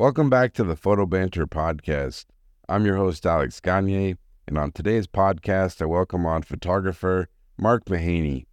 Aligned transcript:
Welcome 0.00 0.30
back 0.30 0.54
to 0.54 0.64
the 0.64 0.76
Photo 0.76 1.04
Banter 1.04 1.46
podcast. 1.46 2.24
I'm 2.70 2.86
your 2.86 2.96
host, 2.96 3.26
Alex 3.26 3.60
Gagne, 3.60 4.16
and 4.48 4.56
on 4.56 4.72
today's 4.72 5.06
podcast, 5.06 5.82
I 5.82 5.84
welcome 5.84 6.24
on 6.24 6.40
photographer 6.40 7.28
Mark 7.58 7.84
Mahaney. 7.84 8.46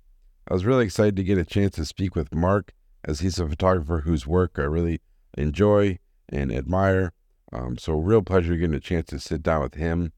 I 0.50 0.54
was 0.54 0.66
really 0.66 0.84
excited 0.84 1.16
to 1.16 1.24
get 1.24 1.38
a 1.38 1.46
chance 1.46 1.76
to 1.76 1.86
speak 1.86 2.18
with 2.18 2.36
Mark, 2.36 2.74
as 3.06 3.22
he's 3.22 3.40
a 3.40 3.48
photographer 3.48 4.00
whose 4.00 4.28
work 4.28 4.56
I 4.58 4.64
really 4.64 5.00
enjoy 5.38 6.00
and 6.28 6.52
admire. 6.52 7.14
Um, 7.54 7.78
so, 7.78 7.94
real 7.94 8.24
pleasure 8.24 8.58
getting 8.58 8.76
a 8.76 8.82
chance 8.82 9.08
to 9.12 9.18
sit 9.18 9.42
down 9.42 9.62
with 9.62 9.76
him. 9.76 10.12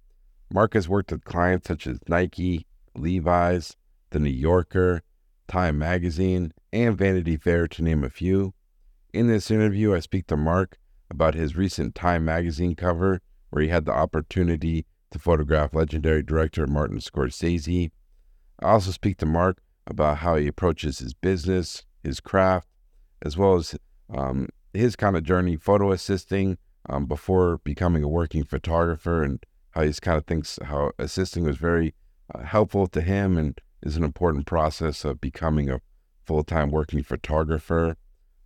Mark 0.51 0.73
has 0.73 0.89
worked 0.89 1.11
with 1.11 1.25
clients 1.25 1.67
such 1.67 1.85
as 1.85 1.99
Nike, 2.07 2.65
Levi's, 2.95 3.75
The 4.09 4.19
New 4.19 4.31
Yorker, 4.31 5.03
Time 5.47 5.77
Magazine, 5.77 6.53
and 6.73 6.97
Vanity 6.97 7.37
Fair, 7.37 7.67
to 7.67 7.83
name 7.83 8.03
a 8.03 8.09
few. 8.09 8.55
In 9.13 9.27
this 9.27 9.51
interview, 9.51 9.93
I 9.93 9.99
speak 9.99 10.25
to 10.25 10.35
Mark 10.35 10.78
about 11.09 11.33
his 11.33 11.55
recent 11.55 11.95
Time 11.95 12.25
magazine 12.25 12.75
cover, 12.75 13.21
where 13.49 13.63
he 13.63 13.69
had 13.69 13.85
the 13.85 13.91
opportunity 13.91 14.85
to 15.11 15.19
photograph 15.19 15.73
legendary 15.73 16.21
director 16.21 16.67
Martin 16.67 16.99
Scorsese. 16.99 17.91
I 18.61 18.65
also 18.65 18.91
speak 18.91 19.17
to 19.17 19.25
Mark 19.25 19.61
about 19.87 20.17
how 20.17 20.35
he 20.35 20.47
approaches 20.47 20.99
his 20.99 21.13
business, 21.13 21.83
his 22.03 22.19
craft, 22.19 22.67
as 23.21 23.37
well 23.37 23.55
as 23.55 23.75
um, 24.13 24.49
his 24.73 24.95
kind 24.95 25.17
of 25.17 25.23
journey 25.23 25.55
photo 25.55 25.91
assisting 25.91 26.57
um, 26.87 27.05
before 27.05 27.59
becoming 27.63 28.03
a 28.03 28.07
working 28.07 28.43
photographer, 28.43 29.23
and 29.23 29.43
how 29.71 29.83
he 29.83 29.93
kind 29.93 30.17
of 30.17 30.25
thinks 30.25 30.59
how 30.63 30.91
assisting 30.99 31.43
was 31.43 31.57
very 31.57 31.93
uh, 32.33 32.43
helpful 32.43 32.87
to 32.87 33.01
him 33.01 33.37
and 33.37 33.59
is 33.81 33.97
an 33.97 34.03
important 34.03 34.45
process 34.45 35.05
of 35.05 35.21
becoming 35.21 35.69
a 35.69 35.81
full 36.25 36.43
time 36.43 36.69
working 36.69 37.03
photographer. 37.03 37.95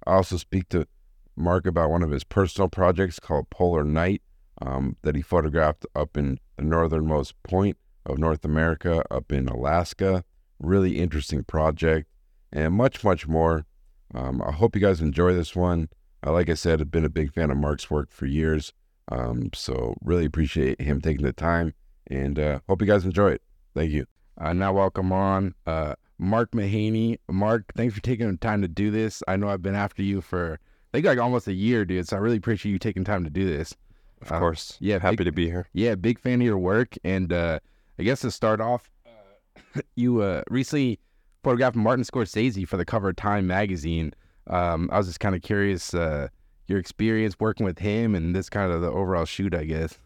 I 0.05 0.13
also 0.13 0.38
speak 0.38 0.69
to 0.69 0.88
Mark 1.35 1.65
about 1.65 1.89
one 1.89 2.03
of 2.03 2.11
his 2.11 2.23
personal 2.23 2.69
projects 2.69 3.19
called 3.19 3.49
Polar 3.49 3.83
Night 3.83 4.21
um, 4.61 4.97
that 5.01 5.15
he 5.15 5.21
photographed 5.21 5.85
up 5.95 6.17
in 6.17 6.39
the 6.58 6.63
northernmost 6.63 7.41
point 7.44 7.77
of 8.05 8.17
North 8.17 8.45
America, 8.45 9.03
up 9.09 9.31
in 9.31 9.47
Alaska. 9.47 10.23
Really 10.59 10.99
interesting 10.99 11.43
project 11.43 12.08
and 12.52 12.73
much, 12.73 13.03
much 13.03 13.27
more. 13.27 13.66
Um, 14.13 14.41
I 14.41 14.52
hope 14.52 14.75
you 14.75 14.81
guys 14.81 15.02
enjoy 15.02 15.33
this 15.33 15.55
one. 15.55 15.89
Uh, 16.25 16.31
like 16.31 16.49
I 16.49 16.53
said, 16.53 16.80
I've 16.80 16.91
been 16.91 17.05
a 17.05 17.09
big 17.09 17.33
fan 17.33 17.52
of 17.52 17.58
Mark's 17.58 17.89
work 17.89 18.11
for 18.11 18.25
years. 18.25 18.71
Um, 19.11 19.49
so 19.53 19.95
really 20.02 20.25
appreciate 20.25 20.80
him 20.80 21.02
taking 21.02 21.25
the 21.25 21.33
time 21.33 21.73
and 22.08 22.39
uh, 22.39 22.59
hope 22.69 22.81
you 22.81 22.88
guys 22.88 23.05
enjoy 23.05 23.31
it. 23.31 23.41
Thank 23.73 23.91
you. 23.91 24.05
Uh, 24.39 24.53
now 24.53 24.73
welcome 24.73 25.11
on 25.11 25.55
uh, 25.65 25.95
Mark 26.17 26.52
Mahaney. 26.52 27.19
Mark, 27.27 27.65
thanks 27.75 27.93
for 27.93 28.02
taking 28.02 28.31
the 28.31 28.38
time 28.38 28.61
to 28.61 28.67
do 28.67 28.91
this. 28.91 29.21
I 29.27 29.36
know 29.36 29.49
I've 29.49 29.61
been 29.61 29.75
after 29.75 30.02
you 30.02 30.21
for 30.21 30.59
think 30.94 31.05
like 31.05 31.19
almost 31.19 31.47
a 31.47 31.53
year, 31.53 31.86
dude. 31.86 32.08
So 32.08 32.16
I 32.16 32.19
really 32.19 32.38
appreciate 32.38 32.72
you 32.72 32.80
taking 32.80 33.03
time 33.03 33.23
to 33.23 33.30
do 33.30 33.45
this. 33.45 33.75
Of 34.22 34.31
uh, 34.31 34.39
course. 34.39 34.77
Yeah. 34.80 34.99
Happy 34.99 35.17
big, 35.17 35.25
to 35.25 35.31
be 35.31 35.47
here. 35.47 35.67
Yeah. 35.73 35.95
Big 35.95 36.19
fan 36.19 36.36
of 36.36 36.45
your 36.45 36.58
work. 36.58 36.95
And 37.03 37.33
uh, 37.33 37.59
I 37.99 38.03
guess 38.03 38.22
to 38.22 38.31
start 38.31 38.61
off, 38.61 38.89
uh, 39.05 39.81
you 39.95 40.21
uh, 40.21 40.44
recently 40.49 40.99
photographed 41.44 41.75
Martin 41.75 42.05
Scorsese 42.05 42.67
for 42.67 42.77
the 42.77 42.86
cover 42.86 43.09
of 43.09 43.16
Time 43.16 43.47
magazine. 43.47 44.14
Um, 44.47 44.89
I 44.91 44.97
was 44.97 45.08
just 45.08 45.19
kind 45.19 45.36
of 45.36 45.41
curious 45.41 45.94
uh, 45.94 46.27
your 46.67 46.80
experience 46.80 47.36
working 47.39 47.66
with 47.66 47.80
him 47.80 48.16
and 48.16 48.36
this 48.36 48.49
kind 48.49 48.71
of 48.71 48.81
the 48.81 48.89
overall 48.89 49.25
shoot, 49.25 49.53
I 49.53 49.66
guess. 49.66 49.97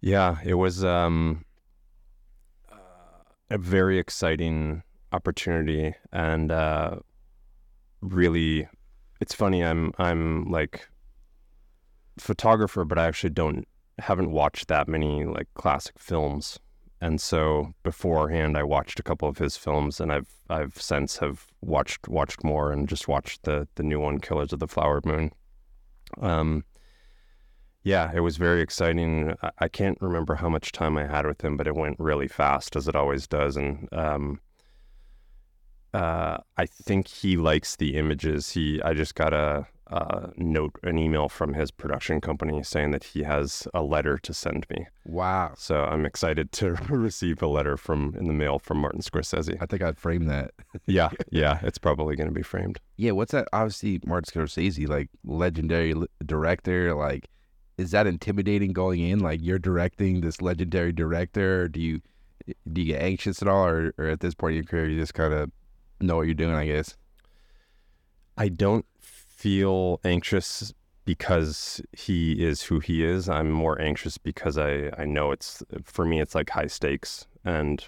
Yeah, 0.00 0.36
it 0.44 0.54
was 0.54 0.84
um, 0.84 1.44
a 3.50 3.58
very 3.58 3.98
exciting 3.98 4.82
opportunity 5.12 5.94
and 6.12 6.52
uh, 6.52 6.96
really 8.00 8.68
it's 9.20 9.34
funny. 9.34 9.64
I'm 9.64 9.92
I'm 9.98 10.50
like 10.50 10.88
photographer, 12.18 12.84
but 12.84 12.98
I 12.98 13.06
actually 13.06 13.30
don't 13.30 13.66
haven't 13.98 14.30
watched 14.30 14.68
that 14.68 14.88
many 14.88 15.24
like 15.24 15.48
classic 15.54 15.98
films. 15.98 16.58
And 17.00 17.20
so 17.20 17.74
beforehand, 17.84 18.56
I 18.56 18.64
watched 18.64 18.98
a 18.98 19.04
couple 19.04 19.28
of 19.28 19.38
his 19.38 19.56
films, 19.56 20.00
and 20.00 20.12
I've 20.12 20.28
I've 20.50 20.80
since 20.80 21.18
have 21.18 21.46
watched 21.60 22.08
watched 22.08 22.42
more 22.42 22.72
and 22.72 22.88
just 22.88 23.08
watched 23.08 23.44
the 23.44 23.68
the 23.76 23.82
new 23.82 24.00
one, 24.00 24.18
Killers 24.20 24.52
of 24.52 24.58
the 24.58 24.68
Flower 24.68 25.00
Moon. 25.04 25.30
Um, 26.20 26.64
yeah, 27.84 28.10
it 28.14 28.20
was 28.20 28.36
very 28.36 28.60
exciting. 28.60 29.34
I, 29.42 29.50
I 29.60 29.68
can't 29.68 29.98
remember 30.00 30.34
how 30.36 30.48
much 30.48 30.72
time 30.72 30.96
I 30.96 31.06
had 31.06 31.26
with 31.26 31.42
him, 31.42 31.56
but 31.56 31.66
it 31.66 31.76
went 31.76 32.00
really 32.00 32.28
fast, 32.28 32.76
as 32.76 32.88
it 32.88 32.96
always 32.96 33.26
does. 33.28 33.56
And 33.56 33.88
um, 33.92 34.40
uh, 35.94 36.38
I 36.56 36.66
think 36.66 37.08
he 37.08 37.36
likes 37.36 37.76
the 37.76 37.96
images. 37.96 38.50
He, 38.50 38.80
I 38.82 38.92
just 38.92 39.14
got 39.14 39.32
a, 39.32 39.66
a, 39.86 40.30
note, 40.36 40.78
an 40.82 40.98
email 40.98 41.28
from 41.28 41.54
his 41.54 41.70
production 41.70 42.20
company 42.20 42.62
saying 42.62 42.90
that 42.90 43.04
he 43.04 43.22
has 43.22 43.66
a 43.72 43.82
letter 43.82 44.18
to 44.18 44.34
send 44.34 44.66
me. 44.68 44.86
Wow! 45.06 45.54
So 45.56 45.84
I'm 45.84 46.04
excited 46.04 46.52
to 46.52 46.72
receive 46.88 47.42
a 47.42 47.46
letter 47.46 47.76
from 47.76 48.14
in 48.18 48.26
the 48.26 48.34
mail 48.34 48.58
from 48.58 48.78
Martin 48.78 49.00
Scorsese. 49.00 49.56
I 49.60 49.66
think 49.66 49.82
I'd 49.82 49.98
frame 49.98 50.26
that. 50.26 50.52
yeah, 50.86 51.10
yeah, 51.30 51.58
it's 51.62 51.78
probably 51.78 52.16
going 52.16 52.28
to 52.28 52.34
be 52.34 52.42
framed. 52.42 52.78
Yeah, 52.96 53.12
what's 53.12 53.32
that? 53.32 53.48
Obviously, 53.52 54.00
Martin 54.04 54.42
Scorsese, 54.42 54.86
like 54.86 55.08
legendary 55.24 55.94
director. 56.24 56.94
Like, 56.94 57.28
is 57.78 57.92
that 57.92 58.06
intimidating 58.06 58.74
going 58.74 59.00
in? 59.00 59.20
Like, 59.20 59.40
you're 59.42 59.58
directing 59.58 60.20
this 60.20 60.42
legendary 60.42 60.92
director. 60.92 61.66
do 61.66 61.80
you 61.80 62.02
do 62.72 62.80
you 62.80 62.94
get 62.94 63.02
anxious 63.02 63.42
at 63.42 63.48
all, 63.48 63.66
or, 63.66 63.94
or 63.98 64.06
at 64.06 64.20
this 64.20 64.34
point 64.34 64.52
in 64.52 64.56
your 64.56 64.64
career, 64.64 64.88
you 64.88 64.98
just 64.98 65.14
kind 65.14 65.34
of 65.34 65.50
know 66.00 66.16
what 66.16 66.26
you're 66.26 66.34
doing, 66.34 66.54
I 66.54 66.66
guess. 66.66 66.96
I 68.36 68.48
don't 68.48 68.86
feel 69.00 70.00
anxious 70.04 70.72
because 71.04 71.80
he 71.92 72.44
is 72.44 72.62
who 72.62 72.80
he 72.80 73.04
is. 73.04 73.28
I'm 73.28 73.50
more 73.50 73.80
anxious 73.80 74.18
because 74.18 74.58
I, 74.58 74.90
I 74.98 75.04
know 75.04 75.32
it's, 75.32 75.62
for 75.82 76.04
me, 76.04 76.20
it's 76.20 76.34
like 76.34 76.50
high 76.50 76.66
stakes. 76.66 77.26
And 77.44 77.82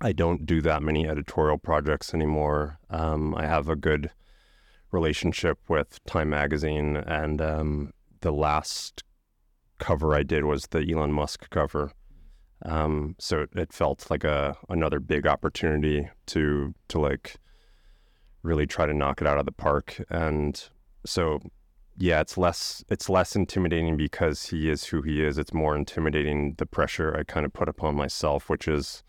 I 0.00 0.12
don't 0.12 0.46
do 0.46 0.60
that 0.62 0.82
many 0.82 1.06
editorial 1.06 1.58
projects 1.58 2.14
anymore. 2.14 2.78
Um, 2.90 3.34
I 3.34 3.46
have 3.46 3.68
a 3.68 3.76
good 3.76 4.10
relationship 4.90 5.58
with 5.68 6.02
Time 6.06 6.30
Magazine. 6.30 6.96
And 6.96 7.40
um, 7.42 7.92
the 8.22 8.32
last 8.32 9.04
cover 9.78 10.14
I 10.14 10.22
did 10.22 10.44
was 10.44 10.68
the 10.68 10.78
Elon 10.90 11.12
Musk 11.12 11.50
cover. 11.50 11.92
Um, 12.64 13.16
so 13.18 13.46
it 13.54 13.72
felt 13.72 14.10
like 14.10 14.24
a 14.24 14.56
another 14.68 15.00
big 15.00 15.26
opportunity 15.26 16.08
to 16.26 16.74
to 16.88 17.00
like 17.00 17.36
really 18.42 18.66
try 18.66 18.86
to 18.86 18.94
knock 18.94 19.20
it 19.20 19.26
out 19.26 19.38
of 19.38 19.46
the 19.46 19.52
park. 19.52 20.02
And 20.10 20.62
so 21.04 21.40
yeah, 21.98 22.20
it's 22.20 22.38
less 22.38 22.84
it's 22.88 23.08
less 23.08 23.36
intimidating 23.36 23.96
because 23.96 24.46
he 24.46 24.70
is 24.70 24.84
who 24.84 25.02
he 25.02 25.22
is. 25.22 25.38
It's 25.38 25.52
more 25.52 25.76
intimidating 25.76 26.54
the 26.58 26.66
pressure 26.66 27.16
I 27.16 27.24
kind 27.24 27.44
of 27.44 27.52
put 27.52 27.68
upon 27.68 27.96
myself, 27.96 28.48
which 28.48 28.68
is 28.68 29.02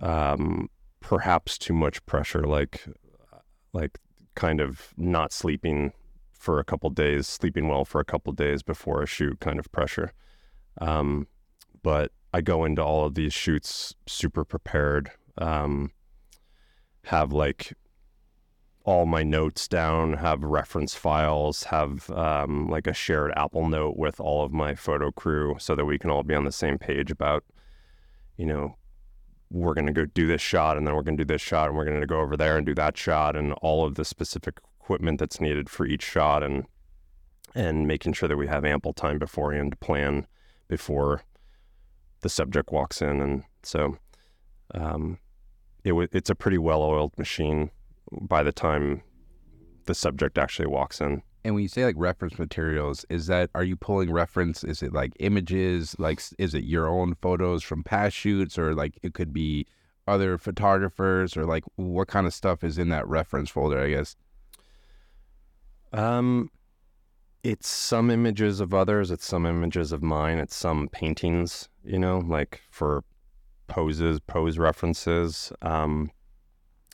um, 0.00 0.68
perhaps 1.00 1.58
too 1.58 1.72
much 1.72 2.04
pressure, 2.06 2.42
like 2.42 2.84
like 3.72 3.98
kind 4.34 4.60
of 4.60 4.92
not 4.96 5.32
sleeping 5.32 5.92
for 6.32 6.58
a 6.58 6.64
couple 6.64 6.90
days, 6.90 7.26
sleeping 7.26 7.68
well 7.68 7.84
for 7.84 8.00
a 8.00 8.04
couple 8.04 8.32
days 8.32 8.62
before 8.62 9.02
a 9.02 9.06
shoot 9.06 9.40
kind 9.40 9.58
of 9.58 9.70
pressure. 9.72 10.12
Um, 10.80 11.26
but 11.82 12.12
I 12.32 12.40
go 12.40 12.64
into 12.64 12.82
all 12.82 13.04
of 13.04 13.14
these 13.14 13.32
shoots 13.32 13.94
super 14.06 14.44
prepared. 14.44 15.10
Um, 15.38 15.92
have 17.04 17.32
like 17.32 17.72
all 18.84 19.06
my 19.06 19.22
notes 19.22 19.68
down, 19.68 20.14
have 20.14 20.42
reference 20.42 20.94
files, 20.94 21.64
have 21.64 22.08
um, 22.10 22.68
like 22.68 22.86
a 22.86 22.92
shared 22.92 23.32
Apple 23.36 23.68
note 23.68 23.96
with 23.96 24.20
all 24.20 24.44
of 24.44 24.52
my 24.52 24.74
photo 24.74 25.10
crew 25.10 25.56
so 25.58 25.74
that 25.74 25.84
we 25.84 25.98
can 25.98 26.10
all 26.10 26.22
be 26.22 26.34
on 26.34 26.44
the 26.44 26.52
same 26.52 26.78
page 26.78 27.10
about, 27.10 27.44
you 28.36 28.46
know, 28.46 28.76
we're 29.50 29.74
going 29.74 29.86
to 29.86 29.92
go 29.92 30.06
do 30.06 30.26
this 30.26 30.40
shot 30.40 30.76
and 30.76 30.86
then 30.86 30.94
we're 30.94 31.02
going 31.02 31.16
to 31.16 31.24
do 31.24 31.32
this 31.32 31.42
shot 31.42 31.68
and 31.68 31.76
we're 31.76 31.84
going 31.84 32.00
to 32.00 32.06
go 32.06 32.20
over 32.20 32.36
there 32.36 32.56
and 32.56 32.66
do 32.66 32.74
that 32.74 32.96
shot 32.96 33.36
and 33.36 33.52
all 33.54 33.84
of 33.84 33.96
the 33.96 34.04
specific 34.04 34.58
equipment 34.80 35.18
that's 35.18 35.40
needed 35.40 35.68
for 35.68 35.86
each 35.86 36.02
shot 36.02 36.42
and 36.42 36.64
and 37.52 37.88
making 37.88 38.12
sure 38.12 38.28
that 38.28 38.36
we 38.36 38.46
have 38.46 38.64
ample 38.64 38.92
time 38.92 39.18
beforehand 39.18 39.72
to 39.72 39.76
plan 39.78 40.24
before 40.68 41.22
the 42.20 42.28
subject 42.28 42.72
walks 42.72 43.00
in, 43.02 43.20
and 43.20 43.44
so 43.62 43.96
um, 44.74 45.18
it 45.84 45.90
w- 45.90 46.08
it's 46.12 46.30
a 46.30 46.34
pretty 46.34 46.58
well-oiled 46.58 47.16
machine 47.18 47.70
by 48.20 48.42
the 48.42 48.52
time 48.52 49.02
the 49.86 49.94
subject 49.94 50.38
actually 50.38 50.66
walks 50.66 51.00
in. 51.00 51.22
And 51.42 51.54
when 51.54 51.62
you 51.62 51.68
say 51.68 51.84
like 51.84 51.96
reference 51.98 52.38
materials, 52.38 53.06
is 53.08 53.26
that 53.28 53.48
are 53.54 53.64
you 53.64 53.76
pulling 53.76 54.12
reference? 54.12 54.62
Is 54.62 54.82
it 54.82 54.92
like 54.92 55.12
images? 55.20 55.96
Like 55.98 56.20
is 56.38 56.54
it 56.54 56.64
your 56.64 56.86
own 56.86 57.14
photos 57.22 57.62
from 57.62 57.82
past 57.82 58.14
shoots, 58.14 58.58
or 58.58 58.74
like 58.74 58.98
it 59.02 59.14
could 59.14 59.32
be 59.32 59.66
other 60.06 60.36
photographers, 60.36 61.36
or 61.36 61.46
like 61.46 61.64
what 61.76 62.08
kind 62.08 62.26
of 62.26 62.34
stuff 62.34 62.62
is 62.62 62.76
in 62.76 62.90
that 62.90 63.08
reference 63.08 63.48
folder? 63.48 63.80
I 63.80 63.90
guess. 63.90 64.16
Um, 65.92 66.50
it's 67.42 67.68
some 67.68 68.10
images 68.10 68.60
of 68.60 68.74
others, 68.74 69.10
it's 69.10 69.24
some 69.24 69.46
images 69.46 69.92
of 69.92 70.02
mine, 70.02 70.38
it's 70.38 70.54
some 70.54 70.88
paintings, 70.88 71.69
you 71.84 71.98
know, 71.98 72.18
like 72.18 72.62
for 72.70 73.04
poses, 73.68 74.20
pose 74.20 74.58
references. 74.58 75.52
Um, 75.62 76.10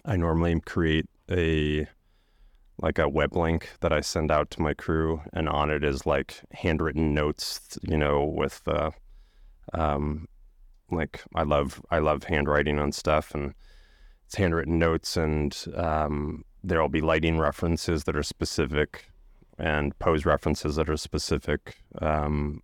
I 0.05 0.17
normally 0.17 0.61
create 0.61 1.07
a 1.31 1.87
like 2.79 2.99
a 2.99 3.09
web 3.09 3.35
link 3.35 3.71
that 3.81 3.93
I 3.93 4.01
send 4.01 4.31
out 4.31 4.51
to 4.53 4.63
my 4.63 4.75
crew, 4.75 5.23
and 5.33 5.49
on 5.49 5.71
it 5.71 5.83
is 5.83 6.07
like 6.07 6.43
handwritten 6.53 7.15
notes, 7.15 7.79
you 7.83 7.97
know, 7.97 8.25
with 8.25 8.63
uh, 8.69 8.91
um, 9.73 10.29
like 10.91 11.23
I 11.35 11.43
love 11.43 11.81
I 11.91 11.99
love 11.99 12.25
handwriting 12.25 12.79
on 12.79 12.93
stuff, 12.93 13.35
and 13.35 13.55
it's 14.27 14.37
handwritten 14.37 14.79
notes, 14.79 15.17
and 15.17 15.57
um, 15.75 16.45
there'll 16.63 16.89
be 16.89 17.01
lighting 17.01 17.39
references 17.39 18.05
that 18.05 18.17
are 18.17 18.23
specific, 18.23 19.11
and 19.59 19.99
pose 19.99 20.27
references 20.27 20.77
that 20.77 20.91
are 20.91 20.97
specific, 20.97 21.77
um, 22.01 22.63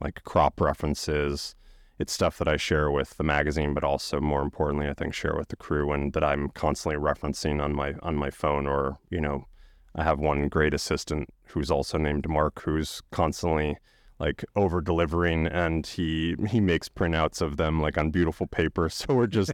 like 0.00 0.22
crop 0.24 0.60
references. 0.60 1.54
It's 2.00 2.14
stuff 2.14 2.38
that 2.38 2.48
I 2.48 2.56
share 2.56 2.90
with 2.90 3.18
the 3.18 3.24
magazine, 3.24 3.74
but 3.74 3.84
also 3.84 4.20
more 4.20 4.40
importantly, 4.40 4.88
I 4.88 4.94
think 4.94 5.12
share 5.12 5.36
with 5.36 5.48
the 5.48 5.56
crew, 5.56 5.92
and 5.92 6.14
that 6.14 6.24
I'm 6.24 6.48
constantly 6.48 6.98
referencing 6.98 7.62
on 7.62 7.74
my 7.74 7.94
on 8.02 8.16
my 8.16 8.30
phone 8.30 8.66
or 8.66 8.98
you 9.10 9.20
know 9.20 9.46
I 9.94 10.02
have 10.04 10.18
one 10.18 10.48
great 10.48 10.72
assistant 10.72 11.28
who's 11.48 11.70
also 11.70 11.98
named 11.98 12.26
Mark, 12.26 12.62
who's 12.62 13.02
constantly 13.10 13.76
like 14.18 14.46
over 14.56 14.80
delivering, 14.80 15.46
and 15.46 15.86
he 15.86 16.36
he 16.48 16.58
makes 16.58 16.88
printouts 16.88 17.42
of 17.42 17.58
them 17.58 17.82
like 17.82 17.98
on 17.98 18.10
beautiful 18.10 18.46
paper. 18.46 18.88
So 18.98 19.14
we're 19.14 19.26
just 19.26 19.52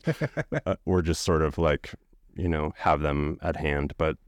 uh, 0.66 0.76
we're 0.84 1.02
just 1.02 1.22
sort 1.22 1.42
of 1.42 1.58
like 1.58 1.94
you 2.36 2.48
know 2.48 2.72
have 2.76 3.00
them 3.00 3.38
at 3.42 3.56
hand, 3.56 3.92
but 3.98 4.18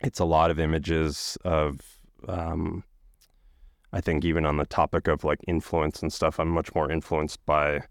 it's 0.00 0.18
a 0.18 0.24
lot 0.24 0.50
of 0.50 0.58
images 0.58 1.36
of. 1.44 1.80
Um, 2.26 2.84
I 3.92 4.00
think 4.00 4.24
even 4.24 4.44
on 4.44 4.56
the 4.56 4.66
topic 4.66 5.08
of 5.08 5.24
like 5.24 5.40
influence 5.46 6.02
and 6.02 6.12
stuff, 6.12 6.38
I'm 6.38 6.48
much 6.48 6.74
more 6.74 6.90
influenced 6.90 7.44
by 7.44 7.82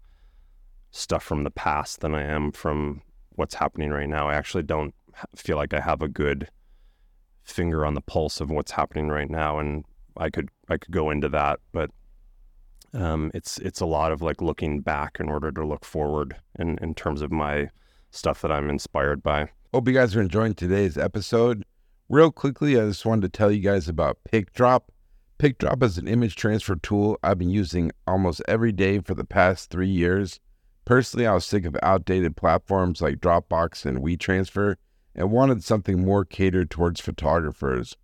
stuff 0.90 1.22
from 1.22 1.44
the 1.44 1.50
past 1.50 2.00
than 2.00 2.14
I 2.14 2.22
am 2.22 2.52
from 2.52 3.02
what's 3.30 3.54
happening 3.54 3.90
right 3.90 4.08
now. 4.08 4.28
I 4.28 4.34
actually 4.34 4.62
don't 4.62 4.94
feel 5.36 5.56
like 5.56 5.74
I 5.74 5.80
have 5.80 6.02
a 6.02 6.08
good 6.08 6.48
finger 7.44 7.84
on 7.84 7.94
the 7.94 8.00
pulse 8.00 8.40
of 8.40 8.50
what's 8.50 8.72
happening 8.72 9.08
right 9.08 9.30
now, 9.30 9.58
and 9.58 9.84
I 10.16 10.30
could 10.30 10.48
I 10.68 10.76
could 10.76 10.92
go 10.92 11.10
into 11.10 11.28
that, 11.30 11.60
but 11.72 11.90
um, 12.92 13.30
it's 13.34 13.58
it's 13.58 13.80
a 13.80 13.86
lot 13.86 14.12
of 14.12 14.22
like 14.22 14.40
looking 14.40 14.80
back 14.80 15.18
in 15.20 15.28
order 15.28 15.52
to 15.52 15.66
look 15.66 15.84
forward 15.84 16.36
in 16.58 16.78
in 16.78 16.94
terms 16.94 17.22
of 17.22 17.30
my 17.30 17.68
stuff 18.10 18.40
that 18.42 18.52
I'm 18.52 18.70
inspired 18.70 19.22
by. 19.22 19.48
Hope 19.72 19.86
you 19.86 19.94
guys 19.94 20.16
are 20.16 20.20
enjoying 20.20 20.54
today's 20.54 20.98
episode. 20.98 21.64
Real 22.08 22.32
quickly, 22.32 22.76
I 22.76 22.86
just 22.86 23.06
wanted 23.06 23.32
to 23.32 23.38
tell 23.38 23.52
you 23.52 23.60
guys 23.60 23.88
about 23.88 24.18
PicDrop. 24.32 24.80
PicDrop 25.40 25.82
is 25.82 25.96
an 25.96 26.06
image 26.06 26.36
transfer 26.36 26.76
tool 26.76 27.18
I've 27.22 27.38
been 27.38 27.48
using 27.48 27.92
almost 28.06 28.42
every 28.46 28.72
day 28.72 28.98
for 28.98 29.14
the 29.14 29.24
past 29.24 29.70
three 29.70 29.88
years. 29.88 30.38
Personally, 30.84 31.26
I 31.26 31.32
was 31.32 31.46
sick 31.46 31.64
of 31.64 31.78
outdated 31.82 32.36
platforms 32.36 33.00
like 33.00 33.20
Dropbox 33.20 33.86
and 33.86 34.02
WeTransfer 34.02 34.76
and 35.14 35.30
wanted 35.30 35.64
something 35.64 36.04
more 36.04 36.26
catered 36.26 36.68
towards 36.68 37.00
photographers. 37.00 37.96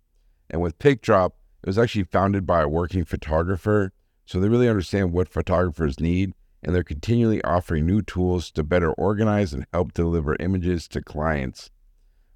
And 0.49 0.63
with 0.63 0.79
PicDrop, 0.79 1.33
it 1.61 1.67
was 1.67 1.77
actually 1.77 2.05
founded 2.05 2.47
by 2.47 2.63
a 2.63 2.67
working 2.67 3.05
photographer, 3.05 3.93
so 4.25 4.39
they 4.39 4.49
really 4.49 4.67
understand 4.67 5.13
what 5.13 5.29
photographers 5.29 5.99
need, 5.99 6.33
and 6.63 6.73
they're 6.73 6.83
continually 6.83 7.43
offering 7.43 7.85
new 7.85 8.01
tools 8.01 8.49
to 8.49 8.63
better 8.63 8.93
organize 8.93 9.53
and 9.53 9.67
help 9.71 9.93
deliver 9.93 10.35
images 10.39 10.87
to 10.87 11.03
clients. 11.03 11.69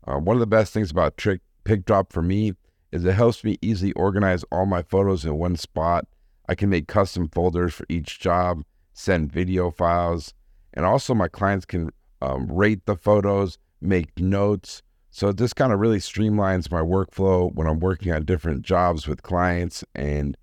Uh, 0.06 0.20
one 0.20 0.36
of 0.36 0.42
the 0.42 0.46
best 0.46 0.72
things 0.72 0.92
about 0.92 1.18
Trick 1.18 1.42
PicDrop 1.66 2.12
for 2.12 2.22
me 2.22 2.54
is 2.92 3.06
it 3.06 3.14
helps 3.14 3.44
me 3.44 3.58
easily 3.62 3.94
organize 3.94 4.44
all 4.52 4.66
my 4.66 4.82
photos 4.82 5.26
in 5.26 5.38
one 5.38 5.56
spot. 5.56 6.06
I 6.50 6.56
can 6.56 6.70
make 6.70 6.88
custom 6.88 7.30
folders 7.30 7.74
for 7.74 7.86
each 7.90 8.20
job, 8.20 8.64
send 8.94 9.32
video 9.32 9.72
files, 9.72 10.34
and 10.74 10.86
also 10.86 11.14
my 11.14 11.28
clients 11.28 11.66
can 11.66 11.92
um, 12.22 12.52
rate 12.52 12.86
the 12.86 12.96
photos 12.96 13.58
make 13.82 14.18
notes. 14.20 14.82
So 15.10 15.32
this 15.32 15.54
kind 15.54 15.74
of 15.74 15.80
really 15.80 15.98
streamlines 15.98 16.72
my 16.72 16.82
workflow 16.82 17.54
when 17.54 17.68
I'm 17.68 17.80
working 17.80 18.12
on 18.14 18.24
different 18.24 18.62
jobs 18.62 19.08
with 19.08 19.24
clients. 19.24 19.84
And 19.96 20.38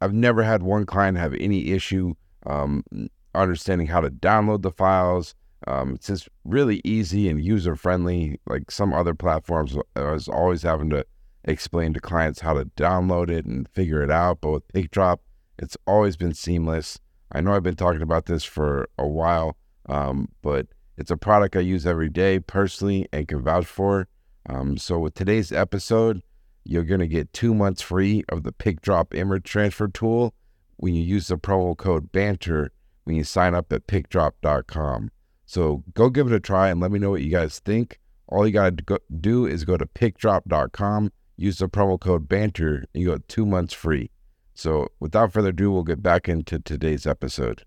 I've 0.00 0.14
never 0.14 0.42
had 0.42 0.62
one 0.62 0.86
client 0.86 1.18
have 1.18 1.34
any 1.34 1.72
issue 1.72 2.14
um, 2.46 2.82
understanding 3.34 3.88
how 3.88 4.00
to 4.00 4.10
download 4.10 4.62
the 4.62 4.70
files. 4.70 5.34
Um, 5.66 5.94
it's 5.94 6.06
just 6.06 6.28
really 6.44 6.80
easy 6.84 7.28
and 7.28 7.44
user 7.44 7.76
friendly. 7.76 8.40
Like 8.46 8.70
some 8.70 8.94
other 8.94 9.14
platforms, 9.14 9.76
I 9.94 10.10
was 10.10 10.28
always 10.28 10.62
having 10.62 10.88
to 10.90 11.04
explain 11.44 11.92
to 11.94 12.00
clients 12.00 12.40
how 12.40 12.54
to 12.54 12.66
download 12.76 13.30
it 13.30 13.44
and 13.44 13.68
figure 13.68 14.02
it 14.02 14.10
out. 14.10 14.40
But 14.40 14.50
with 14.50 14.68
PicDrop, 14.68 15.18
it's 15.58 15.76
always 15.86 16.16
been 16.16 16.34
seamless. 16.34 16.98
I 17.32 17.40
know 17.40 17.54
I've 17.54 17.62
been 17.62 17.76
talking 17.76 18.02
about 18.02 18.26
this 18.26 18.44
for 18.44 18.88
a 18.98 19.06
while, 19.06 19.56
um, 19.88 20.28
but 20.42 20.66
it's 20.96 21.10
a 21.10 21.16
product 21.16 21.56
I 21.56 21.60
use 21.60 21.86
every 21.86 22.08
day 22.08 22.40
personally 22.40 23.06
and 23.12 23.28
can 23.28 23.42
vouch 23.42 23.66
for. 23.66 24.08
Um, 24.48 24.76
so 24.76 24.98
with 24.98 25.14
today's 25.14 25.52
episode, 25.52 26.22
you're 26.64 26.84
going 26.84 27.00
to 27.00 27.06
get 27.06 27.32
two 27.32 27.54
months 27.54 27.82
free 27.82 28.24
of 28.28 28.42
the 28.42 28.52
PicDrop 28.52 29.14
image 29.14 29.44
transfer 29.44 29.88
tool 29.88 30.34
when 30.76 30.94
you 30.94 31.02
use 31.02 31.28
the 31.28 31.36
promo 31.36 31.76
code 31.76 32.10
BANTER 32.12 32.72
when 33.04 33.16
you 33.16 33.24
sign 33.24 33.54
up 33.54 33.72
at 33.72 33.86
picdrop.com. 33.86 35.10
So 35.46 35.82
go 35.94 36.10
give 36.10 36.28
it 36.28 36.34
a 36.34 36.40
try 36.40 36.68
and 36.68 36.80
let 36.80 36.90
me 36.90 36.98
know 36.98 37.10
what 37.10 37.22
you 37.22 37.30
guys 37.30 37.58
think. 37.58 37.98
All 38.28 38.46
you 38.46 38.52
got 38.52 38.76
to 38.76 39.00
do 39.20 39.46
is 39.46 39.64
go 39.64 39.76
to 39.76 39.86
picdrop.com, 39.86 41.10
use 41.40 41.58
the 41.58 41.68
promo 41.68 41.98
code 41.98 42.28
BANTER, 42.28 42.84
and 42.92 43.02
you 43.02 43.10
get 43.10 43.26
two 43.26 43.46
months 43.46 43.72
free. 43.72 44.10
So 44.54 44.88
without 45.00 45.32
further 45.32 45.48
ado, 45.48 45.72
we'll 45.72 45.84
get 45.84 46.02
back 46.02 46.28
into 46.28 46.58
today's 46.58 47.06
episode. 47.06 47.64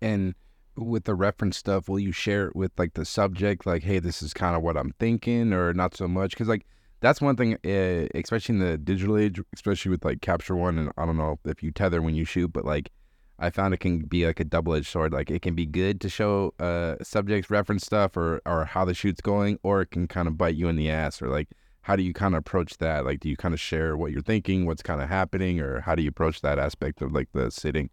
And 0.00 0.34
with 0.76 1.04
the 1.04 1.14
reference 1.14 1.58
stuff, 1.58 1.88
will 1.88 1.98
you 1.98 2.12
share 2.12 2.48
it 2.48 2.56
with 2.56 2.72
like 2.78 2.94
the 2.94 3.04
subject, 3.04 3.66
like, 3.66 3.82
hey, 3.82 3.98
this 3.98 4.22
is 4.22 4.32
kind 4.32 4.56
of 4.56 4.62
what 4.62 4.78
I'm 4.78 4.94
thinking, 4.98 5.52
or 5.52 5.74
not 5.74 5.94
so 5.94 6.08
much? 6.08 6.30
Because 6.30 6.48
like 6.48 6.64
that's 7.00 7.20
one 7.20 7.36
thing, 7.36 7.54
uh, 7.66 8.08
especially 8.14 8.54
in 8.54 8.60
the 8.60 8.78
digital 8.78 9.18
age, 9.18 9.38
especially 9.54 9.90
with 9.90 10.04
like 10.04 10.22
Capture 10.22 10.56
One, 10.56 10.78
and 10.78 10.92
I 10.96 11.04
don't 11.04 11.18
know 11.18 11.38
if 11.44 11.62
you 11.62 11.70
tether 11.70 12.00
when 12.00 12.14
you 12.14 12.24
shoot, 12.24 12.50
but 12.50 12.64
like 12.64 12.90
I 13.38 13.50
found 13.50 13.74
it 13.74 13.80
can 13.80 13.98
be 14.00 14.24
like 14.24 14.40
a 14.40 14.44
double 14.44 14.74
edged 14.74 14.86
sword. 14.86 15.12
Like 15.12 15.30
it 15.30 15.42
can 15.42 15.54
be 15.54 15.66
good 15.66 16.00
to 16.00 16.08
show 16.08 16.54
uh 16.58 16.96
subject 17.02 17.50
reference 17.50 17.84
stuff 17.84 18.16
or 18.16 18.40
or 18.46 18.64
how 18.64 18.86
the 18.86 18.94
shoot's 18.94 19.20
going, 19.20 19.58
or 19.62 19.82
it 19.82 19.90
can 19.90 20.08
kind 20.08 20.28
of 20.28 20.38
bite 20.38 20.54
you 20.54 20.68
in 20.68 20.76
the 20.76 20.90
ass, 20.90 21.20
or 21.20 21.28
like 21.28 21.48
how 21.86 21.94
do 21.94 22.02
you 22.02 22.12
kind 22.12 22.34
of 22.34 22.40
approach 22.40 22.78
that? 22.78 23.04
Like, 23.04 23.20
do 23.20 23.28
you 23.28 23.36
kind 23.36 23.54
of 23.54 23.60
share 23.60 23.96
what 23.96 24.10
you're 24.10 24.20
thinking, 24.20 24.66
what's 24.66 24.82
kind 24.82 25.00
of 25.00 25.08
happening, 25.08 25.60
or 25.60 25.82
how 25.82 25.94
do 25.94 26.02
you 26.02 26.08
approach 26.08 26.40
that 26.40 26.58
aspect 26.58 27.00
of 27.00 27.12
like 27.12 27.28
the 27.32 27.48
sitting? 27.48 27.90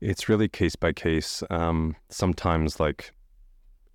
It's 0.00 0.28
really 0.28 0.48
case 0.48 0.76
by 0.76 0.92
case. 0.92 1.42
Um, 1.50 1.96
sometimes, 2.10 2.78
like 2.78 3.12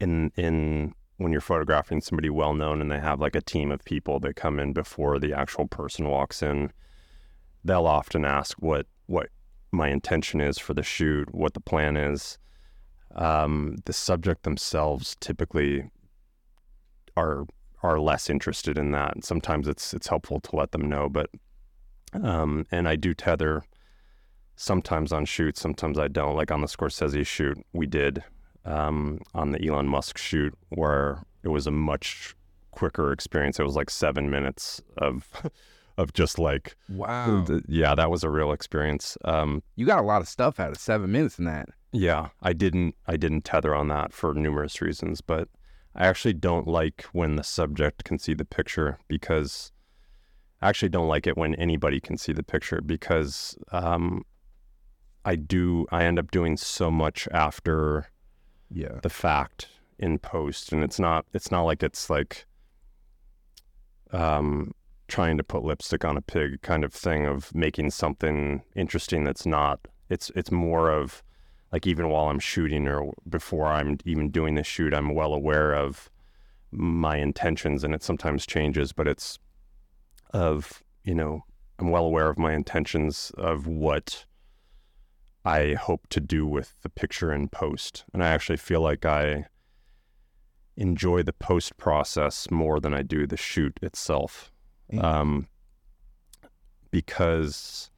in 0.01 0.30
in 0.36 0.94
when 1.16 1.31
you're 1.31 1.39
photographing 1.39 2.01
somebody 2.01 2.30
well 2.30 2.54
known 2.54 2.81
and 2.81 2.92
they 2.92 3.00
have 3.00 3.22
like 3.22 3.33
a 3.33 3.39
team 3.39 3.72
of 3.72 3.81
people 3.86 4.19
that 4.19 4.36
come 4.36 4.60
in 4.60 4.74
before 4.74 5.19
the 5.19 5.31
actual 5.31 5.68
person 5.69 6.10
walks 6.10 6.44
in, 6.44 6.69
they'll 7.64 7.88
often 7.88 8.26
ask 8.26 8.57
what 8.57 8.88
what 9.06 9.30
my 9.71 9.88
intention 9.88 10.42
is 10.42 10.57
for 10.57 10.73
the 10.73 10.83
shoot, 10.83 11.33
what 11.33 11.54
the 11.54 11.61
plan 11.61 11.95
is. 11.95 12.38
Um, 13.16 13.78
the 13.85 13.94
subject 13.94 14.44
themselves 14.44 15.16
typically 15.21 15.85
are 17.16 17.45
are 17.85 17.99
less 17.99 18.30
interested 18.30 18.77
in 18.77 18.92
that. 18.92 19.15
And 19.15 19.23
Sometimes 19.23 19.68
it's 19.68 19.94
it's 19.94 20.07
helpful 20.07 20.39
to 20.42 20.56
let 20.56 20.71
them 20.71 20.89
know, 20.89 21.09
but 21.09 21.30
um, 22.13 22.65
and 22.71 22.87
I 22.87 22.95
do 22.95 23.13
tether 23.13 23.63
sometimes 24.56 25.11
on 25.11 25.25
shoots, 25.25 25.61
sometimes 25.61 25.99
I 25.99 26.07
don't. 26.07 26.35
Like 26.35 26.51
on 26.51 26.61
the 26.61 26.68
Scorsese 26.68 27.25
shoot, 27.25 27.57
we 27.73 27.85
did 27.85 28.23
um, 28.63 29.19
on 29.33 29.51
the 29.51 29.65
Elon 29.65 29.87
Musk 29.87 30.18
shoot, 30.18 30.54
where 30.69 31.23
it 31.44 31.49
was 31.49 31.68
a 31.68 31.71
much 31.71 32.35
quicker 32.71 33.11
experience. 33.11 33.59
It 33.59 33.63
was 33.63 33.75
like 33.75 33.89
seven 33.89 34.30
minutes 34.30 34.81
of 34.97 35.30
of 35.97 36.13
just 36.13 36.39
like 36.39 36.75
wow, 36.89 37.45
yeah, 37.68 37.95
that 37.95 38.09
was 38.09 38.23
a 38.23 38.30
real 38.30 38.51
experience. 38.51 39.18
Um, 39.23 39.63
you 39.75 39.85
got 39.85 39.99
a 39.99 40.07
lot 40.07 40.21
of 40.21 40.27
stuff 40.27 40.59
out 40.59 40.71
of 40.71 40.77
seven 40.77 41.11
minutes 41.11 41.39
in 41.39 41.45
that. 41.45 41.69
Yeah, 41.92 42.30
I 42.42 42.54
didn't 42.54 42.95
I 43.07 43.18
didn't 43.18 43.44
tether 43.45 43.73
on 43.73 43.87
that 43.89 44.13
for 44.13 44.33
numerous 44.33 44.81
reasons, 44.81 45.21
but 45.21 45.47
I 45.95 46.07
actually 46.07 46.33
don't 46.33 46.68
like 46.68 47.04
when 47.14 47.35
the 47.35 47.44
subject 47.44 48.04
can 48.04 48.19
see 48.19 48.33
the 48.33 48.45
picture 48.45 48.99
because 49.07 49.71
I 50.61 50.69
actually 50.69 50.90
don't 50.90 51.07
like 51.07 51.25
it 51.25 51.37
when 51.37 51.56
anybody 51.56 51.99
can 51.99 52.18
see 52.18 52.33
the 52.33 52.44
picture 52.44 52.81
because 52.81 53.57
um, 53.71 54.25
I 55.23 55.35
do 55.35 55.85
I 55.92 56.04
end 56.04 56.19
up 56.19 56.31
doing 56.31 56.57
so 56.57 56.92
much 56.92 57.28
after 57.31 58.07
yeah. 58.69 58.99
the 59.02 59.09
fact 59.09 59.69
in 59.97 60.19
post 60.19 60.73
and 60.73 60.83
it's 60.83 60.99
not 60.99 61.25
it's 61.33 61.52
not 61.52 61.64
like 61.64 61.81
it's 61.81 62.09
like 62.09 62.45
um 64.11 64.73
trying 65.07 65.37
to 65.37 65.44
put 65.44 65.64
lipstick 65.64 66.04
on 66.04 66.18
a 66.18 66.21
pig 66.21 66.61
kind 66.61 66.83
of 66.83 66.94
thing 66.94 67.25
of 67.25 67.54
making 67.56 67.90
something 67.90 68.61
interesting 68.75 69.23
that's 69.23 69.45
not 69.45 69.80
it's 70.09 70.31
it's 70.35 70.52
more 70.52 70.90
of 70.90 71.23
like 71.75 71.85
even 71.85 72.07
while 72.07 72.29
I'm 72.29 72.39
shooting 72.39 72.87
or 72.87 73.11
before 73.27 73.67
I'm 73.67 73.97
even 74.05 74.29
doing 74.29 74.55
the 74.55 74.63
shoot 74.63 74.94
I'm 74.94 75.13
well 75.13 75.33
aware 75.33 75.73
of 75.73 76.09
my 76.71 77.17
intentions 77.17 77.83
and 77.83 77.94
it 77.94 78.01
sometimes 78.01 78.45
changes 78.45 78.94
but 78.94 79.09
it's 79.09 79.39
of 80.31 80.81
you 81.03 81.13
know 81.13 81.44
I'm 81.77 81.91
well 81.91 82.05
aware 82.05 82.29
of 82.29 82.37
my 82.37 82.53
intentions 82.53 83.29
of 83.37 83.67
what 83.67 84.23
I 85.44 85.73
hope 85.73 86.07
to 86.11 86.21
do 86.21 86.47
with 86.47 86.81
the 86.81 86.87
picture 86.87 87.33
in 87.33 87.49
post. 87.49 88.05
And 88.13 88.23
I 88.23 88.29
actually 88.29 88.57
feel 88.57 88.79
like 88.79 89.05
I 89.05 89.47
enjoy 90.77 91.23
the 91.23 91.33
post 91.33 91.75
process 91.75 92.49
more 92.49 92.79
than 92.79 92.94
I 92.94 93.01
do 93.01 93.27
the 93.27 93.35
shoot 93.35 93.77
itself. 93.81 94.49
Um, 94.97 95.49
because 96.89 97.91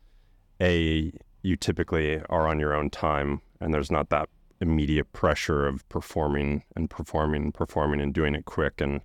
a 0.60 1.14
you 1.44 1.56
typically 1.56 2.20
are 2.30 2.48
on 2.48 2.60
your 2.60 2.74
own 2.74 2.90
time 2.90 3.42
and 3.60 3.74
there's 3.74 3.92
not 3.92 4.10
that 4.10 4.30
immediate 4.60 5.12
pressure 5.14 5.68
of 5.68 5.88
performing 5.90 6.64
and 6.76 6.90
performing 6.90 7.44
and 7.44 7.54
performing 7.54 8.02
and 8.02 8.14
doing 8.14 8.34
it 8.36 8.46
quick 8.46 8.82
and 8.82 9.02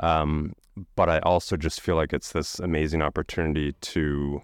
um, 0.00 0.54
but 0.96 1.08
I 1.10 1.18
also 1.20 1.56
just 1.56 1.80
feel 1.80 1.94
like 1.94 2.12
it's 2.12 2.32
this 2.32 2.58
amazing 2.58 3.02
opportunity 3.02 3.72
to 3.72 4.42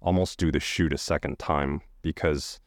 almost 0.00 0.38
do 0.38 0.50
the 0.50 0.60
shoot 0.60 0.92
a 0.92 0.98
second 0.98 1.38
time 1.38 1.80
because 2.02 2.58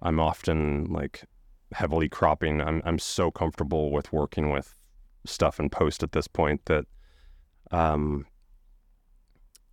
I'm 0.00 0.20
often 0.20 0.92
like 0.92 1.24
heavily 1.72 2.08
cropping. 2.08 2.60
I'm 2.60 2.80
I'm 2.84 2.98
so 2.98 3.30
comfortable 3.30 3.90
with 3.90 4.12
working 4.12 4.50
with 4.50 4.74
stuff 5.26 5.58
in 5.58 5.70
post 5.70 6.02
at 6.02 6.12
this 6.12 6.28
point 6.28 6.64
that 6.66 6.84
um 7.70 8.26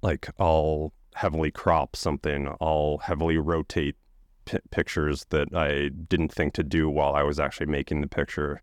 like 0.01 0.30
I'll 0.39 0.94
heavily 1.13 1.51
crop 1.51 1.96
something, 1.96 2.51
I'll 2.60 3.00
heavily 3.03 3.38
rotate 3.38 3.96
p- 4.45 4.60
pictures 4.69 5.25
that 5.29 5.53
I 5.55 5.89
didn't 5.89 6.31
think 6.31 6.53
to 6.53 6.63
do 6.63 6.89
while 6.89 7.13
I 7.13 7.24
was 7.24 7.39
actually 7.39 7.67
making 7.67 8.01
the 8.01 8.07
picture. 8.07 8.62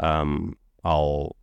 Um, 0.00 0.56
I'll 0.84 1.36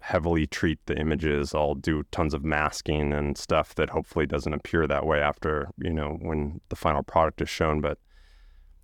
heavily 0.00 0.46
treat 0.46 0.78
the 0.86 0.96
images. 0.98 1.54
I'll 1.54 1.74
do 1.74 2.02
tons 2.10 2.34
of 2.34 2.44
masking 2.44 3.12
and 3.12 3.36
stuff 3.36 3.74
that 3.74 3.90
hopefully 3.90 4.26
doesn't 4.26 4.52
appear 4.52 4.86
that 4.86 5.06
way 5.06 5.20
after, 5.20 5.70
you 5.76 5.92
know, 5.92 6.18
when 6.20 6.60
the 6.70 6.76
final 6.76 7.02
product 7.02 7.40
is 7.42 7.50
shown. 7.50 7.80
But 7.80 7.98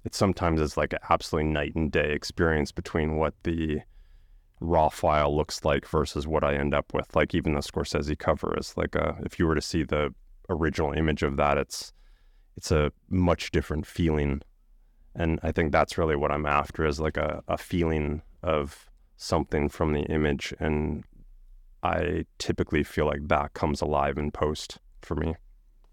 it 0.05 0.15
sometimes 0.15 0.61
is 0.61 0.77
like 0.77 0.93
an 0.93 1.01
absolutely 1.11 1.51
night 1.51 1.75
and 1.75 1.91
day 1.91 2.13
experience 2.13 2.71
between 2.71 3.17
what 3.17 3.35
the 3.43 3.81
raw 4.61 4.89
file 4.89 5.35
looks 5.35 5.65
like 5.65 5.87
versus 5.87 6.27
what 6.27 6.45
I 6.45 6.55
end 6.55 6.75
up 6.75 6.95
with. 6.95 7.15
Like 7.17 7.35
even 7.35 7.55
the 7.55 7.61
Scorsese 7.61 8.19
cover 8.19 8.57
is 8.59 8.77
like 8.77 8.95
a, 8.95 9.17
if 9.25 9.39
you 9.39 9.47
were 9.47 9.55
to 9.55 9.61
see 9.61 9.83
the 9.83 10.15
original 10.49 10.93
image 10.93 11.23
of 11.23 11.37
that, 11.39 11.59
it's 11.59 11.93
it's 12.57 12.71
a 12.71 12.93
much 13.09 13.51
different 13.51 13.87
feeling. 13.87 14.43
And 15.15 15.41
I 15.43 15.53
think 15.53 15.73
that's 15.73 15.97
really 15.99 16.17
what 16.17 16.31
I'm 16.31 16.47
after 16.47 16.85
is 16.87 17.01
like 17.01 17.17
a, 17.17 17.43
a 17.49 17.57
feeling 17.57 18.23
of 18.43 18.89
something 19.17 19.69
from 19.69 19.93
the 19.93 20.03
image. 20.03 20.55
And 20.59 21.05
I 21.83 22.27
typically 22.39 22.83
feel 22.85 23.07
like 23.07 23.29
that 23.29 23.55
comes 23.55 23.81
alive 23.81 24.19
in 24.19 24.31
post 24.31 24.79
for 25.03 25.15
me. 25.15 25.37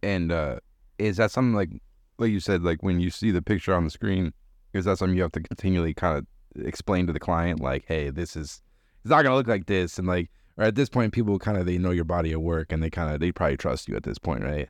And 0.01 0.32
uh, 0.32 0.60
is 1.00 1.17
that 1.17 1.32
something 1.32 1.53
like, 1.53 1.82
like 2.17 2.32
you 2.32 2.39
said, 2.39 2.63
like 2.63 2.84
when 2.84 3.00
you 3.00 3.10
see 3.10 3.32
the 3.32 3.41
picture 3.41 3.74
on 3.74 3.86
the 3.86 3.89
screen, 3.89 4.34
is 4.74 4.86
that 4.86 4.98
something 4.98 5.15
you 5.15 5.22
have 5.22 5.32
to 5.34 5.39
continually 5.41 5.93
kind 5.93 6.17
of 6.17 6.65
explain 6.65 7.08
to 7.08 7.13
the 7.13 7.20
client, 7.20 7.60
like, 7.60 7.86
hey, 7.88 8.10
this 8.10 8.36
is, 8.36 8.62
it's 9.03 9.10
not 9.10 9.24
gonna 9.24 9.36
look 9.36 9.48
like 9.48 9.67
this, 9.67 9.98
and 10.00 10.08
like, 10.08 10.29
or 10.58 10.65
at 10.65 10.75
this 10.75 10.89
point, 10.89 11.13
people 11.13 11.39
kind 11.39 11.58
of 11.58 11.65
they 11.65 11.77
know 11.77 11.91
your 11.91 12.05
body 12.05 12.32
of 12.32 12.41
work, 12.41 12.72
and 12.72 12.82
they 12.82 12.89
kind 12.89 13.13
of 13.13 13.20
they 13.20 13.32
probably 13.32 13.58
trust 13.58 13.88
you 13.88 13.96
at 13.96 14.03
this 14.03 14.17
point, 14.17 14.43
right? 14.43 14.70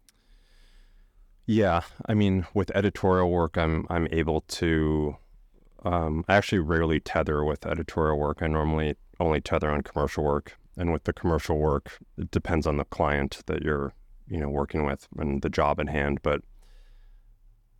Yeah, 1.45 1.81
I 2.05 2.13
mean, 2.13 2.45
with 2.53 2.71
editorial 2.75 3.29
work, 3.29 3.57
I'm 3.57 3.85
I'm 3.89 4.07
able 4.11 4.41
to. 4.41 5.17
Um, 5.83 6.23
I 6.29 6.35
actually 6.35 6.59
rarely 6.59 6.99
tether 7.01 7.43
with 7.43 7.65
editorial 7.65 8.17
work. 8.17 8.41
I 8.41 8.47
normally 8.47 8.95
only 9.19 9.41
tether 9.41 9.69
on 9.69 9.81
commercial 9.81 10.23
work, 10.23 10.57
and 10.77 10.93
with 10.93 11.03
the 11.03 11.13
commercial 11.13 11.57
work, 11.57 11.99
it 12.17 12.31
depends 12.31 12.65
on 12.65 12.77
the 12.77 12.85
client 12.85 13.41
that 13.47 13.61
you're, 13.63 13.93
you 14.27 14.39
know, 14.39 14.49
working 14.49 14.85
with 14.85 15.07
and 15.17 15.41
the 15.41 15.49
job 15.49 15.81
at 15.81 15.89
hand. 15.89 16.19
But 16.23 16.41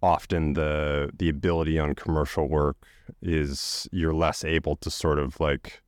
often 0.02 0.54
the 0.54 1.12
the 1.18 1.30
ability 1.30 1.80
on 1.80 1.96
commercial 1.96 2.48
work 2.50 2.78
is 3.22 3.88
you're 3.94 4.14
less 4.14 4.44
able 4.44 4.76
to 4.78 4.90
sort 4.92 5.20
of 5.20 5.40
like 5.40 5.82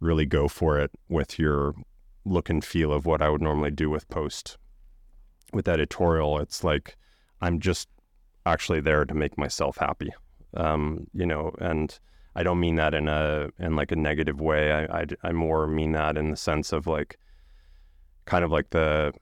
really 0.00 0.26
go 0.26 0.48
for 0.48 0.78
it 0.78 0.90
with 1.08 1.38
your 1.38 1.74
look 2.26 2.50
and 2.50 2.62
feel 2.62 2.92
of 2.92 3.06
what 3.06 3.22
I 3.22 3.30
would 3.30 3.40
normally 3.42 3.70
do 3.70 3.88
with 3.88 4.08
post 4.10 4.58
with 5.54 5.68
editorial, 5.68 6.38
it's 6.38 6.64
like 6.64 6.96
I'm 7.40 7.60
just 7.60 7.88
actually 8.46 8.80
there 8.80 9.04
to 9.04 9.14
make 9.14 9.38
myself 9.38 9.76
happy, 9.78 10.12
um, 10.56 11.06
you 11.14 11.26
know. 11.26 11.54
And 11.60 11.98
I 12.36 12.42
don't 12.42 12.60
mean 12.60 12.76
that 12.76 12.94
in 12.94 13.08
a 13.08 13.50
in 13.58 13.76
like 13.76 13.92
a 13.92 13.96
negative 13.96 14.40
way. 14.40 14.72
I, 14.72 15.00
I 15.00 15.06
I 15.22 15.32
more 15.32 15.66
mean 15.66 15.92
that 15.92 16.16
in 16.16 16.30
the 16.30 16.36
sense 16.36 16.72
of 16.72 16.86
like 16.86 17.18
kind 18.26 18.44
of 18.44 18.50
like 18.50 18.70
the 18.70 19.12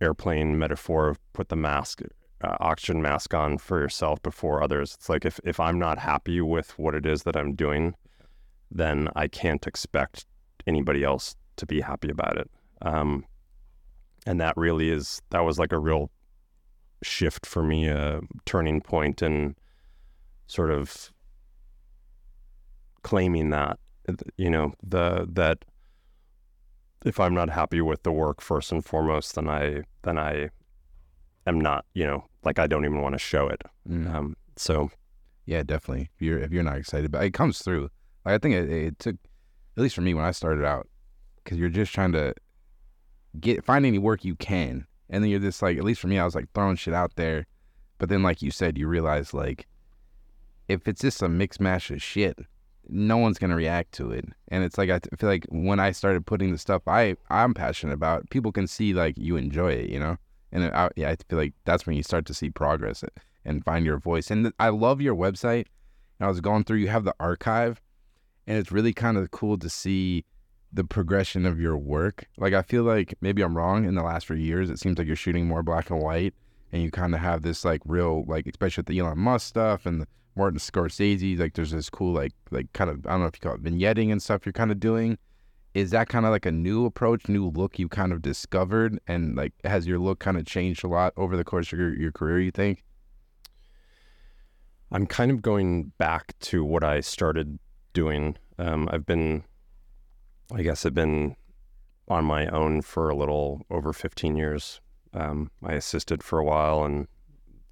airplane 0.00 0.58
metaphor 0.58 1.08
of 1.08 1.32
put 1.32 1.48
the 1.48 1.56
mask 1.56 2.02
uh, 2.42 2.56
oxygen 2.60 3.00
mask 3.00 3.32
on 3.34 3.58
for 3.58 3.80
yourself 3.80 4.22
before 4.22 4.62
others. 4.62 4.94
It's 4.94 5.08
like 5.08 5.24
if 5.24 5.40
if 5.44 5.60
I'm 5.60 5.78
not 5.78 5.98
happy 5.98 6.40
with 6.40 6.78
what 6.78 6.94
it 6.94 7.06
is 7.06 7.22
that 7.24 7.36
I'm 7.36 7.54
doing, 7.54 7.94
then 8.70 9.08
I 9.16 9.28
can't 9.28 9.66
expect 9.66 10.26
anybody 10.66 11.04
else 11.04 11.36
to 11.56 11.66
be 11.66 11.80
happy 11.80 12.10
about 12.10 12.36
it. 12.36 12.50
Um, 12.82 13.24
and 14.26 14.40
that 14.40 14.56
really 14.56 14.90
is 14.90 15.20
that 15.30 15.40
was 15.40 15.58
like 15.58 15.72
a 15.72 15.78
real 15.78 16.10
shift 17.02 17.46
for 17.46 17.62
me, 17.62 17.88
a 17.88 18.20
turning 18.44 18.80
point, 18.80 19.22
and 19.22 19.54
sort 20.46 20.70
of 20.70 21.12
claiming 23.02 23.50
that 23.50 23.78
you 24.36 24.50
know 24.50 24.72
the 24.82 25.26
that 25.32 25.64
if 27.04 27.20
I'm 27.20 27.34
not 27.34 27.50
happy 27.50 27.80
with 27.80 28.02
the 28.02 28.12
work 28.12 28.40
first 28.40 28.72
and 28.72 28.84
foremost, 28.84 29.34
then 29.34 29.48
I 29.48 29.82
then 30.02 30.18
I 30.18 30.50
am 31.46 31.60
not 31.60 31.84
you 31.94 32.06
know 32.06 32.24
like 32.44 32.58
I 32.58 32.66
don't 32.66 32.84
even 32.84 33.00
want 33.00 33.14
to 33.14 33.18
show 33.18 33.48
it. 33.48 33.62
Mm. 33.88 34.14
Um, 34.14 34.36
so 34.56 34.90
Yeah, 35.46 35.62
definitely. 35.62 36.10
If 36.14 36.22
you're 36.22 36.38
if 36.38 36.52
you're 36.52 36.62
not 36.62 36.78
excited, 36.78 37.10
but 37.10 37.24
it 37.24 37.32
comes 37.32 37.58
through. 37.58 37.90
Like 38.24 38.34
I 38.34 38.38
think 38.38 38.54
it, 38.54 38.70
it 38.70 38.98
took, 38.98 39.16
at 39.76 39.82
least 39.82 39.94
for 39.94 40.00
me 40.00 40.14
when 40.14 40.24
I 40.24 40.30
started 40.30 40.64
out, 40.64 40.88
because 41.42 41.58
you're 41.58 41.68
just 41.68 41.92
trying 41.92 42.12
to 42.12 42.34
get 43.40 43.64
find 43.64 43.86
any 43.86 43.98
work 43.98 44.24
you 44.24 44.34
can, 44.36 44.86
and 45.10 45.22
then 45.22 45.30
you're 45.30 45.40
just 45.40 45.62
like, 45.62 45.76
at 45.76 45.84
least 45.84 46.00
for 46.00 46.08
me, 46.08 46.18
I 46.18 46.24
was 46.24 46.34
like 46.34 46.52
throwing 46.54 46.76
shit 46.76 46.94
out 46.94 47.16
there, 47.16 47.46
but 47.98 48.08
then 48.08 48.22
like 48.22 48.42
you 48.42 48.50
said, 48.50 48.78
you 48.78 48.88
realize 48.88 49.34
like, 49.34 49.66
if 50.68 50.88
it's 50.88 51.00
just 51.00 51.22
a 51.22 51.28
mix 51.28 51.60
mash 51.60 51.90
of 51.90 52.02
shit, 52.02 52.38
no 52.88 53.16
one's 53.16 53.38
gonna 53.38 53.56
react 53.56 53.92
to 53.92 54.10
it, 54.10 54.26
and 54.48 54.64
it's 54.64 54.78
like 54.78 54.90
I 54.90 55.00
feel 55.16 55.28
like 55.28 55.46
when 55.50 55.80
I 55.80 55.92
started 55.92 56.26
putting 56.26 56.52
the 56.52 56.58
stuff 56.58 56.82
I 56.86 57.16
I'm 57.30 57.54
passionate 57.54 57.94
about, 57.94 58.30
people 58.30 58.52
can 58.52 58.66
see 58.66 58.94
like 58.94 59.16
you 59.18 59.36
enjoy 59.36 59.72
it, 59.72 59.90
you 59.90 59.98
know, 59.98 60.16
and 60.54 60.64
I, 60.64 60.88
yeah, 60.96 61.10
I 61.10 61.16
feel 61.28 61.38
like 61.38 61.52
that's 61.64 61.86
when 61.86 61.96
you 61.96 62.02
start 62.02 62.26
to 62.26 62.34
see 62.34 62.48
progress 62.48 63.04
and 63.44 63.64
find 63.64 63.84
your 63.84 63.98
voice. 63.98 64.30
And 64.30 64.52
I 64.58 64.68
love 64.68 65.00
your 65.00 65.14
website. 65.14 65.66
And 66.18 66.26
I 66.26 66.28
was 66.28 66.40
going 66.40 66.64
through, 66.64 66.78
you 66.78 66.88
have 66.88 67.04
the 67.04 67.14
archive, 67.18 67.82
and 68.46 68.56
it's 68.56 68.70
really 68.70 68.92
kind 68.92 69.16
of 69.16 69.32
cool 69.32 69.58
to 69.58 69.68
see 69.68 70.24
the 70.74 70.84
progression 70.84 71.46
of 71.46 71.60
your 71.60 71.78
work. 71.78 72.26
Like, 72.36 72.52
I 72.52 72.62
feel 72.62 72.82
like 72.82 73.14
maybe 73.20 73.42
I'm 73.42 73.56
wrong 73.56 73.84
in 73.84 73.94
the 73.94 74.02
last 74.02 74.26
few 74.26 74.36
years, 74.36 74.70
it 74.70 74.78
seems 74.78 74.98
like 74.98 75.06
you're 75.06 75.16
shooting 75.16 75.46
more 75.46 75.62
black 75.62 75.90
and 75.90 76.00
white, 76.00 76.34
and 76.72 76.82
you 76.82 76.90
kind 76.90 77.14
of 77.14 77.20
have 77.20 77.42
this 77.42 77.64
like 77.64 77.80
real, 77.84 78.24
like, 78.26 78.46
especially 78.46 78.82
with 78.82 78.86
the 78.86 78.98
Elon 78.98 79.18
Musk 79.18 79.46
stuff 79.46 79.86
and 79.86 80.00
the 80.00 80.08
Martin 80.36 80.58
Scorsese, 80.58 81.38
like, 81.38 81.54
there's 81.54 81.70
this 81.70 81.88
cool, 81.88 82.12
like, 82.12 82.32
like 82.50 82.72
kind 82.72 82.90
of, 82.90 83.06
I 83.06 83.10
don't 83.10 83.20
know 83.20 83.26
if 83.26 83.36
you 83.36 83.40
call 83.40 83.54
it 83.54 83.62
vignetting 83.62 84.10
and 84.10 84.20
stuff 84.20 84.44
you're 84.44 84.52
kind 84.52 84.72
of 84.72 84.80
doing. 84.80 85.16
Is 85.74 85.90
that 85.90 86.08
kind 86.08 86.24
of 86.24 86.32
like 86.32 86.46
a 86.46 86.52
new 86.52 86.86
approach, 86.86 87.28
new 87.28 87.48
look 87.48 87.78
you 87.78 87.88
kind 87.88 88.12
of 88.12 88.20
discovered? 88.20 88.98
And 89.06 89.36
like, 89.36 89.52
has 89.64 89.86
your 89.86 89.98
look 89.98 90.18
kind 90.18 90.36
of 90.36 90.46
changed 90.46 90.84
a 90.84 90.88
lot 90.88 91.12
over 91.16 91.36
the 91.36 91.44
course 91.44 91.72
of 91.72 91.78
your, 91.78 91.94
your 91.94 92.12
career, 92.12 92.40
you 92.40 92.50
think? 92.50 92.84
I'm 94.92 95.06
kind 95.06 95.30
of 95.30 95.42
going 95.42 95.92
back 95.98 96.34
to 96.40 96.64
what 96.64 96.84
I 96.84 97.00
started 97.00 97.58
doing. 97.92 98.36
Um, 98.58 98.88
I've 98.92 99.06
been, 99.06 99.44
I 100.54 100.62
guess, 100.62 100.86
I've 100.86 100.94
been 100.94 101.36
on 102.08 102.24
my 102.24 102.46
own 102.46 102.82
for 102.82 103.08
a 103.08 103.16
little 103.16 103.62
over 103.70 103.92
15 103.92 104.36
years. 104.36 104.80
Um, 105.12 105.50
I 105.62 105.72
assisted 105.72 106.22
for 106.22 106.38
a 106.38 106.44
while, 106.44 106.84
and 106.84 107.06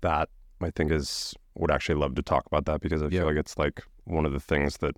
that 0.00 0.28
I 0.60 0.70
think 0.70 0.90
is 0.90 1.34
would 1.54 1.70
actually 1.70 1.96
love 1.96 2.14
to 2.14 2.22
talk 2.22 2.46
about 2.46 2.64
that 2.64 2.80
because 2.80 3.02
I 3.02 3.06
Yeah. 3.06 3.20
feel 3.20 3.26
like 3.26 3.36
it's 3.36 3.58
like 3.58 3.82
one 4.04 4.24
of 4.24 4.32
the 4.32 4.40
things 4.40 4.78
that, 4.78 4.96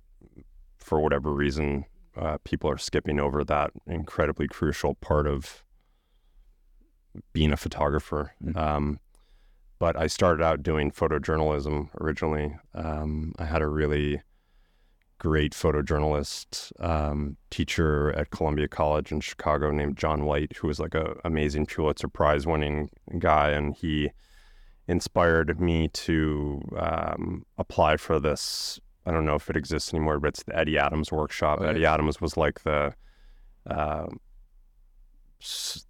for 0.77 1.01
whatever 1.01 1.33
reason, 1.33 1.85
uh, 2.15 2.37
people 2.45 2.69
are 2.69 2.77
skipping 2.77 3.19
over 3.19 3.43
that 3.43 3.71
incredibly 3.87 4.47
crucial 4.47 4.95
part 4.95 5.27
of 5.27 5.63
being 7.33 7.51
a 7.51 7.57
photographer. 7.57 8.33
Mhm. 8.41 8.55
Um, 8.55 8.99
but 9.79 9.97
I 9.97 10.07
started 10.07 10.41
out 10.43 10.63
doing 10.63 10.91
photojournalism 10.91 11.89
originally. 11.99 12.55
Um, 12.73 13.33
I 13.37 13.45
had 13.45 13.61
a 13.61 13.67
really 13.67 14.21
great 15.19 15.53
photojournalist 15.53 16.71
um, 16.83 17.37
teacher 17.49 18.11
at 18.13 18.31
Columbia 18.31 18.67
College 18.67 19.11
in 19.11 19.21
Chicago 19.21 19.71
named 19.71 19.97
John 19.97 20.25
White, 20.25 20.57
who 20.57 20.67
was 20.67 20.79
like 20.79 20.95
a 20.95 21.15
amazing 21.23 21.65
Pulitzer 21.65 22.07
Prize 22.07 22.45
winning 22.45 22.89
guy, 23.17 23.51
and 23.51 23.75
he 23.75 24.11
inspired 24.87 25.59
me 25.59 25.87
to 25.89 26.61
um, 26.77 27.45
apply 27.57 27.97
for 27.97 28.19
this. 28.19 28.79
I 29.05 29.11
don't 29.11 29.25
know 29.25 29.35
if 29.35 29.49
it 29.49 29.57
exists 29.57 29.93
anymore, 29.93 30.19
but 30.19 30.29
it's 30.29 30.43
the 30.43 30.57
Eddie 30.57 30.77
Adams 30.77 31.11
workshop. 31.11 31.59
Oh. 31.61 31.65
Eddie 31.65 31.85
Adams 31.85 32.19
was 32.19 32.37
like 32.37 32.63
the 32.63 32.93
uh, 33.69 34.07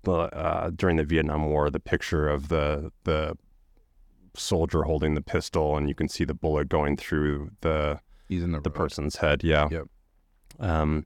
uh, 0.07 0.69
during 0.75 0.97
the 0.97 1.03
Vietnam 1.03 1.45
War, 1.45 1.69
the 1.69 1.79
picture 1.79 2.27
of 2.27 2.49
the 2.49 2.91
the 3.03 3.37
soldier 4.35 4.83
holding 4.83 5.15
the 5.15 5.21
pistol, 5.21 5.77
and 5.77 5.87
you 5.87 5.95
can 5.95 6.09
see 6.09 6.25
the 6.25 6.33
bullet 6.33 6.69
going 6.69 6.97
through 6.97 7.51
the 7.61 7.99
He's 8.27 8.43
in 8.43 8.51
the, 8.51 8.59
the 8.59 8.69
road. 8.69 8.75
person's 8.75 9.17
head. 9.17 9.43
Yeah. 9.43 9.67
Yep. 9.71 9.87
Um, 10.59 11.05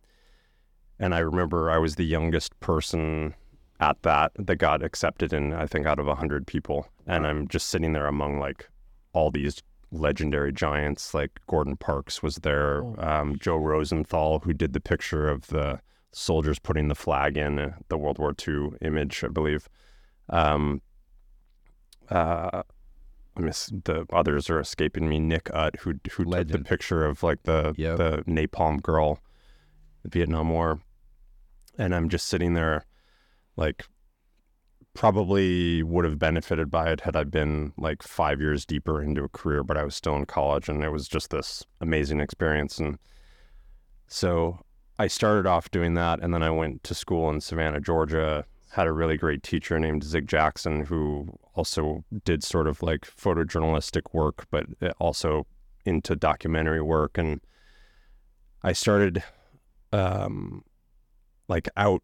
and 0.99 1.15
I 1.15 1.19
remember 1.19 1.69
I 1.69 1.77
was 1.77 1.95
the 1.95 2.05
youngest 2.05 2.59
person 2.59 3.33
at 3.79 4.01
that 4.03 4.31
that 4.37 4.57
got 4.57 4.83
accepted 4.83 5.31
in 5.31 5.53
I 5.53 5.65
think 5.65 5.85
out 5.85 5.99
of 5.99 6.07
a 6.07 6.15
hundred 6.15 6.45
people, 6.45 6.87
and 7.07 7.25
I'm 7.25 7.47
just 7.47 7.67
sitting 7.67 7.93
there 7.93 8.07
among 8.07 8.39
like 8.39 8.69
all 9.13 9.31
these 9.31 9.63
legendary 9.91 10.51
giants. 10.51 11.13
Like 11.13 11.39
Gordon 11.47 11.77
Parks 11.77 12.21
was 12.21 12.35
there, 12.37 12.83
um, 12.99 13.37
Joe 13.39 13.57
Rosenthal, 13.57 14.39
who 14.39 14.53
did 14.53 14.73
the 14.73 14.81
picture 14.81 15.29
of 15.29 15.47
the 15.47 15.79
soldiers 16.11 16.59
putting 16.59 16.87
the 16.87 16.95
flag 16.95 17.37
in 17.37 17.59
uh, 17.59 17.71
the 17.87 17.97
World 17.97 18.17
War 18.17 18.35
II 18.47 18.71
image, 18.81 19.23
I 19.23 19.27
believe. 19.29 19.69
Um, 20.29 20.81
uh, 22.09 22.63
miss 23.39 23.67
the 23.67 24.05
others 24.11 24.49
are 24.49 24.59
escaping 24.59 25.07
me. 25.09 25.19
Nick 25.19 25.49
Ut, 25.53 25.77
who 25.81 25.95
who 26.11 26.25
took 26.25 26.47
the 26.47 26.59
picture 26.59 27.05
of 27.05 27.23
like 27.23 27.43
the 27.43 27.73
Yep. 27.77 27.97
the 27.97 28.23
napalm 28.27 28.81
girl, 28.81 29.19
the 30.03 30.09
Vietnam 30.09 30.49
War, 30.49 30.81
and 31.77 31.95
I'm 31.95 32.09
just 32.09 32.27
sitting 32.27 32.53
there, 32.53 32.85
like, 33.55 33.85
probably 34.93 35.81
would 35.83 36.03
have 36.05 36.19
benefited 36.19 36.69
by 36.69 36.91
it 36.91 37.01
had 37.01 37.15
I 37.15 37.23
been 37.23 37.73
like 37.77 38.03
five 38.03 38.41
years 38.41 38.65
deeper 38.65 39.01
into 39.01 39.23
a 39.23 39.29
career, 39.29 39.63
but 39.63 39.77
I 39.77 39.83
was 39.83 39.95
still 39.95 40.15
in 40.15 40.25
college, 40.25 40.67
and 40.67 40.83
it 40.83 40.89
was 40.89 41.07
just 41.07 41.29
this 41.29 41.63
amazing 41.79 42.19
experience, 42.19 42.79
and 42.79 42.97
so 44.07 44.59
I 44.97 45.07
started 45.07 45.45
off 45.47 45.71
doing 45.71 45.93
that, 45.93 46.19
and 46.21 46.33
then 46.33 46.43
I 46.43 46.49
went 46.49 46.83
to 46.83 46.93
school 46.95 47.29
in 47.29 47.39
Savannah, 47.39 47.79
Georgia. 47.79 48.45
Had 48.71 48.87
a 48.87 48.93
really 48.93 49.17
great 49.17 49.41
teacher 49.41 49.79
named 49.79 50.03
Zig 50.03 50.27
Jackson, 50.27 50.85
who 50.85 51.37
also 51.55 52.03
did 52.23 52.43
sort 52.43 52.67
of 52.67 52.83
like 52.83 53.01
photojournalistic 53.01 54.13
work, 54.13 54.45
but 54.51 54.65
also 54.99 55.47
into 55.85 56.15
documentary 56.15 56.81
work. 56.81 57.17
And 57.17 57.41
I 58.63 58.73
started, 58.73 59.23
um, 59.91 60.63
like 61.47 61.67
out 61.75 62.03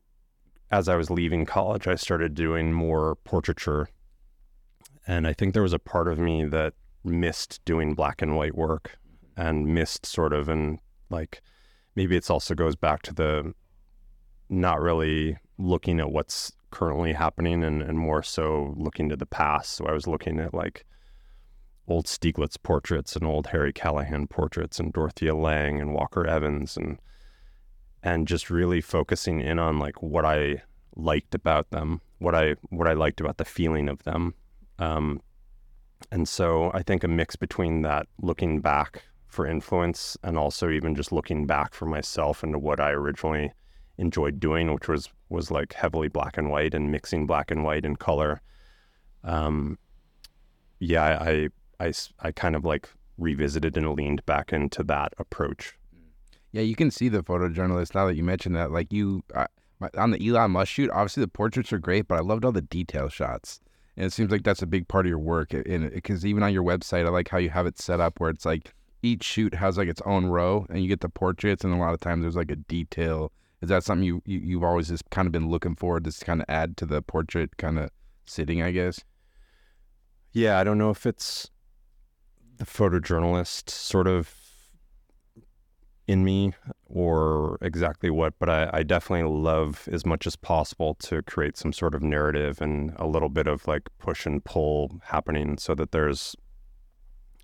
as 0.72 0.90
I 0.90 0.96
was 0.96 1.12
leaving 1.12 1.46
college, 1.46 1.88
I 1.88 1.96
started 1.96 2.34
doing 2.34 2.74
more 2.74 3.16
portraiture. 3.24 3.88
And 5.06 5.28
I 5.28 5.34
think 5.34 5.54
there 5.54 5.62
was 5.62 5.74
a 5.74 5.80
part 5.80 6.08
of 6.08 6.18
me 6.18 6.46
that 6.46 6.74
missed 7.04 7.64
doing 7.66 7.94
black 7.94 8.24
and 8.24 8.36
white 8.36 8.56
work 8.56 8.98
and 9.38 9.68
missed 9.68 10.06
sort 10.06 10.34
of, 10.34 10.50
and 10.50 10.80
like, 11.12 11.42
maybe 11.96 12.16
it's 12.16 12.32
also 12.32 12.56
goes 12.56 12.76
back 12.76 13.04
to 13.04 13.14
the 13.14 13.54
not 14.50 14.82
really 14.82 15.38
looking 15.58 16.00
at 16.00 16.12
what's 16.12 16.52
currently 16.72 17.14
happening 17.14 17.64
and, 17.64 17.82
and 17.82 17.98
more 17.98 18.22
so 18.22 18.74
looking 18.78 19.10
to 19.10 19.16
the 19.16 19.26
past. 19.26 19.74
So 19.74 19.86
I 19.86 19.94
was 19.94 20.08
looking 20.08 20.40
at 20.40 20.54
like 20.54 20.86
old 21.88 22.06
Stieglitz 22.06 22.58
portraits 22.62 23.16
and 23.16 23.26
old 23.26 23.48
Harry 23.48 23.72
Callahan 23.72 24.28
portraits 24.28 24.80
and 24.80 24.92
Dorothea 24.92 25.36
Lange 25.36 25.80
and 25.80 25.94
Walker 25.94 26.26
Evans 26.26 26.76
and 26.78 27.00
and 28.04 28.28
just 28.28 28.52
really 28.52 28.82
focusing 28.82 29.42
in 29.42 29.58
on 29.58 29.80
like 29.80 30.02
what 30.02 30.26
I 30.26 30.62
liked 30.96 31.34
about 31.34 31.72
them, 31.72 32.02
what 32.20 32.36
I 32.36 32.56
what 32.70 32.88
I 32.88 32.94
liked 32.94 33.20
about 33.20 33.38
the 33.38 33.46
feeling 33.46 33.90
of 33.90 34.04
them. 34.04 34.34
Um, 34.78 35.22
and 36.12 36.28
so 36.28 36.72
I 36.74 36.84
think 36.84 37.04
a 37.04 37.08
mix 37.08 37.36
between 37.36 37.82
that 37.82 38.08
looking 38.22 38.62
back 38.62 39.04
for 39.28 39.48
influence 39.48 40.18
and 40.24 40.38
also 40.38 40.70
even 40.70 40.96
just 40.96 41.12
looking 41.12 41.46
back 41.46 41.74
for 41.74 41.86
myself 41.86 42.44
into 42.44 42.60
what 42.60 42.80
I 42.80 42.92
originally 42.92 43.52
enjoyed 43.98 44.40
doing, 44.40 44.72
which 44.74 44.88
was 44.88 45.10
was 45.36 45.52
like 45.52 45.74
heavily 45.74 46.08
black 46.08 46.38
and 46.38 46.50
white 46.50 46.74
and 46.74 46.92
mixing 46.92 47.28
black 47.28 47.52
and 47.52 47.64
white 47.64 47.86
and 47.86 48.00
color. 48.00 48.42
Um, 49.24 49.78
yeah, 50.80 51.48
I 51.80 52.32
kind 52.32 52.56
of 52.56 52.66
like 52.66 52.90
revisited 53.18 53.78
and 53.78 53.94
leaned 53.94 54.26
back 54.26 54.52
into 54.52 54.84
that 54.84 55.14
approach. 55.20 55.78
Yeah, 56.52 56.62
you 56.62 56.76
can 56.76 56.90
see 56.90 57.10
the 57.10 57.22
photojournalist 57.22 57.94
now 57.96 58.08
that 58.08 58.16
you 58.16 58.24
mentioned 58.24 58.56
that. 58.56 58.72
Like 58.72 58.94
you, 58.94 59.24
uh, 59.34 59.48
on 59.98 60.12
the 60.12 60.28
Elon 60.28 60.52
Musk 60.52 60.72
shoot, 60.72 60.90
obviously 60.92 61.22
the 61.22 61.28
portraits 61.28 61.74
are 61.74 61.80
great, 61.80 62.08
but 62.08 62.16
I 62.16 62.22
loved 62.22 62.46
all 62.46 62.52
the 62.54 62.62
detail 62.62 63.10
shots. 63.10 63.60
And 63.98 64.06
it 64.06 64.14
seems 64.14 64.32
like 64.32 64.44
that's 64.44 64.62
a 64.62 64.68
big 64.68 64.88
part 64.88 65.06
of 65.06 65.10
your 65.10 65.20
work. 65.20 65.54
And 65.54 65.92
because 65.92 66.26
even 66.26 66.44
on 66.44 66.54
your 66.54 66.64
website, 66.64 67.06
I 67.06 67.10
like 67.10 67.30
how 67.30 67.38
you 67.38 67.50
have 67.50 67.66
it 67.66 67.80
set 67.80 68.00
up 68.00 68.20
where 68.20 68.30
it's 68.30 68.46
like 68.46 68.74
each 69.02 69.24
shoot 69.24 69.54
has 69.54 69.78
like 69.78 69.88
its 69.88 70.02
own 70.06 70.26
row, 70.26 70.66
and 70.70 70.82
you 70.82 70.88
get 70.88 71.02
the 71.02 71.10
portraits, 71.10 71.64
and 71.64 71.74
a 71.74 71.78
lot 71.78 71.94
of 71.94 72.00
times 72.00 72.24
there's 72.24 72.36
like 72.36 72.52
a 72.52 72.56
detail. 72.56 73.32
Is 73.66 73.70
that 73.70 73.84
something 73.84 74.04
you, 74.04 74.22
you 74.28 74.38
you've 74.38 74.64
always 74.64 74.90
just 74.90 75.10
kind 75.10 75.26
of 75.26 75.32
been 75.32 75.50
looking 75.50 75.76
for 75.76 76.00
to 76.00 76.12
kind 76.24 76.40
of 76.40 76.46
add 76.48 76.78
to 76.78 76.86
the 76.86 77.02
portrait 77.02 77.58
kind 77.58 77.80
of 77.80 77.90
sitting? 78.28 78.62
I 78.62 78.70
guess. 78.70 79.04
Yeah, 80.34 80.60
I 80.60 80.64
don't 80.64 80.78
know 80.78 80.92
if 80.92 81.08
it's 81.08 81.50
the 82.58 82.66
photojournalist 82.66 83.72
sort 83.72 84.06
of 84.06 84.36
in 86.08 86.24
me 86.24 86.54
or 86.86 87.58
exactly 87.60 88.12
what, 88.12 88.36
but 88.38 88.50
I, 88.52 88.70
I 88.72 88.84
definitely 88.84 89.28
love 89.36 89.90
as 89.92 90.06
much 90.06 90.28
as 90.28 90.36
possible 90.36 90.94
to 91.00 91.24
create 91.24 91.58
some 91.58 91.74
sort 91.74 91.96
of 91.96 92.04
narrative 92.04 92.62
and 92.62 92.94
a 92.98 93.08
little 93.08 93.30
bit 93.30 93.48
of 93.48 93.68
like 93.68 93.90
push 93.98 94.28
and 94.28 94.46
pull 94.46 95.02
happening 95.06 95.58
so 95.58 95.74
that 95.74 95.92
there's, 95.92 96.36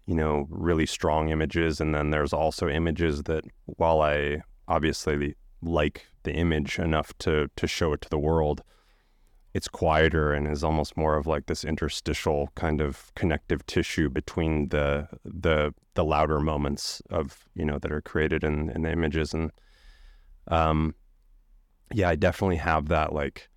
you 0.06 0.14
know, 0.14 0.46
really 0.52 0.86
strong 0.86 1.30
images. 1.30 1.82
And 1.82 1.96
then 1.96 2.12
there's 2.12 2.32
also 2.32 2.70
images 2.70 3.24
that 3.24 3.44
while 3.66 4.02
I 4.02 4.44
obviously 4.68 5.34
like 5.64 6.11
the 6.24 6.34
image 6.34 6.80
enough 6.80 7.18
to, 7.20 7.50
to 7.56 7.68
show 7.68 7.94
it 7.94 8.02
to 8.02 8.10
the 8.10 8.20
world, 8.20 8.64
it's 9.54 9.68
quieter 9.68 10.34
and 10.34 10.48
is 10.48 10.64
almost 10.64 10.96
more 10.96 11.16
of 11.16 11.28
like 11.28 11.48
this 11.48 11.66
interstitial 11.66 12.50
kind 12.56 12.82
of 12.82 13.12
connective 13.16 13.66
tissue 13.66 14.10
between 14.10 14.70
the 14.70 15.08
the 15.26 15.74
the 15.94 16.06
louder 16.06 16.40
moments 16.40 17.02
of 17.10 17.44
you 17.54 17.66
know 17.66 17.78
that 17.78 17.92
are 17.92 18.02
created 18.02 18.46
in, 18.46 18.70
in 18.70 18.84
the 18.84 18.92
images. 18.92 19.34
And 19.34 19.52
um 20.48 20.96
yeah 21.94 22.10
i 22.10 22.16
definitely 22.16 22.58
have 22.58 22.88
that 22.88 23.14
like 23.14 23.50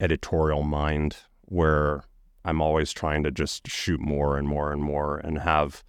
editorial 0.00 0.62
mind 0.62 1.16
where 1.42 2.04
i'm 2.44 2.60
always 2.60 2.92
trying 2.92 3.22
to 3.22 3.30
just 3.30 3.68
shoot 3.68 4.00
more 4.00 4.36
and 4.36 4.48
more 4.48 4.72
and 4.72 4.82
more 4.82 5.18
and 5.18 5.38
have 5.38 5.82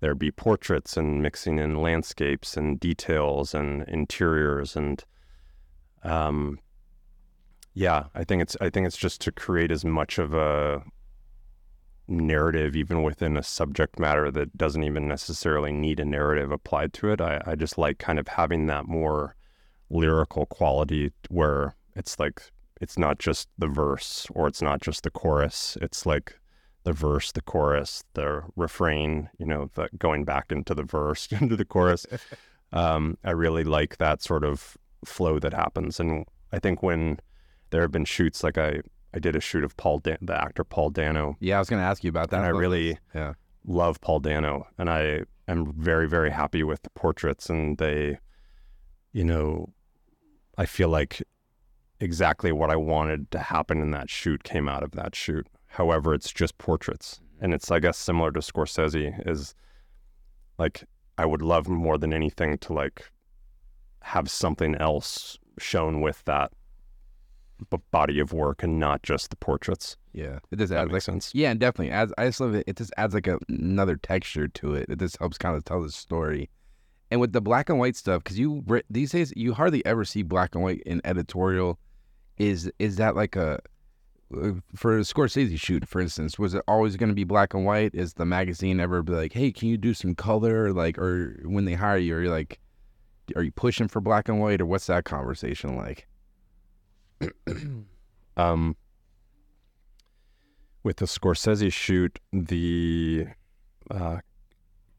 there 0.00 0.14
be 0.14 0.30
portraits 0.30 0.96
and 0.96 1.22
mixing 1.22 1.58
in 1.58 1.80
landscapes 1.80 2.56
and 2.56 2.80
details 2.80 3.54
and 3.54 3.82
interiors 3.88 4.74
and 4.76 5.04
um 6.02 6.58
yeah, 7.74 8.04
I 8.14 8.24
think 8.24 8.42
it's 8.42 8.56
I 8.60 8.70
think 8.70 8.86
it's 8.86 8.96
just 8.96 9.20
to 9.22 9.32
create 9.32 9.70
as 9.70 9.84
much 9.84 10.18
of 10.18 10.34
a 10.34 10.82
narrative 12.08 12.76
even 12.76 13.02
within 13.02 13.36
a 13.36 13.42
subject 13.42 13.98
matter 13.98 14.30
that 14.30 14.56
doesn't 14.56 14.82
even 14.82 15.08
necessarily 15.08 15.72
need 15.72 16.00
a 16.00 16.04
narrative 16.04 16.50
applied 16.50 16.92
to 16.92 17.10
it. 17.10 17.20
I, 17.20 17.40
I 17.46 17.54
just 17.54 17.78
like 17.78 17.98
kind 17.98 18.18
of 18.18 18.28
having 18.28 18.66
that 18.66 18.86
more 18.86 19.36
lyrical 19.88 20.46
quality 20.46 21.12
where 21.28 21.74
it's 21.94 22.18
like 22.18 22.42
it's 22.80 22.98
not 22.98 23.18
just 23.18 23.48
the 23.58 23.68
verse 23.68 24.26
or 24.34 24.48
it's 24.48 24.60
not 24.62 24.82
just 24.82 25.04
the 25.04 25.10
chorus. 25.10 25.78
It's 25.80 26.04
like 26.04 26.38
the 26.84 26.92
verse, 26.92 27.32
the 27.32 27.42
chorus, 27.42 28.02
the 28.14 28.42
refrain, 28.56 29.30
you 29.38 29.46
know, 29.46 29.70
the 29.74 29.88
going 29.98 30.24
back 30.24 30.50
into 30.50 30.74
the 30.74 30.82
verse, 30.82 31.28
into 31.40 31.56
the 31.56 31.64
chorus. 31.64 32.06
Um, 32.74 33.18
I 33.22 33.32
really 33.32 33.64
like 33.64 33.98
that 33.98 34.22
sort 34.22 34.44
of 34.44 34.78
flow 35.04 35.38
that 35.38 35.52
happens. 35.52 36.00
And 36.00 36.24
I 36.52 36.58
think 36.58 36.82
when 36.82 37.18
there 37.70 37.82
have 37.82 37.90
been 37.90 38.04
shoots 38.04 38.42
like 38.44 38.58
I 38.58 38.80
I 39.14 39.18
did 39.18 39.36
a 39.36 39.40
shoot 39.40 39.64
of 39.64 39.76
Paul 39.76 39.98
Dan- 39.98 40.18
the 40.22 40.40
actor 40.40 40.64
Paul 40.64 40.90
Dano. 40.90 41.36
Yeah, 41.40 41.56
I 41.56 41.58
was 41.58 41.68
gonna 41.68 41.82
ask 41.82 42.02
you 42.04 42.10
about 42.10 42.30
that. 42.30 42.38
and 42.38 42.46
I 42.46 42.50
really 42.50 42.98
yeah. 43.14 43.34
love 43.66 44.00
Paul 44.00 44.20
Dano. 44.20 44.66
And 44.78 44.88
I 44.88 45.24
am 45.48 45.72
very 45.72 46.08
very 46.08 46.30
happy 46.30 46.62
with 46.62 46.82
the 46.82 46.90
portraits. 46.90 47.50
And 47.50 47.78
they 47.78 48.18
you 49.12 49.24
know 49.24 49.72
I 50.56 50.66
feel 50.66 50.88
like 50.88 51.22
exactly 52.00 52.52
what 52.52 52.70
I 52.70 52.76
wanted 52.76 53.30
to 53.30 53.38
happen 53.38 53.80
in 53.80 53.90
that 53.92 54.10
shoot 54.10 54.44
came 54.44 54.68
out 54.68 54.82
of 54.82 54.92
that 54.92 55.14
shoot. 55.14 55.46
However 55.66 56.14
it's 56.14 56.32
just 56.32 56.58
portraits. 56.58 57.20
Mm-hmm. 57.22 57.44
And 57.44 57.54
it's 57.54 57.70
I 57.70 57.80
guess 57.80 57.98
similar 57.98 58.30
to 58.32 58.40
Scorsese 58.40 59.26
is 59.28 59.54
like 60.58 60.84
I 61.18 61.26
would 61.26 61.42
love 61.42 61.68
more 61.68 61.98
than 61.98 62.12
anything 62.12 62.58
to 62.58 62.72
like 62.72 63.10
have 64.02 64.30
something 64.30 64.74
else 64.76 65.38
shown 65.58 66.00
with 66.00 66.24
that 66.24 66.50
b- 67.70 67.78
body 67.90 68.18
of 68.18 68.32
work 68.32 68.62
and 68.62 68.78
not 68.78 69.02
just 69.02 69.30
the 69.30 69.36
portraits. 69.36 69.96
Yeah, 70.12 70.38
it 70.50 70.56
That 70.56 70.70
adds 70.72 70.92
like 70.92 71.02
sense. 71.02 71.30
yeah, 71.34 71.50
and 71.50 71.58
definitely 71.60 71.90
adds. 71.90 72.12
I 72.18 72.26
just 72.26 72.40
love 72.40 72.54
it. 72.54 72.64
It 72.66 72.76
just 72.76 72.92
adds 72.96 73.14
like 73.14 73.26
a, 73.26 73.38
another 73.48 73.96
texture 73.96 74.48
to 74.48 74.74
it. 74.74 74.86
It 74.88 74.98
just 74.98 75.18
helps 75.18 75.38
kind 75.38 75.56
of 75.56 75.64
tell 75.64 75.82
the 75.82 75.90
story. 75.90 76.50
And 77.10 77.20
with 77.20 77.32
the 77.32 77.40
black 77.40 77.68
and 77.68 77.78
white 77.78 77.96
stuff, 77.96 78.22
because 78.24 78.38
you 78.38 78.64
these 78.90 79.12
days 79.12 79.32
you 79.36 79.52
hardly 79.54 79.84
ever 79.86 80.04
see 80.04 80.22
black 80.22 80.54
and 80.54 80.62
white 80.64 80.82
in 80.86 81.00
editorial. 81.04 81.78
Is 82.38 82.72
is 82.78 82.96
that 82.96 83.14
like 83.14 83.36
a 83.36 83.60
uh, 84.34 84.52
for 84.74 84.96
a 84.96 85.02
Scorsese 85.02 85.60
shoot, 85.60 85.86
for 85.86 86.00
instance? 86.00 86.38
Was 86.38 86.54
it 86.54 86.62
always 86.66 86.96
going 86.96 87.10
to 87.10 87.14
be 87.14 87.24
black 87.24 87.52
and 87.52 87.66
white? 87.66 87.94
Is 87.94 88.14
the 88.14 88.24
magazine 88.24 88.80
ever 88.80 89.02
be 89.02 89.12
like, 89.12 89.32
hey, 89.34 89.52
can 89.52 89.68
you 89.68 89.76
do 89.76 89.92
some 89.92 90.14
color? 90.14 90.72
Like, 90.72 90.96
or 90.96 91.42
when 91.44 91.66
they 91.66 91.74
hire 91.74 91.98
you, 91.98 92.16
are 92.16 92.22
you 92.22 92.30
like, 92.30 92.58
are 93.36 93.42
you 93.42 93.52
pushing 93.52 93.88
for 93.88 94.00
black 94.00 94.28
and 94.28 94.40
white, 94.40 94.60
or 94.60 94.66
what's 94.66 94.86
that 94.86 95.04
conversation 95.04 95.76
like? 95.76 96.06
Um, 98.34 98.76
with 100.82 100.96
the 100.96 101.04
Scorsese 101.04 101.70
shoot, 101.70 102.18
the 102.32 103.26
uh, 103.90 104.18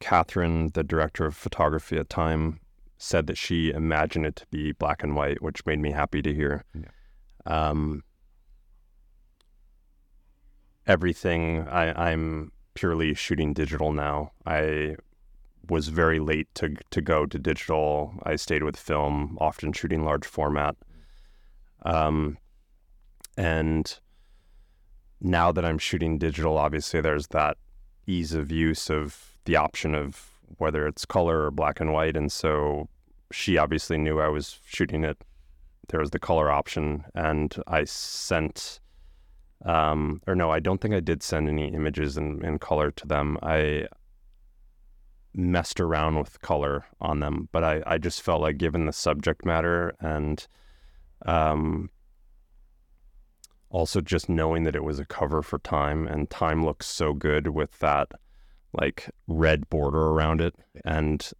Catherine, 0.00 0.70
the 0.74 0.84
director 0.84 1.26
of 1.26 1.36
photography 1.36 1.98
at 1.98 2.08
time, 2.08 2.60
said 2.96 3.26
that 3.26 3.36
she 3.36 3.70
imagined 3.70 4.24
it 4.24 4.36
to 4.36 4.46
be 4.50 4.72
black 4.72 5.02
and 5.02 5.16
white, 5.16 5.42
which 5.42 5.66
made 5.66 5.80
me 5.80 5.90
happy 5.90 6.22
to 6.22 6.32
hear. 6.32 6.64
Yeah. 6.74 6.90
Um, 7.44 8.02
everything 10.86 11.66
I, 11.68 12.10
I'm 12.10 12.52
purely 12.74 13.14
shooting 13.14 13.52
digital 13.52 13.92
now. 13.92 14.32
I 14.46 14.96
was 15.68 15.88
very 15.88 16.20
late 16.20 16.48
to 16.54 16.76
to 16.90 17.00
go 17.00 17.26
to 17.26 17.38
digital. 17.38 18.14
I 18.22 18.36
stayed 18.36 18.62
with 18.62 18.76
film, 18.76 19.38
often 19.40 19.72
shooting 19.72 20.04
large 20.04 20.26
format. 20.26 20.76
Um, 21.84 22.38
and 23.36 23.98
now 25.20 25.52
that 25.52 25.64
I'm 25.64 25.78
shooting 25.78 26.18
digital, 26.18 26.58
obviously 26.58 27.00
there's 27.00 27.28
that 27.28 27.56
ease 28.06 28.34
of 28.34 28.50
use 28.50 28.90
of 28.90 29.38
the 29.44 29.56
option 29.56 29.94
of 29.94 30.30
whether 30.58 30.86
it's 30.86 31.04
color 31.04 31.44
or 31.44 31.50
black 31.50 31.80
and 31.80 31.92
white. 31.92 32.16
And 32.16 32.30
so 32.30 32.88
she 33.32 33.58
obviously 33.58 33.98
knew 33.98 34.20
I 34.20 34.28
was 34.28 34.58
shooting 34.66 35.04
it. 35.04 35.18
There 35.88 36.00
was 36.00 36.10
the 36.10 36.18
color 36.18 36.50
option, 36.50 37.04
and 37.14 37.54
I 37.66 37.84
sent, 37.84 38.80
um, 39.66 40.22
or 40.26 40.34
no, 40.34 40.50
I 40.50 40.60
don't 40.60 40.80
think 40.80 40.94
I 40.94 41.00
did 41.00 41.22
send 41.22 41.48
any 41.48 41.68
images 41.68 42.16
in, 42.16 42.42
in 42.44 42.58
color 42.58 42.90
to 42.92 43.06
them. 43.06 43.38
I 43.42 43.86
messed 45.34 45.80
around 45.80 46.18
with 46.18 46.40
color 46.40 46.84
on 47.00 47.20
them, 47.20 47.48
but 47.52 47.64
I, 47.64 47.82
I 47.86 47.98
just 47.98 48.22
felt 48.22 48.40
like 48.40 48.58
given 48.58 48.86
the 48.86 48.92
subject 48.92 49.44
matter 49.44 49.94
and 50.00 50.46
um, 51.26 51.90
also 53.70 54.00
just 54.00 54.28
knowing 54.28 54.64
that 54.64 54.76
it 54.76 54.84
was 54.84 54.98
a 54.98 55.04
cover 55.04 55.42
for 55.42 55.58
Time 55.58 56.06
and 56.06 56.30
Time 56.30 56.64
looks 56.64 56.86
so 56.86 57.12
good 57.12 57.48
with 57.48 57.78
that 57.80 58.12
like 58.72 59.10
red 59.28 59.68
border 59.70 60.08
around 60.08 60.40
it 60.40 60.54
and 60.84 61.30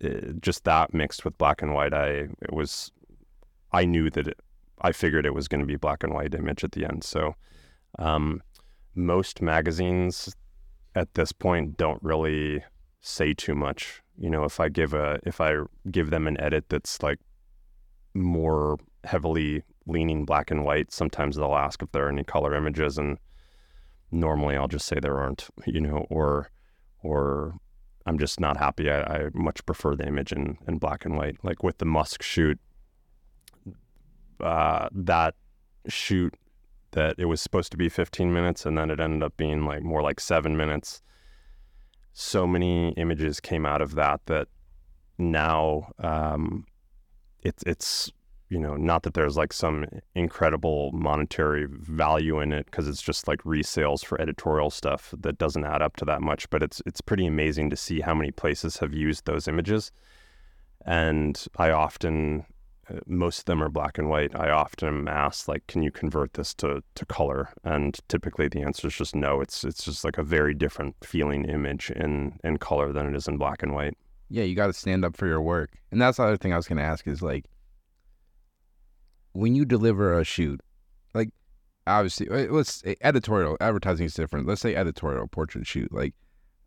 it, 0.00 0.40
just 0.40 0.64
that 0.64 0.92
mixed 0.92 1.24
with 1.24 1.38
black 1.38 1.62
and 1.62 1.74
white 1.74 1.94
I 1.94 2.28
it 2.42 2.52
was 2.52 2.92
I 3.72 3.84
knew 3.84 4.10
that 4.10 4.28
it, 4.28 4.40
I 4.82 4.92
figured 4.92 5.26
it 5.26 5.34
was 5.34 5.48
going 5.48 5.60
to 5.60 5.66
be 5.66 5.76
black 5.76 6.02
and 6.02 6.12
white 6.12 6.34
image 6.34 6.64
at 6.64 6.72
the 6.72 6.84
end. 6.84 7.04
So 7.04 7.34
um, 7.98 8.42
most 8.94 9.40
magazines 9.40 10.34
at 10.94 11.14
this 11.14 11.32
point 11.32 11.76
don't 11.76 12.02
really 12.02 12.62
say 13.02 13.34
too 13.34 13.54
much 13.54 14.00
you 14.16 14.30
know 14.30 14.44
if 14.44 14.58
I 14.58 14.68
give 14.68 14.94
a 14.94 15.18
if 15.24 15.40
I 15.40 15.56
give 15.90 16.10
them 16.10 16.26
an 16.26 16.40
edit 16.40 16.66
that's 16.68 17.02
like 17.02 17.18
more 18.14 18.78
heavily 19.04 19.64
leaning 19.86 20.24
black 20.24 20.50
and 20.50 20.64
white 20.64 20.92
sometimes 20.92 21.36
they'll 21.36 21.54
ask 21.54 21.82
if 21.82 21.92
there 21.92 22.06
are 22.06 22.10
any 22.10 22.24
color 22.24 22.54
images 22.54 22.96
and 22.96 23.18
normally 24.10 24.56
I'll 24.56 24.68
just 24.68 24.86
say 24.86 25.00
there 25.00 25.18
aren't 25.18 25.48
you 25.66 25.80
know 25.80 26.06
or 26.08 26.50
or 27.02 27.56
I'm 28.06 28.18
just 28.18 28.40
not 28.40 28.56
happy. 28.56 28.90
I, 28.90 29.02
I 29.02 29.28
much 29.32 29.64
prefer 29.64 29.94
the 29.94 30.06
image 30.06 30.32
in, 30.32 30.58
in 30.66 30.78
black 30.78 31.04
and 31.04 31.16
white. 31.16 31.36
Like 31.42 31.62
with 31.62 31.78
the 31.78 31.84
Musk 31.84 32.22
shoot, 32.22 32.58
uh, 34.40 34.88
that 34.92 35.34
shoot 35.88 36.34
that 36.92 37.14
it 37.18 37.26
was 37.26 37.40
supposed 37.40 37.70
to 37.72 37.76
be 37.76 37.88
15 37.88 38.32
minutes 38.32 38.66
and 38.66 38.76
then 38.76 38.90
it 38.90 39.00
ended 39.00 39.22
up 39.22 39.36
being 39.36 39.64
like 39.64 39.82
more 39.82 40.02
like 40.02 40.20
seven 40.20 40.56
minutes. 40.56 41.02
So 42.12 42.46
many 42.46 42.90
images 42.90 43.40
came 43.40 43.64
out 43.64 43.80
of 43.80 43.94
that 43.94 44.20
that 44.26 44.48
now 45.18 45.92
um, 45.98 46.66
it's 47.42 47.62
it's 47.66 48.12
you 48.52 48.58
know, 48.58 48.76
not 48.76 49.02
that 49.04 49.14
there's 49.14 49.38
like 49.38 49.50
some 49.50 49.86
incredible 50.14 50.92
monetary 50.92 51.66
value 51.70 52.38
in 52.38 52.52
it 52.52 52.66
because 52.66 52.86
it's 52.86 53.00
just 53.00 53.26
like 53.26 53.40
resales 53.44 54.04
for 54.04 54.20
editorial 54.20 54.68
stuff 54.68 55.14
that 55.18 55.38
doesn't 55.38 55.64
add 55.64 55.80
up 55.80 55.96
to 55.96 56.04
that 56.04 56.20
much, 56.20 56.50
but 56.50 56.62
it's 56.62 56.82
it's 56.84 57.00
pretty 57.00 57.24
amazing 57.24 57.70
to 57.70 57.76
see 57.76 58.00
how 58.00 58.12
many 58.12 58.30
places 58.30 58.76
have 58.76 58.92
used 58.92 59.24
those 59.24 59.48
images. 59.48 59.90
And 60.84 61.42
I 61.56 61.70
often 61.70 62.44
most 63.06 63.40
of 63.40 63.44
them 63.46 63.62
are 63.62 63.68
black 63.68 63.98
and 63.98 64.08
white. 64.08 64.34
I 64.34 64.50
often 64.50 64.88
am 64.88 65.08
asked 65.08 65.48
like, 65.48 65.66
can 65.66 65.82
you 65.82 65.90
convert 65.90 66.34
this 66.34 66.54
to 66.54 66.82
to 66.94 67.06
color? 67.06 67.50
And 67.64 67.98
typically 68.08 68.48
the 68.48 68.62
answer 68.62 68.88
is 68.88 68.96
just 68.96 69.14
no. 69.14 69.40
It's 69.40 69.64
it's 69.64 69.84
just 69.84 70.04
like 70.04 70.18
a 70.18 70.22
very 70.22 70.54
different 70.54 70.96
feeling 71.02 71.44
image 71.44 71.90
in 71.90 72.38
in 72.44 72.58
color 72.58 72.92
than 72.92 73.06
it 73.06 73.16
is 73.16 73.28
in 73.28 73.38
black 73.38 73.62
and 73.62 73.74
white. 73.74 73.96
Yeah, 74.28 74.44
you 74.44 74.54
got 74.54 74.68
to 74.68 74.72
stand 74.72 75.04
up 75.04 75.16
for 75.16 75.26
your 75.26 75.42
work. 75.42 75.70
And 75.90 76.00
that's 76.00 76.16
the 76.16 76.24
other 76.24 76.36
thing 76.36 76.52
I 76.52 76.56
was 76.56 76.66
going 76.66 76.78
to 76.78 76.84
ask 76.84 77.06
is 77.06 77.22
like 77.22 77.44
when 79.32 79.54
you 79.54 79.64
deliver 79.64 80.18
a 80.18 80.24
shoot, 80.24 80.60
like 81.14 81.30
obviously, 81.86 82.28
uh, 82.28 82.52
let's 82.52 82.82
editorial 83.00 83.56
advertising 83.60 84.06
is 84.06 84.14
different. 84.14 84.46
Let's 84.46 84.60
say 84.60 84.74
editorial 84.74 85.26
portrait 85.28 85.66
shoot. 85.66 85.92
Like, 85.92 86.14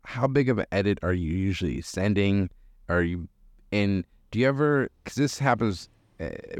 how 0.04 0.26
big 0.26 0.48
of 0.48 0.58
an 0.58 0.66
edit 0.72 0.98
are 1.02 1.12
you 1.12 1.32
usually 1.32 1.80
sending? 1.80 2.50
Are 2.88 3.02
you 3.02 3.28
in? 3.70 4.04
do 4.30 4.40
you 4.40 4.48
ever? 4.48 4.90
Because 5.02 5.16
this 5.16 5.38
happens 5.38 5.88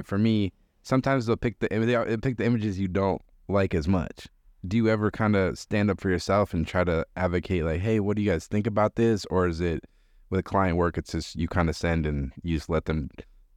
for 0.04 0.18
me. 0.18 0.52
Sometimes 0.82 1.26
they'll 1.26 1.36
pick 1.36 1.58
the 1.58 1.68
they'll 1.68 2.18
pick 2.18 2.36
the 2.36 2.44
images 2.44 2.78
you 2.78 2.88
don't 2.88 3.20
like 3.48 3.74
as 3.74 3.88
much. 3.88 4.28
Do 4.66 4.76
you 4.76 4.88
ever 4.88 5.10
kind 5.10 5.36
of 5.36 5.58
stand 5.58 5.90
up 5.90 6.00
for 6.00 6.10
yourself 6.10 6.52
and 6.52 6.66
try 6.66 6.84
to 6.84 7.06
advocate 7.16 7.64
like, 7.64 7.80
hey, 7.80 8.00
what 8.00 8.16
do 8.16 8.22
you 8.22 8.30
guys 8.30 8.46
think 8.46 8.66
about 8.66 8.96
this? 8.96 9.24
Or 9.26 9.46
is 9.46 9.60
it 9.60 9.84
with 10.30 10.44
client 10.44 10.76
work? 10.76 10.98
It's 10.98 11.12
just 11.12 11.36
you 11.36 11.48
kind 11.48 11.68
of 11.68 11.76
send 11.76 12.06
and 12.06 12.32
you 12.42 12.56
just 12.56 12.68
let 12.68 12.86
them 12.86 13.10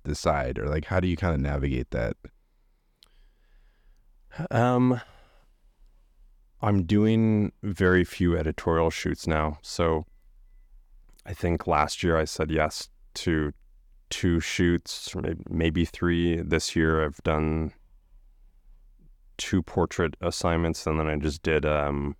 decide, 0.03 0.59
or 0.59 0.67
like 0.67 0.85
how 0.85 0.99
do 0.99 1.07
you 1.07 1.17
kind 1.17 1.33
of 1.33 1.41
navigate 1.41 1.91
that? 1.91 2.15
Um, 4.51 5.01
I'm 6.61 6.83
doing 6.83 7.51
very 7.63 8.03
few 8.03 8.37
editorial 8.37 8.89
shoots 8.89 9.25
now. 9.27 9.59
So 9.61 10.05
I 11.25 11.33
think 11.33 11.67
last 11.67 12.03
year 12.03 12.17
I 12.17 12.25
said 12.25 12.51
yes 12.51 12.89
to 13.15 13.53
two 14.09 14.39
shoots, 14.39 15.13
maybe 15.49 15.85
three. 15.85 16.41
This 16.41 16.75
year 16.75 17.03
I've 17.03 17.21
done 17.23 17.73
two 19.37 19.61
portrait 19.61 20.15
assignments, 20.21 20.85
and 20.85 20.99
then 20.99 21.07
I 21.07 21.15
just 21.15 21.43
did 21.43 21.65
um, 21.65 22.15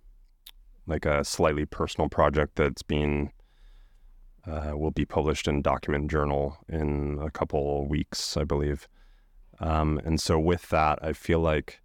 like 0.86 1.04
a 1.04 1.24
slightly 1.24 1.66
personal 1.66 2.08
project 2.08 2.56
that's 2.56 2.82
being 2.82 3.32
uh, 4.46 4.72
will 4.74 4.90
be 4.90 5.04
published 5.04 5.46
in 5.46 5.62
Document 5.62 6.10
Journal 6.10 6.56
in 6.68 7.18
a 7.22 7.30
couple 7.30 7.86
weeks, 7.86 8.36
I 8.36 8.44
believe. 8.44 8.88
Um, 9.60 10.00
and 10.04 10.20
so 10.20 10.38
with 10.38 10.68
that, 10.70 10.98
I 11.02 11.12
feel 11.12 11.40
like 11.40 11.80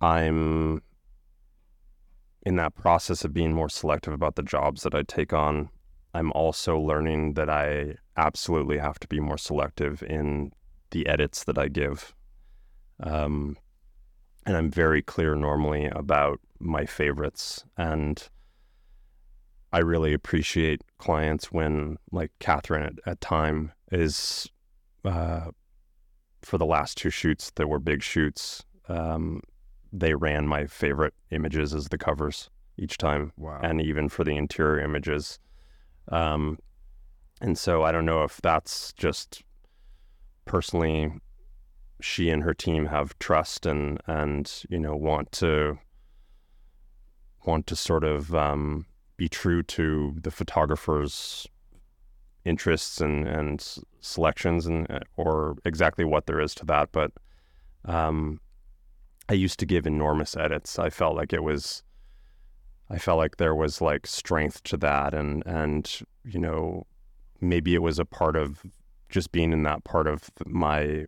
I'm 0.00 0.82
in 2.42 2.56
that 2.56 2.74
process 2.74 3.24
of 3.24 3.32
being 3.32 3.52
more 3.52 3.68
selective 3.68 4.12
about 4.12 4.36
the 4.36 4.42
jobs 4.42 4.82
that 4.82 4.94
I 4.94 5.02
take 5.02 5.32
on. 5.32 5.70
I'm 6.14 6.32
also 6.32 6.78
learning 6.78 7.34
that 7.34 7.50
I 7.50 7.96
absolutely 8.16 8.78
have 8.78 8.98
to 9.00 9.08
be 9.08 9.20
more 9.20 9.38
selective 9.38 10.02
in 10.02 10.52
the 10.90 11.06
edits 11.06 11.44
that 11.44 11.58
I 11.58 11.68
give. 11.68 12.14
Um, 13.00 13.56
and 14.46 14.56
I'm 14.56 14.70
very 14.70 15.02
clear 15.02 15.34
normally 15.34 15.86
about 15.86 16.40
my 16.58 16.86
favorites. 16.86 17.64
And 17.76 18.26
I 19.72 19.80
really 19.80 20.14
appreciate 20.14 20.82
clients 20.96 21.52
when, 21.52 21.98
like 22.10 22.32
Catherine 22.38 22.82
at, 22.82 22.94
at 23.06 23.20
Time, 23.20 23.72
is 23.92 24.48
uh, 25.04 25.50
for 26.42 26.56
the 26.56 26.66
last 26.66 26.96
two 26.96 27.10
shoots 27.10 27.50
that 27.56 27.68
were 27.68 27.78
big 27.78 28.02
shoots. 28.02 28.64
Um, 28.88 29.42
they 29.92 30.14
ran 30.14 30.46
my 30.46 30.66
favorite 30.66 31.14
images 31.30 31.74
as 31.74 31.88
the 31.88 31.98
covers 31.98 32.48
each 32.78 32.96
time. 32.96 33.32
Wow. 33.36 33.60
And 33.62 33.82
even 33.82 34.08
for 34.08 34.24
the 34.24 34.36
interior 34.36 34.80
images. 34.82 35.38
Um, 36.10 36.58
and 37.40 37.56
so 37.56 37.82
I 37.82 37.92
don't 37.92 38.06
know 38.06 38.24
if 38.24 38.40
that's 38.40 38.92
just 38.94 39.42
personally 40.44 41.12
she 42.00 42.30
and 42.30 42.42
her 42.42 42.54
team 42.54 42.86
have 42.86 43.18
trust 43.18 43.66
and 43.66 44.00
and 44.06 44.62
you 44.70 44.78
know 44.78 44.96
want 44.96 45.30
to 45.32 45.78
want 47.44 47.66
to 47.66 47.76
sort 47.76 48.04
of 48.04 48.34
um, 48.34 48.86
be 49.16 49.28
true 49.28 49.62
to 49.62 50.14
the 50.22 50.30
photographer's 50.30 51.46
interests 52.44 53.00
and 53.00 53.26
and 53.26 53.76
selections 54.00 54.66
and 54.66 54.86
or 55.16 55.56
exactly 55.64 56.04
what 56.04 56.26
there 56.26 56.40
is 56.40 56.54
to 56.54 56.64
that 56.64 56.90
but 56.92 57.12
um, 57.84 58.40
I 59.28 59.34
used 59.34 59.58
to 59.60 59.66
give 59.66 59.86
enormous 59.86 60.36
edits. 60.36 60.78
I 60.78 60.90
felt 60.90 61.16
like 61.16 61.32
it 61.32 61.42
was, 61.42 61.82
I 62.90 62.98
felt 62.98 63.18
like 63.18 63.36
there 63.36 63.54
was 63.54 63.80
like 63.80 64.06
strength 64.06 64.62
to 64.64 64.76
that, 64.78 65.14
and 65.14 65.42
and 65.46 66.00
you 66.24 66.38
know, 66.38 66.86
maybe 67.40 67.74
it 67.74 67.82
was 67.82 67.98
a 67.98 68.04
part 68.04 68.36
of 68.36 68.62
just 69.08 69.32
being 69.32 69.52
in 69.52 69.62
that 69.62 69.84
part 69.84 70.06
of 70.06 70.30
my 70.46 71.06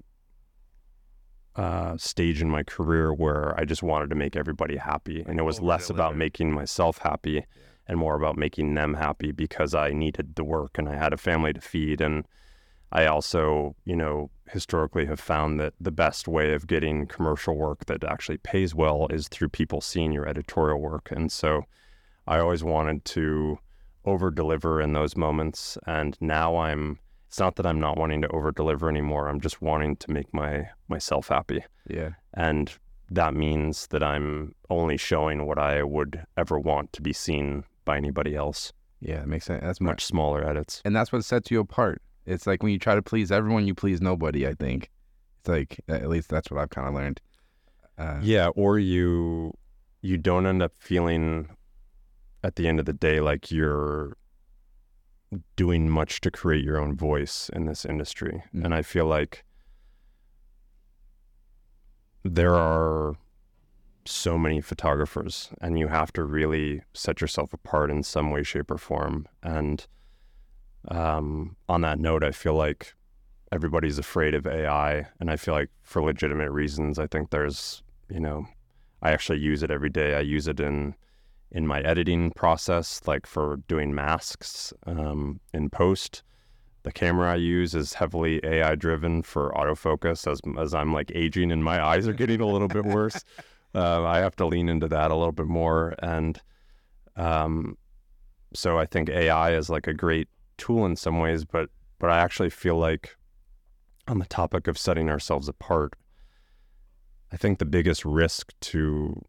uh, 1.57 1.97
stage 1.97 2.41
in 2.41 2.49
my 2.49 2.63
career 2.63 3.13
where 3.13 3.59
I 3.59 3.65
just 3.65 3.83
wanted 3.83 4.11
to 4.11 4.17
make 4.17 4.37
everybody 4.37 4.77
happy, 4.77 5.25
and 5.27 5.39
it 5.39 5.43
was 5.43 5.61
less 5.61 5.91
about 5.91 6.17
making 6.17 6.53
myself 6.53 6.99
happy 6.99 7.33
yeah. 7.33 7.43
and 7.89 7.99
more 7.99 8.15
about 8.15 8.37
making 8.37 8.75
them 8.75 8.95
happy 8.95 9.33
because 9.33 9.75
I 9.75 9.91
needed 9.91 10.37
the 10.37 10.45
work 10.45 10.79
and 10.79 10.89
I 10.89 10.97
had 10.97 11.13
a 11.13 11.19
family 11.19 11.53
to 11.53 11.61
feed 11.61 12.01
and 12.01 12.25
I 12.93 13.07
also, 13.07 13.77
you 13.85 13.97
know, 13.97 14.31
historically 14.49 15.07
have 15.07 15.21
found 15.21 15.61
that 15.61 15.75
the 15.81 15.93
best 15.93 16.27
way 16.27 16.53
of 16.55 16.67
getting 16.67 17.07
commercial 17.07 17.55
work 17.57 17.87
that 17.87 18.03
actually 18.05 18.39
pays 18.39 18.75
well 18.75 19.07
is 19.11 19.29
through 19.29 19.49
people 19.51 19.81
seeing 19.81 20.11
your 20.13 20.27
editorial 20.27 20.81
work. 20.81 21.11
And 21.13 21.31
so 21.31 21.63
I 22.27 22.39
always 22.39 22.65
wanted 22.65 23.05
to 23.07 23.59
over 24.05 24.31
deliver 24.31 24.81
in 24.81 24.93
those 24.93 25.17
moments. 25.17 25.79
And 25.87 26.17
now 26.21 26.57
I'm 26.57 26.99
it's 27.29 27.39
not 27.39 27.55
that 27.57 27.67
I'm 27.67 27.79
not 27.79 27.97
wanting 27.97 28.23
to 28.23 28.29
over 28.29 28.51
deliver 28.51 28.89
anymore. 28.89 29.29
I'm 29.29 29.41
just 29.41 29.63
wanting 29.63 29.95
to 29.99 30.11
make 30.11 30.35
my 30.35 30.69
myself 30.89 31.29
happy. 31.29 31.63
Yeah. 31.89 32.11
And 32.35 32.73
that 33.09 33.35
means 33.35 33.87
that 33.89 34.03
I'm 34.03 34.53
only 34.69 34.97
showing 34.97 35.47
what 35.47 35.59
I 35.59 35.85
would 35.85 36.25
ever 36.37 36.59
want 36.59 36.93
to 36.95 37.03
be 37.03 37.13
seen 37.13 37.63
by 37.85 37.97
anybody 37.97 38.35
else. 38.35 38.73
Yeah, 39.01 39.23
it 39.23 39.29
makes 39.29 39.45
sense. 39.47 39.63
That's 39.63 39.81
Much 39.81 40.05
smaller 40.05 40.45
edits. 40.45 40.83
and 40.85 40.95
that's 40.97 41.13
what 41.13 41.25
sets 41.25 41.53
you 41.53 41.61
apart. 41.61 42.03
It's 42.27 42.47
like 42.47 42.63
when 42.63 42.73
you 42.73 42.79
try 42.79 42.95
to 42.95 43.03
please 43.03 43.33
everyone, 43.33 43.67
you 43.67 43.75
please 43.75 44.01
nobody. 44.01 44.47
I 44.47 44.55
think 44.55 44.91
it's 45.41 45.49
like 45.49 45.81
at 45.89 46.09
least 46.09 46.29
that's 46.29 46.51
what 46.51 46.61
I've 46.61 46.71
kind 46.71 46.89
of 46.89 46.95
learned. 46.95 47.21
Uh, 47.99 48.19
Yeah, 48.23 48.49
or 48.49 48.79
you 48.79 49.55
you 50.03 50.17
don't 50.17 50.47
end 50.47 50.63
up 50.63 50.73
feeling 50.79 51.49
at 52.43 52.57
the 52.57 52.67
end 52.67 52.81
of 52.81 52.87
the 52.87 52.93
day 52.93 53.21
like 53.21 53.51
you're 53.51 54.17
doing 55.57 55.89
much 55.89 56.21
to 56.23 56.31
create 56.31 56.65
your 56.65 56.79
own 56.79 56.97
voice 56.97 57.51
in 57.53 57.67
this 57.67 57.85
industry. 57.85 58.43
Mm. 58.55 58.65
And 58.65 58.75
I 58.75 58.83
feel 58.83 59.07
like 59.07 59.45
there 62.25 62.55
are 62.55 63.15
so 64.05 64.37
many 64.39 64.61
photographers 64.61 65.51
and 65.61 65.79
you 65.79 65.89
have 65.89 66.13
to 66.13 66.25
really 66.25 66.83
set 66.95 67.21
yourself 67.21 67.53
apart 67.53 67.91
in 67.91 68.03
some 68.03 68.31
way 68.31 68.43
shape 68.43 68.71
or 68.71 68.79
form 68.79 69.27
and 69.43 69.87
um, 70.89 71.57
on 71.69 71.81
that 71.83 71.99
note 71.99 72.25
i 72.25 72.31
feel 72.31 72.55
like 72.55 72.95
everybody's 73.53 73.99
afraid 73.99 74.35
of 74.35 74.47
ai 74.47 75.07
and 75.19 75.31
i 75.31 75.37
feel 75.37 75.55
like 75.55 75.71
for 75.83 76.03
legitimate 76.03 76.51
reasons 76.51 76.99
i 76.99 77.07
think 77.07 77.31
there's 77.31 77.83
you 78.09 78.21
know 78.21 78.47
i 79.03 79.11
actually 79.11 79.39
use 79.39 79.63
it 79.63 79.71
every 79.71 79.91
day. 79.91 80.15
I 80.15 80.21
use 80.21 80.47
it 80.49 80.61
in 80.61 80.95
in 81.53 81.67
my 81.67 81.81
editing 81.81 82.31
process 82.31 83.01
like 83.07 83.27
for 83.27 83.57
doing 83.67 83.95
masks 83.95 84.73
um, 84.87 85.41
in 85.53 85.69
post. 85.69 86.23
The 86.83 86.93
camera 86.93 87.33
I 87.33 87.37
use 87.37 87.75
is 87.75 87.95
heavily 87.95 88.41
AI 88.45 88.75
driven 88.77 89.23
for 89.23 89.53
autofocus. 89.53 90.31
As 90.31 90.41
as 90.59 90.75
I'm 90.75 90.93
like 90.93 91.11
aging 91.15 91.53
and 91.53 91.65
my 91.65 91.85
eyes 91.85 92.07
are 92.09 92.13
getting 92.13 92.41
a 92.41 92.47
little 92.47 92.69
bit 92.69 92.85
worse. 92.85 93.25
Uh, 93.73 94.03
I 94.03 94.19
have 94.19 94.35
to 94.35 94.47
lean 94.47 94.69
into 94.69 94.89
that 94.89 95.13
a 95.13 95.15
little 95.15 95.31
bit 95.31 95.47
more, 95.47 95.95
and 96.03 96.43
um, 97.15 97.79
so 98.53 98.81
I 98.81 98.85
think 98.85 99.09
AI 99.09 99.53
is 99.53 99.71
like 99.71 99.87
a 99.87 99.95
great 99.95 100.29
tool 100.61 100.87
in 100.87 100.95
some 100.97 101.19
ways, 101.19 101.45
but 101.45 101.71
but 101.99 102.11
I 102.11 102.19
actually 102.19 102.51
feel 102.51 102.77
like 102.77 103.17
on 104.07 104.19
the 104.19 104.27
topic 104.27 104.67
of 104.69 104.79
setting 104.79 105.11
ourselves 105.11 105.49
apart, 105.49 105.95
I 107.33 107.37
think 107.37 107.59
the 107.59 107.65
biggest 107.65 108.05
risk 108.05 108.53
to 108.61 109.23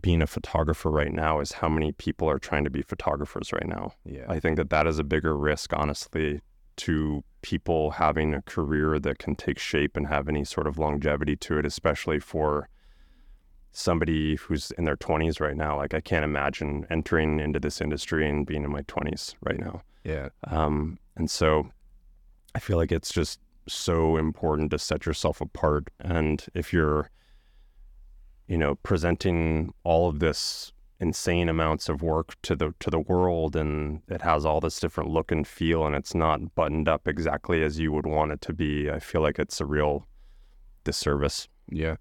being 0.00 0.22
a 0.22 0.26
photographer 0.26 0.90
right 0.90 1.12
now 1.12 1.40
is 1.40 1.52
how 1.52 1.68
many 1.68 1.92
people 1.92 2.28
are 2.30 2.38
trying 2.38 2.64
to 2.64 2.70
be 2.70 2.82
photographers 2.82 3.52
right 3.52 3.66
now. 3.66 3.92
yeah, 4.04 4.24
I 4.28 4.38
think 4.38 4.56
that 4.56 4.70
that 4.70 4.86
is 4.86 4.98
a 4.98 5.04
bigger 5.04 5.36
risk, 5.36 5.72
honestly, 5.72 6.40
to 6.76 7.24
people 7.42 7.92
having 7.92 8.32
a 8.34 8.42
career 8.42 8.98
that 9.00 9.18
can 9.18 9.34
take 9.34 9.58
shape 9.58 9.96
and 9.96 10.06
have 10.06 10.28
any 10.28 10.44
sort 10.44 10.66
of 10.66 10.78
longevity 10.78 11.36
to 11.36 11.58
it, 11.58 11.66
especially 11.66 12.20
for 12.20 12.68
somebody 13.72 14.36
who's 14.36 14.70
in 14.72 14.84
their 14.84 14.96
20s 14.96 15.40
right 15.40 15.56
now. 15.56 15.76
Like, 15.76 15.94
I 15.94 16.00
can't 16.00 16.24
imagine 16.24 16.86
entering 16.90 17.40
into 17.40 17.58
this 17.58 17.80
industry 17.80 18.28
and 18.28 18.46
being 18.46 18.64
in 18.64 18.70
my 18.70 18.82
20s 18.82 19.34
right 19.42 19.58
now. 19.58 19.82
Yeah, 20.04 20.28
Um, 20.46 20.98
and 21.16 21.30
so 21.30 21.70
I 22.54 22.58
feel 22.58 22.76
like 22.76 22.92
it's 22.92 23.12
just 23.12 23.40
so 23.68 24.16
important 24.16 24.70
to 24.72 24.78
set 24.78 25.06
yourself 25.06 25.40
apart. 25.40 25.88
And 26.00 26.44
if 26.54 26.72
you're, 26.72 27.10
you 28.48 28.58
know, 28.58 28.74
presenting 28.82 29.72
all 29.84 30.08
of 30.08 30.18
this 30.18 30.72
insane 31.00 31.48
amounts 31.48 31.88
of 31.88 32.00
work 32.00 32.34
to 32.42 32.54
the 32.54 32.72
to 32.78 32.88
the 32.88 33.00
world 33.00 33.56
and 33.56 34.02
it 34.06 34.22
has 34.22 34.46
all 34.46 34.60
this 34.60 34.78
different 34.78 35.10
look 35.10 35.32
and 35.32 35.48
feel 35.48 35.84
and 35.84 35.96
it's 35.96 36.14
not 36.14 36.54
buttoned 36.54 36.88
up 36.88 37.08
exactly 37.08 37.60
as 37.62 37.76
you 37.80 37.90
would 37.90 38.06
want 38.06 38.30
it 38.30 38.40
to 38.40 38.52
be, 38.52 38.88
I 38.88 39.00
feel 39.00 39.20
like 39.20 39.38
it's 39.40 39.60
a 39.60 39.66
real 39.66 40.06
disservice. 40.84 41.48
yeah. 41.70 41.96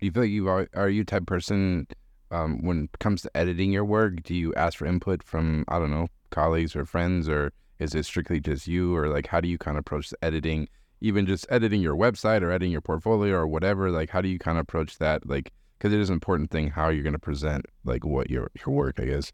You 0.00 0.10
feel 0.12 0.22
like 0.24 0.30
you 0.30 0.48
are 0.48 0.68
are 0.74 0.88
you 0.90 1.04
type 1.04 1.26
person 1.26 1.86
um, 2.30 2.64
when 2.64 2.84
it 2.84 2.98
comes 2.98 3.22
to 3.22 3.36
editing 3.36 3.72
your 3.72 3.84
work? 3.84 4.22
Do 4.22 4.34
you 4.34 4.54
ask 4.54 4.78
for 4.78 4.86
input 4.86 5.22
from 5.22 5.64
I 5.68 5.78
don't 5.78 5.90
know 5.90 6.08
colleagues 6.30 6.76
or 6.76 6.84
friends, 6.84 7.28
or 7.28 7.52
is 7.78 7.94
it 7.94 8.04
strictly 8.04 8.40
just 8.40 8.66
you, 8.66 8.94
or 8.94 9.08
like 9.08 9.26
how 9.28 9.40
do 9.40 9.48
you 9.48 9.58
kind 9.58 9.76
of 9.76 9.80
approach 9.80 10.10
the 10.10 10.24
editing? 10.24 10.68
Even 11.00 11.26
just 11.26 11.46
editing 11.50 11.82
your 11.82 11.96
website 11.96 12.42
or 12.42 12.50
editing 12.50 12.72
your 12.72 12.80
portfolio 12.80 13.34
or 13.34 13.46
whatever, 13.46 13.90
like 13.90 14.10
how 14.10 14.20
do 14.20 14.28
you 14.28 14.38
kind 14.38 14.58
of 14.58 14.62
approach 14.62 14.98
that? 14.98 15.28
Like, 15.28 15.52
because 15.78 15.92
it 15.92 16.00
is 16.00 16.08
an 16.08 16.14
important 16.14 16.50
thing 16.50 16.70
how 16.70 16.88
you're 16.88 17.02
going 17.02 17.12
to 17.12 17.18
present 17.18 17.66
like 17.84 18.04
what 18.04 18.30
your 18.30 18.50
your 18.66 18.74
work, 18.74 18.98
I 18.98 19.04
guess. 19.04 19.32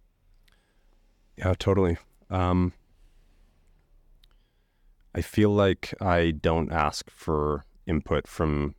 Yeah, 1.37 1.55
totally. 1.59 1.99
Um, 2.31 2.73
I 5.15 5.21
feel 5.21 5.51
like 5.51 5.95
I 6.01 6.31
don't 6.31 6.73
ask 6.73 7.11
for 7.11 7.65
input 7.87 8.27
from 8.27 8.75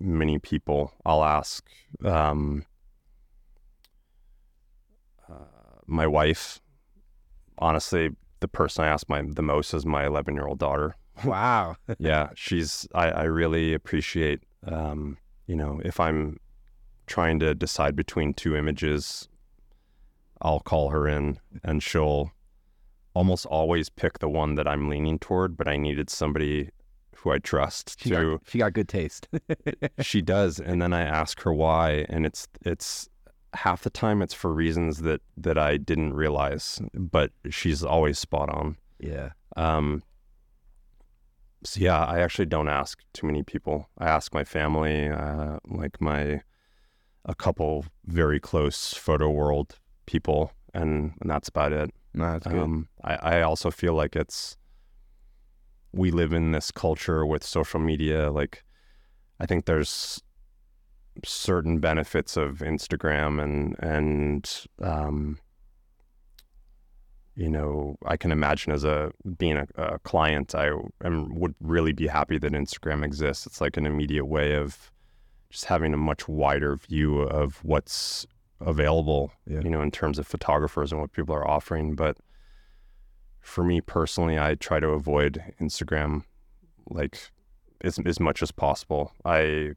many 0.00 0.38
people. 0.38 0.94
I'll 1.04 1.24
ask 1.24 1.68
um, 2.04 2.64
uh, 5.30 5.71
my 5.86 6.06
wife. 6.06 6.60
Honestly, 7.58 8.10
the 8.40 8.48
person 8.48 8.84
I 8.84 8.88
ask 8.88 9.08
my 9.08 9.22
the 9.22 9.42
most 9.42 9.72
is 9.72 9.86
my 9.86 10.06
11 10.06 10.34
year 10.34 10.46
old 10.46 10.58
daughter. 10.58 10.96
Wow. 11.26 11.76
yeah, 11.98 12.30
she's. 12.34 12.88
I, 12.94 13.10
I 13.10 13.22
really 13.24 13.74
appreciate. 13.74 14.40
Um, 14.66 15.18
you 15.46 15.54
know, 15.54 15.78
if 15.84 16.00
I'm 16.00 16.40
trying 17.06 17.38
to 17.40 17.54
decide 17.54 17.94
between 17.94 18.32
two 18.32 18.56
images, 18.56 19.28
I'll 20.40 20.60
call 20.60 20.88
her 20.88 21.06
in, 21.06 21.38
and 21.62 21.82
she'll 21.82 22.32
almost 23.14 23.44
always 23.44 23.90
pick 23.90 24.20
the 24.20 24.28
one 24.28 24.54
that 24.54 24.66
I'm 24.66 24.88
leaning 24.88 25.18
toward. 25.18 25.54
But 25.54 25.68
I 25.68 25.76
needed 25.76 26.08
somebody 26.08 26.70
who 27.16 27.30
I 27.30 27.38
trust 27.38 28.00
she 28.00 28.08
to. 28.08 28.38
got, 28.38 28.40
she 28.48 28.58
got 28.58 28.72
good 28.72 28.88
taste. 28.88 29.28
she 30.00 30.22
does, 30.22 30.58
and 30.58 30.80
then 30.80 30.94
I 30.94 31.02
ask 31.02 31.42
her 31.42 31.52
why, 31.52 32.06
and 32.08 32.24
it's 32.24 32.48
it's 32.64 33.08
half 33.54 33.82
the 33.82 33.90
time 33.90 34.22
it's 34.22 34.34
for 34.34 34.52
reasons 34.52 34.98
that 35.02 35.20
that 35.36 35.58
I 35.58 35.76
didn't 35.76 36.14
realize, 36.14 36.80
but 36.94 37.32
she's 37.50 37.82
always 37.82 38.18
spot 38.18 38.48
on. 38.50 38.76
yeah. 38.98 39.30
Um, 39.56 40.02
so 41.64 41.80
yeah, 41.80 42.04
I 42.04 42.20
actually 42.20 42.46
don't 42.46 42.68
ask 42.68 43.02
too 43.12 43.26
many 43.26 43.42
people. 43.42 43.88
I 43.98 44.08
ask 44.08 44.34
my 44.34 44.44
family, 44.44 45.08
uh, 45.08 45.58
like 45.66 46.00
my 46.00 46.42
a 47.24 47.34
couple 47.34 47.84
very 48.06 48.40
close 48.40 48.94
photo 48.94 49.30
world 49.30 49.78
people, 50.06 50.52
and, 50.74 51.12
and 51.20 51.30
that's 51.30 51.48
about 51.48 51.72
it. 51.72 51.90
No, 52.14 52.32
that's 52.32 52.46
good. 52.46 52.58
Um, 52.58 52.88
I, 53.04 53.14
I 53.14 53.42
also 53.42 53.70
feel 53.70 53.94
like 53.94 54.16
it's 54.16 54.56
we 55.92 56.10
live 56.10 56.32
in 56.32 56.52
this 56.52 56.70
culture 56.70 57.24
with 57.24 57.44
social 57.44 57.78
media. 57.78 58.30
Like, 58.30 58.64
I 59.38 59.46
think 59.46 59.66
there's 59.66 60.22
certain 61.24 61.78
benefits 61.78 62.36
of 62.36 62.58
Instagram 62.58 63.42
and 63.42 63.76
and 63.80 64.66
um, 64.82 65.38
you 67.34 67.48
know, 67.48 67.96
I 68.04 68.16
can 68.16 68.30
imagine 68.30 68.72
as 68.72 68.84
a 68.84 69.10
being 69.38 69.56
a, 69.56 69.66
a 69.76 69.98
client, 70.00 70.54
I 70.54 70.70
am, 71.02 71.34
would 71.38 71.54
really 71.60 71.92
be 71.92 72.06
happy 72.06 72.38
that 72.38 72.52
Instagram 72.52 73.04
exists. 73.04 73.46
It's 73.46 73.60
like 73.60 73.76
an 73.76 73.86
immediate 73.86 74.26
way 74.26 74.54
of 74.54 74.90
just 75.48 75.64
having 75.64 75.94
a 75.94 75.98
much 75.98 76.28
wider 76.28 76.76
view 76.76 77.20
of 77.20 77.64
what's 77.64 78.26
available, 78.60 79.32
Yeah. 79.46 79.60
you 79.60 79.70
know, 79.70 79.80
in 79.80 79.90
terms 79.90 80.18
of 80.18 80.26
photographers 80.26 80.92
and 80.92 81.00
what 81.00 81.12
people 81.12 81.34
are 81.34 81.46
offering. 81.48 81.94
But 81.94 82.18
for 83.40 83.64
me 83.64 83.80
personally, 83.80 84.38
I 84.38 84.54
try 84.54 84.78
to 84.78 84.88
avoid 84.88 85.42
Instagram 85.60 86.24
like 86.90 87.30
as, 87.82 87.98
as 88.04 88.20
much 88.20 88.42
as 88.42 88.52
possible. 88.52 89.12
I 89.24 89.72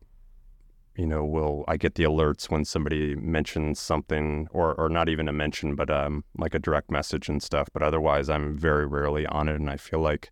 you 0.98 1.06
know, 1.06 1.26
will 1.26 1.66
I 1.68 1.78
get 1.78 1.96
the 1.96 2.04
alerts 2.04 2.50
when 2.50 2.64
somebody 2.66 3.16
mentions 3.16 3.80
something 3.80 4.48
or 4.52 4.74
or 4.76 4.90
not 4.90 5.10
even 5.10 5.28
a 5.28 5.34
mention, 5.34 5.76
but 5.76 5.90
um 5.90 6.24
like 6.38 6.54
a 6.54 6.60
direct 6.60 6.90
message 6.92 7.30
and 7.30 7.42
stuff. 7.42 7.68
But 7.74 7.84
otherwise 7.84 8.30
I'm 8.30 8.58
very 8.58 8.86
rarely 8.86 9.26
on 9.26 9.50
it 9.50 9.56
and 9.56 9.70
I 9.70 9.78
feel 9.78 10.00
like 10.00 10.32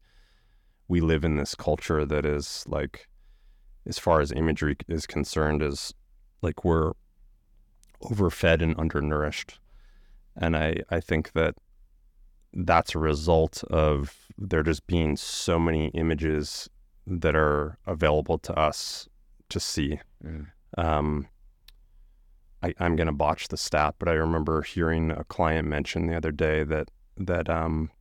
we 0.87 1.01
live 1.01 1.23
in 1.23 1.35
this 1.37 1.55
culture 1.55 2.05
that 2.05 2.25
is 2.25 2.63
like 2.67 3.07
as 3.85 3.99
far 3.99 4.21
as 4.21 4.31
imagery 4.31 4.77
is 4.87 5.05
concerned 5.05 5.61
is 5.61 5.93
like 6.41 6.63
we're 6.63 6.93
overfed 8.01 8.61
and 8.61 8.75
undernourished. 8.77 9.59
And 10.35 10.55
I, 10.55 10.77
I 10.89 10.99
think 10.99 11.33
that 11.33 11.55
that's 12.53 12.95
a 12.95 12.99
result 12.99 13.63
of 13.69 14.15
there 14.37 14.63
just 14.63 14.85
being 14.87 15.15
so 15.17 15.59
many 15.59 15.87
images 15.89 16.69
that 17.05 17.35
are 17.35 17.77
available 17.85 18.37
to 18.39 18.53
us 18.53 19.07
to 19.53 19.59
see. 19.59 19.99
Mm. 20.23 20.47
Um, 20.77 21.27
I, 22.61 22.73
I'm 22.79 22.95
going 22.95 23.07
to 23.07 23.13
botch 23.13 23.47
the 23.47 23.57
stat, 23.57 23.95
but 23.99 24.09
I 24.09 24.13
remember 24.13 24.61
hearing 24.61 25.11
a 25.11 25.23
client 25.23 25.67
mention 25.67 26.07
the 26.07 26.17
other 26.17 26.31
day 26.31 26.63
that 26.63 26.89
that 27.17 27.49
um, 27.49 27.91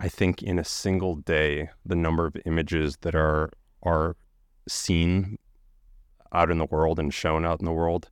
I 0.00 0.08
think 0.08 0.42
in 0.42 0.58
a 0.58 0.64
single 0.64 1.16
day, 1.16 1.70
the 1.84 1.96
number 1.96 2.26
of 2.26 2.36
images 2.46 2.96
that 3.02 3.14
are 3.14 3.50
are 3.82 4.16
seen 4.68 5.38
out 6.32 6.50
in 6.50 6.58
the 6.58 6.66
world 6.66 6.98
and 6.98 7.12
shown 7.12 7.44
out 7.44 7.60
in 7.60 7.66
the 7.66 7.72
world 7.72 8.08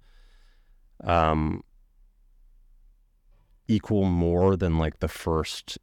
um, 1.04 1.62
equal 3.66 4.04
more 4.04 4.56
than 4.56 4.78
like 4.78 4.98
the 4.98 5.08
first 5.08 5.78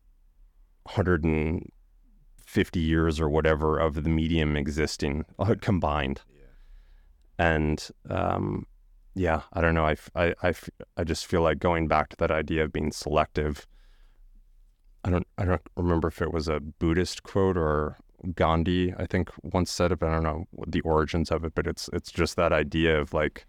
50 2.47 2.79
years 2.79 3.19
or 3.19 3.29
whatever 3.29 3.77
of 3.77 3.93
the 3.93 4.09
medium 4.09 4.55
existing 4.55 5.25
uh, 5.37 5.55
combined. 5.61 6.21
And 7.37 7.87
um, 8.09 8.65
yeah, 9.13 9.41
I 9.53 9.61
don't 9.61 9.75
know. 9.75 9.85
I 9.85 9.95
I 10.15 10.53
I 10.95 11.03
just 11.03 11.27
feel 11.27 11.41
like 11.41 11.59
going 11.59 11.87
back 11.87 12.09
to 12.09 12.17
that 12.17 12.31
idea 12.31 12.63
of 12.63 12.71
being 12.71 12.91
selective. 12.91 13.67
I 15.03 15.11
don't 15.11 15.27
I 15.37 15.45
don't 15.45 15.61
remember 15.75 16.07
if 16.07 16.21
it 16.21 16.33
was 16.33 16.47
a 16.47 16.59
Buddhist 16.59 17.21
quote 17.21 17.57
or 17.57 17.97
Gandhi. 18.33 18.93
I 18.97 19.05
think 19.05 19.29
once 19.43 19.69
said 19.69 19.91
it. 19.91 19.99
But 19.99 20.09
I 20.09 20.13
don't 20.13 20.23
know 20.23 20.45
what 20.51 20.71
the 20.71 20.81
origins 20.81 21.29
of 21.29 21.43
it, 21.43 21.53
but 21.53 21.67
it's 21.67 21.89
it's 21.93 22.11
just 22.11 22.37
that 22.37 22.53
idea 22.53 22.99
of 22.99 23.13
like 23.13 23.45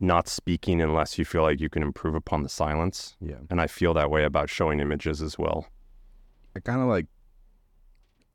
not 0.00 0.28
speaking 0.28 0.80
unless 0.80 1.18
you 1.18 1.24
feel 1.24 1.42
like 1.42 1.60
you 1.60 1.68
can 1.68 1.82
improve 1.82 2.14
upon 2.14 2.42
the 2.42 2.48
silence. 2.48 3.16
Yeah. 3.20 3.40
And 3.50 3.60
I 3.60 3.66
feel 3.66 3.94
that 3.94 4.10
way 4.10 4.22
about 4.22 4.48
showing 4.48 4.80
images 4.80 5.20
as 5.20 5.38
well. 5.38 5.66
I 6.54 6.60
kind 6.60 6.80
of 6.80 6.88
like, 6.88 7.06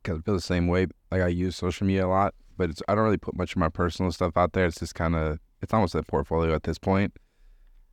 cause 0.03 0.19
I 0.19 0.21
feel 0.21 0.35
the 0.35 0.41
same 0.41 0.67
way. 0.67 0.87
Like 1.11 1.21
I 1.21 1.27
use 1.27 1.55
social 1.55 1.87
media 1.87 2.05
a 2.05 2.09
lot, 2.09 2.33
but 2.57 2.69
it's 2.69 2.81
I 2.87 2.95
don't 2.95 3.03
really 3.03 3.17
put 3.17 3.35
much 3.35 3.53
of 3.53 3.57
my 3.57 3.69
personal 3.69 4.11
stuff 4.11 4.37
out 4.37 4.53
there. 4.53 4.65
It's 4.65 4.79
just 4.79 4.95
kind 4.95 5.15
of 5.15 5.39
it's 5.61 5.73
almost 5.73 5.95
a 5.95 6.03
portfolio 6.03 6.53
at 6.53 6.63
this 6.63 6.77
point. 6.77 7.13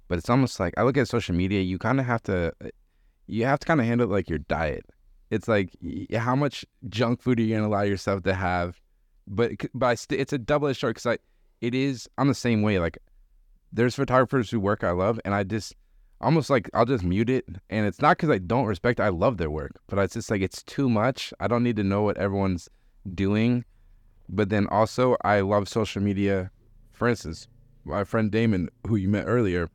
But 0.09 0.19
it's 0.19 0.29
almost 0.29 0.59
like 0.59 0.75
I 0.77 0.83
look 0.83 0.97
at 0.97 1.09
social 1.09 1.35
media. 1.35 1.61
You 1.61 1.79
kind 1.79 2.01
of 2.01 2.07
have 2.07 2.23
to, 2.25 2.53
uh, 2.65 2.69
you 3.29 3.45
have 3.45 3.61
to 3.61 3.67
kind 3.67 3.81
of 3.81 3.87
handle 3.87 4.09
like 4.09 4.29
your 4.29 4.41
diet. 4.41 4.85
It's 5.31 5.47
like 5.47 5.71
how 6.13 6.35
much 6.35 6.65
junk 6.89 7.23
food 7.23 7.39
are 7.39 7.43
you 7.43 7.55
gonna 7.55 7.69
allow 7.69 7.83
yourself 7.83 8.25
to 8.25 8.35
have? 8.35 8.81
But 9.29 9.53
but 9.73 9.99
st- 9.99 10.21
it's 10.21 10.33
a 10.33 10.39
double 10.39 10.67
edged 10.69 10.81
sword 10.81 10.97
because 10.97 11.07
I 11.07 11.19
it 11.61 11.75
is 11.75 12.09
I'm 12.19 12.27
the 12.27 12.35
same 12.35 12.63
way. 12.63 12.81
Like 12.81 12.99
there's 13.73 13.95
photographers 13.95 14.51
who 14.51 14.59
work 14.59 14.83
I 14.83 14.91
love, 14.91 15.21
and 15.25 15.33
I 15.33 15.45
just 15.45 15.75
almost 16.21 16.51
like 16.51 16.71
I'll 16.75 16.85
just 16.85 17.05
mute 17.05 17.31
it. 17.31 17.47
And 17.69 17.87
it's 17.87 18.01
not 18.01 18.17
because 18.17 18.31
I 18.31 18.39
don't 18.39 18.67
respect, 18.67 19.01
I 19.01 19.09
love 19.09 19.39
their 19.39 19.51
work, 19.51 19.73
but 19.89 19.99
it's 19.99 20.15
just 20.15 20.31
like 20.31 20.43
it's 20.43 20.63
too 20.63 20.89
much. 20.89 21.33
I 21.41 21.49
don't 21.49 21.63
need 21.63 21.77
to 21.77 21.85
know 21.85 22.03
what 22.03 22.19
everyone's 22.19 22.69
doing. 23.15 23.65
But 24.29 24.49
then 24.49 24.67
also, 24.69 25.17
I 25.25 25.41
love 25.41 25.69
social 25.69 26.03
media. 26.03 26.51
For 26.93 27.09
instance, 27.09 27.49
my 27.85 28.05
friend 28.05 28.31
Damon, 28.31 28.69
who 28.87 28.97
you 28.97 29.09
met 29.09 29.25
earlier, 29.27 29.69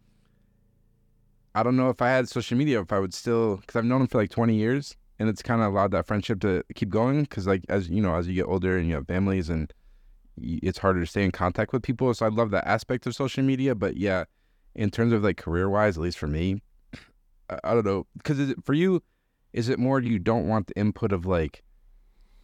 I 1.53 1.63
don't 1.63 1.75
know 1.75 1.89
if 1.89 2.01
I 2.01 2.09
had 2.09 2.29
social 2.29 2.57
media, 2.57 2.81
if 2.81 2.91
I 2.91 2.99
would 2.99 3.13
still, 3.13 3.57
because 3.57 3.75
I've 3.75 3.85
known 3.85 4.01
him 4.01 4.07
for 4.07 4.17
like 4.17 4.29
20 4.29 4.55
years. 4.55 4.95
And 5.17 5.29
it's 5.29 5.41
kind 5.41 5.61
of 5.61 5.71
allowed 5.71 5.91
that 5.91 6.05
friendship 6.05 6.41
to 6.41 6.61
keep 6.75 6.89
going 6.89 7.21
because, 7.21 7.47
like, 7.47 7.63
as 7.69 7.87
you 7.87 8.01
know, 8.01 8.15
as 8.15 8.27
you 8.27 8.33
get 8.33 8.47
older 8.47 8.77
and 8.77 8.89
you 8.89 8.95
have 8.95 9.07
families 9.07 9.49
and 9.49 9.73
it's 10.37 10.77
harder 10.77 10.99
to 10.99 11.05
stay 11.05 11.23
in 11.23 11.31
contact 11.31 11.71
with 11.71 11.83
people. 11.83 12.13
So 12.13 12.25
I 12.25 12.29
love 12.29 12.51
that 12.51 12.67
aspect 12.67 13.07
of 13.07 13.15
social 13.15 13.41
media. 13.41 13.75
But 13.75 13.95
yeah, 13.95 14.25
in 14.75 14.91
terms 14.91 15.13
of 15.13 15.23
like 15.23 15.37
career 15.37 15.69
wise, 15.69 15.97
at 15.97 16.03
least 16.03 16.17
for 16.17 16.27
me, 16.27 16.61
I, 17.49 17.59
I 17.63 17.73
don't 17.73 17.85
know. 17.85 18.07
Because 18.17 18.53
for 18.63 18.73
you, 18.73 19.01
is 19.53 19.69
it 19.69 19.79
more 19.79 19.99
you 19.99 20.19
don't 20.19 20.47
want 20.47 20.67
the 20.67 20.77
input 20.77 21.11
of 21.11 21.25
like 21.25 21.63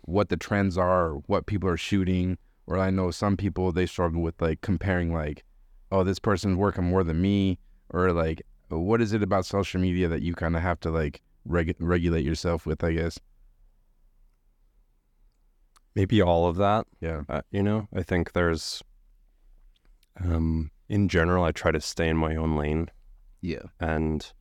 what 0.01 0.29
the 0.29 0.37
trends 0.37 0.77
are, 0.77 1.09
or 1.09 1.15
what 1.27 1.45
people 1.45 1.69
are 1.69 1.77
shooting? 1.77 2.37
Or 2.67 2.77
I 2.77 2.89
know 2.89 3.11
some 3.11 3.35
people 3.37 3.71
they 3.71 3.85
struggle 3.85 4.21
with 4.21 4.41
like 4.41 4.61
comparing 4.61 5.13
like, 5.13 5.43
oh, 5.91 6.03
this 6.03 6.19
person's 6.19 6.57
working 6.57 6.85
more 6.85 7.03
than 7.03 7.21
me, 7.21 7.59
or 7.89 8.13
like, 8.13 8.41
what 8.69 9.01
is 9.01 9.11
it 9.11 9.23
about 9.23 9.45
social 9.45 9.81
media 9.81 10.07
that 10.07 10.21
you 10.21 10.33
kind 10.33 10.55
of 10.55 10.61
have 10.61 10.79
to 10.81 10.91
like 10.91 11.21
reg- 11.43 11.75
regulate 11.79 12.23
yourself 12.23 12.65
with? 12.65 12.83
I 12.83 12.93
guess. 12.93 13.19
Maybe 15.93 16.21
all 16.21 16.47
of 16.47 16.55
that. 16.55 16.87
Yeah. 17.01 17.23
Uh, 17.27 17.41
you 17.51 17.61
know, 17.61 17.89
I 17.93 18.01
think 18.03 18.31
there's, 18.31 18.81
um, 20.23 20.71
in 20.91 21.07
general, 21.07 21.45
I 21.45 21.53
try 21.53 21.71
to 21.71 21.79
stay 21.79 22.09
in 22.09 22.17
my 22.17 22.35
own 22.35 22.57
lane. 22.57 22.91
Yeah. 23.39 23.63
and 23.79 24.31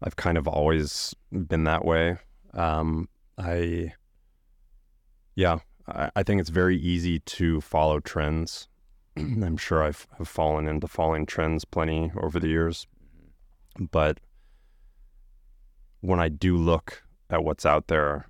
I've 0.00 0.14
kind 0.14 0.38
of 0.38 0.46
always 0.46 1.12
been 1.32 1.64
that 1.64 1.84
way. 1.84 2.18
Um, 2.54 3.08
I, 3.36 3.94
yeah, 5.34 5.58
I, 5.88 6.10
I 6.14 6.22
think 6.22 6.40
it's 6.40 6.50
very 6.50 6.76
easy 6.76 7.18
to 7.20 7.60
follow 7.62 7.98
trends. 7.98 8.68
I'm 9.16 9.56
sure 9.56 9.82
I've 9.82 10.06
have 10.18 10.28
fallen 10.28 10.68
into 10.68 10.86
following 10.86 11.26
trends 11.26 11.64
plenty 11.64 12.12
over 12.20 12.38
the 12.38 12.48
years, 12.48 12.86
but 13.90 14.20
when 16.00 16.20
I 16.20 16.28
do 16.28 16.56
look 16.56 17.02
at 17.30 17.42
what's 17.42 17.66
out 17.66 17.88
there, 17.88 18.28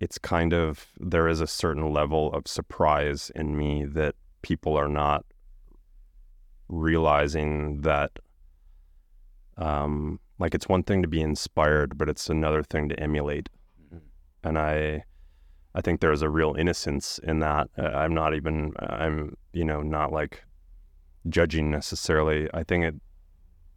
it's 0.00 0.18
kind 0.18 0.52
of 0.52 0.86
there 0.98 1.28
is 1.28 1.40
a 1.40 1.46
certain 1.46 1.92
level 1.92 2.32
of 2.32 2.48
surprise 2.48 3.30
in 3.36 3.56
me 3.56 3.84
that 3.84 4.16
people 4.42 4.76
are 4.76 4.88
not 4.88 5.24
realizing 6.68 7.80
that 7.82 8.10
um, 9.56 10.20
like 10.38 10.54
it's 10.54 10.68
one 10.68 10.82
thing 10.82 11.02
to 11.02 11.08
be 11.08 11.20
inspired, 11.20 11.98
but 11.98 12.08
it's 12.08 12.28
another 12.28 12.62
thing 12.62 12.88
to 12.88 13.00
emulate. 13.00 13.48
And 14.44 14.56
I, 14.56 15.04
I 15.74 15.80
think 15.80 16.00
there's 16.00 16.22
a 16.22 16.30
real 16.30 16.54
innocence 16.56 17.18
in 17.22 17.40
that. 17.40 17.68
Uh, 17.76 17.82
I'm 17.82 18.14
not 18.14 18.34
even, 18.34 18.72
I'm, 18.78 19.36
you 19.52 19.64
know, 19.64 19.82
not 19.82 20.12
like 20.12 20.44
judging 21.28 21.70
necessarily. 21.70 22.48
I 22.54 22.62
think 22.62 22.84
it, 22.84 22.94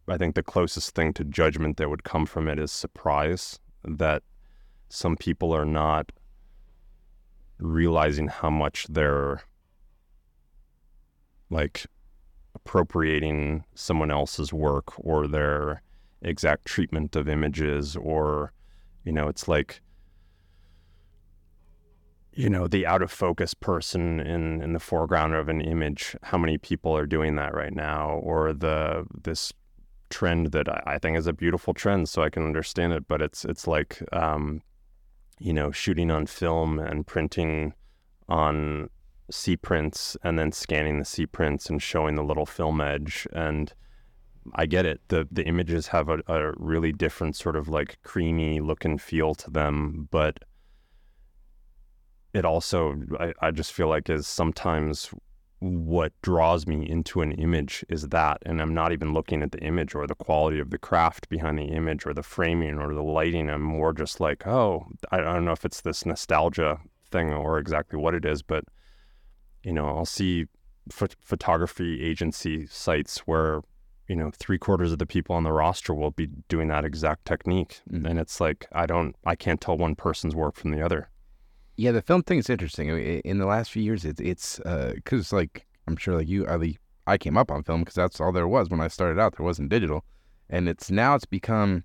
I 0.08 0.18
think 0.18 0.36
the 0.36 0.44
closest 0.44 0.94
thing 0.94 1.14
to 1.14 1.24
judgment 1.24 1.78
that 1.78 1.90
would 1.90 2.04
come 2.04 2.26
from 2.26 2.48
it 2.48 2.60
is 2.60 2.72
surprise 2.72 3.60
that 3.84 4.24
some 4.90 5.16
people 5.16 5.54
are 5.54 5.66
not 5.66 6.12
realizing 7.58 8.28
how 8.28 8.50
much 8.50 8.86
they're 8.90 9.42
like 11.50 11.86
appropriating 12.66 13.64
someone 13.76 14.12
else's 14.12 14.54
work 14.54 14.94
or 14.98 15.28
their 15.28 15.82
exact 16.22 16.66
treatment 16.66 17.16
of 17.16 17.28
images 17.28 17.96
or 17.96 18.54
you 19.04 19.12
know 19.12 19.28
it's 19.28 19.48
like 19.48 19.82
you 22.34 22.50
know 22.50 22.68
the 22.68 22.86
out 22.86 23.02
of 23.02 23.12
focus 23.12 23.54
person 23.54 24.20
in 24.20 24.62
in 24.62 24.74
the 24.74 24.80
foreground 24.80 25.34
of 25.34 25.50
an 25.50 25.62
image 25.62 26.16
how 26.24 26.38
many 26.38 26.58
people 26.58 26.96
are 26.96 27.08
doing 27.08 27.36
that 27.36 27.54
right 27.54 27.74
now 27.74 28.12
or 28.24 28.54
the 28.54 29.06
this 29.24 29.52
trend 30.10 30.48
that 30.48 30.68
I, 30.88 31.00
think 31.00 31.18
is 31.18 31.26
a 31.26 31.34
beautiful 31.34 31.74
trend 31.74 32.10
so 32.10 32.22
I 32.22 32.30
can 32.30 32.44
understand 32.44 32.92
it 32.94 33.08
but 33.08 33.22
it's 33.22 33.46
it's 33.46 33.66
like 33.66 34.04
um 34.12 34.62
you 35.40 35.54
know 35.54 35.72
shooting 35.72 36.12
on 36.12 36.28
film 36.28 36.80
and 36.80 37.08
printing 37.08 37.74
on 38.28 38.90
C 39.32 39.56
prints 39.56 40.18
and 40.24 40.38
then 40.38 40.52
scanning 40.52 41.00
the 41.00 41.06
C 41.06 41.26
prints 41.26 41.70
and 41.70 41.82
showing 41.82 42.16
the 42.16 42.24
little 42.24 42.46
film 42.46 42.82
edge. 42.82 43.28
And 43.34 43.74
I 44.56 44.66
get 44.66 44.86
it. 44.86 45.02
The 45.08 45.28
the 45.32 45.46
images 45.46 45.88
have 45.88 46.10
a, 46.10 46.22
a 46.28 46.54
really 46.58 46.92
different 46.92 47.36
sort 47.36 47.56
of 47.56 47.68
like 47.68 48.00
creamy 48.04 48.60
look 48.60 48.86
and 48.86 49.02
feel 49.02 49.36
to 49.36 49.52
them, 49.52 50.08
but 50.12 50.44
it 52.34 52.46
also 52.46 52.96
I, 53.20 53.34
I 53.42 53.52
just 53.52 53.74
feel 53.74 53.88
like 53.88 54.10
is 54.10 54.28
sometimes 54.28 55.12
what 55.60 56.12
draws 56.24 56.66
me 56.66 56.90
into 56.90 57.22
an 57.22 57.34
image 57.34 57.86
is 57.88 58.08
that 58.08 58.40
and 58.48 58.60
I'm 58.60 58.74
not 58.74 58.92
even 58.92 59.14
looking 59.14 59.44
at 59.44 59.52
the 59.52 59.60
image 59.60 59.94
or 59.94 60.08
the 60.08 60.16
quality 60.16 60.58
of 60.58 60.72
the 60.72 60.80
craft 60.80 61.30
behind 61.30 61.60
the 61.60 61.66
image 61.66 62.08
or 62.08 62.16
the 62.16 62.24
framing 62.24 62.80
or 62.80 62.96
the 62.96 63.04
lighting. 63.04 63.48
I'm 63.48 63.62
more 63.62 63.94
just 63.94 64.20
like, 64.20 64.48
oh, 64.48 64.88
I 65.12 65.18
don't 65.18 65.46
know 65.46 65.52
if 65.52 65.64
it's 65.64 65.82
this 65.82 66.04
nostalgia 66.04 66.80
thing 67.12 67.32
or 67.32 67.60
exactly 67.60 68.00
what 68.00 68.16
it 68.16 68.26
is, 68.26 68.42
but 68.42 68.64
you 69.64 69.74
know, 69.74 69.88
I'll 69.88 70.06
see 70.06 70.46
ph- 70.90 71.18
photography 71.22 72.04
agency 72.04 72.68
sites 72.68 73.20
where, 73.20 73.62
you 74.08 74.16
know, 74.16 74.32
three 74.34 74.58
quarters 74.58 74.92
of 74.92 75.00
the 75.00 75.06
people 75.06 75.36
on 75.36 75.44
the 75.44 75.52
roster 75.52 75.94
will 75.94 76.12
be 76.12 76.28
doing 76.50 76.68
that 76.70 76.86
exact 76.86 77.26
technique. 77.26 77.82
Mhm. 77.92 78.06
And 78.06 78.20
it's 78.20 78.40
like, 78.42 78.68
I 78.72 78.86
don't, 78.86 79.16
I 79.26 79.36
can't 79.36 79.62
tell 79.62 79.78
one 79.78 79.96
person's 79.96 80.36
work 80.36 80.56
from 80.56 80.72
the 80.72 80.82
other. 80.82 81.10
Yeah, 81.78 81.92
the 81.92 82.02
film 82.02 82.22
thing 82.24 82.38
is 82.40 82.50
interesting. 82.50 82.92
I 82.92 82.94
mean, 82.94 83.22
In 83.24 83.38
the 83.38 83.46
last 83.46 83.72
few 83.72 83.82
years, 83.82 84.06
it's 84.06 84.20
it's 84.20 84.60
because 84.96 85.32
like 85.34 85.66
I'm 85.88 85.96
sure 85.96 86.18
like 86.18 86.28
you, 86.28 86.46
Ali, 86.46 86.78
I 87.08 87.18
came 87.18 87.38
up 87.38 87.50
on 87.50 87.64
film 87.64 87.82
because 87.82 87.96
that's 87.96 88.20
all 88.22 88.32
there 88.32 88.48
was 88.48 88.70
when 88.70 88.82
I 88.82 88.88
started 88.88 89.20
out. 89.20 89.38
There 89.38 89.46
wasn't 89.46 89.70
digital, 89.70 90.04
and 90.50 90.68
it's 90.70 90.92
now 90.92 91.16
it's 91.16 91.26
become. 91.26 91.84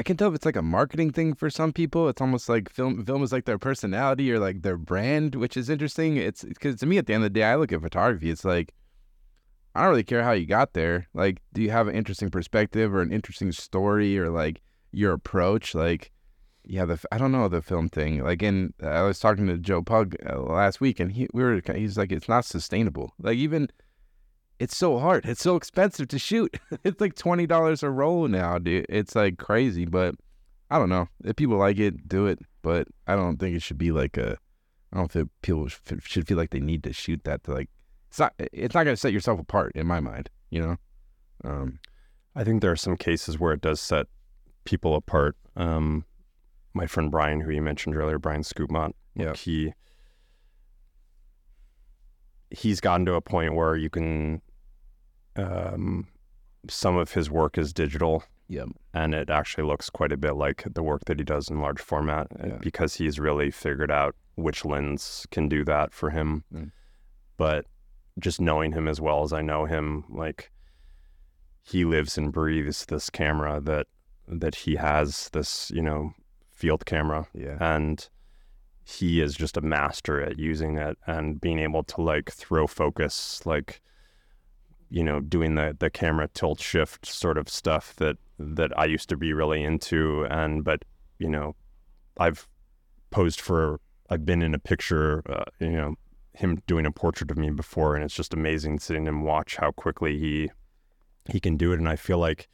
I 0.00 0.02
can 0.02 0.16
tell 0.16 0.28
if 0.28 0.34
it's 0.34 0.46
like 0.46 0.56
a 0.56 0.62
marketing 0.62 1.10
thing 1.10 1.34
for 1.34 1.50
some 1.50 1.74
people. 1.74 2.08
It's 2.08 2.22
almost 2.22 2.48
like 2.48 2.70
film 2.70 3.04
film 3.04 3.22
is 3.22 3.32
like 3.32 3.44
their 3.44 3.58
personality 3.58 4.32
or 4.32 4.38
like 4.38 4.62
their 4.62 4.78
brand, 4.78 5.34
which 5.34 5.58
is 5.58 5.68
interesting. 5.68 6.16
It's 6.16 6.42
because 6.42 6.76
to 6.76 6.86
me, 6.86 6.96
at 6.96 7.04
the 7.04 7.12
end 7.12 7.22
of 7.22 7.30
the 7.30 7.38
day, 7.38 7.44
I 7.44 7.56
look 7.56 7.70
at 7.70 7.82
photography. 7.82 8.30
It's 8.30 8.42
like 8.42 8.72
I 9.74 9.82
don't 9.82 9.90
really 9.90 10.02
care 10.02 10.24
how 10.24 10.32
you 10.32 10.46
got 10.46 10.72
there. 10.72 11.06
Like, 11.12 11.42
do 11.52 11.60
you 11.60 11.70
have 11.70 11.86
an 11.86 11.94
interesting 11.94 12.30
perspective 12.30 12.94
or 12.94 13.02
an 13.02 13.12
interesting 13.12 13.52
story 13.52 14.18
or 14.18 14.30
like 14.30 14.62
your 14.90 15.12
approach? 15.12 15.74
Like, 15.74 16.12
yeah, 16.64 16.86
the 16.86 16.98
I 17.12 17.18
don't 17.18 17.30
know 17.30 17.48
the 17.48 17.60
film 17.60 17.90
thing. 17.90 18.24
Like, 18.24 18.42
in 18.42 18.72
I 18.82 19.02
was 19.02 19.18
talking 19.18 19.48
to 19.48 19.58
Joe 19.58 19.82
Pug 19.82 20.16
uh, 20.26 20.40
last 20.40 20.80
week, 20.80 20.98
and 20.98 21.12
he 21.12 21.28
we 21.34 21.42
were 21.42 21.60
he's 21.74 21.98
like, 21.98 22.10
it's 22.10 22.26
not 22.26 22.46
sustainable. 22.46 23.12
Like, 23.18 23.36
even 23.36 23.68
it's 24.60 24.76
so 24.76 24.98
hard. 24.98 25.24
It's 25.24 25.42
so 25.42 25.56
expensive 25.56 26.06
to 26.08 26.18
shoot. 26.18 26.60
it's 26.84 27.00
like 27.00 27.14
twenty 27.14 27.46
dollars 27.46 27.82
a 27.82 27.90
roll 27.90 28.28
now, 28.28 28.58
dude. 28.58 28.86
It's 28.88 29.16
like 29.16 29.38
crazy. 29.38 29.86
But 29.86 30.14
I 30.70 30.78
don't 30.78 30.90
know 30.90 31.08
if 31.24 31.34
people 31.34 31.56
like 31.56 31.78
it, 31.78 32.06
do 32.06 32.26
it. 32.26 32.38
But 32.62 32.86
I 33.06 33.16
don't 33.16 33.38
think 33.38 33.56
it 33.56 33.62
should 33.62 33.78
be 33.78 33.90
like 33.90 34.18
a. 34.18 34.36
I 34.92 34.98
don't 34.98 35.10
think 35.10 35.30
people 35.40 35.68
should 35.68 36.28
feel 36.28 36.36
like 36.36 36.50
they 36.50 36.60
need 36.60 36.84
to 36.84 36.92
shoot 36.92 37.24
that 37.24 37.42
to 37.44 37.54
like. 37.54 37.70
It's 38.10 38.18
not. 38.18 38.34
It's 38.38 38.74
not 38.74 38.84
gonna 38.84 38.96
set 38.96 39.14
yourself 39.14 39.40
apart 39.40 39.72
in 39.74 39.86
my 39.86 39.98
mind. 39.98 40.28
You 40.50 40.60
know. 40.60 40.76
Um. 41.42 41.78
I 42.36 42.44
think 42.44 42.60
there 42.60 42.70
are 42.70 42.76
some 42.76 42.96
cases 42.96 43.40
where 43.40 43.52
it 43.54 43.60
does 43.60 43.80
set 43.80 44.06
people 44.64 44.94
apart. 44.94 45.36
Um, 45.56 46.04
my 46.74 46.86
friend 46.86 47.10
Brian, 47.10 47.40
who 47.40 47.50
you 47.50 47.62
mentioned 47.62 47.96
earlier, 47.96 48.18
Brian 48.18 48.42
Schutmaat. 48.42 48.92
Yeah. 49.16 49.34
He 49.34 49.72
he's 52.50 52.80
gotten 52.80 53.06
to 53.06 53.14
a 53.14 53.20
point 53.20 53.54
where 53.54 53.76
you 53.76 53.88
can 53.88 54.42
um, 55.40 56.06
some 56.68 56.96
of 56.96 57.12
his 57.12 57.30
work 57.30 57.56
is 57.58 57.72
digital 57.72 58.22
Yep. 58.48 58.68
and 58.92 59.14
it 59.14 59.30
actually 59.30 59.64
looks 59.64 59.90
quite 59.90 60.10
a 60.12 60.16
bit 60.16 60.34
like 60.34 60.64
the 60.74 60.82
work 60.82 61.04
that 61.06 61.18
he 61.20 61.24
does 61.24 61.48
in 61.48 61.60
large 61.60 61.80
format 61.80 62.26
uh, 62.42 62.46
Yeah. 62.48 62.58
because 62.60 62.94
he's 62.96 63.18
really 63.20 63.50
figured 63.50 63.90
out 63.92 64.16
which 64.34 64.64
lens 64.64 65.26
can 65.30 65.48
do 65.48 65.64
that 65.64 65.92
for 65.94 66.10
him. 66.10 66.42
Mm. 66.52 66.72
But 67.36 67.66
just 68.18 68.40
knowing 68.40 68.72
him 68.72 68.88
as 68.88 69.00
well 69.00 69.22
as 69.22 69.32
I 69.32 69.40
know 69.40 69.66
him, 69.66 70.04
like 70.10 70.50
he 71.62 71.84
lives 71.84 72.18
and 72.18 72.32
breathes 72.32 72.86
this 72.86 73.08
camera 73.10 73.60
that 73.60 73.86
that 74.26 74.54
he 74.54 74.76
has 74.76 75.28
this, 75.32 75.70
you 75.72 75.82
know, 75.82 76.12
field 76.50 76.84
camera 76.86 77.26
Yeah. 77.34 77.56
and 77.60 78.08
he 78.84 79.20
is 79.20 79.34
just 79.36 79.56
a 79.56 79.60
master 79.60 80.20
at 80.20 80.38
using 80.38 80.76
it 80.76 80.98
and 81.06 81.40
being 81.40 81.58
able 81.60 81.84
to 81.84 82.02
like 82.02 82.30
throw 82.32 82.66
focus 82.66 83.44
like 83.46 83.80
you 84.90 85.04
know 85.04 85.20
doing 85.20 85.54
the 85.54 85.76
the 85.78 85.88
camera 85.88 86.28
tilt 86.34 86.60
shift 86.60 87.06
sort 87.06 87.38
of 87.38 87.48
stuff 87.48 87.94
that 87.96 88.16
that 88.38 88.76
I 88.78 88.86
used 88.86 89.08
to 89.10 89.16
be 89.16 89.32
really 89.32 89.62
into 89.62 90.26
and 90.30 90.64
but 90.64 90.84
you 91.18 91.28
know 91.28 91.54
I've 92.18 92.46
posed 93.10 93.40
for 93.40 93.80
I've 94.10 94.26
been 94.26 94.42
in 94.42 94.54
a 94.54 94.58
picture 94.58 95.22
uh, 95.28 95.44
you 95.60 95.72
know 95.72 95.94
him 96.34 96.60
doing 96.66 96.86
a 96.86 96.92
portrait 96.92 97.30
of 97.30 97.38
me 97.38 97.50
before 97.50 97.94
and 97.94 98.04
it's 98.04 98.14
just 98.14 98.34
amazing 98.34 98.78
sitting 98.78 99.08
and 99.08 99.24
watch 99.24 99.56
how 99.56 99.70
quickly 99.70 100.18
he 100.18 100.50
he 101.30 101.40
can 101.40 101.56
do 101.56 101.72
it 101.72 101.78
and 101.78 101.88
I 101.88 101.96
feel 101.96 102.18
like 102.18 102.48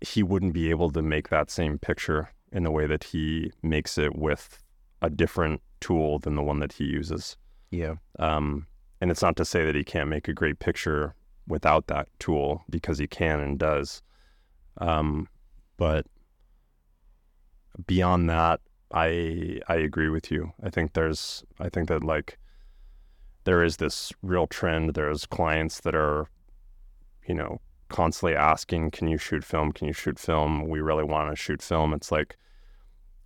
he 0.00 0.22
wouldn't 0.22 0.52
be 0.52 0.70
able 0.70 0.90
to 0.90 1.02
make 1.02 1.28
that 1.28 1.50
same 1.50 1.78
picture 1.78 2.30
in 2.52 2.62
the 2.62 2.70
way 2.70 2.86
that 2.86 3.04
he 3.04 3.52
makes 3.62 3.98
it 3.98 4.16
with 4.16 4.62
a 5.02 5.10
different 5.10 5.60
tool 5.80 6.18
than 6.18 6.34
the 6.34 6.42
one 6.42 6.60
that 6.60 6.72
he 6.72 6.84
uses. 6.84 7.36
Yeah. 7.70 7.94
Um, 8.18 8.66
and 9.00 9.10
it's 9.10 9.22
not 9.22 9.36
to 9.36 9.44
say 9.44 9.64
that 9.64 9.74
he 9.74 9.84
can't 9.84 10.08
make 10.08 10.28
a 10.28 10.32
great 10.32 10.58
picture 10.58 11.14
without 11.46 11.86
that 11.86 12.08
tool 12.18 12.64
because 12.68 12.98
he 12.98 13.06
can 13.06 13.40
and 13.40 13.58
does. 13.58 14.02
Um, 14.78 15.28
but 15.76 16.06
beyond 17.86 18.28
that, 18.30 18.60
I 18.92 19.60
I 19.68 19.76
agree 19.76 20.08
with 20.08 20.30
you. 20.30 20.52
I 20.62 20.70
think 20.70 20.92
there's 20.94 21.44
I 21.60 21.68
think 21.68 21.88
that 21.88 22.02
like 22.02 22.38
there 23.44 23.62
is 23.62 23.76
this 23.76 24.12
real 24.22 24.46
trend. 24.46 24.94
There's 24.94 25.26
clients 25.26 25.80
that 25.80 25.94
are, 25.94 26.28
you 27.26 27.34
know, 27.34 27.60
constantly 27.88 28.36
asking, 28.36 28.90
"Can 28.92 29.08
you 29.08 29.18
shoot 29.18 29.44
film? 29.44 29.72
Can 29.72 29.86
you 29.86 29.92
shoot 29.92 30.18
film? 30.18 30.68
We 30.68 30.80
really 30.80 31.04
want 31.04 31.30
to 31.30 31.36
shoot 31.36 31.62
film." 31.62 31.92
It's 31.94 32.10
like 32.12 32.36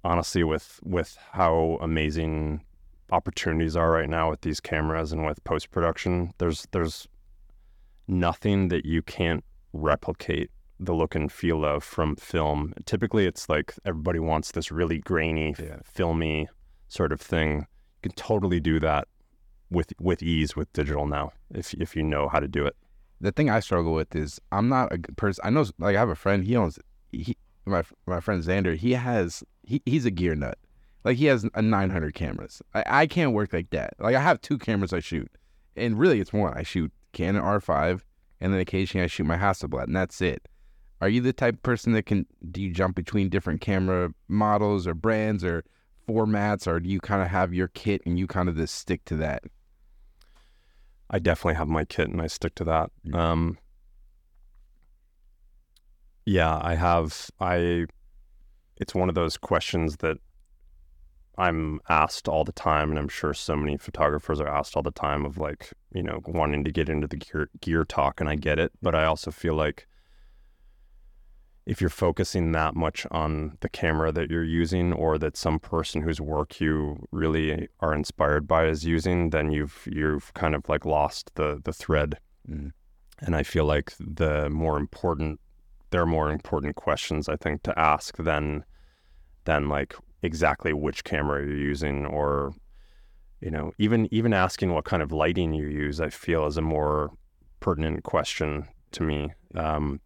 honestly 0.05 0.43
with 0.45 0.81
with 0.83 1.17
how 1.33 1.79
amazing 1.81 2.65
opportunities 3.13 3.77
are 3.77 3.91
right 3.91 4.09
now 4.09 4.31
with 4.31 4.41
these 4.41 4.61
cameras 4.61 5.13
and 5.13 5.25
with 5.25 5.43
post 5.45 5.71
production 5.71 6.33
there's 6.39 6.67
there's 6.73 7.07
nothing 8.09 8.69
that 8.69 8.85
you 8.85 9.03
can't 9.03 9.45
replicate 9.73 10.51
the 10.81 10.93
look 10.93 11.15
and 11.15 11.31
feel 11.31 11.65
of 11.65 11.85
from 11.85 12.17
film 12.17 12.73
typically 12.87 13.27
it's 13.27 13.49
like 13.49 13.75
everybody 13.85 14.19
wants 14.19 14.53
this 14.53 14.73
really 14.73 14.99
grainy 14.99 15.55
Yeah. 15.59 15.77
filmy 15.85 16.49
sort 16.89 17.13
of 17.13 17.21
thing 17.21 17.51
you 17.59 18.11
can 18.11 18.13
totally 18.13 18.61
do 18.61 18.81
that 18.81 19.07
with 19.71 19.93
with 20.01 20.23
ease 20.23 20.57
with 20.57 20.73
digital 20.73 21.07
now 21.07 21.33
if 21.51 21.73
if 21.75 21.95
you 21.95 22.03
know 22.03 22.29
how 22.29 22.41
to 22.41 22.49
do 22.49 22.67
it 22.67 22.77
the 23.23 23.31
thing 23.31 23.49
I 23.49 23.61
struggle 23.61 23.93
with 23.95 24.15
is 24.17 24.41
I'm 24.51 24.69
not 24.69 24.93
a 24.93 24.99
good 24.99 25.17
person. 25.17 25.43
I 25.45 25.51
know, 25.51 25.65
like, 25.79 25.95
I 25.95 26.01
have 26.01 26.09
a 26.09 26.17
friend. 26.17 26.43
He 26.43 26.57
owns 26.57 26.79
he 27.13 27.37
my 27.65 27.85
my 28.05 28.19
friend 28.19 28.43
Xander. 28.43 28.77
He 28.77 28.93
has 28.93 29.45
he, 29.63 29.81
he's 29.87 30.05
a 30.05 30.11
gear 30.11 30.35
nut. 30.35 30.59
Like 31.05 31.17
he 31.17 31.27
has 31.27 31.47
a 31.55 31.63
900 31.63 32.15
cameras. 32.15 32.63
I, 32.75 32.85
I 32.87 33.07
can't 33.07 33.33
work 33.33 33.53
like 33.53 33.71
that. 33.71 33.95
Like 33.99 34.15
I 34.15 34.21
have 34.21 34.41
two 34.41 34.59
cameras 34.59 34.93
I 34.93 35.01
shoot, 35.01 35.31
and 35.77 35.99
really 35.99 36.21
it's 36.21 36.33
one. 36.33 36.57
I 36.57 36.63
shoot 36.63 36.93
Canon 37.13 37.43
R5, 37.43 38.01
and 38.41 38.53
then 38.53 38.61
occasionally 38.61 39.05
I 39.05 39.09
shoot 39.09 39.25
my 39.25 39.37
Hasselblad, 39.37 39.85
and 39.85 39.97
that's 39.97 40.21
it. 40.21 40.47
Are 41.01 41.09
you 41.09 41.21
the 41.21 41.33
type 41.33 41.55
of 41.55 41.63
person 41.63 41.93
that 41.95 42.07
can 42.07 42.27
do 42.53 42.63
you 42.63 42.71
jump 42.71 42.95
between 42.95 43.29
different 43.29 43.61
camera 43.61 44.15
models 44.29 44.87
or 44.87 44.95
brands 44.95 45.43
or 45.43 45.65
formats, 46.09 46.67
or 46.67 46.79
do 46.79 46.89
you 46.89 47.01
kind 47.01 47.23
of 47.23 47.29
have 47.29 47.53
your 47.53 47.69
kit 47.69 48.03
and 48.07 48.19
you 48.19 48.27
kind 48.27 48.49
of 48.49 48.57
just 48.57 48.77
stick 48.77 49.05
to 49.07 49.17
that? 49.17 49.43
I 51.11 51.19
definitely 51.19 51.57
have 51.57 51.69
my 51.69 51.85
kit 51.85 52.09
and 52.09 52.23
I 52.23 52.29
stick 52.29 52.55
to 52.57 52.65
that. 52.65 52.91
Mm. 53.07 53.15
Um, 53.15 53.59
yeah, 56.25 56.59
I 56.63 56.75
have. 56.75 57.31
I. 57.41 57.87
It's 58.77 58.95
one 58.95 59.09
of 59.09 59.15
those 59.15 59.37
questions 59.37 59.99
that 59.99 60.19
I'm 61.39 61.81
asked 61.89 62.29
all 62.29 62.45
the 62.45 62.53
time, 62.53 62.91
and 62.91 62.99
I'm 62.99 63.09
sure 63.09 63.33
so 63.35 63.57
many 63.57 63.77
photographers 63.77 64.41
are 64.41 64.49
asked 64.49 64.77
all 64.77 64.83
the 64.83 64.91
time 64.91 65.25
of 65.25 65.39
like, 65.39 65.73
you 65.95 66.03
know, 66.03 66.21
wanting 66.27 66.65
to 66.65 66.71
get 66.73 66.89
into 66.89 67.07
the 67.07 67.17
gear 67.17 67.49
gear 67.61 67.85
talk, 67.85 68.21
and 68.21 68.29
I 68.29 68.37
get 68.37 68.59
it, 68.59 68.73
but 68.83 68.95
I 68.95 69.05
also 69.05 69.31
feel 69.31 69.55
like 69.55 69.87
if 71.65 71.81
you're 71.81 71.91
focusing 71.91 72.53
that 72.53 72.75
much 72.75 73.07
on 73.11 73.57
the 73.61 73.69
camera 73.69 74.11
that 74.13 74.31
you're 74.31 74.43
using 74.43 74.93
or 74.93 75.17
that 75.19 75.37
some 75.37 75.59
person 75.61 76.03
whose 76.03 76.21
work 76.21 76.61
you 76.61 77.07
really 77.13 77.69
are 77.81 77.95
inspired 77.95 78.49
by 78.49 78.67
is 78.67 78.85
using 78.85 79.31
then 79.31 79.53
you've 79.53 79.87
you've 79.91 80.35
kind 80.35 80.55
of 80.55 80.69
like 80.69 80.85
lost 80.85 81.35
the 81.37 81.61
the 81.65 81.73
thread 81.73 82.19
Mm. 82.51 82.73
and 83.21 83.37
i 83.37 83.45
feel 83.45 83.65
like 83.65 83.93
the 84.01 84.51
more 84.51 84.77
important 84.77 85.39
there 85.91 86.03
are 86.03 86.07
more 86.07 86.29
important 86.29 86.75
questions 86.75 87.29
i 87.29 87.37
think 87.37 87.63
to 87.63 87.79
ask 87.79 88.17
than 88.17 88.65
than 89.45 89.69
like 89.69 89.95
exactly 90.23 90.73
which 90.73 91.05
camera 91.05 91.45
you're 91.45 91.57
using 91.57 92.07
or 92.07 92.53
you 93.41 93.51
know 93.51 93.73
even 93.79 94.09
even 94.13 94.33
asking 94.33 94.73
what 94.73 94.85
kind 94.85 95.03
of 95.03 95.13
lighting 95.13 95.53
you 95.53 95.67
use 95.67 96.01
i 96.01 96.09
feel 96.09 96.47
is 96.47 96.57
a 96.57 96.63
more 96.63 97.11
pertinent 97.61 98.03
question 98.05 98.67
to 98.93 99.03
me 99.03 99.33
um 99.55 100.01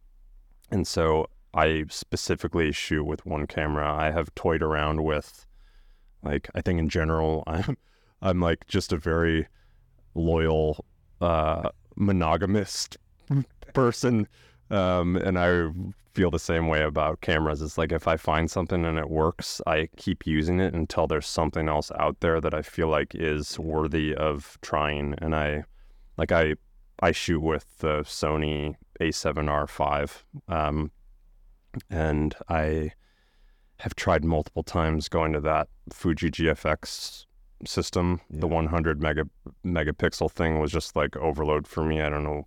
and 0.71 0.87
so 0.87 1.29
I 1.57 1.85
specifically 1.89 2.71
shoot 2.71 3.05
with 3.05 3.25
one 3.25 3.47
camera. 3.47 3.91
I 3.91 4.11
have 4.11 4.35
toyed 4.35 4.63
around 4.63 5.03
with, 5.03 5.47
like, 6.23 6.51
I 6.55 6.61
think 6.61 6.79
in 6.79 6.91
general, 6.91 7.45
I'm, 7.47 7.79
I'm 8.21 8.41
like 8.41 8.67
just 8.67 8.93
a 8.93 8.99
very 8.99 9.49
loyal, 10.15 10.85
uh, 11.21 11.71
monogamist 11.97 12.99
person, 13.75 14.29
um, 14.71 15.17
and 15.17 15.39
I 15.39 15.71
feel 16.17 16.31
the 16.31 16.39
same 16.39 16.67
way 16.67 16.83
about 16.83 17.21
cameras. 17.21 17.61
It's 17.61 17.77
like 17.77 17.93
if 17.93 18.09
I 18.09 18.17
find 18.17 18.51
something 18.51 18.87
and 18.87 18.99
it 18.99 19.11
works, 19.11 19.61
I 19.67 19.91
keep 19.99 20.27
using 20.27 20.61
it 20.61 20.73
until 20.73 21.07
there's 21.07 21.27
something 21.27 21.69
else 21.69 21.93
out 21.99 22.21
there 22.21 22.41
that 22.41 22.55
I 22.55 22.63
feel 22.63 22.89
like 22.89 23.15
is 23.15 23.59
worthy 23.59 24.15
of 24.15 24.57
trying. 24.63 25.15
And 25.19 25.35
I, 25.35 25.65
like, 26.17 26.33
I, 26.33 26.55
I 27.01 27.13
shoot 27.13 27.41
with 27.41 27.67
the 27.81 27.99
Sony 28.05 28.77
A7R5. 28.99 30.23
Um, 30.49 30.91
and 31.91 32.35
I 32.49 32.93
have 33.81 33.95
tried 33.95 34.25
multiple 34.25 34.63
times 34.63 35.11
going 35.11 35.35
to 35.35 35.41
that 35.41 35.69
Fuji 35.93 36.31
GFX 36.31 37.27
system. 37.67 38.23
The 38.31 38.49
100 38.49 39.03
mega 39.03 39.29
megapixel 39.67 40.31
thing 40.31 40.61
was 40.61 40.73
just 40.73 40.97
like 40.97 41.15
overload 41.19 41.67
for 41.67 41.85
me. 41.85 42.01
I 42.01 42.09
don't 42.09 42.25
know. 42.25 42.47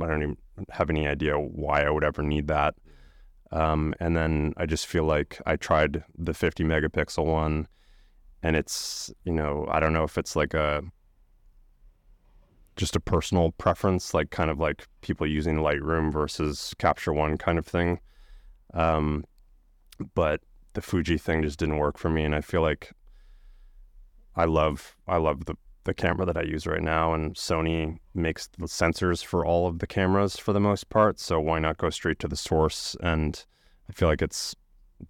I 0.00 0.06
don't 0.06 0.22
even 0.22 0.36
have 0.70 0.88
any 0.88 1.06
idea 1.06 1.38
why 1.38 1.82
I 1.82 1.90
would 1.90 2.04
ever 2.04 2.22
need 2.22 2.48
that. 2.48 2.74
Um, 3.52 3.94
and 4.00 4.16
then 4.16 4.54
I 4.56 4.64
just 4.66 4.86
feel 4.86 5.04
like 5.04 5.40
I 5.44 5.56
tried 5.56 6.04
the 6.16 6.32
50 6.32 6.64
megapixel 6.64 7.24
one, 7.24 7.68
and 8.42 8.56
it's 8.56 9.12
you 9.24 9.32
know 9.32 9.66
I 9.70 9.78
don't 9.78 9.92
know 9.92 10.04
if 10.04 10.16
it's 10.16 10.34
like 10.34 10.54
a 10.54 10.82
just 12.76 12.96
a 12.96 13.00
personal 13.00 13.52
preference, 13.52 14.14
like 14.14 14.30
kind 14.30 14.50
of 14.50 14.58
like 14.58 14.86
people 15.02 15.26
using 15.26 15.56
Lightroom 15.56 16.10
versus 16.10 16.74
Capture 16.78 17.12
One 17.12 17.36
kind 17.36 17.58
of 17.58 17.66
thing. 17.66 18.00
Um, 18.72 19.24
but 20.14 20.40
the 20.72 20.80
Fuji 20.80 21.18
thing 21.18 21.42
just 21.42 21.58
didn't 21.58 21.76
work 21.76 21.98
for 21.98 22.08
me, 22.08 22.24
and 22.24 22.34
I 22.34 22.40
feel 22.40 22.62
like 22.62 22.92
I 24.34 24.46
love 24.46 24.96
I 25.06 25.18
love 25.18 25.44
the 25.44 25.56
the 25.84 25.94
camera 25.94 26.24
that 26.26 26.36
I 26.36 26.42
use 26.42 26.66
right 26.66 26.82
now, 26.82 27.12
and 27.12 27.34
Sony 27.34 27.98
makes 28.14 28.46
the 28.46 28.66
sensors 28.66 29.24
for 29.24 29.44
all 29.44 29.66
of 29.66 29.80
the 29.80 29.86
cameras 29.86 30.36
for 30.36 30.52
the 30.52 30.60
most 30.60 30.88
part. 30.88 31.18
So 31.18 31.40
why 31.40 31.58
not 31.58 31.78
go 31.78 31.90
straight 31.90 32.18
to 32.20 32.28
the 32.28 32.36
source? 32.36 32.96
And 33.02 33.44
I 33.88 33.92
feel 33.92 34.08
like 34.08 34.22
it's 34.22 34.54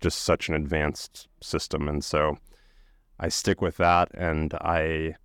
just 0.01 0.23
such 0.23 0.49
an 0.49 0.55
advanced 0.55 1.29
system, 1.43 1.89
and 1.89 2.03
so 2.03 2.39
I 3.21 3.29
stick 3.29 3.61
with 3.61 3.77
that, 3.77 4.09
and 4.15 4.55
I, 4.55 5.17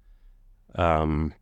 um, 0.75 1.33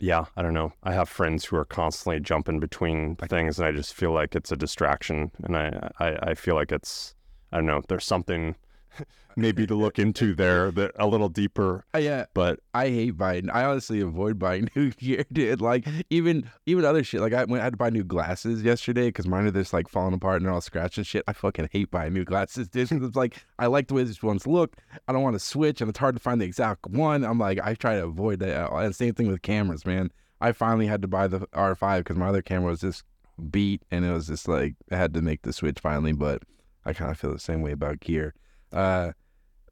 yeah, 0.00 0.24
I 0.36 0.42
don't 0.42 0.54
know. 0.54 0.72
I 0.82 0.92
have 0.94 1.08
friends 1.08 1.44
who 1.44 1.56
are 1.56 1.66
constantly 1.66 2.20
jumping 2.20 2.58
between 2.58 3.16
things, 3.16 3.58
and 3.58 3.68
I 3.68 3.72
just 3.72 3.92
feel 3.92 4.12
like 4.12 4.34
it's 4.34 4.50
a 4.50 4.56
distraction, 4.56 5.30
and 5.42 5.56
I, 5.56 5.90
I, 6.00 6.16
I 6.30 6.34
feel 6.34 6.54
like 6.54 6.72
it's, 6.72 7.14
I 7.52 7.58
don't 7.58 7.66
know. 7.66 7.82
There's 7.86 8.06
something, 8.06 8.56
maybe 9.36 9.66
to 9.66 9.74
look 9.74 9.98
into 9.98 10.34
there 10.34 10.70
that 10.70 10.92
a 10.96 11.06
little 11.06 11.28
deeper. 11.28 11.84
Uh, 11.94 11.98
yeah, 11.98 12.26
But 12.34 12.60
I 12.72 12.88
hate 12.88 13.12
buying. 13.12 13.50
I 13.50 13.64
honestly 13.64 14.00
avoid 14.00 14.38
buying 14.38 14.70
new 14.76 14.90
gear, 14.92 15.24
dude. 15.32 15.60
Like 15.60 15.86
even 16.10 16.50
even 16.66 16.84
other 16.84 17.04
shit. 17.04 17.20
Like 17.20 17.32
I 17.32 17.44
went 17.44 17.60
I 17.60 17.64
had 17.64 17.74
to 17.74 17.76
buy 17.76 17.90
new 17.90 18.04
glasses 18.04 18.62
yesterday 18.62 19.08
because 19.08 19.26
mine 19.26 19.46
are 19.46 19.50
just 19.50 19.72
like 19.72 19.88
falling 19.88 20.14
apart 20.14 20.36
and 20.36 20.46
they're 20.46 20.52
all 20.52 20.60
scratched 20.60 20.98
and 20.98 21.06
shit. 21.06 21.24
I 21.26 21.32
fucking 21.32 21.68
hate 21.72 21.90
buying 21.90 22.12
new 22.12 22.24
glasses, 22.24 22.68
dude. 22.68 22.90
It's 22.90 23.16
like 23.16 23.44
I 23.58 23.66
like 23.66 23.88
the 23.88 23.94
way 23.94 24.04
these 24.04 24.22
ones 24.22 24.46
look. 24.46 24.76
I 25.08 25.12
don't 25.12 25.22
want 25.22 25.34
to 25.34 25.40
switch, 25.40 25.80
and 25.80 25.88
it's 25.88 25.98
hard 25.98 26.16
to 26.16 26.20
find 26.20 26.40
the 26.40 26.46
exact 26.46 26.86
one. 26.86 27.24
I'm 27.24 27.38
like 27.38 27.58
I 27.62 27.74
try 27.74 27.96
to 27.96 28.04
avoid 28.04 28.40
that. 28.40 28.70
And 28.72 28.94
same 28.94 29.14
thing 29.14 29.28
with 29.28 29.42
cameras, 29.42 29.86
man. 29.86 30.10
I 30.40 30.52
finally 30.52 30.86
had 30.86 31.00
to 31.02 31.08
buy 31.08 31.26
the 31.26 31.40
R5 31.54 31.98
because 31.98 32.16
my 32.16 32.28
other 32.28 32.42
camera 32.42 32.70
was 32.70 32.80
just 32.80 33.04
beat, 33.50 33.82
and 33.90 34.04
it 34.04 34.12
was 34.12 34.26
just 34.26 34.48
like 34.48 34.74
I 34.90 34.96
had 34.96 35.14
to 35.14 35.22
make 35.22 35.42
the 35.42 35.52
switch 35.52 35.80
finally. 35.80 36.12
But 36.12 36.42
I 36.84 36.92
kind 36.92 37.10
of 37.10 37.18
feel 37.18 37.32
the 37.32 37.38
same 37.38 37.62
way 37.62 37.72
about 37.72 38.00
gear. 38.00 38.34
Uh, 38.72 39.12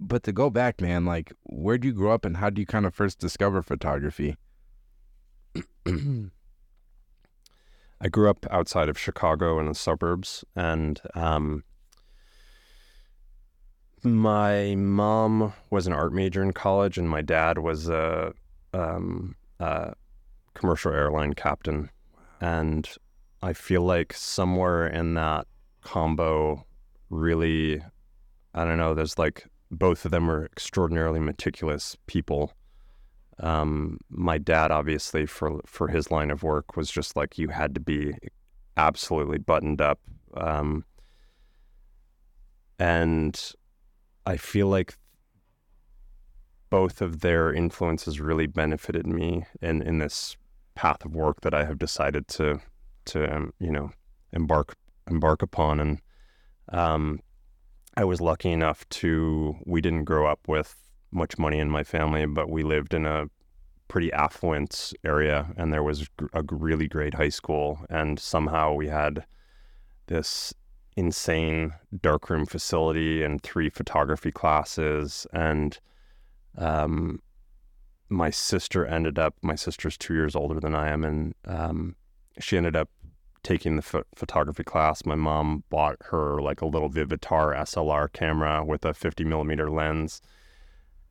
but 0.00 0.22
to 0.24 0.32
go 0.32 0.50
back, 0.50 0.80
man, 0.80 1.04
like 1.04 1.32
where'd 1.44 1.84
you 1.84 1.92
grow 1.92 2.12
up 2.12 2.24
and 2.24 2.36
how 2.36 2.50
did 2.50 2.58
you 2.58 2.66
kind 2.66 2.86
of 2.86 2.94
first 2.94 3.18
discover 3.18 3.62
photography? 3.62 4.36
I 8.04 8.08
grew 8.10 8.28
up 8.28 8.46
outside 8.50 8.88
of 8.88 8.98
Chicago 8.98 9.60
in 9.60 9.66
the 9.66 9.74
suburbs, 9.76 10.44
and 10.56 11.00
um, 11.14 11.62
my 14.02 14.74
mom 14.74 15.52
was 15.70 15.86
an 15.86 15.92
art 15.92 16.12
major 16.12 16.42
in 16.42 16.52
college, 16.52 16.98
and 16.98 17.08
my 17.08 17.22
dad 17.22 17.58
was 17.58 17.88
a, 17.88 18.32
um, 18.74 19.36
a 19.60 19.94
commercial 20.54 20.92
airline 20.92 21.34
captain. 21.34 21.90
And 22.40 22.90
I 23.40 23.52
feel 23.52 23.82
like 23.82 24.12
somewhere 24.12 24.86
in 24.88 25.14
that 25.14 25.46
combo, 25.82 26.66
really, 27.08 27.82
I 28.54 28.64
don't 28.64 28.78
know, 28.78 28.94
there's 28.94 29.18
like 29.18 29.46
both 29.70 30.04
of 30.04 30.10
them 30.10 30.30
are 30.30 30.44
extraordinarily 30.44 31.20
meticulous 31.20 31.96
people. 32.06 32.52
Um, 33.38 33.98
my 34.10 34.38
dad 34.38 34.70
obviously 34.70 35.26
for 35.26 35.60
for 35.66 35.88
his 35.88 36.10
line 36.10 36.30
of 36.30 36.42
work 36.42 36.76
was 36.76 36.90
just 36.90 37.16
like 37.16 37.38
you 37.38 37.48
had 37.48 37.74
to 37.74 37.80
be 37.80 38.14
absolutely 38.76 39.38
buttoned 39.38 39.80
up. 39.80 40.00
Um, 40.34 40.84
and 42.78 43.52
i 44.24 44.36
feel 44.36 44.66
like 44.66 44.96
both 46.70 47.02
of 47.02 47.20
their 47.20 47.52
influences 47.52 48.18
really 48.18 48.46
benefited 48.46 49.06
me 49.06 49.44
in 49.60 49.82
in 49.82 49.98
this 49.98 50.36
path 50.74 51.04
of 51.04 51.14
work 51.14 51.42
that 51.42 51.52
i 51.52 51.64
have 51.64 51.78
decided 51.78 52.26
to 52.26 52.58
to 53.04 53.32
um, 53.32 53.52
you 53.60 53.70
know 53.70 53.90
embark 54.32 54.74
embark 55.08 55.42
upon. 55.42 55.80
And 55.80 56.00
um, 56.72 57.20
i 57.96 58.04
was 58.04 58.20
lucky 58.20 58.50
enough 58.50 58.88
to 58.88 59.56
we 59.64 59.80
didn't 59.80 60.04
grow 60.04 60.26
up 60.26 60.40
with 60.48 60.82
much 61.12 61.38
money 61.38 61.58
in 61.58 61.70
my 61.70 61.84
family, 61.84 62.26
but 62.26 62.48
we 62.48 62.62
lived 62.62 62.94
in 62.94 63.06
a 63.06 63.26
pretty 63.86 64.12
affluent 64.12 64.92
area, 65.04 65.52
and 65.56 65.72
there 65.72 65.82
was 65.82 66.08
a 66.32 66.42
really 66.50 66.88
great 66.88 67.14
high 67.14 67.28
school, 67.28 67.84
and 67.90 68.18
somehow 68.18 68.72
we 68.72 68.88
had 68.88 69.26
this 70.06 70.54
insane 70.96 71.72
darkroom 72.00 72.46
facility 72.46 73.22
and 73.22 73.42
three 73.42 73.68
photography 73.68 74.32
classes, 74.32 75.26
and 75.32 75.78
um, 76.56 77.20
my 78.08 78.30
sister 78.30 78.86
ended 78.86 79.18
up. 79.18 79.34
My 79.42 79.54
sister's 79.54 79.98
two 79.98 80.14
years 80.14 80.34
older 80.34 80.58
than 80.58 80.74
I 80.74 80.88
am, 80.88 81.04
and 81.04 81.34
um, 81.44 81.96
she 82.40 82.56
ended 82.56 82.76
up 82.76 82.88
taking 83.42 83.76
the 83.76 83.82
pho- 83.82 84.04
photography 84.14 84.62
class. 84.64 85.04
My 85.04 85.14
mom 85.14 85.64
bought 85.70 85.96
her 86.06 86.40
like 86.40 86.60
a 86.60 86.66
little 86.66 86.88
Vivitar 86.90 87.54
SLR 87.56 88.12
camera 88.12 88.64
with 88.64 88.84
a 88.84 88.94
50 88.94 89.24
millimeter 89.24 89.70
lens 89.70 90.20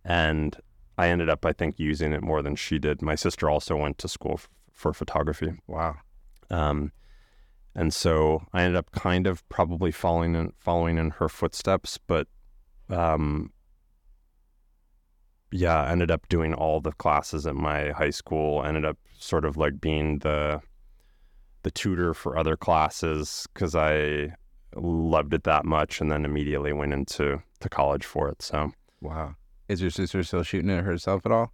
and 0.04 0.58
I 0.98 1.08
ended 1.10 1.30
up, 1.30 1.46
I 1.46 1.54
think, 1.54 1.80
using 1.80 2.14
it 2.14 2.22
more 2.22 2.42
than 2.42 2.56
she 2.56 2.78
did. 2.80 3.02
My 3.02 3.16
sister 3.16 3.50
also 3.50 3.76
went 3.76 3.98
to 4.00 4.08
school 4.08 4.34
f- 4.36 4.50
for 4.72 4.94
photography, 4.94 5.54
Wow. 5.68 5.96
um, 6.50 6.92
and 7.74 7.94
so 7.94 8.44
I 8.54 8.64
ended 8.64 8.78
up 8.78 8.92
kind 8.92 9.26
of 9.28 9.48
probably 9.50 9.92
following 9.92 10.36
in, 10.36 10.54
following 10.60 10.98
in 10.98 11.12
her 11.12 11.30
footsteps. 11.30 11.98
But 12.06 12.28
um, 12.90 13.52
yeah, 15.52 15.84
I 15.84 15.92
ended 15.92 16.12
up 16.12 16.28
doing 16.30 16.54
all 16.54 16.82
the 16.82 16.92
classes 16.92 17.48
at 17.48 17.56
my 17.56 17.92
high 17.92 18.10
school. 18.10 18.64
Ended 18.64 18.86
up 18.86 18.98
sort 19.18 19.46
of 19.46 19.58
like 19.58 19.80
being 19.80 20.20
the 20.20 20.62
the 21.64 21.72
tutor 21.72 22.14
for 22.14 22.38
other 22.38 22.56
classes 22.56 23.48
because 23.54 23.76
I 23.76 24.34
loved 24.76 25.34
it 25.34 25.44
that 25.44 25.66
much, 25.66 26.02
and 26.02 26.12
then 26.12 26.26
immediately 26.26 26.74
went 26.74 26.94
into 26.94 27.42
to 27.60 27.70
college 27.70 28.06
for 28.06 28.30
it. 28.30 28.42
So 28.42 28.72
Wow. 29.02 29.36
Is 29.68 29.82
your 29.82 29.92
sister 29.92 30.22
still 30.24 30.44
shooting 30.44 30.70
it 30.70 30.84
herself 30.84 31.26
at 31.26 31.32
all? 31.32 31.52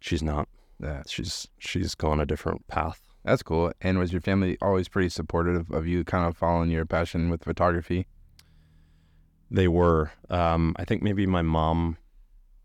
she's 0.00 0.22
not. 0.22 0.48
Yeah. 0.80 1.02
she's 1.06 1.48
she's 1.58 1.94
gone 1.94 2.20
a 2.20 2.26
different 2.26 2.66
path. 2.68 3.00
That's 3.24 3.42
cool. 3.42 3.72
And 3.80 3.98
was 3.98 4.12
your 4.12 4.20
family 4.20 4.56
always 4.62 4.88
pretty 4.88 5.08
supportive 5.08 5.70
of 5.70 5.86
you 5.86 6.04
kind 6.04 6.26
of 6.26 6.36
following 6.36 6.70
your 6.70 6.86
passion 6.86 7.30
with 7.30 7.44
photography? 7.44 8.06
They 9.50 9.68
were. 9.68 10.12
Um, 10.30 10.74
I 10.78 10.84
think 10.84 11.02
maybe 11.02 11.26
my 11.26 11.42
mom, 11.42 11.96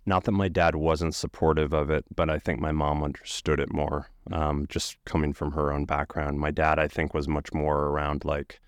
not 0.06 0.26
that 0.26 0.32
my 0.32 0.48
dad 0.48 0.76
wasn't 0.76 1.16
supportive 1.16 1.74
of 1.74 1.90
it, 1.90 2.06
but 2.14 2.30
I 2.30 2.40
think 2.40 2.60
my 2.60 2.72
mom 2.72 3.04
understood 3.04 3.60
it 3.60 3.72
more. 3.72 4.10
Um, 4.32 4.66
just 4.68 4.98
coming 5.06 5.34
from 5.34 5.52
her 5.54 5.72
own 5.72 5.86
background, 5.86 6.40
my 6.40 6.52
dad 6.52 6.80
I 6.80 6.88
think 6.88 7.14
was 7.14 7.28
much 7.28 7.54
more 7.54 7.86
around 7.86 8.26
like, 8.26 8.60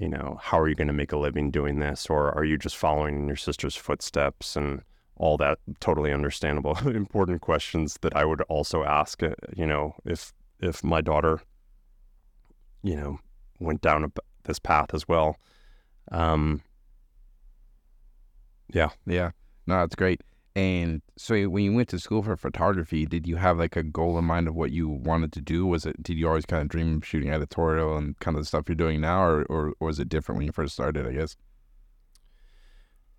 you 0.00 0.08
know, 0.08 0.38
how 0.40 0.58
are 0.58 0.68
you 0.68 0.74
going 0.74 0.88
to 0.88 0.92
make 0.92 1.12
a 1.12 1.18
living 1.18 1.50
doing 1.50 1.78
this, 1.80 2.06
or 2.08 2.32
are 2.36 2.44
you 2.44 2.58
just 2.58 2.76
following 2.76 3.16
in 3.16 3.26
your 3.26 3.36
sister's 3.36 3.76
footsteps 3.76 4.56
and 4.56 4.82
all 5.16 5.36
that 5.36 5.58
totally 5.80 6.12
understandable 6.12 6.76
important 6.88 7.40
questions 7.40 7.98
that 8.02 8.16
I 8.16 8.24
would 8.24 8.42
also 8.42 8.82
ask 8.84 9.22
uh, 9.22 9.30
you 9.56 9.66
know 9.66 9.94
if 10.04 10.32
if 10.60 10.82
my 10.82 11.00
daughter 11.00 11.40
you 12.82 12.96
know 12.96 13.18
went 13.60 13.80
down 13.80 14.12
this 14.44 14.58
path 14.58 14.92
as 14.92 15.06
well 15.08 15.36
um 16.10 16.62
yeah 18.72 18.90
Yeah. 19.06 19.30
No, 19.66 19.76
that's 19.76 19.94
great. 19.94 20.22
And 20.56 21.02
so 21.16 21.48
when 21.48 21.64
you 21.64 21.72
went 21.74 21.88
to 21.88 21.98
school 21.98 22.22
for 22.22 22.36
photography, 22.36 23.06
did 23.06 23.26
you 23.26 23.36
have 23.36 23.58
like 23.58 23.74
a 23.76 23.82
goal 23.82 24.16
in 24.18 24.24
mind 24.24 24.46
of 24.46 24.54
what 24.54 24.70
you 24.70 24.88
wanted 24.88 25.32
to 25.32 25.40
do? 25.40 25.66
Was 25.66 25.84
it 25.84 26.00
did 26.02 26.16
you 26.16 26.28
always 26.28 26.46
kind 26.46 26.62
of 26.62 26.68
dream 26.68 26.98
of 26.98 27.06
shooting 27.06 27.30
editorial 27.30 27.96
and 27.96 28.18
kind 28.20 28.36
of 28.36 28.42
the 28.42 28.46
stuff 28.46 28.68
you're 28.68 28.76
doing 28.76 29.00
now 29.00 29.24
or, 29.24 29.42
or, 29.44 29.72
or 29.80 29.86
was 29.86 29.98
it 29.98 30.08
different 30.08 30.38
when 30.38 30.46
you 30.46 30.52
first 30.52 30.74
started, 30.74 31.06
I 31.06 31.12
guess? 31.12 31.36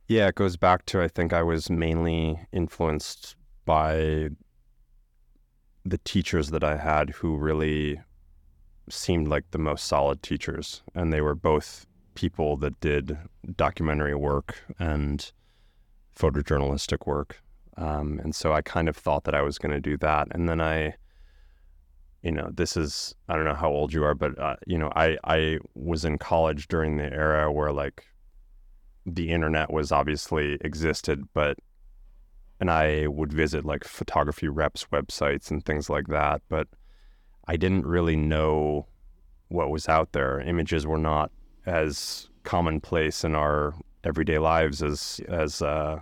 yeah 0.08 0.28
it 0.28 0.36
goes 0.36 0.58
back 0.58 0.86
to 0.86 1.02
I 1.02 1.08
think 1.08 1.34
I 1.34 1.44
was 1.44 1.70
mainly 1.70 2.40
influenced 2.52 3.36
by 3.66 4.30
the 5.84 5.98
teachers 6.04 6.50
that 6.52 6.64
I 6.64 6.78
had 6.78 7.10
who 7.12 7.38
really 7.38 8.00
seemed 8.90 9.28
like 9.28 9.50
the 9.52 9.58
most 9.58 9.86
solid 9.86 10.22
teachers 10.22 10.84
and 10.94 11.12
they 11.12 11.22
were 11.22 11.36
both 11.36 11.88
people 12.14 12.56
that 12.58 12.80
did 12.80 13.18
documentary 13.56 14.16
work 14.16 14.64
and 14.80 15.32
photojournalistic 16.18 17.06
work. 17.06 17.42
Um, 17.78 18.20
and 18.24 18.34
so 18.34 18.54
I 18.54 18.62
kind 18.62 18.88
of 18.88 18.96
thought 18.96 19.26
that 19.26 19.36
I 19.36 19.42
was 19.42 19.58
going 19.58 19.74
to 19.74 19.82
do 19.82 19.98
that. 19.98 20.28
And 20.32 20.48
then 20.48 20.62
I, 20.62 20.96
you 22.24 22.32
know, 22.32 22.50
this 22.54 22.78
is, 22.78 23.14
I 23.28 23.36
don't 23.36 23.46
know 23.46 23.54
how 23.54 23.70
old 23.70 23.94
you 23.94 24.04
are, 24.04 24.16
but, 24.16 24.40
uh, 24.40 24.56
you 24.66 24.78
know, 24.78 24.92
I, 24.96 25.18
I 25.24 25.60
was 25.76 26.06
in 26.06 26.18
college 26.18 26.68
during 26.68 26.98
the 26.98 27.12
era 27.12 27.52
where 27.52 27.72
like 27.72 28.06
the 29.06 29.30
internet 29.30 29.72
was 29.72 29.92
obviously 29.92 30.58
existed, 30.62 31.24
but, 31.34 31.58
and 32.60 32.72
I 32.72 33.08
would 33.08 33.34
visit 33.34 33.66
like 33.66 33.84
photography 33.84 34.48
reps 34.48 34.88
websites 34.92 35.52
and 35.52 35.64
things 35.64 35.90
like 35.90 36.08
that. 36.08 36.42
But 36.48 36.70
I 37.48 37.58
didn't 37.58 37.86
really 37.86 38.16
know 38.16 38.88
what 39.50 39.70
was 39.70 39.90
out 39.90 40.14
there. 40.14 40.40
Images 40.40 40.88
were 40.88 40.98
not 40.98 41.32
as 41.66 42.30
commonplace 42.44 43.24
in 43.24 43.36
our 43.36 43.76
everyday 44.06 44.38
lives 44.38 44.82
as 44.84 45.20
as 45.28 45.62
uh, 45.62 46.00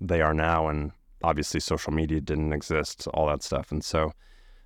they 0.00 0.20
are 0.22 0.34
now, 0.34 0.68
and 0.68 0.92
obviously 1.22 1.60
social 1.60 1.92
media 1.92 2.20
didn't 2.20 2.52
exist, 2.52 3.06
all 3.14 3.26
that 3.26 3.42
stuff, 3.42 3.70
and 3.72 3.84
so 3.84 4.12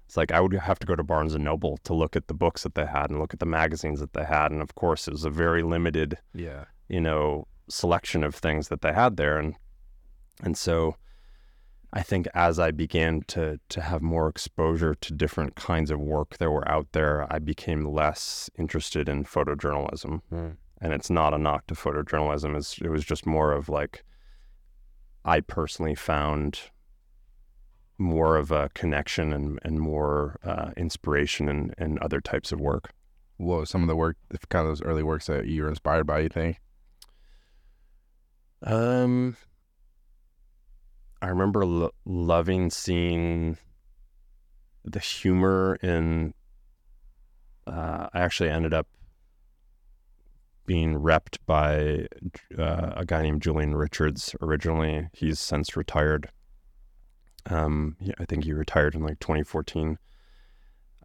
it's 0.06 0.16
like 0.16 0.32
I 0.32 0.40
would 0.40 0.54
have 0.54 0.78
to 0.78 0.86
go 0.86 0.96
to 0.96 1.02
Barnes 1.02 1.34
and 1.34 1.44
Noble 1.44 1.78
to 1.84 1.94
look 1.94 2.16
at 2.16 2.28
the 2.28 2.34
books 2.34 2.62
that 2.62 2.74
they 2.74 2.86
had 2.86 3.10
and 3.10 3.18
look 3.18 3.34
at 3.34 3.40
the 3.40 3.46
magazines 3.46 4.00
that 4.00 4.12
they 4.14 4.24
had, 4.24 4.50
and 4.52 4.62
of 4.62 4.74
course 4.74 5.06
it 5.08 5.12
was 5.12 5.24
a 5.24 5.30
very 5.30 5.62
limited, 5.62 6.18
Yeah. 6.32 6.64
you 6.88 7.00
know, 7.00 7.46
selection 7.68 8.24
of 8.24 8.34
things 8.34 8.68
that 8.68 8.80
they 8.82 8.92
had 8.92 9.16
there, 9.16 9.38
and 9.38 9.54
and 10.42 10.56
so 10.56 10.96
I 11.92 12.02
think 12.02 12.26
as 12.34 12.58
I 12.58 12.70
began 12.70 13.22
to 13.28 13.58
to 13.68 13.80
have 13.80 14.02
more 14.02 14.28
exposure 14.28 14.94
to 14.94 15.12
different 15.14 15.54
kinds 15.56 15.90
of 15.90 16.00
work 16.00 16.36
that 16.38 16.50
were 16.50 16.68
out 16.68 16.88
there, 16.92 17.26
I 17.32 17.38
became 17.38 17.84
less 17.86 18.50
interested 18.58 19.08
in 19.08 19.24
photojournalism 19.24 20.20
and 20.80 20.92
it's 20.92 21.10
not 21.10 21.34
a 21.34 21.38
knock 21.38 21.66
to 21.66 21.74
photojournalism. 21.74 22.56
It's, 22.56 22.78
it 22.78 22.88
was 22.88 23.04
just 23.04 23.26
more 23.26 23.52
of 23.52 23.68
like, 23.68 24.04
I 25.24 25.40
personally 25.40 25.94
found 25.94 26.60
more 27.98 28.36
of 28.36 28.52
a 28.52 28.70
connection 28.74 29.32
and, 29.32 29.58
and 29.62 29.80
more 29.80 30.38
uh, 30.44 30.70
inspiration 30.76 31.48
in, 31.48 31.74
in 31.78 31.98
other 32.00 32.20
types 32.20 32.52
of 32.52 32.60
work. 32.60 32.92
What 33.38 33.60
was 33.60 33.70
some 33.70 33.82
of 33.82 33.88
the 33.88 33.96
work, 33.96 34.16
kind 34.48 34.66
of 34.66 34.70
those 34.70 34.82
early 34.82 35.02
works 35.02 35.26
that 35.26 35.46
you 35.46 35.62
were 35.62 35.68
inspired 35.68 36.06
by, 36.06 36.20
you 36.20 36.28
think? 36.28 36.60
Um, 38.62 39.36
I 41.22 41.28
remember 41.28 41.64
lo- 41.64 41.94
loving 42.04 42.70
seeing 42.70 43.58
the 44.84 45.00
humor 45.00 45.76
in. 45.82 46.34
Uh, 47.66 48.08
I 48.12 48.20
actually 48.20 48.50
ended 48.50 48.72
up 48.72 48.88
being 50.68 51.00
repped 51.00 51.38
by 51.46 52.06
uh, 52.56 52.92
a 52.94 53.04
guy 53.06 53.22
named 53.22 53.40
Julian 53.40 53.74
Richards 53.74 54.36
originally. 54.42 55.08
He's 55.14 55.40
since 55.40 55.76
retired. 55.76 56.28
Um, 57.46 57.96
yeah, 58.00 58.12
I 58.20 58.26
think 58.26 58.44
he 58.44 58.52
retired 58.52 58.94
in 58.94 59.02
like 59.02 59.18
2014. 59.18 59.98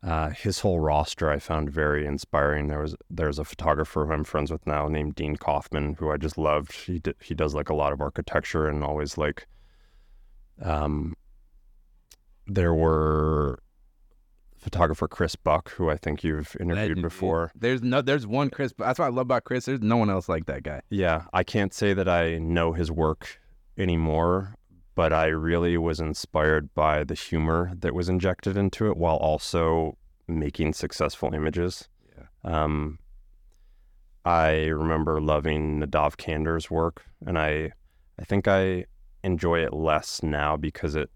Uh, 0.03 0.31
his 0.31 0.59
whole 0.59 0.81
roster 0.81 1.31
I 1.31 1.39
found 1.39 1.71
very 1.71 2.05
inspiring. 2.05 2.67
There 2.67 2.81
was 2.81 2.93
there's 3.09 3.39
a 3.39 3.45
photographer 3.45 4.05
who 4.05 4.11
I'm 4.11 4.25
friends 4.25 4.51
with 4.51 4.67
now 4.67 4.89
named 4.89 5.15
Dean 5.15 5.37
Kaufman 5.37 5.95
who 5.97 6.11
I 6.11 6.17
just 6.17 6.37
loved. 6.37 6.73
He 6.73 6.99
d- 6.99 7.13
he 7.21 7.33
does 7.33 7.55
like 7.55 7.69
a 7.69 7.75
lot 7.75 7.93
of 7.93 8.01
architecture 8.01 8.67
and 8.67 8.83
always 8.83 9.17
like. 9.17 9.47
Um, 10.61 11.15
there 12.47 12.73
were 12.73 13.63
photographer 14.63 15.07
Chris 15.07 15.35
Buck 15.35 15.71
who 15.71 15.89
I 15.89 15.97
think 15.97 16.23
you've 16.23 16.55
interviewed 16.59 16.97
Legend, 16.97 17.01
before. 17.01 17.51
There's 17.53 17.81
no, 17.81 18.01
there's 18.01 18.25
one 18.25 18.49
Chris. 18.49 18.73
That's 18.77 18.97
what 18.97 19.05
I 19.05 19.09
love 19.09 19.27
about 19.27 19.43
Chris. 19.43 19.65
There's 19.65 19.81
no 19.81 19.97
one 19.97 20.09
else 20.09 20.29
like 20.29 20.45
that 20.45 20.63
guy. 20.63 20.81
Yeah, 20.89 21.25
I 21.33 21.43
can't 21.43 21.73
say 21.73 21.93
that 21.93 22.07
I 22.07 22.37
know 22.37 22.73
his 22.73 22.89
work 22.89 23.39
anymore, 23.77 24.55
but 24.95 25.11
I 25.11 25.27
really 25.27 25.77
was 25.77 25.99
inspired 25.99 26.73
by 26.73 27.03
the 27.03 27.13
humor 27.13 27.71
that 27.79 27.93
was 27.93 28.09
injected 28.09 28.57
into 28.57 28.87
it 28.87 28.97
while 28.97 29.17
also 29.17 29.97
making 30.27 30.73
successful 30.73 31.33
images. 31.33 31.89
Yeah. 32.17 32.63
Um, 32.63 32.99
I 34.25 34.67
remember 34.67 35.19
loving 35.19 35.81
Nadav 35.81 36.15
Kander's 36.15 36.71
work, 36.71 37.03
and 37.25 37.37
I, 37.37 37.73
I 38.17 38.23
think 38.23 38.47
I 38.47 38.85
enjoy 39.23 39.59
it 39.59 39.73
less 39.73 40.23
now 40.23 40.55
because 40.55 40.95
it 40.95 41.09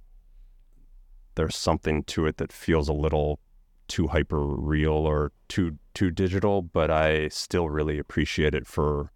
there's 1.38 1.56
something 1.56 2.04
to 2.04 2.26
it 2.26 2.38
that 2.38 2.52
feels 2.52 2.90
a 2.90 2.94
little 2.94 3.40
too 3.88 4.08
hyper 4.08 4.46
real 4.46 4.92
or 4.92 5.32
too 5.48 5.78
too 5.94 6.12
digital, 6.12 6.62
but 6.62 6.92
I 6.92 7.30
still 7.30 7.70
really 7.70 7.98
appreciate 7.98 8.54
it 8.54 8.68
for 8.68 9.12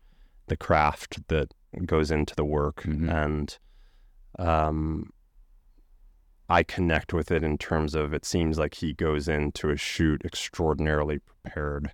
the 0.48 0.56
craft 0.56 1.28
that 1.28 1.54
goes 1.86 2.10
into 2.12 2.34
the 2.36 2.46
work 2.46 2.84
Mhm. 2.84 3.10
and 3.10 3.58
um 4.40 5.12
I 6.50 6.64
connect 6.64 7.14
with 7.14 7.32
it 7.32 7.44
in 7.44 7.58
terms 7.58 7.96
of 7.96 8.14
it 8.14 8.26
seems 8.26 8.58
like 8.60 8.76
he 8.76 8.94
goes 8.94 9.28
into 9.30 9.70
a 9.70 9.78
shoot 9.78 10.22
extraordinarily 10.26 11.20
prepared 11.20 11.92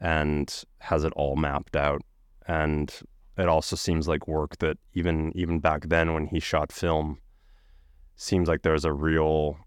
and 0.00 0.64
has 0.78 1.04
it 1.04 1.12
all 1.14 1.36
mapped 1.36 1.76
out 1.76 2.02
and 2.46 2.92
it 3.36 3.48
also 3.48 3.76
seems 3.76 4.08
like 4.08 4.26
work 4.26 4.58
that 4.58 4.78
even 4.94 5.32
even 5.36 5.60
back 5.60 5.88
then 5.88 6.12
when 6.14 6.26
he 6.26 6.40
shot 6.40 6.72
film 6.72 7.18
seems 8.18 8.48
like 8.48 8.62
there's 8.62 8.84
a 8.84 8.92
real 8.92 9.58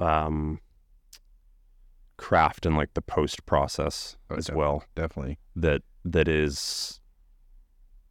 um 0.00 0.58
craft 2.16 2.66
in 2.66 2.74
like 2.76 2.92
the 2.94 3.02
post 3.02 3.46
process 3.46 4.16
Oh, 4.30 4.36
as 4.36 4.46
definitely. 4.46 4.58
well 4.58 4.84
Definitely. 4.94 5.38
that 5.56 5.82
that 6.04 6.28
is 6.28 7.00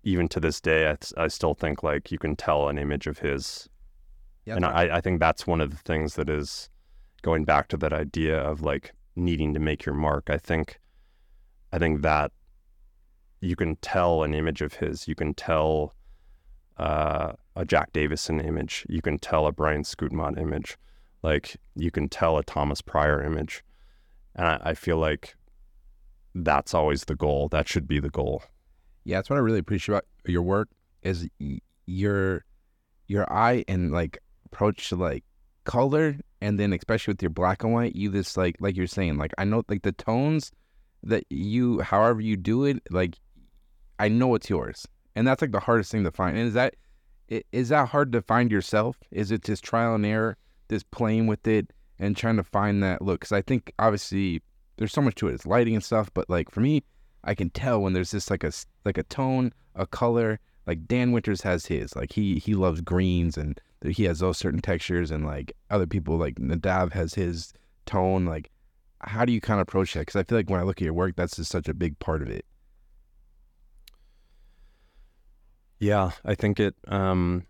even 0.03 0.27
to 0.29 0.39
this 0.39 0.59
day 0.61 0.89
I, 0.89 0.97
I 1.17 1.27
still 1.27 1.53
think 1.53 1.83
like 1.83 2.11
you 2.11 2.17
can 2.17 2.35
tell 2.35 2.69
an 2.69 2.77
image 2.79 3.05
of 3.07 3.19
his 3.19 3.67
Yeah. 4.45 4.55
and 4.55 4.65
I, 4.65 4.97
I 4.97 5.01
think 5.01 5.19
that's 5.19 5.45
one 5.45 5.61
of 5.61 5.71
the 5.71 5.77
things 5.77 6.15
that 6.15 6.29
is 6.29 6.69
going 7.21 7.43
back 7.45 7.67
to 7.69 7.77
that 7.77 7.93
idea 7.93 8.39
of 8.39 8.61
like 8.61 8.93
needing 9.15 9.53
to 9.53 9.59
make 9.59 9.85
your 9.85 9.95
mark. 9.95 10.29
I 10.29 10.37
think 10.37 10.79
I 11.71 11.77
think 11.77 12.01
that 12.01 12.31
you 13.41 13.55
can 13.55 13.75
tell 13.77 14.23
an 14.23 14.33
image 14.33 14.61
of 14.61 14.73
his. 14.75 15.07
You 15.07 15.15
can 15.15 15.33
tell 15.33 15.93
uh, 16.79 17.33
a 17.55 17.65
Jack 17.65 17.93
Davison 17.93 18.39
image. 18.39 18.85
You 18.89 19.01
can 19.01 19.19
tell 19.19 19.45
a 19.45 19.51
Brian 19.51 19.83
Schutmaat 19.83 20.39
image. 20.39 20.77
Like 21.21 21.57
you 21.75 21.91
can 21.91 22.07
tell 22.07 22.37
a 22.37 22.43
Thomas 22.43 22.81
Prior 22.81 23.21
image. 23.21 23.63
And 24.35 24.47
I, 24.47 24.59
I 24.61 24.73
feel 24.73 24.97
like 24.97 25.35
that's 26.33 26.73
always 26.73 27.03
the 27.03 27.15
goal. 27.15 27.49
That 27.49 27.67
should 27.67 27.87
be 27.87 27.99
the 27.99 28.09
goal. 28.09 28.43
Yeah, 29.03 29.17
that's 29.17 29.29
what 29.29 29.37
I 29.37 29.39
really 29.39 29.59
appreciate 29.59 29.95
about 29.95 30.05
your 30.25 30.41
work 30.41 30.69
is 31.01 31.27
your 31.85 32.45
your 33.07 33.31
eye 33.31 33.65
and 33.67 33.91
like 33.91 34.19
approach 34.45 34.89
to 34.89 34.95
like 34.95 35.23
color 35.63 36.17
and 36.41 36.59
then 36.59 36.73
especially 36.73 37.13
with 37.13 37.21
your 37.21 37.29
black 37.29 37.63
and 37.63 37.73
white, 37.73 37.95
you 37.95 38.11
just 38.11 38.37
like 38.37 38.55
like 38.59 38.77
you're 38.77 38.87
saying, 38.87 39.17
like 39.17 39.33
I 39.37 39.43
know 39.43 39.63
like 39.67 39.81
the 39.81 39.91
tones 39.91 40.51
that 41.03 41.23
you 41.29 41.81
however 41.81 42.21
you 42.21 42.37
do 42.37 42.65
it, 42.65 42.81
like 42.89 43.17
I 43.97 44.07
know 44.07 44.35
it's 44.35 44.49
yours. 44.49 44.87
And 45.19 45.27
that's 45.27 45.41
like 45.41 45.51
the 45.51 45.59
hardest 45.59 45.91
thing 45.91 46.05
to 46.05 46.11
find. 46.11 46.37
And 46.37 46.47
is 46.47 46.53
that 46.53 46.75
is 47.27 47.67
that 47.67 47.89
hard 47.89 48.13
to 48.13 48.21
find 48.21 48.49
yourself? 48.49 48.95
Is 49.11 49.33
it 49.33 49.43
just 49.43 49.65
trial 49.65 49.95
and 49.95 50.05
error, 50.05 50.37
just 50.69 50.89
playing 50.91 51.27
with 51.27 51.45
it 51.45 51.73
and 51.99 52.15
trying 52.15 52.37
to 52.37 52.43
find 52.43 52.81
that 52.83 53.01
look? 53.01 53.19
Because 53.19 53.33
I 53.33 53.41
think 53.41 53.73
obviously 53.79 54.41
there's 54.77 54.93
so 54.93 55.01
much 55.01 55.15
to 55.15 55.27
it. 55.27 55.33
It's 55.33 55.45
lighting 55.45 55.75
and 55.75 55.83
stuff, 55.83 56.09
but 56.13 56.29
like 56.29 56.49
for 56.49 56.61
me, 56.61 56.83
I 57.25 57.35
can 57.35 57.49
tell 57.49 57.81
when 57.81 57.91
there's 57.91 58.11
just 58.11 58.31
like 58.31 58.45
a 58.45 58.53
like 58.85 58.97
a 58.97 59.03
tone, 59.03 59.51
a 59.75 59.85
color. 59.85 60.39
Like 60.65 60.87
Dan 60.87 61.11
Winters 61.11 61.41
has 61.41 61.65
his. 61.65 61.97
Like 61.97 62.13
he 62.13 62.39
he 62.39 62.55
loves 62.55 62.79
greens 62.79 63.37
and 63.37 63.59
he 63.83 64.05
has 64.05 64.19
those 64.19 64.37
certain 64.37 64.61
textures, 64.61 65.11
and 65.11 65.25
like 65.25 65.51
other 65.69 65.85
people 65.85 66.15
like 66.15 66.35
Nadav 66.35 66.93
has 66.93 67.13
his 67.13 67.51
tone. 67.85 68.25
Like 68.25 68.51
how 69.01 69.25
do 69.25 69.33
you 69.33 69.41
kind 69.41 69.59
of 69.59 69.67
approach 69.67 69.95
that? 69.95 69.99
Because 69.99 70.15
I 70.15 70.23
feel 70.23 70.37
like 70.37 70.49
when 70.49 70.61
I 70.61 70.63
look 70.63 70.77
at 70.81 70.85
your 70.85 70.93
work, 70.93 71.17
that's 71.17 71.35
just 71.35 71.51
such 71.51 71.67
a 71.67 71.73
big 71.73 71.99
part 71.99 72.21
of 72.21 72.29
it. 72.29 72.45
Yeah, 75.79 76.11
I 76.25 76.35
think 76.35 76.59
it 76.59 76.75
um 76.87 77.45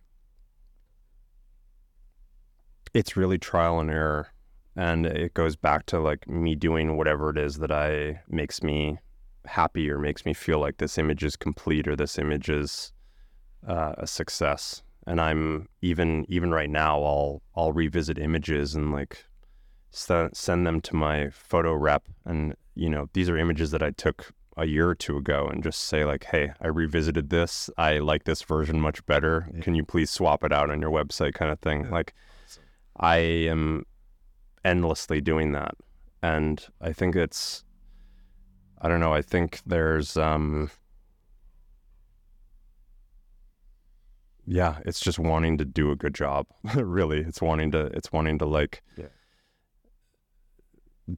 it's 2.94 3.16
really 3.18 3.38
trial 3.38 3.80
and 3.80 3.90
error 3.90 4.30
and 4.76 5.06
it 5.06 5.34
goes 5.34 5.56
back 5.56 5.86
to 5.88 6.00
like 6.00 6.28
me 6.28 6.56
doing 6.56 6.98
whatever 6.98 7.30
it 7.30 7.38
is 7.38 7.58
that 7.58 7.72
I 7.72 8.22
makes 8.28 8.64
me 8.64 8.98
happy 9.46 9.90
or 9.90 10.00
makes 10.00 10.26
me 10.26 10.34
feel 10.34 10.60
like 10.60 10.78
this 10.78 10.98
image 10.98 11.24
is 11.24 11.36
complete 11.36 11.88
or 11.88 11.96
this 11.96 12.18
image 12.18 12.50
is 12.50 12.94
uh, 13.68 13.94
a 13.98 14.08
success. 14.08 14.84
And 15.08 15.20
I'm 15.20 15.68
even 15.82 16.26
even 16.30 16.52
right 16.52 16.70
now 16.70 17.04
I'll 17.04 17.42
I'll 17.56 17.74
revisit 17.74 18.20
images 18.20 18.76
and 18.76 18.92
like 18.92 19.26
send 19.92 20.36
send 20.38 20.68
them 20.68 20.82
to 20.82 20.96
my 20.96 21.30
photo 21.32 21.74
rep 21.74 22.08
and 22.26 22.56
you 22.76 22.90
know 22.90 23.10
these 23.14 23.30
are 23.30 23.38
images 23.38 23.72
that 23.72 23.82
I 23.82 23.90
took 23.92 24.34
a 24.62 24.66
year 24.66 24.90
or 24.90 24.96
two 24.96 25.18
ago 25.18 25.48
and 25.48 25.64
just 25.64 25.80
say 25.84 26.04
like 26.06 26.26
hey 26.26 26.52
I 26.62 26.68
revisited 26.68 27.30
this. 27.30 27.70
I 27.78 28.00
like 28.00 28.24
this 28.26 28.42
version 28.44 28.80
much 28.82 29.06
better. 29.06 29.50
Yeah. 29.54 29.62
can 29.62 29.76
you 29.76 29.84
please 29.84 30.10
swap 30.10 30.44
it 30.44 30.52
out 30.52 30.70
on 30.70 30.82
your 30.82 30.92
website 30.92 31.34
kind 31.34 31.52
of 31.52 31.60
thing. 31.60 31.86
Yeah. 31.86 31.92
like 31.92 32.14
I 32.98 33.18
am 33.18 33.86
endlessly 34.66 35.22
doing 35.22 35.54
that. 35.54 35.76
And 36.22 36.66
I 36.82 36.92
think 36.94 37.16
it's 37.16 37.64
I 38.82 38.88
don't 38.90 39.00
know 39.00 39.14
I 39.14 39.22
think 39.22 39.62
there's 39.66 40.18
um 40.18 40.70
yeah 44.46 44.80
it's 44.86 45.00
just 45.00 45.20
wanting 45.20 45.58
to 45.58 45.66
do 45.66 45.92
a 45.92 45.96
good 45.96 46.14
job 46.16 46.48
really. 46.76 47.20
It's 47.20 47.42
wanting 47.42 47.72
to 47.72 47.86
it's 47.88 48.12
wanting 48.12 48.38
to 48.40 48.46
like 48.46 48.82
Yeah. 48.98 49.06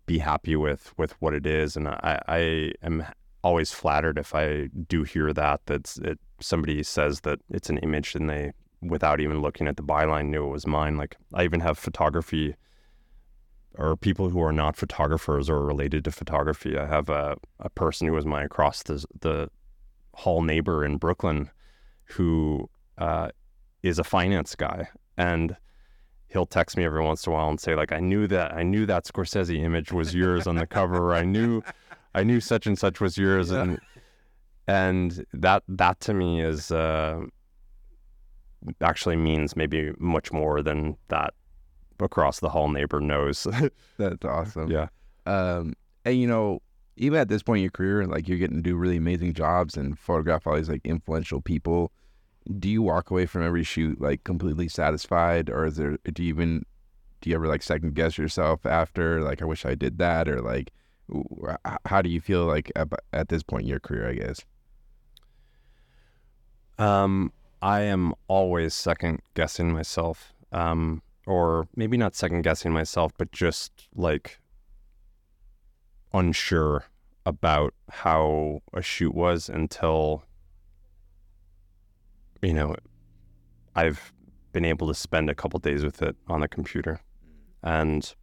be 0.05 0.19
happy 0.19 0.55
with 0.55 0.93
with 0.97 1.13
what 1.21 1.33
it 1.33 1.45
is. 1.45 1.75
And 1.77 1.87
i 1.87 2.19
i 2.27 2.71
am 2.83 3.05
always 3.43 3.71
flattered 3.71 4.17
if 4.17 4.35
i 4.35 4.67
do 4.87 5.03
hear 5.03 5.33
that 5.33 5.65
that 5.65 5.97
it 6.03 6.19
somebody 6.39 6.83
says 6.83 7.21
that 7.21 7.39
it's 7.49 7.69
an 7.69 7.77
image 7.79 8.15
and 8.15 8.29
they 8.29 8.51
without 8.81 9.21
even 9.21 9.41
looking 9.41 9.67
at 9.67 9.77
the 9.77 9.83
byline 9.83 10.29
knew 10.29 10.43
it 10.43 10.49
was 10.49 10.65
mine. 10.65 10.97
Like 10.97 11.15
i 11.33 11.43
even 11.43 11.59
have 11.59 11.77
photography 11.77 12.55
or 13.75 13.95
people 13.95 14.29
who 14.29 14.41
are 14.41 14.51
not 14.51 14.75
photographers 14.75 15.49
or 15.49 15.63
related 15.63 16.03
to 16.03 16.11
photography. 16.11 16.77
I 16.77 16.87
have 16.87 17.07
a, 17.09 17.37
a 17.59 17.69
person 17.69 18.07
who 18.07 18.13
was 18.13 18.25
my 18.25 18.43
across 18.43 18.83
the 18.83 19.05
the 19.21 19.49
hall 20.13 20.41
neighbor 20.41 20.83
in 20.83 20.97
brooklyn 20.97 21.49
who 22.03 22.69
uh, 22.97 23.29
is 23.81 23.97
a 23.97 24.03
finance 24.03 24.55
guy, 24.55 24.89
and 25.17 25.55
he'll 26.27 26.45
text 26.45 26.77
me 26.77 26.83
every 26.83 27.03
once 27.03 27.25
in 27.25 27.31
a 27.31 27.35
while 27.35 27.49
and 27.49 27.59
say 27.59 27.75
like, 27.75 27.91
"I 27.91 27.99
knew 27.99 28.27
that 28.27 28.53
I 28.53 28.63
knew 28.63 28.85
that 28.85 29.05
Scorsese 29.05 29.57
image 29.57 29.91
was 29.91 30.13
yours 30.13 30.47
on 30.47 30.55
the 30.55 30.67
cover. 30.67 31.13
I 31.13 31.23
knew, 31.23 31.61
I 32.13 32.23
knew 32.23 32.39
such 32.39 32.67
and 32.67 32.77
such 32.77 32.99
was 32.99 33.17
yours." 33.17 33.51
Yeah. 33.51 33.61
And 33.61 33.79
and 34.67 35.25
that 35.33 35.63
that 35.67 35.99
to 36.01 36.13
me 36.13 36.41
is 36.41 36.71
uh, 36.71 37.21
actually 38.81 39.15
means 39.15 39.55
maybe 39.55 39.91
much 39.97 40.31
more 40.31 40.61
than 40.61 40.97
that 41.09 41.33
across 41.99 42.39
the 42.39 42.49
hall 42.49 42.69
neighbor 42.69 42.99
knows. 42.99 43.47
That's 43.97 44.25
awesome. 44.25 44.71
yeah. 44.71 44.87
Um, 45.25 45.73
and 46.03 46.19
you 46.19 46.27
know, 46.27 46.61
even 46.97 47.19
at 47.19 47.29
this 47.29 47.43
point 47.43 47.59
in 47.59 47.63
your 47.63 47.71
career, 47.71 48.05
like 48.05 48.27
you're 48.27 48.37
getting 48.37 48.57
to 48.57 48.61
do 48.61 48.75
really 48.75 48.97
amazing 48.97 49.33
jobs 49.33 49.77
and 49.77 49.97
photograph 49.97 50.47
all 50.47 50.55
these 50.55 50.69
like 50.69 50.81
influential 50.85 51.41
people. 51.41 51.91
Do 52.59 52.69
you 52.69 52.81
walk 52.81 53.11
away 53.11 53.27
from 53.27 53.43
every 53.43 53.63
shoot 53.63 54.01
like 54.01 54.23
completely 54.23 54.67
satisfied, 54.67 55.49
or 55.49 55.65
is 55.65 55.77
there? 55.77 55.97
Do 56.11 56.23
you 56.23 56.29
even 56.29 56.65
do 57.21 57.29
you 57.29 57.35
ever 57.35 57.47
like 57.47 57.61
second 57.61 57.93
guess 57.93 58.17
yourself 58.17 58.65
after? 58.65 59.21
Like, 59.21 59.41
I 59.41 59.45
wish 59.45 59.65
I 59.65 59.75
did 59.75 59.99
that, 59.99 60.27
or 60.27 60.41
like, 60.41 60.71
how 61.85 62.01
do 62.01 62.09
you 62.09 62.21
feel 62.21 62.45
like 62.45 62.71
at, 62.75 62.87
at 63.13 63.29
this 63.29 63.43
point 63.43 63.63
in 63.63 63.69
your 63.69 63.79
career? 63.79 64.09
I 64.09 64.13
guess. 64.13 64.45
Um, 66.77 67.31
I 67.61 67.81
am 67.81 68.13
always 68.27 68.73
second 68.73 69.21
guessing 69.35 69.71
myself, 69.71 70.33
um, 70.51 71.03
or 71.27 71.67
maybe 71.75 71.95
not 71.95 72.15
second 72.15 72.41
guessing 72.41 72.71
myself, 72.71 73.11
but 73.17 73.31
just 73.31 73.87
like 73.95 74.39
unsure 76.13 76.85
about 77.25 77.73
how 77.89 78.61
a 78.73 78.81
shoot 78.81 79.13
was 79.13 79.47
until 79.47 80.23
you 82.41 82.53
know 82.53 82.75
I've 83.75 84.11
been 84.51 84.65
able 84.65 84.87
to 84.87 84.95
spend 84.95 85.29
a 85.29 85.35
couple 85.35 85.59
days 85.59 85.83
with 85.83 86.01
it 86.01 86.15
on 86.27 86.41
the 86.41 86.47
computer, 86.47 86.99
and 87.63 88.13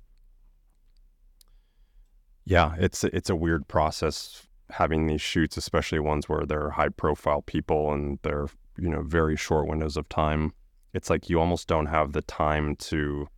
yeah, 2.49 2.74
it's 2.78 3.05
it's 3.05 3.28
a 3.28 3.36
weird 3.36 3.68
process 3.68 4.46
having 4.70 5.07
these 5.07 5.20
shoots, 5.20 5.59
especially 5.59 5.99
ones 5.99 6.30
where 6.30 6.46
they're 6.46 6.70
high 6.70 6.88
profile 6.88 7.42
people 7.42 7.92
and 7.92 8.18
they're 8.22 8.46
you 8.78 8.88
know 8.88 9.03
very 9.03 9.36
short 9.36 9.68
windows 9.68 9.99
of 9.99 10.09
time. 10.09 10.55
It's 10.94 11.11
like 11.11 11.28
you 11.28 11.38
almost 11.40 11.68
don't 11.68 11.86
have 11.86 12.12
the 12.12 12.22
time 12.22 12.74
to 12.76 13.28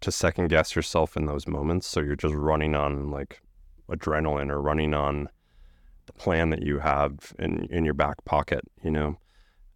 to 0.00 0.10
second 0.10 0.48
guess 0.48 0.74
yourself 0.74 1.16
in 1.16 1.26
those 1.26 1.46
moments. 1.46 1.86
So 1.86 2.00
you're 2.00 2.16
just 2.16 2.34
running 2.34 2.74
on 2.74 3.12
like 3.12 3.40
adrenaline 3.88 4.50
or 4.50 4.60
running 4.60 4.92
on 4.92 5.28
the 6.06 6.12
plan 6.14 6.50
that 6.50 6.62
you 6.62 6.80
have 6.80 7.32
in 7.38 7.68
in 7.70 7.84
your 7.84 7.94
back 7.94 8.24
pocket 8.24 8.64
you 8.82 8.90
know? 8.90 9.18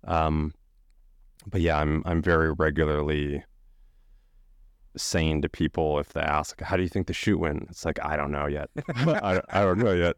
Um 0.04 0.54
but 1.46 1.60
yeah 1.60 1.78
i'm 1.78 2.02
i'm 2.06 2.22
very 2.22 2.52
regularly 2.52 3.44
saying 4.96 5.42
to 5.42 5.48
people 5.48 5.98
if 5.98 6.12
they 6.12 6.20
ask 6.20 6.60
how 6.60 6.76
do 6.76 6.82
you 6.82 6.88
think 6.88 7.06
the 7.06 7.12
shoot 7.12 7.38
went? 7.38 7.66
It's 7.70 7.84
like 7.84 7.98
i 8.04 8.16
don't 8.16 8.32
know 8.32 8.46
yet. 8.46 8.70
I, 8.88 9.40
I 9.50 9.60
don't 9.62 9.78
know 9.78 9.92
yet. 9.92 10.16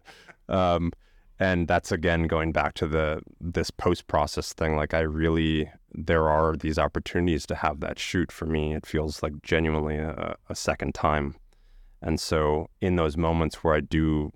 Um 0.48 0.92
and 1.40 1.66
that's 1.66 1.90
again 1.90 2.24
going 2.24 2.52
back 2.52 2.74
to 2.74 2.86
the 2.86 3.20
this 3.40 3.70
post 3.70 4.06
process 4.06 4.52
thing 4.52 4.76
like 4.76 4.94
i 4.94 5.00
really 5.00 5.68
there 5.92 6.28
are 6.28 6.56
these 6.56 6.78
opportunities 6.78 7.46
to 7.46 7.54
have 7.54 7.78
that 7.78 8.00
shoot 8.00 8.32
for 8.32 8.46
me. 8.46 8.74
It 8.74 8.84
feels 8.84 9.22
like 9.22 9.42
genuinely 9.42 9.96
a, 9.96 10.34
a 10.48 10.54
second 10.56 10.92
time. 10.92 11.36
And 12.02 12.18
so 12.18 12.68
in 12.80 12.96
those 12.96 13.16
moments 13.16 13.62
where 13.62 13.74
i 13.74 13.80
do 13.80 14.32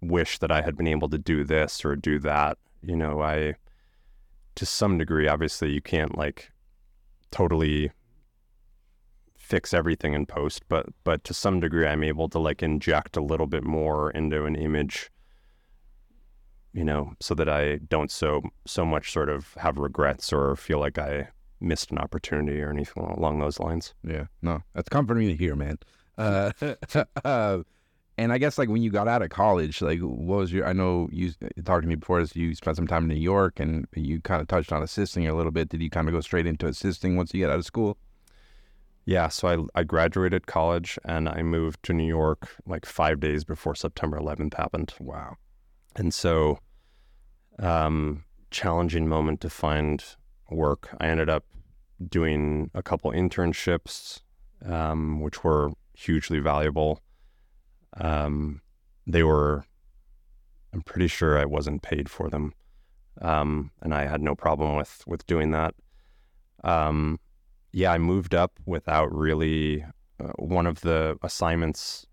wish 0.00 0.38
that 0.38 0.50
i 0.50 0.62
had 0.62 0.76
been 0.76 0.86
able 0.86 1.08
to 1.08 1.18
do 1.18 1.44
this 1.44 1.84
or 1.84 1.94
do 1.94 2.18
that 2.18 2.56
you 2.82 2.96
know 2.96 3.20
i 3.20 3.54
to 4.54 4.66
some 4.66 4.98
degree 4.98 5.28
obviously 5.28 5.70
you 5.70 5.80
can't 5.80 6.16
like 6.16 6.50
totally 7.30 7.90
fix 9.50 9.74
everything 9.74 10.14
in 10.14 10.24
post 10.24 10.62
but 10.68 10.86
but 11.04 11.22
to 11.24 11.34
some 11.34 11.60
degree 11.60 11.86
i'm 11.86 12.02
able 12.02 12.28
to 12.28 12.38
like 12.38 12.62
inject 12.62 13.16
a 13.16 13.20
little 13.20 13.46
bit 13.46 13.64
more 13.64 14.10
into 14.12 14.44
an 14.44 14.56
image 14.56 15.10
you 16.72 16.84
know, 16.84 17.14
so 17.20 17.34
that 17.34 17.48
I 17.48 17.76
don't 17.76 18.10
so 18.10 18.42
so 18.66 18.84
much 18.84 19.12
sort 19.12 19.28
of 19.28 19.54
have 19.54 19.78
regrets 19.78 20.32
or 20.32 20.56
feel 20.56 20.78
like 20.78 20.98
I 20.98 21.28
missed 21.60 21.90
an 21.90 21.98
opportunity 21.98 22.60
or 22.62 22.70
anything 22.70 23.02
along 23.02 23.40
those 23.40 23.58
lines. 23.58 23.94
Yeah, 24.04 24.26
no, 24.42 24.60
that's 24.74 24.88
comforting 24.88 25.28
to 25.28 25.34
hear, 25.34 25.56
man. 25.56 25.78
Uh, 26.16 26.52
uh, 27.24 27.58
and 28.18 28.32
I 28.32 28.38
guess 28.38 28.58
like 28.58 28.68
when 28.68 28.82
you 28.82 28.90
got 28.90 29.08
out 29.08 29.22
of 29.22 29.30
college, 29.30 29.82
like 29.82 30.00
what 30.00 30.38
was 30.38 30.52
your? 30.52 30.66
I 30.66 30.72
know 30.72 31.08
you 31.12 31.32
talked 31.64 31.82
to 31.82 31.88
me 31.88 31.96
before. 31.96 32.24
You 32.34 32.54
spent 32.54 32.76
some 32.76 32.86
time 32.86 33.04
in 33.04 33.16
New 33.16 33.22
York, 33.22 33.58
and 33.58 33.86
you 33.96 34.20
kind 34.20 34.40
of 34.40 34.46
touched 34.46 34.72
on 34.72 34.82
assisting 34.82 35.26
a 35.26 35.34
little 35.34 35.52
bit. 35.52 35.70
Did 35.70 35.82
you 35.82 35.90
kind 35.90 36.08
of 36.08 36.14
go 36.14 36.20
straight 36.20 36.46
into 36.46 36.66
assisting 36.66 37.16
once 37.16 37.34
you 37.34 37.40
get 37.40 37.50
out 37.50 37.58
of 37.58 37.64
school? 37.64 37.98
Yeah, 39.10 39.26
so 39.26 39.48
I 39.74 39.80
I 39.80 39.82
graduated 39.82 40.46
college 40.46 40.96
and 41.04 41.28
I 41.28 41.42
moved 41.42 41.82
to 41.82 41.92
New 41.92 42.06
York 42.06 42.48
like 42.64 42.86
five 42.86 43.18
days 43.18 43.42
before 43.42 43.74
September 43.74 44.16
11th 44.16 44.54
happened. 44.54 44.94
Wow. 45.00 45.34
And 45.96 46.14
so, 46.14 46.60
um, 47.58 48.22
challenging 48.52 49.08
moment 49.08 49.40
to 49.40 49.50
find 49.50 50.04
work. 50.48 50.94
I 51.00 51.08
ended 51.08 51.28
up 51.28 51.44
doing 52.08 52.70
a 52.72 52.84
couple 52.84 53.10
internships, 53.10 54.20
um, 54.64 55.20
which 55.20 55.42
were 55.42 55.72
hugely 55.94 56.38
valuable. 56.38 57.00
Um, 57.96 58.60
they 59.08 59.24
were, 59.24 59.64
I'm 60.72 60.82
pretty 60.82 61.08
sure 61.08 61.36
I 61.36 61.46
wasn't 61.46 61.82
paid 61.82 62.08
for 62.08 62.30
them, 62.30 62.54
um, 63.20 63.72
and 63.82 63.92
I 63.92 64.06
had 64.06 64.22
no 64.22 64.36
problem 64.36 64.76
with 64.76 65.02
with 65.04 65.26
doing 65.26 65.50
that. 65.50 65.74
Um, 66.62 67.18
yeah, 67.72 67.92
I 67.92 67.98
moved 67.98 68.34
up 68.34 68.58
without 68.66 69.14
really. 69.14 69.84
Uh, 70.18 70.32
one 70.36 70.66
of 70.66 70.82
the 70.82 71.16
assignments 71.22 72.06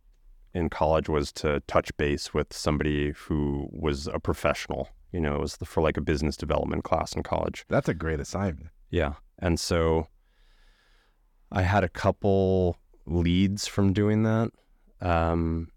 in 0.53 0.70
college 0.70 1.10
was 1.10 1.32
to 1.34 1.62
touch 1.68 1.95
base 1.97 2.34
with 2.34 2.53
somebody 2.53 3.12
who 3.12 3.68
was 3.72 4.08
a 4.08 4.20
professional. 4.20 4.89
You 5.12 5.22
know, 5.22 5.36
it 5.36 5.41
was 5.41 5.58
for 5.64 5.82
like 5.82 5.97
a 5.97 6.01
business 6.01 6.38
development 6.38 6.84
class 6.84 7.14
in 7.14 7.24
college. 7.24 7.66
That's 7.70 7.89
a 7.89 7.93
great 7.93 8.20
assignment. 8.20 8.70
Yeah. 8.89 9.14
And 9.39 9.60
so 9.60 10.08
I 11.51 11.62
had 11.62 11.84
a 11.84 11.89
couple 11.89 12.78
leads 13.05 13.68
from 13.68 13.93
doing 13.93 14.24
that. 14.24 14.51
Um, 15.01 15.70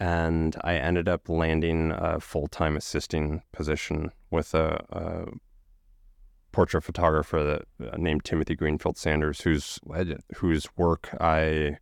and 0.00 0.56
I 0.62 0.74
ended 0.74 1.08
up 1.08 1.28
landing 1.28 1.92
a 1.92 2.20
full 2.20 2.46
time 2.46 2.76
assisting 2.76 3.42
position 3.52 4.12
with 4.30 4.54
a, 4.54 4.84
a 4.90 5.24
portrait 6.52 6.82
photographer 6.82 7.62
uh, 7.80 7.96
named 7.96 8.24
Timothy 8.24 8.54
Greenfield 8.54 8.96
Sanders, 8.96 9.42
whose 9.42 9.78
whose 10.36 10.66
work 10.76 11.10
I 11.20 11.78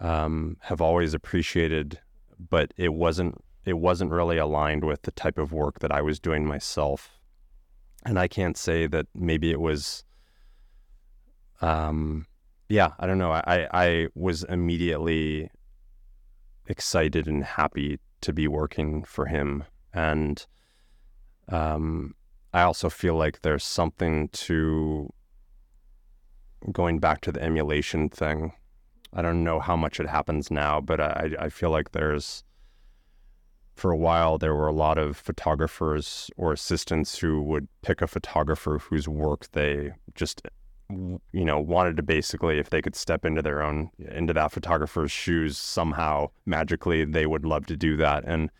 um, 0.00 0.56
have 0.60 0.80
always 0.80 1.14
appreciated, 1.14 2.00
but 2.38 2.72
it 2.76 2.92
wasn't 2.94 3.42
it 3.64 3.78
wasn't 3.78 4.10
really 4.10 4.38
aligned 4.38 4.84
with 4.84 5.02
the 5.02 5.10
type 5.10 5.38
of 5.38 5.52
work 5.52 5.80
that 5.80 5.92
I 5.92 6.00
was 6.00 6.18
doing 6.18 6.46
myself. 6.46 7.18
And 8.04 8.18
I 8.18 8.28
can't 8.28 8.56
say 8.56 8.86
that 8.86 9.06
maybe 9.14 9.50
it 9.50 9.60
was 9.60 10.04
um 11.60 12.26
yeah, 12.68 12.92
I 12.98 13.06
don't 13.06 13.18
know. 13.18 13.32
I, 13.32 13.66
I 13.72 14.08
was 14.14 14.44
immediately 14.44 15.50
excited 16.66 17.26
and 17.26 17.42
happy 17.42 17.98
to 18.20 18.32
be 18.32 18.46
working 18.46 19.04
for 19.04 19.26
him. 19.26 19.64
And 19.92 20.46
um 21.48 22.14
I 22.52 22.62
also 22.62 22.88
feel 22.88 23.14
like 23.14 23.42
there's 23.42 23.64
something 23.64 24.28
to 24.28 25.12
going 26.72 26.98
back 26.98 27.20
to 27.22 27.32
the 27.32 27.42
emulation 27.42 28.08
thing 28.08 28.52
I 29.12 29.22
don't 29.22 29.42
know 29.42 29.58
how 29.60 29.76
much 29.76 30.00
it 30.00 30.08
happens 30.08 30.50
now, 30.50 30.80
but 30.80 31.00
I, 31.00 31.30
I 31.38 31.48
feel 31.48 31.70
like 31.70 31.92
there's, 31.92 32.44
for 33.74 33.90
a 33.90 33.96
while, 33.96 34.38
there 34.38 34.54
were 34.54 34.68
a 34.68 34.72
lot 34.72 34.98
of 34.98 35.16
photographers 35.16 36.30
or 36.36 36.52
assistants 36.52 37.18
who 37.18 37.42
would 37.42 37.68
pick 37.82 38.02
a 38.02 38.06
photographer 38.06 38.78
whose 38.78 39.08
work 39.08 39.50
they 39.52 39.92
just, 40.14 40.42
you 40.90 41.44
know, 41.44 41.58
wanted 41.58 41.96
to 41.96 42.02
basically, 42.02 42.58
if 42.58 42.70
they 42.70 42.82
could 42.82 42.96
step 42.96 43.24
into 43.24 43.40
their 43.40 43.62
own, 43.62 43.90
into 43.98 44.34
that 44.34 44.52
photographer's 44.52 45.12
shoes 45.12 45.56
somehow, 45.56 46.28
magically, 46.44 47.04
they 47.04 47.24
would 47.24 47.46
love 47.46 47.66
to 47.66 47.76
do 47.76 47.96
that. 47.96 48.24
And 48.26 48.50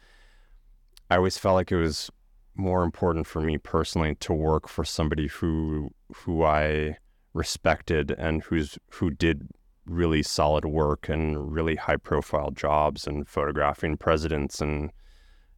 I 1.11 1.17
always 1.17 1.37
felt 1.37 1.57
like 1.57 1.73
it 1.73 1.77
was 1.77 2.11
more 2.59 2.83
important 2.83 3.27
for 3.27 3.41
me 3.41 3.57
personally 3.57 4.17
to 4.17 4.33
work 4.33 4.69
for 4.69 4.85
somebody 4.85 5.29
who, 5.29 5.91
who 6.15 6.45
I 6.45 6.99
respected 7.33 8.11
and 8.11 8.43
who's, 8.43 8.79
who 8.91 9.11
did 9.11 9.49
really 9.87 10.23
solid 10.23 10.65
work 10.65 11.09
and 11.09 11.53
really 11.53 11.77
high 11.77 11.97
profile 11.97 12.51
jobs 12.51 13.07
and 13.07 13.27
photographing 13.27 13.97
presidents 13.97 14.61
and 14.61 14.91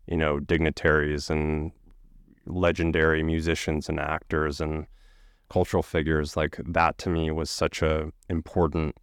you 0.07 0.17
know 0.17 0.41
dignitaries 0.41 1.31
and 1.31 1.73
legendary 2.47 3.23
musicians 3.23 3.89
and 3.89 4.01
actors 4.01 4.61
and 4.61 4.87
cultural 5.49 5.83
figures. 5.83 6.37
Like 6.37 6.61
that 6.65 6.99
to 6.99 7.11
me 7.11 7.31
was 7.31 7.51
such 7.51 7.83
a 7.83 8.13
important 8.29 8.97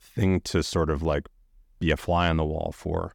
thing 0.00 0.40
to 0.42 0.62
sort 0.62 0.90
of 0.90 1.02
like 1.02 1.28
be 1.78 1.90
a 1.90 1.96
fly 1.96 2.28
on 2.28 2.36
the 2.36 2.44
wall 2.44 2.72
for. 2.72 3.14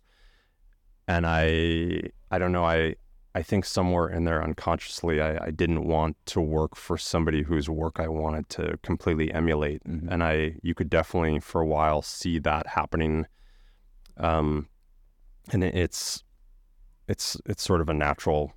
And 1.07 1.25
i 1.25 2.01
i 2.29 2.37
don't 2.37 2.51
know 2.53 2.63
i 2.63 2.95
I 3.33 3.41
think 3.43 3.65
somewhere 3.65 4.09
in 4.09 4.25
there 4.25 4.43
unconsciously, 4.43 5.21
I, 5.21 5.45
I, 5.45 5.51
didn't 5.51 5.85
want 5.85 6.17
to 6.27 6.41
work 6.41 6.75
for 6.75 6.97
somebody 6.97 7.43
whose 7.43 7.69
work 7.69 7.97
I 7.97 8.09
wanted 8.09 8.49
to 8.49 8.77
completely 8.83 9.33
emulate, 9.33 9.83
mm-hmm. 9.85 10.09
and 10.09 10.21
I 10.21 10.55
you 10.61 10.73
could 10.73 10.89
definitely 10.89 11.39
for 11.39 11.61
a 11.61 11.65
while 11.65 12.01
see 12.01 12.39
that 12.39 12.67
happening. 12.67 13.25
Um, 14.17 14.67
and 15.51 15.63
it's 15.63 16.23
it's 17.07 17.37
it's 17.45 17.63
sort 17.63 17.79
of 17.81 17.89
a 17.89 17.93
natural 17.93 18.53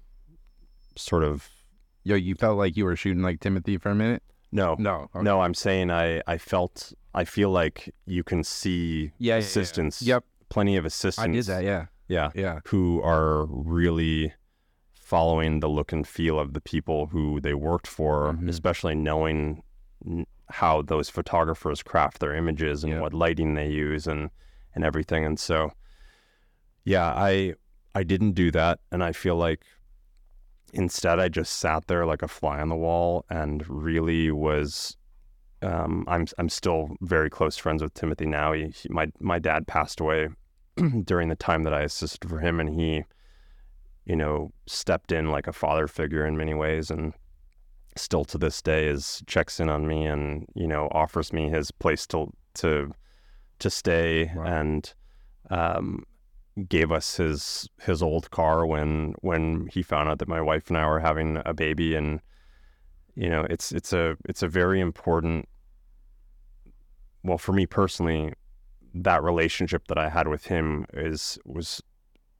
sort 0.96 1.22
of. 1.22 1.48
Yo, 2.02 2.16
you 2.16 2.34
felt 2.34 2.58
like 2.58 2.76
you 2.76 2.84
were 2.84 2.96
shooting 2.96 3.22
like 3.22 3.40
Timothy 3.40 3.78
for 3.78 3.90
a 3.90 3.94
minute. 3.94 4.22
No, 4.50 4.76
no, 4.78 5.08
okay. 5.14 5.22
no. 5.22 5.40
I'm 5.40 5.54
saying 5.54 5.90
I 5.90 6.20
I 6.26 6.38
felt 6.38 6.92
I 7.14 7.24
feel 7.24 7.50
like 7.50 7.94
you 8.06 8.24
can 8.24 8.42
see 8.42 9.12
yeah, 9.18 9.36
assistants. 9.36 10.02
Yeah, 10.02 10.06
yeah. 10.06 10.14
Yep, 10.16 10.24
plenty 10.48 10.76
of 10.76 10.84
assistants. 10.84 11.28
I 11.28 11.32
did 11.32 11.44
that. 11.44 11.64
Yeah, 11.64 11.86
yeah, 12.08 12.30
yeah. 12.34 12.60
Who 12.66 13.00
are 13.02 13.46
really 13.46 14.32
following 15.14 15.60
the 15.60 15.68
look 15.68 15.92
and 15.92 16.08
feel 16.08 16.40
of 16.40 16.54
the 16.54 16.60
people 16.60 17.06
who 17.06 17.40
they 17.40 17.54
worked 17.54 17.86
for, 17.86 18.32
mm-hmm. 18.32 18.48
especially 18.48 18.96
knowing 18.96 19.62
how 20.50 20.82
those 20.82 21.08
photographers 21.08 21.84
craft 21.84 22.18
their 22.18 22.34
images 22.34 22.82
and 22.82 22.94
yeah. 22.94 23.00
what 23.00 23.14
lighting 23.14 23.54
they 23.54 23.68
use 23.68 24.08
and 24.08 24.28
and 24.74 24.82
everything. 24.84 25.24
And 25.24 25.38
so, 25.38 25.70
yeah, 26.84 27.06
I 27.14 27.54
I 27.94 28.02
didn't 28.02 28.32
do 28.32 28.50
that, 28.50 28.80
and 28.90 29.04
I 29.04 29.12
feel 29.12 29.36
like 29.36 29.62
instead 30.72 31.20
I 31.20 31.28
just 31.28 31.60
sat 31.60 31.86
there 31.86 32.04
like 32.04 32.22
a 32.22 32.26
fly 32.26 32.60
on 32.60 32.68
the 32.68 32.74
wall 32.74 33.24
and 33.30 33.64
really 33.68 34.32
was 34.32 34.96
um, 35.62 36.04
I'm 36.08 36.26
I'm 36.38 36.48
still 36.48 36.96
very 37.02 37.30
close 37.30 37.56
friends 37.56 37.84
with 37.84 37.94
Timothy 37.94 38.26
now. 38.26 38.52
He, 38.52 38.64
he, 38.70 38.88
my 38.88 39.12
my 39.20 39.38
dad 39.38 39.68
passed 39.68 40.00
away 40.00 40.30
during 41.04 41.28
the 41.28 41.36
time 41.36 41.62
that 41.62 41.72
I 41.72 41.82
assisted 41.82 42.28
for 42.28 42.40
him, 42.40 42.58
and 42.58 42.68
he, 42.68 43.04
you 44.06 44.16
know, 44.16 44.52
stepped 44.66 45.12
in 45.12 45.30
like 45.30 45.46
a 45.46 45.52
father 45.52 45.86
figure 45.86 46.26
in 46.26 46.36
many 46.36 46.54
ways, 46.54 46.90
and 46.90 47.14
still 47.96 48.24
to 48.24 48.38
this 48.38 48.60
day 48.60 48.86
is 48.86 49.22
checks 49.26 49.60
in 49.60 49.68
on 49.68 49.86
me 49.86 50.04
and 50.04 50.46
you 50.54 50.66
know 50.66 50.88
offers 50.90 51.32
me 51.32 51.48
his 51.48 51.70
place 51.70 52.06
to 52.06 52.32
to 52.54 52.92
to 53.58 53.70
stay 53.70 54.32
wow. 54.34 54.44
and 54.44 54.94
um, 55.50 56.04
gave 56.68 56.90
us 56.90 57.16
his 57.16 57.68
his 57.80 58.02
old 58.02 58.30
car 58.30 58.66
when 58.66 59.14
when 59.20 59.68
he 59.72 59.82
found 59.82 60.08
out 60.08 60.18
that 60.18 60.28
my 60.28 60.40
wife 60.40 60.68
and 60.68 60.78
I 60.78 60.86
were 60.86 61.00
having 61.00 61.40
a 61.44 61.54
baby 61.54 61.94
and 61.94 62.20
you 63.14 63.28
know 63.28 63.46
it's 63.48 63.72
it's 63.72 63.92
a 63.92 64.16
it's 64.28 64.42
a 64.42 64.48
very 64.48 64.80
important 64.80 65.48
well 67.22 67.38
for 67.38 67.52
me 67.52 67.66
personally 67.66 68.32
that 68.94 69.22
relationship 69.22 69.88
that 69.88 69.98
I 69.98 70.08
had 70.08 70.28
with 70.28 70.46
him 70.46 70.86
is 70.92 71.38
was 71.44 71.82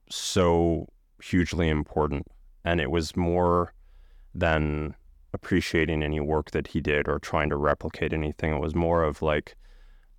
so 0.09 0.87
hugely 1.29 1.69
important 1.69 2.27
and 2.63 2.79
it 2.79 2.91
was 2.91 3.15
more 3.15 3.73
than 4.33 4.95
appreciating 5.33 6.03
any 6.03 6.19
work 6.19 6.51
that 6.51 6.67
he 6.67 6.81
did 6.81 7.07
or 7.07 7.19
trying 7.19 7.49
to 7.49 7.57
replicate 7.57 8.13
anything 8.13 8.53
it 8.53 8.59
was 8.61 8.75
more 8.75 9.03
of 9.03 9.21
like 9.21 9.55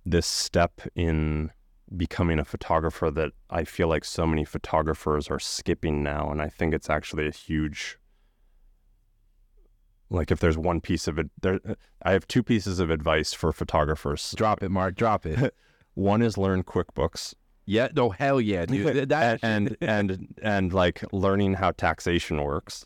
this 0.05 0.25
step 0.25 0.81
in 0.95 1.51
becoming 1.95 2.39
a 2.39 2.45
photographer 2.45 3.09
that 3.11 3.31
I 3.49 3.63
feel 3.63 3.87
like 3.87 4.03
so 4.03 4.25
many 4.25 4.43
photographers 4.43 5.29
are 5.29 5.39
skipping 5.39 6.03
now. 6.03 6.29
And 6.29 6.41
I 6.41 6.49
think 6.49 6.73
it's 6.73 6.89
actually 6.89 7.27
a 7.27 7.31
huge, 7.31 7.97
like, 10.09 10.31
if 10.31 10.39
there's 10.39 10.57
one 10.57 10.81
piece 10.81 11.07
of 11.07 11.17
it, 11.17 11.29
there, 11.41 11.59
I 12.01 12.11
have 12.11 12.27
two 12.27 12.43
pieces 12.43 12.79
of 12.79 12.89
advice 12.89 13.33
for 13.33 13.53
photographers. 13.53 14.33
Drop 14.35 14.63
it, 14.63 14.69
Mark, 14.69 14.95
drop 14.95 15.25
it. 15.25 15.53
one 15.93 16.21
is 16.21 16.37
learn 16.37 16.63
QuickBooks. 16.63 17.33
Yeah, 17.67 17.89
no, 17.93 18.09
hell 18.09 18.39
yeah, 18.39 18.65
dude. 18.65 19.09
That... 19.09 19.39
and, 19.43 19.77
and, 19.77 19.77
and, 19.81 20.35
and 20.41 20.73
like 20.73 21.03
learning 21.11 21.53
how 21.53 21.71
taxation 21.71 22.41
works. 22.41 22.85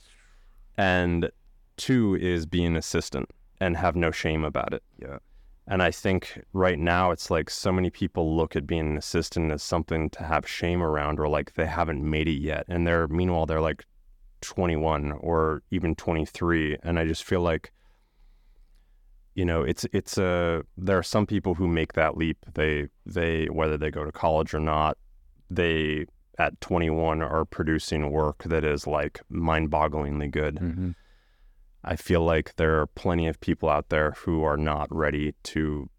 And 0.75 1.31
two 1.77 2.15
is 2.15 2.45
be 2.45 2.65
an 2.65 2.75
assistant 2.75 3.29
and 3.59 3.77
have 3.77 3.95
no 3.95 4.09
shame 4.09 4.43
about 4.43 4.73
it. 4.73 4.83
Yeah. 4.99 5.19
And 5.67 5.83
I 5.83 5.91
think 5.91 6.41
right 6.53 6.79
now 6.79 7.11
it's 7.11 7.29
like 7.29 7.49
so 7.51 7.71
many 7.71 7.91
people 7.91 8.35
look 8.35 8.55
at 8.55 8.65
being 8.65 8.91
an 8.91 8.97
assistant 8.97 9.51
as 9.51 9.61
something 9.61 10.09
to 10.09 10.23
have 10.23 10.47
shame 10.47 10.81
around 10.81 11.19
or 11.19 11.29
like 11.29 11.53
they 11.53 11.67
haven't 11.67 12.03
made 12.03 12.27
it 12.27 12.41
yet. 12.41 12.65
And 12.67 12.85
they're 12.85 13.07
meanwhile 13.07 13.45
they're 13.45 13.61
like 13.61 13.85
21 14.41 15.11
or 15.11 15.61
even 15.69 15.93
23 15.93 16.77
and 16.81 16.97
I 16.97 17.05
just 17.05 17.23
feel 17.23 17.41
like 17.41 17.71
you 19.35 19.45
know 19.45 19.61
it's 19.61 19.85
it's 19.93 20.17
a 20.17 20.63
there 20.77 20.97
are 20.97 21.03
some 21.03 21.25
people 21.25 21.55
who 21.55 21.67
make 21.67 21.93
that 21.93 22.17
leap 22.17 22.37
they 22.53 22.87
they 23.05 23.45
whether 23.45 23.77
they 23.77 23.89
go 23.89 24.03
to 24.03 24.11
college 24.11 24.53
or 24.53 24.59
not 24.59 24.97
they 25.49 26.05
at 26.41 26.59
21 26.61 27.21
are 27.21 27.45
producing 27.45 28.09
work 28.11 28.43
that 28.45 28.63
is 28.65 28.87
like 28.87 29.21
mind-bogglingly 29.29 30.31
good. 30.31 30.55
Mm-hmm. 30.55 30.91
I 31.83 31.95
feel 31.95 32.21
like 32.21 32.55
there 32.55 32.79
are 32.79 32.87
plenty 32.87 33.27
of 33.27 33.39
people 33.39 33.69
out 33.69 33.89
there 33.89 34.11
who 34.11 34.43
are 34.43 34.57
not 34.57 34.87
ready 34.93 35.33
to 35.43 35.89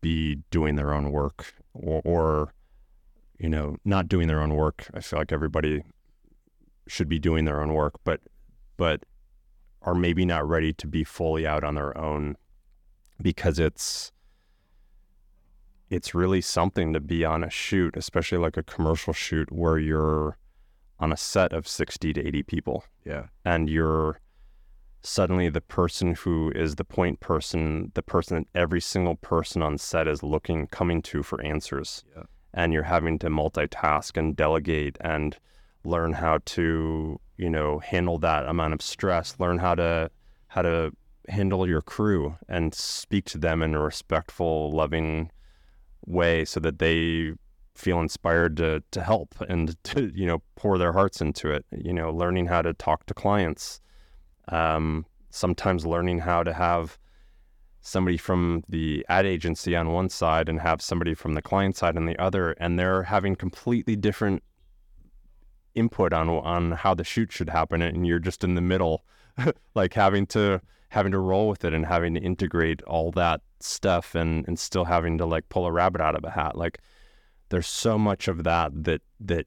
be 0.00 0.36
doing 0.50 0.76
their 0.76 0.92
own 0.92 1.10
work 1.10 1.54
or, 1.74 2.02
or, 2.04 2.54
you 3.38 3.48
know, 3.48 3.76
not 3.84 4.08
doing 4.08 4.26
their 4.26 4.40
own 4.40 4.54
work. 4.54 4.88
I 4.94 5.00
feel 5.00 5.18
like 5.18 5.32
everybody 5.32 5.82
should 6.86 7.08
be 7.08 7.18
doing 7.18 7.44
their 7.44 7.62
own 7.62 7.72
work, 7.72 7.94
but, 8.04 8.20
but 8.76 9.04
are 9.82 9.94
maybe 9.94 10.24
not 10.24 10.48
ready 10.48 10.72
to 10.72 10.86
be 10.86 11.04
fully 11.04 11.46
out 11.46 11.62
on 11.62 11.74
their 11.74 11.96
own 11.96 12.36
because 13.20 13.58
it's, 13.58 14.12
it's 15.90 16.14
really 16.14 16.40
something 16.40 16.92
to 16.92 17.00
be 17.00 17.24
on 17.24 17.44
a 17.44 17.50
shoot, 17.50 17.96
especially 17.96 18.38
like 18.38 18.56
a 18.56 18.62
commercial 18.62 19.12
shoot 19.12 19.50
where 19.52 19.78
you're 19.78 20.38
on 20.98 21.12
a 21.12 21.16
set 21.16 21.52
of 21.52 21.68
60 21.68 22.12
to 22.12 22.26
80 22.26 22.42
people. 22.44 22.84
Yeah. 23.04 23.26
And 23.44 23.68
you're, 23.68 24.20
suddenly 25.04 25.50
the 25.50 25.60
person 25.60 26.14
who 26.14 26.50
is 26.54 26.76
the 26.76 26.84
point 26.84 27.20
person, 27.20 27.92
the 27.94 28.02
person 28.02 28.38
that 28.38 28.58
every 28.58 28.80
single 28.80 29.16
person 29.16 29.62
on 29.62 29.76
set 29.76 30.08
is 30.08 30.22
looking, 30.22 30.66
coming 30.68 31.02
to 31.02 31.22
for 31.22 31.40
answers. 31.42 32.04
Yeah. 32.16 32.22
And 32.54 32.72
you're 32.72 32.84
having 32.84 33.18
to 33.20 33.28
multitask 33.28 34.16
and 34.16 34.34
delegate 34.34 34.96
and 35.00 35.36
learn 35.84 36.14
how 36.14 36.38
to, 36.46 37.20
you 37.36 37.50
know, 37.50 37.80
handle 37.80 38.18
that 38.18 38.46
amount 38.46 38.72
of 38.72 38.80
stress, 38.80 39.36
learn 39.38 39.58
how 39.58 39.74
to, 39.74 40.10
how 40.48 40.62
to 40.62 40.92
handle 41.28 41.68
your 41.68 41.82
crew 41.82 42.36
and 42.48 42.74
speak 42.74 43.24
to 43.26 43.38
them 43.38 43.62
in 43.62 43.74
a 43.74 43.80
respectful, 43.80 44.70
loving 44.70 45.30
way 46.06 46.44
so 46.44 46.60
that 46.60 46.78
they 46.78 47.32
feel 47.74 48.00
inspired 48.00 48.56
to, 48.56 48.82
to 48.90 49.02
help 49.02 49.34
and 49.48 49.82
to, 49.84 50.12
you 50.14 50.26
know, 50.26 50.42
pour 50.56 50.78
their 50.78 50.92
hearts 50.92 51.20
into 51.20 51.50
it, 51.50 51.64
you 51.70 51.92
know, 51.92 52.10
learning 52.10 52.46
how 52.46 52.62
to 52.62 52.72
talk 52.74 53.06
to 53.06 53.14
clients 53.14 53.80
um, 54.48 55.06
sometimes 55.30 55.86
learning 55.86 56.20
how 56.20 56.42
to 56.42 56.52
have 56.52 56.98
somebody 57.80 58.16
from 58.16 58.64
the 58.68 59.04
ad 59.08 59.26
agency 59.26 59.76
on 59.76 59.92
one 59.92 60.08
side 60.08 60.48
and 60.48 60.60
have 60.60 60.80
somebody 60.80 61.14
from 61.14 61.34
the 61.34 61.42
client 61.42 61.76
side 61.76 61.96
on 61.96 62.06
the 62.06 62.18
other, 62.18 62.52
and 62.52 62.78
they're 62.78 63.04
having 63.04 63.36
completely 63.36 63.96
different 63.96 64.42
input 65.74 66.12
on 66.12 66.28
on 66.28 66.72
how 66.72 66.94
the 66.94 67.04
shoot 67.04 67.32
should 67.32 67.50
happen, 67.50 67.82
and 67.82 68.06
you're 68.06 68.18
just 68.18 68.44
in 68.44 68.54
the 68.54 68.60
middle, 68.60 69.04
like 69.74 69.94
having 69.94 70.26
to 70.26 70.60
having 70.94 71.12
to 71.12 71.18
roll 71.18 71.48
with 71.48 71.64
it 71.64 71.74
and 71.74 71.86
having 71.86 72.14
to 72.14 72.20
integrate 72.20 72.80
all 72.82 73.10
that 73.10 73.40
stuff 73.60 74.14
and 74.14 74.46
and 74.46 74.58
still 74.58 74.84
having 74.84 75.18
to 75.18 75.26
like 75.26 75.48
pull 75.48 75.66
a 75.66 75.72
rabbit 75.72 76.00
out 76.00 76.14
of 76.14 76.24
a 76.24 76.30
hat. 76.30 76.56
Like 76.56 76.78
there's 77.48 77.66
so 77.66 77.98
much 77.98 78.28
of 78.28 78.44
that 78.44 78.70
that 78.84 79.02
that 79.20 79.46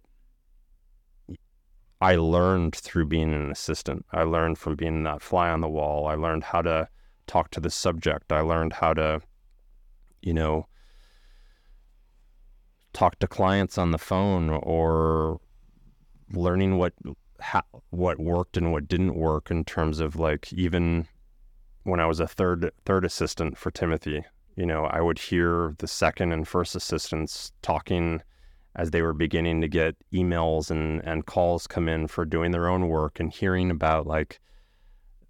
I 2.00 2.16
learned 2.16 2.76
through 2.76 3.06
being 3.08 3.34
an 3.34 3.50
assistant. 3.50 4.06
I 4.12 4.24
learned 4.24 4.58
from 4.60 4.76
being 4.76 5.04
that 5.04 5.22
fly 5.22 5.50
on 5.50 5.62
the 5.62 5.70
wall. 5.70 6.08
I 6.08 6.16
learned 6.16 6.43
how 6.43 6.62
to 6.62 6.89
talk 7.26 7.50
to 7.52 7.60
the 7.60 7.72
subject. 7.72 8.32
I 8.32 8.41
learned 8.41 8.74
how 8.74 8.93
to, 8.93 9.22
you 10.22 10.34
know, 10.34 10.68
talk 12.93 13.20
to 13.20 13.28
clients 13.28 13.78
on 13.78 13.91
the 13.91 13.98
phone 13.98 14.50
or 14.50 15.39
learning 16.34 16.78
what 16.78 16.93
what 17.91 18.20
worked 18.20 18.58
and 18.58 18.72
what 18.72 18.88
didn't 18.88 19.16
work 19.16 19.50
in 19.50 19.64
terms 19.64 20.00
of 20.00 20.16
like 20.16 20.52
even 20.52 21.08
when 21.88 22.01
I 22.01 22.05
was 22.05 22.19
a 22.19 22.27
third 22.27 22.69
third 22.85 23.05
assistant 23.05 23.57
for 23.57 23.71
Timothy, 23.71 24.25
you 24.57 24.65
know, 24.65 24.85
I 24.85 24.99
would 24.99 25.17
hear 25.17 25.73
the 25.79 25.88
second 25.88 26.33
and 26.33 26.45
first 26.45 26.75
assistants 26.75 27.53
talking 27.61 28.21
as 28.75 28.91
they 28.91 29.01
were 29.01 29.13
beginning 29.13 29.61
to 29.61 29.67
get 29.67 29.95
emails 30.13 30.69
and, 30.69 31.01
and 31.05 31.25
calls 31.25 31.65
come 31.65 31.88
in 31.88 32.07
for 32.07 32.25
doing 32.25 32.51
their 32.51 32.67
own 32.67 32.89
work 32.89 33.19
and 33.19 33.31
hearing 33.31 33.71
about 33.71 34.05
like 34.05 34.39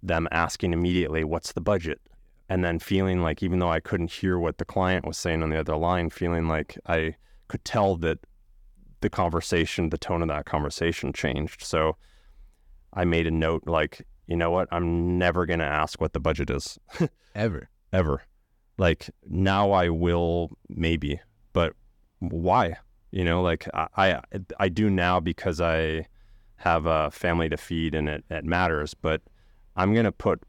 them 0.02 0.26
asking 0.32 0.72
immediately, 0.72 1.24
what's 1.24 1.52
the 1.52 1.60
budget? 1.60 2.00
And 2.48 2.64
then 2.64 2.78
feeling 2.78 3.22
like, 3.22 3.42
even 3.42 3.60
though 3.60 3.70
I 3.70 3.80
couldn't 3.80 4.10
hear 4.10 4.38
what 4.38 4.58
the 4.58 4.64
client 4.64 5.06
was 5.06 5.16
saying 5.16 5.42
on 5.42 5.50
the 5.50 5.60
other 5.60 5.76
line, 5.76 6.10
feeling 6.10 6.48
like 6.48 6.76
I 6.86 7.14
could 7.46 7.64
tell 7.64 7.96
that 7.98 8.18
the 9.00 9.10
conversation, 9.10 9.90
the 9.90 9.98
tone 9.98 10.22
of 10.22 10.28
that 10.28 10.44
conversation 10.44 11.12
changed. 11.12 11.62
So 11.62 11.96
I 12.92 13.04
made 13.04 13.26
a 13.26 13.30
note 13.30 13.62
like, 13.66 14.04
you 14.28 14.36
know 14.36 14.50
what? 14.50 14.68
I'm 14.70 15.18
never 15.18 15.46
going 15.46 15.58
to 15.58 15.64
ask 15.64 16.00
what 16.00 16.12
the 16.12 16.20
budget 16.20 16.50
is. 16.50 16.78
Ever. 17.34 17.70
Ever. 17.92 18.22
Like 18.76 19.10
now 19.28 19.72
I 19.72 19.88
will 19.88 20.50
maybe, 20.68 21.20
but 21.52 21.72
why? 22.20 22.76
You 23.10 23.24
know, 23.24 23.42
like 23.42 23.66
I, 23.74 23.88
I, 23.96 24.20
I 24.60 24.68
do 24.68 24.90
now 24.90 25.18
because 25.18 25.60
I 25.60 26.06
have 26.56 26.86
a 26.86 27.10
family 27.10 27.48
to 27.48 27.56
feed 27.56 27.94
and 27.94 28.08
it, 28.08 28.24
it 28.30 28.44
matters. 28.44 28.92
But 28.92 29.22
I'm 29.74 29.94
gonna 29.94 30.12
put, 30.12 30.42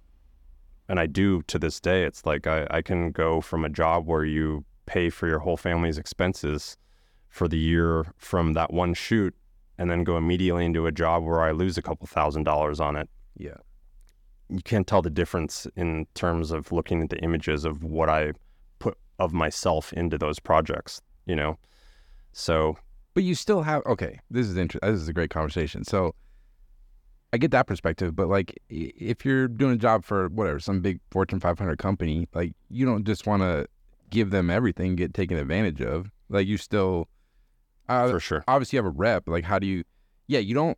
and 0.89 0.99
I 0.99 1.05
do 1.05 1.41
to 1.43 1.57
this 1.57 1.79
day. 1.79 2.03
It's 2.03 2.25
like 2.25 2.45
I, 2.45 2.67
I 2.69 2.81
can 2.81 3.11
go 3.11 3.39
from 3.39 3.63
a 3.63 3.69
job 3.69 4.05
where 4.07 4.25
you 4.25 4.65
pay 4.85 5.09
for 5.09 5.27
your 5.27 5.39
whole 5.39 5.57
family's 5.57 5.97
expenses 5.97 6.75
for 7.29 7.47
the 7.47 7.57
year 7.57 8.13
from 8.17 8.53
that 8.53 8.73
one 8.73 8.93
shoot, 8.93 9.33
and 9.77 9.89
then 9.89 10.03
go 10.03 10.17
immediately 10.17 10.65
into 10.65 10.85
a 10.85 10.91
job 10.91 11.23
where 11.23 11.41
I 11.41 11.51
lose 11.51 11.77
a 11.77 11.81
couple 11.81 12.07
thousand 12.07 12.43
dollars 12.43 12.79
on 12.79 12.95
it. 12.95 13.07
Yeah, 13.37 13.57
you 14.49 14.61
can't 14.63 14.87
tell 14.87 15.01
the 15.01 15.09
difference 15.09 15.67
in 15.75 16.07
terms 16.15 16.51
of 16.51 16.71
looking 16.71 17.03
at 17.03 17.09
the 17.09 17.17
images 17.19 17.65
of 17.65 17.83
what 17.83 18.09
I 18.09 18.33
put 18.79 18.97
of 19.19 19.33
myself 19.33 19.93
into 19.93 20.17
those 20.17 20.39
projects. 20.39 21.01
You 21.25 21.35
know 21.35 21.57
so, 22.31 22.77
but 23.13 23.23
you 23.23 23.35
still 23.35 23.61
have 23.61 23.83
okay. 23.85 24.19
This 24.29 24.47
is 24.47 24.57
interesting. 24.57 24.91
This 24.91 25.01
is 25.01 25.07
a 25.07 25.13
great 25.13 25.29
conversation. 25.29 25.83
So, 25.83 26.15
I 27.33 27.37
get 27.37 27.51
that 27.51 27.67
perspective, 27.67 28.15
but 28.15 28.27
like 28.27 28.57
if 28.69 29.25
you're 29.25 29.47
doing 29.47 29.73
a 29.73 29.77
job 29.77 30.03
for 30.03 30.29
whatever 30.29 30.59
some 30.59 30.81
big 30.81 30.99
Fortune 31.11 31.39
500 31.39 31.77
company, 31.77 32.27
like 32.33 32.53
you 32.69 32.85
don't 32.85 33.05
just 33.05 33.27
want 33.27 33.41
to 33.41 33.67
give 34.09 34.31
them 34.31 34.49
everything, 34.49 34.95
get 34.95 35.13
taken 35.13 35.37
advantage 35.37 35.81
of. 35.81 36.11
Like 36.29 36.47
you 36.47 36.57
still, 36.57 37.07
uh, 37.87 38.09
for 38.09 38.19
sure. 38.19 38.43
Obviously, 38.47 38.77
you 38.77 38.83
have 38.83 38.93
a 38.93 38.95
rep. 38.97 39.27
Like, 39.27 39.43
how 39.43 39.59
do 39.59 39.67
you? 39.67 39.83
Yeah, 40.27 40.39
you 40.39 40.53
don't. 40.53 40.77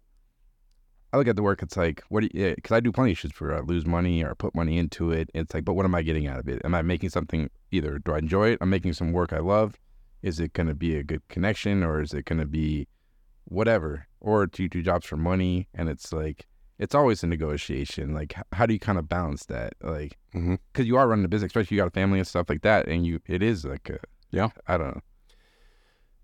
I 1.13 1.17
look 1.17 1.27
at 1.27 1.35
the 1.35 1.43
work. 1.43 1.61
It's 1.61 1.75
like, 1.75 2.03
what? 2.09 2.21
do 2.21 2.29
you 2.33 2.55
Because 2.55 2.71
I 2.71 2.79
do 2.79 2.91
plenty 2.91 3.11
of 3.11 3.17
shit 3.17 3.39
where 3.41 3.53
uh, 3.53 3.57
I 3.57 3.61
lose 3.61 3.85
money 3.85 4.23
or 4.23 4.33
put 4.35 4.55
money 4.55 4.77
into 4.77 5.11
it. 5.11 5.29
It's 5.33 5.53
like, 5.53 5.65
but 5.65 5.73
what 5.73 5.85
am 5.85 5.95
I 5.95 6.01
getting 6.01 6.27
out 6.27 6.39
of 6.39 6.47
it? 6.47 6.61
Am 6.63 6.73
I 6.73 6.81
making 6.81 7.09
something? 7.09 7.49
Either 7.71 7.99
do 7.99 8.13
I 8.13 8.19
enjoy 8.19 8.49
it? 8.49 8.59
I'm 8.61 8.69
making 8.69 8.93
some 8.93 9.11
work 9.11 9.33
I 9.33 9.39
love. 9.39 9.77
Is 10.21 10.39
it 10.39 10.53
going 10.53 10.67
to 10.67 10.75
be 10.75 10.95
a 10.95 11.03
good 11.03 11.27
connection, 11.27 11.83
or 11.83 12.01
is 12.01 12.13
it 12.13 12.25
going 12.25 12.39
to 12.39 12.45
be 12.45 12.87
whatever? 13.45 14.07
Or 14.19 14.45
do 14.45 14.63
you 14.63 14.69
do 14.69 14.81
jobs 14.81 15.05
for 15.05 15.17
money? 15.17 15.67
And 15.73 15.89
it's 15.89 16.13
like, 16.13 16.47
it's 16.77 16.95
always 16.95 17.23
a 17.23 17.27
negotiation. 17.27 18.13
Like, 18.13 18.35
how 18.53 18.65
do 18.65 18.73
you 18.73 18.79
kind 18.79 18.97
of 18.97 19.09
balance 19.09 19.45
that? 19.47 19.73
Like, 19.81 20.17
mm-hmm. 20.33 20.55
because 20.71 20.87
you 20.87 20.95
are 20.97 21.07
running 21.07 21.25
a 21.25 21.27
business, 21.27 21.49
especially 21.49 21.75
you 21.75 21.81
got 21.81 21.87
a 21.87 21.91
family 21.91 22.19
and 22.19 22.27
stuff 22.27 22.49
like 22.49 22.61
that, 22.61 22.87
and 22.87 23.05
you, 23.05 23.19
it 23.27 23.43
is 23.43 23.65
like, 23.65 23.89
a, 23.89 23.99
Yeah. 24.31 24.49
I 24.67 24.77
don't 24.77 24.95
know. 24.95 25.01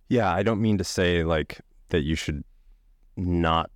Yeah, 0.09 0.31
I 0.31 0.43
don't 0.43 0.61
mean 0.61 0.77
to 0.77 0.83
say 0.83 1.23
like 1.23 1.59
that 1.89 2.03
you 2.03 2.15
should 2.15 2.43
not 3.17 3.69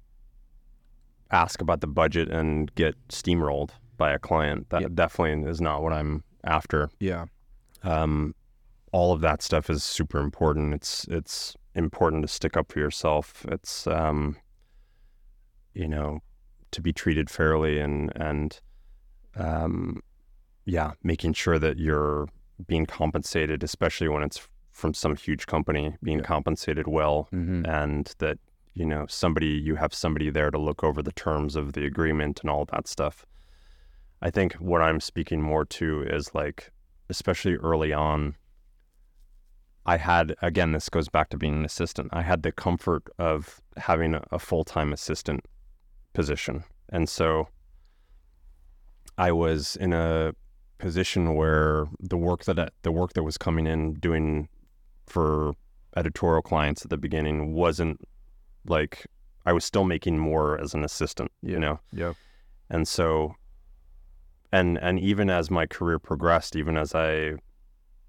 ask 1.32 1.62
about 1.62 1.82
the 1.82 1.88
budget 1.88 2.30
and 2.30 2.74
get 2.76 2.96
steamrolled 3.10 3.72
by 3.98 4.12
a 4.12 4.20
client. 4.20 4.70
That 4.70 4.96
definitely 4.96 5.50
is 5.50 5.62
not 5.62 5.82
what 5.84 5.94
I'm 5.94 6.24
after. 6.44 6.90
Yeah. 7.00 7.26
Um, 7.84 8.36
all 8.92 9.14
of 9.14 9.22
that 9.22 9.42
stuff 9.42 9.70
is 9.70 9.84
super 9.84 10.20
important. 10.20 10.74
It's 10.74 11.06
it's 11.10 11.56
important 11.76 12.22
to 12.24 12.28
stick 12.28 12.58
up 12.58 12.72
for 12.72 12.80
yourself. 12.80 13.46
It's 13.50 13.88
um, 13.88 14.36
you 15.74 15.88
know, 15.88 16.20
to 16.72 16.82
be 16.82 16.92
treated 16.94 17.30
fairly 17.30 17.80
and 17.80 18.12
and 18.16 18.60
um, 19.36 20.02
yeah, 20.66 20.92
making 21.04 21.34
sure 21.34 21.58
that 21.60 21.78
you're 21.78 22.28
being 22.68 22.86
compensated, 22.86 23.64
especially 23.64 24.08
when 24.10 24.24
it's 24.24 24.48
from 24.72 24.94
some 24.94 25.16
huge 25.16 25.48
company, 25.48 25.96
being 26.04 26.20
Yeah. 26.20 26.26
compensated 26.26 26.88
well, 26.88 27.28
Mm-hmm. 27.34 27.66
and 27.66 28.14
that 28.20 28.38
you 28.74 28.86
know 28.86 29.06
somebody 29.08 29.48
you 29.48 29.76
have 29.76 29.94
somebody 29.94 30.30
there 30.30 30.52
to 30.52 30.58
look 30.58 30.84
over 30.84 31.02
the 31.02 31.12
terms 31.12 31.56
of 31.56 31.74
the 31.74 31.86
agreement 31.86 32.42
and 32.42 32.50
all 32.50 32.66
that 32.66 32.88
stuff. 32.88 33.26
I 34.22 34.30
think 34.30 34.54
what 34.54 34.82
I'm 34.82 35.00
speaking 35.00 35.42
more 35.42 35.66
to 35.66 36.04
is 36.04 36.34
like, 36.36 36.72
especially 37.10 37.56
early 37.56 37.92
on, 37.92 38.36
I 39.86 39.98
had 39.98 40.36
again 40.42 40.72
this 40.72 40.90
goes 40.90 41.10
back 41.10 41.30
to 41.30 41.38
being 41.38 41.56
an 41.56 41.66
assistant. 41.66 42.10
I 42.14 42.22
had 42.22 42.44
the 42.44 42.52
comfort 42.52 43.04
of 43.18 43.62
having 43.78 44.16
a, 44.16 44.24
a 44.32 44.40
full 44.40 44.64
time 44.64 44.94
assistant 44.94 45.46
position, 46.14 46.64
and 46.90 47.10
so 47.10 47.48
I 49.18 49.32
was 49.32 49.76
in 49.76 49.94
a 49.94 50.34
position 50.78 51.36
where 51.36 51.88
the 52.00 52.18
work 52.18 52.46
that 52.46 52.74
the 52.84 52.92
work 52.92 53.14
that 53.14 53.24
was 53.24 53.38
coming 53.38 53.68
in 53.68 53.96
doing 53.96 54.48
for 55.08 55.54
editorial 55.96 56.42
clients 56.42 56.84
at 56.84 56.90
the 56.90 56.98
beginning 56.98 57.54
wasn't 57.54 58.00
like 58.66 59.06
I 59.46 59.54
was 59.54 59.66
still 59.66 59.84
making 59.84 60.18
more 60.20 60.60
as 60.60 60.74
an 60.74 60.84
assistant, 60.84 61.32
you 61.42 61.60
know. 61.60 61.80
Yeah. 61.92 62.14
And 62.70 62.88
so 62.88 63.36
and 64.52 64.78
and 64.80 65.00
even 65.00 65.30
as 65.30 65.50
my 65.50 65.66
career 65.66 66.00
progressed, 66.00 66.56
even 66.56 66.78
as 66.78 66.94
I 66.94 67.36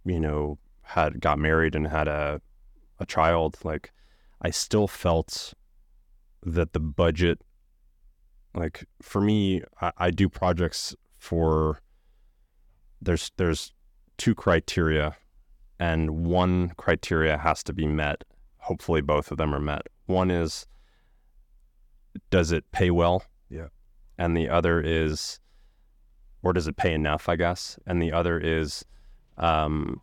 you 0.04 0.20
know 0.20 0.58
had 0.82 1.20
got 1.20 1.38
married 1.38 1.74
and 1.74 1.86
had 1.86 2.08
a 2.08 2.40
a 2.98 3.06
child, 3.06 3.58
like 3.64 3.92
I 4.40 4.50
still 4.50 4.88
felt 4.88 5.54
that 6.44 6.72
the 6.72 6.80
budget 6.80 7.40
like 8.54 8.84
for 9.00 9.20
me 9.20 9.62
I, 9.80 9.92
I 9.96 10.10
do 10.10 10.28
projects 10.28 10.94
for 11.18 11.80
there's 13.00 13.30
there's 13.36 13.72
two 14.18 14.34
criteria 14.34 15.16
and 15.78 16.24
one 16.26 16.70
criteria 16.76 17.38
has 17.38 17.62
to 17.64 17.72
be 17.72 17.86
met 17.86 18.24
hopefully 18.62 19.00
both 19.00 19.30
of 19.30 19.38
them 19.38 19.54
are 19.54 19.60
met. 19.60 19.82
One 20.06 20.30
is 20.30 20.66
does 22.30 22.52
it 22.52 22.64
pay 22.72 22.90
well? 22.90 23.24
Yeah. 23.50 23.68
and 24.18 24.36
the 24.36 24.48
other 24.48 24.80
is 24.80 25.38
or 26.42 26.52
does 26.52 26.66
it 26.66 26.76
pay 26.76 26.92
enough 26.94 27.28
i 27.28 27.36
guess? 27.36 27.78
And 27.86 28.00
the 28.02 28.12
other 28.12 28.38
is 28.38 28.84
um 29.38 30.00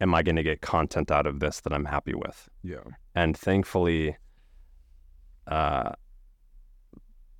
am 0.00 0.14
i 0.14 0.22
going 0.22 0.36
to 0.36 0.42
get 0.42 0.60
content 0.60 1.10
out 1.10 1.26
of 1.26 1.40
this 1.40 1.60
that 1.60 1.72
i'm 1.72 1.84
happy 1.84 2.14
with? 2.14 2.48
Yeah. 2.62 2.84
and 3.14 3.36
thankfully 3.36 4.16
uh 5.46 5.92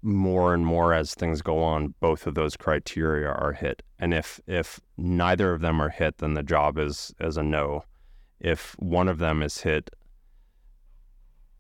more 0.03 0.53
and 0.53 0.66
more 0.66 0.92
as 0.92 1.14
things 1.14 1.42
go 1.42 1.62
on 1.62 1.94
both 2.00 2.26
of 2.26 2.34
those 2.34 2.57
criteria 2.57 3.28
are 3.28 3.53
hit. 3.53 3.82
And 4.00 4.12
if 4.12 4.40
if 4.46 4.80
neither 4.96 5.53
of 5.53 5.61
them 5.61 5.80
are 5.80 5.90
hit 5.90 6.18
then 6.18 6.34
the 6.34 6.42
job 6.42 6.76
is 6.78 7.14
is 7.20 7.36
a 7.36 7.42
no 7.42 7.84
if 8.43 8.74
one 8.78 9.09
of 9.09 9.18
them 9.18 9.43
is 9.43 9.61
hit 9.62 9.88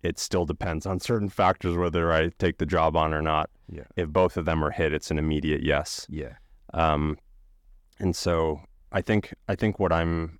it 0.02 0.18
still 0.18 0.44
depends 0.44 0.84
on 0.84 0.98
certain 1.00 1.28
factors 1.28 1.76
whether 1.76 2.12
i 2.12 2.28
take 2.38 2.58
the 2.58 2.66
job 2.66 2.96
on 2.96 3.14
or 3.14 3.22
not 3.22 3.48
Yeah. 3.68 3.84
if 3.96 4.08
both 4.08 4.36
of 4.36 4.44
them 4.44 4.62
are 4.64 4.70
hit 4.72 4.92
it's 4.92 5.10
an 5.10 5.18
immediate 5.18 5.62
yes 5.62 6.06
Yeah. 6.10 6.34
um, 6.74 7.16
and 7.98 8.14
so 8.16 8.60
I 8.94 9.00
think 9.00 9.32
I 9.48 9.54
think 9.54 9.78
what 9.78 9.90
I'm 9.92 10.38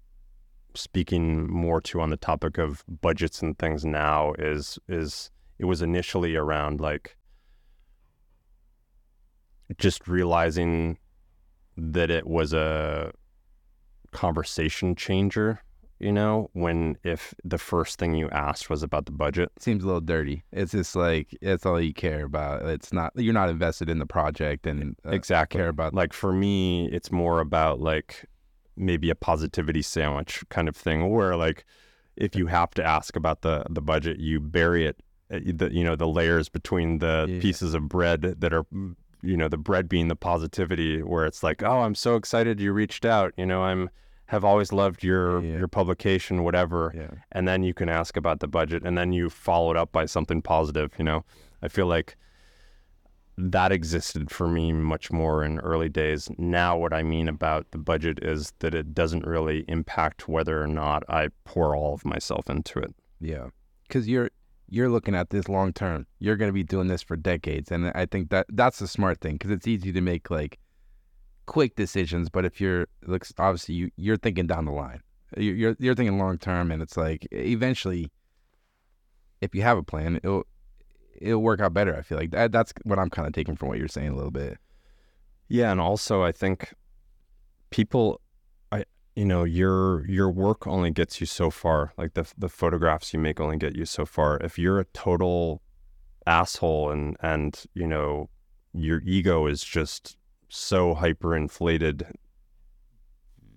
speaking 0.74 1.50
more 1.50 1.80
to 1.82 2.00
on 2.02 2.10
the 2.10 2.16
topic 2.18 2.58
of 2.58 2.84
budgets 3.00 3.40
and 3.40 3.56
things 3.58 3.82
now 3.84 4.32
is 4.38 4.78
is 4.88 5.30
it 5.58 5.64
was 5.64 5.80
initially 5.80 6.34
around 6.36 6.80
like 6.80 7.16
just 9.78 10.06
realizing 10.08 10.98
that 11.76 12.10
it 12.10 12.26
was 12.26 12.52
a 12.52 13.12
conversation 14.10 14.94
changer, 14.94 15.62
you 16.02 16.12
know, 16.12 16.50
when 16.52 16.96
if 17.04 17.34
the 17.44 17.58
first 17.58 17.98
thing 17.98 18.14
you 18.14 18.28
asked 18.30 18.68
was 18.68 18.82
about 18.82 19.06
the 19.06 19.12
budget. 19.12 19.50
seems 19.58 19.82
a 19.84 19.86
little 19.86 20.00
dirty. 20.00 20.42
It's 20.52 20.72
just 20.72 20.96
like 20.96 21.36
it's 21.40 21.64
all 21.64 21.80
you 21.80 21.94
care 21.94 22.24
about. 22.24 22.62
It's 22.66 22.92
not 22.92 23.12
you're 23.16 23.32
not 23.32 23.48
invested 23.48 23.88
in 23.88 23.98
the 23.98 24.06
project 24.06 24.66
and 24.66 24.96
uh, 25.06 25.10
exactly. 25.10 25.58
care 25.58 25.68
about 25.68 25.94
like 25.94 26.12
for 26.12 26.32
me 26.32 26.88
it's 26.90 27.10
more 27.12 27.40
about 27.40 27.80
like 27.80 28.26
maybe 28.76 29.10
a 29.10 29.14
positivity 29.14 29.82
sandwich 29.82 30.42
kind 30.48 30.68
of 30.68 30.76
thing 30.76 31.10
where 31.10 31.36
like 31.36 31.64
if 32.16 32.34
you 32.34 32.46
have 32.46 32.70
to 32.72 32.84
ask 32.84 33.16
about 33.16 33.42
the 33.42 33.64
the 33.70 33.82
budget 33.82 34.18
you 34.18 34.40
bury 34.40 34.86
it 34.86 34.96
uh, 35.32 35.38
the 35.54 35.70
you 35.72 35.84
know 35.84 35.94
the 35.96 36.08
layers 36.08 36.48
between 36.48 36.98
the 36.98 37.26
Yeah. 37.28 37.40
pieces 37.40 37.74
of 37.74 37.88
bread 37.88 38.22
that 38.40 38.52
are 38.52 38.64
you 39.22 39.36
know 39.36 39.48
the 39.48 39.58
bread 39.58 39.88
being 39.88 40.08
the 40.08 40.16
positivity 40.16 41.02
where 41.02 41.26
it's 41.26 41.42
like 41.42 41.62
oh 41.62 41.80
i'm 41.82 41.94
so 41.94 42.16
excited 42.16 42.60
you 42.60 42.72
reached 42.72 43.04
out 43.04 43.32
you 43.36 43.46
know 43.46 43.62
i'm 43.62 43.88
have 44.32 44.44
always 44.44 44.72
loved 44.72 45.04
your 45.04 45.42
Yeah. 45.44 45.58
your 45.58 45.68
publication 45.68 46.42
whatever 46.42 46.92
yeah. 46.96 47.10
and 47.32 47.46
then 47.46 47.62
you 47.62 47.74
can 47.74 47.88
ask 47.88 48.16
about 48.16 48.40
the 48.40 48.48
budget 48.48 48.82
and 48.86 48.96
then 48.98 49.12
you 49.12 49.28
follow 49.30 49.70
it 49.70 49.76
up 49.76 49.90
by 49.92 50.04
something 50.06 50.40
positive 50.42 50.90
you 50.98 51.04
know 51.04 51.20
i 51.62 51.68
feel 51.68 51.86
like 51.86 52.16
that 53.38 53.72
existed 53.72 54.30
for 54.30 54.46
me 54.46 54.72
much 54.72 55.10
more 55.10 55.42
in 55.44 55.58
early 55.60 55.88
days 55.88 56.28
now 56.38 56.76
what 56.76 56.92
i 56.92 57.02
mean 57.02 57.28
about 57.28 57.66
the 57.70 57.78
budget 57.78 58.18
is 58.22 58.52
that 58.60 58.74
it 58.74 58.94
doesn't 58.94 59.26
really 59.26 59.64
impact 59.68 60.28
whether 60.28 60.62
or 60.62 60.66
not 60.66 61.02
i 61.08 61.28
pour 61.44 61.74
all 61.76 61.94
of 61.94 62.04
myself 62.04 62.48
into 62.50 62.78
it 62.78 62.94
Yeah, 63.20 63.46
because 63.88 64.06
you're 64.08 64.30
you're 64.68 64.88
looking 64.88 65.14
at 65.14 65.28
this 65.28 65.50
long 65.50 65.74
term. 65.74 66.06
You're 66.18 66.36
going 66.36 66.48
to 66.48 66.52
be 66.54 66.62
doing 66.64 66.88
this 66.88 67.02
for 67.02 67.14
decades, 67.14 67.70
and 67.70 67.92
I 67.94 68.06
think 68.06 68.30
that 68.30 68.46
that's 68.48 68.78
the 68.78 68.88
smart 68.88 69.20
thing 69.20 69.34
because 69.34 69.50
it's 69.50 69.66
easy 69.66 69.92
to 69.92 70.00
make 70.00 70.30
like 70.30 70.58
quick 71.46 71.74
decisions. 71.76 72.28
But 72.30 72.44
if 72.44 72.60
you're 72.60 72.86
looks 73.06 73.32
obviously 73.38 73.74
you 73.74 73.90
you're 73.96 74.16
thinking 74.16 74.46
down 74.46 74.64
the 74.66 74.72
line. 74.72 75.00
You- 75.36 75.52
You're 75.52 75.76
you're 75.78 75.94
thinking 75.94 76.18
long 76.18 76.38
term, 76.38 76.70
and 76.70 76.82
it's 76.82 76.96
like 76.96 77.26
eventually, 77.32 78.10
if 79.40 79.54
you 79.54 79.62
have 79.62 79.78
a 79.78 79.82
plan, 79.82 80.16
it'll 80.22 80.44
it'll 81.20 81.42
work 81.42 81.60
out 81.60 81.72
better. 81.74 81.96
I 81.96 82.02
feel 82.02 82.18
like 82.18 82.30
that 82.32 82.52
that's 82.52 82.72
what 82.84 82.98
I'm 82.98 83.10
kind 83.10 83.26
of 83.26 83.32
taking 83.34 83.56
from 83.56 83.68
what 83.68 83.78
you're 83.78 83.88
saying 83.88 84.10
a 84.10 84.14
little 84.16 84.30
bit. 84.30 84.58
yeah 85.48 85.70
and 85.70 85.80
also 85.80 86.22
i 86.22 86.32
think 86.32 86.72
people 87.70 88.20
i 88.70 88.84
you 89.16 89.24
know 89.24 89.44
your 89.44 90.06
your 90.08 90.30
work 90.30 90.66
only 90.66 90.90
gets 90.90 91.20
you 91.20 91.26
so 91.26 91.50
far 91.50 91.92
like 91.98 92.14
the 92.14 92.24
the 92.38 92.48
photographs 92.48 93.12
you 93.12 93.18
make 93.20 93.40
only 93.40 93.56
get 93.58 93.76
you 93.76 93.84
so 93.84 94.06
far 94.06 94.38
if 94.38 94.58
you're 94.58 94.78
a 94.80 94.84
total 94.94 95.60
asshole 96.26 96.90
and 96.90 97.16
and 97.20 97.64
you 97.74 97.86
know 97.86 98.28
your 98.72 99.00
ego 99.04 99.46
is 99.46 99.62
just 99.64 100.16
so 100.54 100.94
hyperinflated 100.94 102.12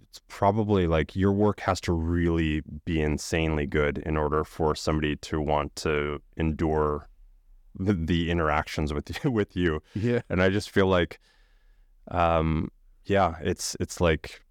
it's 0.07 0.21
probably 0.29 0.87
like 0.87 1.13
your 1.13 1.33
work 1.33 1.59
has 1.59 1.81
to 1.81 1.91
really 1.91 2.61
be 2.85 3.01
insanely 3.01 3.65
good 3.65 3.97
in 3.97 4.15
order 4.15 4.45
for 4.45 4.73
somebody 4.73 5.17
to 5.17 5.41
want 5.41 5.75
to 5.75 6.21
endure 6.37 7.09
the, 7.77 7.91
the 7.91 8.31
interactions 8.31 8.93
with 8.93 9.11
you 9.23 9.29
with 9.39 9.57
you 9.57 9.81
Yeah, 9.93 10.21
and 10.29 10.41
I 10.41 10.47
just 10.47 10.69
feel 10.69 10.87
like, 10.87 11.19
um, 12.09 12.71
yeah, 13.03 13.35
it's 13.41 13.75
it's 13.81 13.99
like 13.99 14.41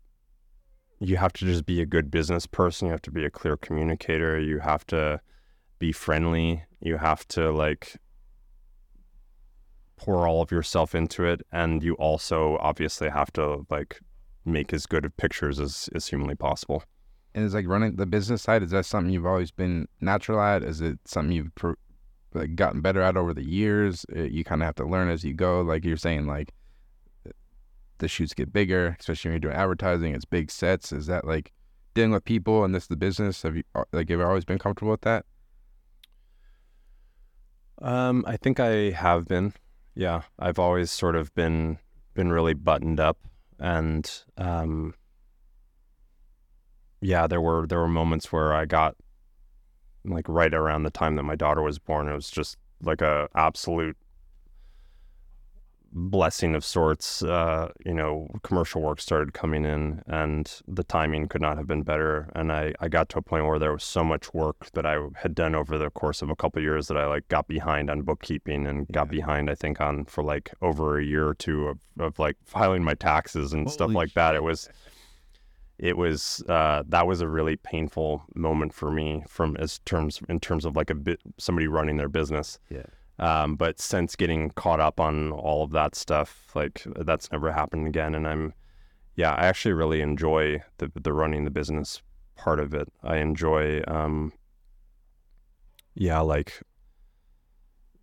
you 1.01 1.17
have 1.17 1.33
to 1.35 1.47
just 1.47 1.65
be 1.65 1.81
a 1.81 1.87
good 1.87 2.11
business 2.11 2.47
person. 2.47 2.87
You 2.87 2.93
have 2.93 3.03
to 3.03 3.11
be 3.11 3.25
a 3.25 3.31
clear 3.31 3.57
communicator. 3.57 4.39
You 4.39 4.59
have 4.59 4.87
to 4.89 5.19
be 5.79 5.93
friendly. 5.93 6.63
You 6.83 6.99
have 6.99 7.27
to 7.29 7.51
like 7.51 7.97
pour 9.97 10.27
all 10.27 10.43
of 10.43 10.51
yourself 10.51 10.95
into 10.95 11.25
it, 11.25 11.43
and 11.53 11.83
you 11.83 11.95
also 11.95 12.57
obviously 12.61 13.09
have 13.11 13.33
to 13.35 13.67
like 13.71 14.01
make 14.45 14.73
as 14.73 14.87
good 14.87 15.05
of 15.05 15.17
pictures 15.17 15.59
as 15.61 15.89
as 15.95 16.09
humanly 16.09 16.35
possible. 16.35 16.83
and 17.35 17.45
it's 17.45 17.55
like 17.55 17.67
running 17.69 17.97
the 17.97 18.07
business 18.07 18.43
side. 18.43 18.63
Is 18.63 18.71
that 18.71 18.85
something 18.87 19.13
you've 19.13 19.27
always 19.27 19.51
been 19.51 19.89
natural 20.01 20.41
at? 20.41 20.63
Is 20.63 20.81
it 20.81 20.99
something 21.05 21.33
you've 21.33 21.51
like 22.35 22.55
gotten 22.57 22.81
better 22.81 23.01
at 23.03 23.17
over 23.17 23.33
the 23.35 23.45
years? 23.45 24.05
Uh, 24.15 24.23
You 24.23 24.45
kind 24.45 24.63
of 24.63 24.67
have 24.67 24.75
to 24.77 24.85
learn 24.87 25.09
as 25.09 25.25
you 25.25 25.35
go. 25.35 25.63
Like 25.63 25.85
you're 25.85 25.97
saying, 25.97 26.27
like 26.27 26.53
the 27.99 28.09
shoots 28.09 28.35
get 28.35 28.53
bigger, 28.53 28.97
especially 29.01 29.29
when 29.31 29.35
you're 29.35 29.51
doing 29.51 29.57
advertising. 29.63 30.15
It's 30.15 30.25
big 30.25 30.51
sets. 30.51 30.93
Is 30.93 31.07
that 31.07 31.25
like 31.27 31.53
dealing 31.95 32.11
with 32.13 32.25
people 32.25 32.65
and 32.65 32.75
this 32.75 32.85
is 32.85 32.89
the 32.89 32.97
business? 32.97 33.43
Have 33.43 33.57
you 33.57 33.63
uh, 33.75 33.85
like 33.93 34.09
have 34.11 34.19
you 34.19 34.25
always 34.27 34.45
been 34.45 34.59
comfortable 34.59 34.91
with 34.93 35.03
that? 35.03 35.25
Um, 37.83 38.25
I 38.27 38.37
think 38.37 38.61
I 38.61 38.91
have 38.91 39.27
been. 39.27 39.53
Yeah, 39.95 40.23
I've 40.39 40.59
always 40.59 40.91
sort 40.91 41.17
of 41.17 41.35
been 41.35 41.79
been 42.15 42.31
really 42.33 42.55
buttoned 42.55 43.01
up, 43.01 43.19
and 43.59 44.11
um, 44.37 44.95
yeah, 47.01 47.27
there 47.27 47.41
were 47.41 47.67
there 47.67 47.79
were 47.79 47.89
moments 47.89 48.33
where 48.33 48.53
I 48.53 48.65
got 48.65 48.97
like 50.05 50.29
right 50.29 50.53
around 50.53 50.83
the 50.83 50.91
time 50.91 51.17
that 51.17 51.23
my 51.23 51.37
daughter 51.37 51.63
was 51.63 51.79
born. 51.79 52.09
It 52.09 52.15
was 52.15 52.31
just 52.31 52.57
like 52.83 53.01
a 53.01 53.29
absolute 53.35 53.97
blessing 55.95 56.55
of 56.55 56.65
sorts. 56.65 57.23
Uh, 57.23 57.69
you 57.87 57.95
know, 57.95 58.29
commercial 58.43 58.83
work 58.83 59.01
started 59.01 59.33
coming 59.33 59.65
in, 59.65 60.03
and 60.07 60.61
the 60.67 60.85
timing 60.85 61.29
could 61.29 61.41
not 61.41 61.57
have 61.57 61.67
been 61.67 61.83
better. 61.83 62.29
And 62.35 62.53
I, 62.53 62.75
I 62.81 62.89
got 62.89 63.09
to 63.11 63.19
a 63.19 63.23
point 63.23 63.47
where 63.47 63.59
there 63.59 63.73
was 63.73 63.85
so 63.85 64.05
much 64.05 64.35
work 64.35 64.71
that 64.73 64.85
I 64.85 64.99
had 65.15 65.35
done 65.35 65.55
over 65.55 65.79
the 65.79 65.91
course 65.91 66.21
of 66.21 66.31
a 66.31 66.37
couple 66.37 66.59
of 66.59 66.65
years 66.65 66.89
that 66.89 66.97
I 66.97 67.07
like 67.07 67.29
got 67.29 67.47
behind 67.47 67.89
on 67.89 68.03
bookkeeping 68.03 68.67
and 68.67 68.87
got 68.89 69.09
behind, 69.09 69.49
I 69.49 69.55
think, 69.55 69.81
on 69.81 70.05
for 70.05 70.25
like 70.25 70.53
over 70.61 70.99
a 70.99 71.05
year 71.05 71.29
or 71.29 71.35
two 71.35 71.69
of, 71.69 71.79
of 71.99 72.19
like 72.19 72.37
filing 72.45 72.83
my 72.83 72.95
taxes 72.95 73.53
and 73.53 73.71
stuff 73.71 73.87
Holy 73.87 73.95
like 73.95 74.15
that. 74.15 74.35
It 74.35 74.43
was 74.43 74.69
it 75.79 75.97
was 75.97 76.43
uh, 76.49 76.83
that 76.89 77.07
was 77.07 77.21
a 77.21 77.29
really 77.29 77.57
painful 77.57 78.25
moment 78.35 78.73
for 78.73 78.91
me 78.91 79.25
from 79.29 79.57
as 79.57 79.81
terms 79.81 80.21
in 80.29 80.41
terms 80.41 80.65
of 80.65 80.77
like 80.77 80.91
a 80.91 80.95
bit 80.95 81.21
somebody 81.39 81.67
running 81.67 81.97
their 81.97 82.09
business. 82.09 82.59
Yeah. 82.71 82.87
Um, 83.19 83.55
but 83.57 83.81
since 83.81 84.17
getting 84.17 84.51
caught 84.51 84.81
up 84.81 84.99
on 84.99 85.31
all 85.31 85.63
of 85.63 85.71
that 85.71 85.95
stuff, 85.95 86.51
like 86.55 86.83
that's 86.97 87.31
never 87.31 87.53
happened 87.53 87.87
again. 87.87 88.15
And 88.15 88.27
I'm, 88.27 88.55
yeah, 89.15 89.33
I 89.35 89.47
actually 89.47 89.75
really 89.75 90.01
enjoy 90.01 90.63
the 90.79 90.91
the 90.95 91.13
running 91.13 91.45
the 91.45 91.51
business 91.51 92.03
part 92.35 92.59
of 92.59 92.75
it. 92.75 92.89
I 93.05 93.19
enjoy, 93.19 93.83
um, 93.87 94.33
yeah, 95.95 96.19
like 96.19 96.61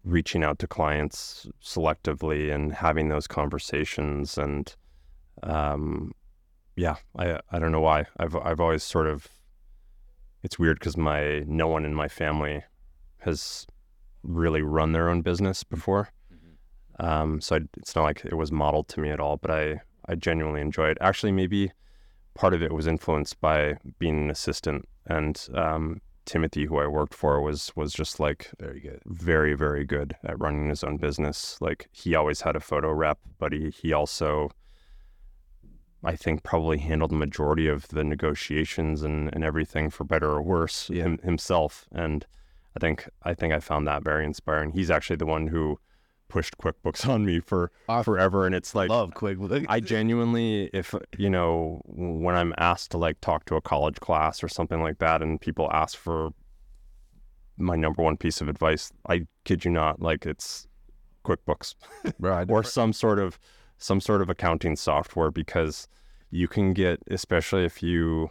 reaching 0.05 0.43
out 0.43 0.59
to 0.59 0.67
clients 0.67 1.45
selectively 1.61 2.53
and 2.53 2.73
having 2.73 3.09
those 3.09 3.27
conversations 3.27 4.37
and, 4.37 4.75
um, 5.43 6.13
yeah, 6.77 6.95
I 7.17 7.39
I 7.51 7.59
don't 7.59 7.73
know 7.73 7.81
why 7.81 8.05
I've 8.17 8.35
I've 8.35 8.61
always 8.61 8.83
sort 8.83 9.07
of, 9.07 9.27
it's 10.41 10.57
weird 10.57 10.79
because 10.79 10.95
my 10.95 11.43
no 11.45 11.67
one 11.67 11.83
in 11.83 11.93
my 11.93 12.07
family 12.07 12.63
has 13.19 13.67
really 14.23 14.61
run 14.61 14.91
their 14.91 15.09
own 15.09 15.21
business 15.21 15.63
before. 15.63 16.09
Um, 16.99 17.41
so 17.41 17.55
I, 17.55 17.59
it's 17.77 17.95
not 17.95 18.03
like 18.03 18.23
it 18.25 18.35
was 18.35 18.51
modeled 18.51 18.87
to 18.89 18.99
me 19.01 19.09
at 19.09 19.19
all, 19.19 19.37
but 19.37 19.49
I, 19.49 19.81
I 20.07 20.15
genuinely 20.15 20.61
enjoy 20.61 20.89
it. 20.89 20.97
Actually, 21.01 21.31
maybe 21.31 21.71
part 22.35 22.53
of 22.53 22.61
it 22.61 22.71
was 22.71 22.85
influenced 22.85 23.41
by 23.41 23.77
being 23.97 24.17
an 24.23 24.29
assistant 24.29 24.87
and 25.07 25.47
um, 25.55 26.01
Timothy, 26.25 26.65
who 26.65 26.77
I 26.77 26.85
worked 26.85 27.15
for, 27.15 27.41
was 27.41 27.71
was 27.75 27.91
just 27.93 28.19
like 28.19 28.51
Very 28.59 28.79
good. 28.79 29.01
very 29.07 29.55
very 29.55 29.83
good 29.83 30.15
at 30.23 30.39
running 30.39 30.69
his 30.69 30.83
own 30.83 30.97
business. 30.97 31.57
Like 31.59 31.89
he 31.91 32.13
always 32.13 32.41
had 32.41 32.55
a 32.55 32.59
photo 32.59 32.91
rep, 32.91 33.17
but 33.39 33.51
he 33.51 33.71
he 33.71 33.91
also 33.91 34.51
I 36.03 36.15
think 36.15 36.43
probably 36.43 36.77
handled 36.79 37.11
the 37.11 37.15
majority 37.15 37.67
of 37.67 37.87
the 37.89 38.03
negotiations 38.03 39.01
and, 39.01 39.33
and 39.33 39.43
everything 39.43 39.89
for 39.89 40.03
better 40.03 40.29
or 40.29 40.41
worse 40.41 40.89
Yeah. 40.89 41.03
him, 41.03 41.19
himself. 41.23 41.85
And 41.91 42.25
I 42.75 42.79
think 42.79 43.09
I 43.23 43.33
think 43.33 43.53
I 43.53 43.59
found 43.59 43.87
that 43.87 44.03
very 44.03 44.25
inspiring. 44.25 44.71
He's 44.71 44.89
actually 44.89 45.17
the 45.17 45.25
one 45.25 45.47
who 45.47 45.79
pushed 46.29 46.57
QuickBooks 46.57 47.07
on 47.13 47.25
me 47.25 47.39
for 47.39 47.71
Off- 47.89 48.05
forever, 48.05 48.45
and 48.45 48.55
it's 48.55 48.73
like 48.73 48.89
Love 48.89 49.13
quick. 49.13 49.37
I 49.67 49.79
genuinely, 49.79 50.69
if 50.73 50.95
you 51.17 51.29
know, 51.29 51.81
when 51.85 52.35
I'm 52.35 52.53
asked 52.57 52.91
to 52.91 52.97
like 52.97 53.19
talk 53.21 53.45
to 53.45 53.55
a 53.55 53.61
college 53.61 53.99
class 53.99 54.43
or 54.43 54.47
something 54.47 54.81
like 54.81 54.99
that, 54.99 55.21
and 55.21 55.39
people 55.39 55.69
ask 55.71 55.97
for 55.97 56.29
my 57.57 57.75
number 57.75 58.01
one 58.01 58.17
piece 58.17 58.41
of 58.41 58.47
advice, 58.47 58.91
I 59.07 59.27
kid 59.43 59.65
you 59.65 59.71
not, 59.71 60.01
like 60.01 60.25
it's 60.25 60.67
QuickBooks. 61.25 61.75
I, 62.23 62.45
or 62.47 62.63
some 62.63 62.93
sort 62.93 63.19
of 63.19 63.37
some 63.77 63.99
sort 63.99 64.21
of 64.21 64.29
accounting 64.29 64.75
software 64.75 65.31
because 65.31 65.87
you 66.29 66.47
can 66.47 66.73
get, 66.73 67.01
especially 67.09 67.65
if 67.65 67.83
you 67.83 68.29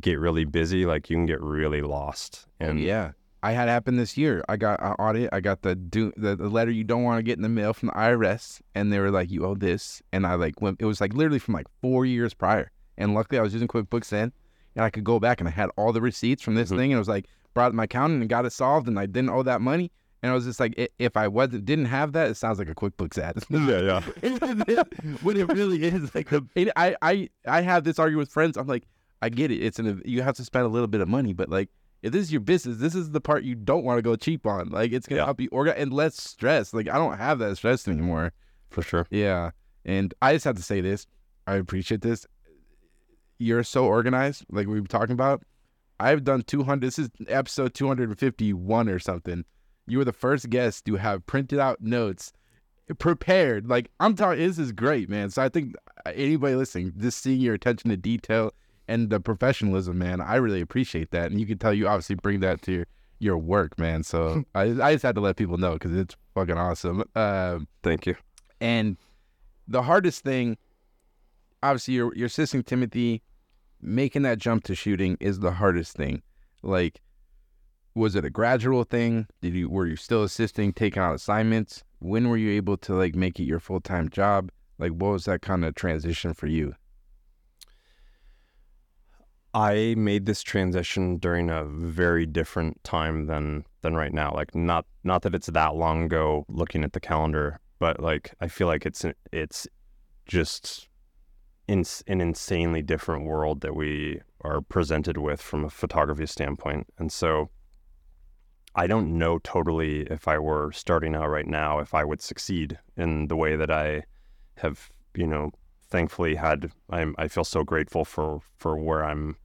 get 0.00 0.18
really 0.18 0.44
busy, 0.44 0.86
like 0.86 1.08
you 1.10 1.16
can 1.16 1.26
get 1.26 1.40
really 1.40 1.82
lost. 1.82 2.46
And 2.60 2.80
yeah, 2.80 3.12
I 3.42 3.52
had 3.52 3.68
happen 3.68 3.96
this 3.96 4.16
year. 4.16 4.44
I 4.48 4.56
got 4.56 4.82
an 4.82 4.92
audit. 4.92 5.28
I 5.32 5.40
got 5.40 5.62
the 5.62 5.74
do 5.74 6.12
the, 6.16 6.36
the 6.36 6.48
letter 6.48 6.70
you 6.70 6.84
don't 6.84 7.02
want 7.04 7.18
to 7.18 7.22
get 7.22 7.36
in 7.36 7.42
the 7.42 7.48
mail 7.48 7.72
from 7.72 7.88
the 7.88 7.94
IRS, 7.94 8.60
and 8.74 8.92
they 8.92 8.98
were 8.98 9.10
like, 9.10 9.30
"You 9.30 9.44
owe 9.46 9.54
this," 9.54 10.02
and 10.12 10.26
I 10.26 10.34
like 10.34 10.60
went. 10.60 10.80
It 10.80 10.86
was 10.86 11.00
like 11.00 11.14
literally 11.14 11.38
from 11.38 11.54
like 11.54 11.66
four 11.80 12.04
years 12.06 12.34
prior, 12.34 12.70
and 12.98 13.14
luckily 13.14 13.38
I 13.38 13.42
was 13.42 13.52
using 13.52 13.68
QuickBooks 13.68 14.08
then, 14.08 14.32
and 14.74 14.84
I 14.84 14.90
could 14.90 15.04
go 15.04 15.20
back 15.20 15.40
and 15.40 15.48
I 15.48 15.52
had 15.52 15.70
all 15.76 15.92
the 15.92 16.00
receipts 16.00 16.42
from 16.42 16.54
this 16.56 16.70
Mhm. 16.70 16.76
thing, 16.76 16.92
and 16.92 16.96
it 16.96 16.98
was 16.98 17.08
like 17.08 17.26
brought 17.54 17.72
my 17.74 17.84
accountant 17.84 18.20
and 18.20 18.28
got 18.28 18.44
it 18.46 18.50
solved, 18.52 18.88
and 18.88 18.98
I 18.98 19.06
didn't 19.06 19.30
owe 19.30 19.42
that 19.44 19.60
money. 19.60 19.90
And 20.22 20.32
I 20.32 20.34
was 20.34 20.44
just 20.46 20.58
like, 20.58 20.74
if 20.98 21.16
I 21.16 21.28
wasn't 21.28 21.66
didn't 21.66 21.84
have 21.84 22.12
that, 22.12 22.30
it 22.30 22.36
sounds 22.36 22.58
like 22.58 22.68
a 22.68 22.74
QuickBooks 22.74 23.18
ad. 23.18 23.36
yeah, 23.50 24.00
yeah. 24.24 24.82
when 25.22 25.36
it 25.40 25.46
really 25.52 25.84
is 25.84 26.12
like 26.14 26.30
the 26.30 26.42
I 26.76 26.96
I 27.02 27.28
I 27.46 27.60
have 27.60 27.84
this 27.84 27.98
argument 27.98 28.20
with 28.26 28.32
friends. 28.32 28.56
I'm 28.56 28.66
like, 28.66 28.84
I 29.22 29.28
get 29.28 29.50
it. 29.50 29.56
It's 29.56 29.78
an 29.78 30.02
you 30.04 30.22
have 30.22 30.36
to 30.36 30.44
spend 30.44 30.64
a 30.64 30.68
little 30.68 30.88
bit 30.88 31.00
of 31.00 31.08
money, 31.08 31.32
but 31.32 31.48
like 31.48 31.68
if 32.02 32.12
this 32.12 32.22
is 32.22 32.32
your 32.32 32.40
business, 32.42 32.76
this 32.78 32.94
is 32.94 33.10
the 33.10 33.20
part 33.20 33.42
you 33.44 33.54
don't 33.54 33.84
want 33.84 33.98
to 33.98 34.02
go 34.02 34.14
cheap 34.16 34.46
on. 34.46 34.68
Like 34.70 34.92
it's 34.92 35.06
gonna 35.06 35.20
Yeah. 35.22 35.24
help 35.24 35.40
you 35.40 35.48
organize 35.50 35.82
and 35.82 35.92
less 35.92 36.16
stress. 36.22 36.72
Like 36.74 36.88
I 36.88 36.98
don't 36.98 37.16
have 37.16 37.38
that 37.40 37.56
stress 37.56 37.88
anymore. 37.88 38.32
for 38.70 38.82
sure. 38.82 39.06
Yeah, 39.10 39.52
and 39.84 40.12
I 40.20 40.34
just 40.34 40.44
have 40.44 40.56
to 40.56 40.62
say 40.62 40.80
this. 40.80 41.06
I 41.46 41.54
appreciate 41.56 42.02
this. 42.02 42.26
You're 43.38 43.62
so 43.64 43.84
organized, 43.86 44.44
like 44.50 44.66
we 44.66 44.80
were 44.80 44.86
talking 44.86 45.12
about. 45.14 45.42
I've 45.98 46.24
done 46.24 46.42
200. 46.42 46.84
This 46.86 46.98
is 46.98 47.08
episode 47.28 47.72
251 47.74 48.88
or 48.88 48.98
something. 48.98 49.44
You 49.86 49.98
were 49.98 50.04
the 50.04 50.12
first 50.12 50.50
guest 50.50 50.84
to 50.86 50.96
have 50.96 51.24
printed 51.26 51.58
out 51.58 51.80
notes, 51.80 52.32
prepared. 52.98 53.68
Like 53.68 53.90
I'm 54.00 54.14
talking, 54.14 54.40
this 54.46 54.58
is 54.58 54.72
great, 54.72 55.08
man. 55.08 55.30
So 55.30 55.42
I 55.42 55.48
think 55.48 55.74
uh, 56.04 56.12
anybody 56.14 56.54
listening, 56.54 56.92
just 56.98 57.22
seeing 57.22 57.40
your 57.40 57.54
attention 57.54 57.90
to 57.90 57.96
detail 57.96 58.52
and 58.88 59.10
the 59.10 59.20
professionalism, 59.20 59.98
man, 59.98 60.20
I 60.20 60.36
really 60.36 60.60
appreciate 60.60 61.10
that. 61.10 61.30
And 61.30 61.40
you 61.40 61.46
can 61.46 61.58
tell 61.58 61.74
you 61.74 61.88
obviously 61.88 62.16
bring 62.16 62.40
that 62.40 62.62
to 62.62 62.72
your 62.72 62.86
your 63.18 63.38
work, 63.38 63.78
man. 63.78 64.02
So 64.02 64.44
I 64.54 64.62
I 64.80 64.92
just 64.92 65.02
had 65.02 65.14
to 65.14 65.20
let 65.20 65.36
people 65.36 65.58
know 65.58 65.74
because 65.74 65.94
it's 65.94 66.16
fucking 66.34 66.58
awesome. 66.58 67.04
Um, 67.14 67.66
Thank 67.82 68.06
you. 68.06 68.16
and 68.60 68.96
the 69.68 69.82
hardest 69.82 70.22
thing, 70.22 70.56
obviously, 71.62 71.94
you're, 71.94 72.14
you're 72.14 72.26
assisting 72.26 72.62
Timothy. 72.62 73.22
Making 73.82 74.22
that 74.22 74.38
jump 74.38 74.64
to 74.64 74.74
shooting 74.74 75.18
is 75.20 75.40
the 75.40 75.52
hardest 75.52 75.96
thing. 75.96 76.22
Like, 76.62 77.02
was 77.94 78.16
it 78.16 78.24
a 78.24 78.30
gradual 78.30 78.84
thing? 78.84 79.26
Did 79.42 79.54
you 79.54 79.68
were 79.68 79.86
you 79.86 79.96
still 79.96 80.22
assisting, 80.22 80.72
taking 80.72 81.02
out 81.02 81.14
assignments? 81.14 81.84
When 81.98 82.28
were 82.28 82.38
you 82.38 82.50
able 82.52 82.78
to 82.78 82.94
like 82.94 83.14
make 83.14 83.38
it 83.38 83.44
your 83.44 83.60
full 83.60 83.80
time 83.80 84.08
job? 84.08 84.50
Like, 84.78 84.92
what 84.92 85.12
was 85.12 85.26
that 85.26 85.42
kind 85.42 85.64
of 85.64 85.74
transition 85.74 86.32
for 86.32 86.46
you? 86.46 86.74
I 89.56 89.94
made 89.96 90.26
this 90.26 90.42
transition 90.42 91.16
during 91.16 91.48
a 91.48 91.64
very 91.64 92.26
different 92.26 92.84
time 92.84 93.24
than 93.24 93.64
than 93.80 93.94
right 93.94 94.12
now. 94.12 94.34
Like 94.34 94.54
not 94.54 94.84
not 95.02 95.22
that 95.22 95.34
it's 95.34 95.46
that 95.46 95.74
long 95.74 96.04
ago 96.04 96.44
looking 96.50 96.84
at 96.84 96.92
the 96.92 97.00
calendar, 97.00 97.58
but 97.78 97.98
like 97.98 98.34
I 98.42 98.48
feel 98.48 98.66
like 98.66 98.84
it's 98.84 99.06
it's 99.32 99.66
just 100.26 100.88
in, 101.66 101.86
an 102.06 102.20
insanely 102.20 102.82
different 102.82 103.24
world 103.24 103.62
that 103.62 103.74
we 103.74 104.20
are 104.42 104.60
presented 104.60 105.16
with 105.16 105.40
from 105.40 105.64
a 105.64 105.70
photography 105.70 106.26
standpoint. 106.26 106.86
And 106.98 107.10
so 107.10 107.48
I 108.74 108.86
don't 108.86 109.16
know 109.16 109.38
totally 109.38 110.02
if 110.02 110.28
I 110.28 110.36
were 110.38 110.70
starting 110.72 111.14
out 111.14 111.30
right 111.30 111.46
now 111.46 111.78
if 111.78 111.94
I 111.94 112.04
would 112.04 112.20
succeed 112.20 112.78
in 112.94 113.28
the 113.28 113.36
way 113.36 113.56
that 113.56 113.70
I 113.70 114.02
have, 114.58 114.90
you 115.14 115.26
know, 115.26 115.52
thankfully 115.88 116.34
had 116.34 116.72
I'm 116.90 117.14
I 117.16 117.28
feel 117.28 117.44
so 117.44 117.64
grateful 117.64 118.04
for 118.04 118.40
for 118.58 118.76
where 118.76 119.02
I'm 119.02 119.36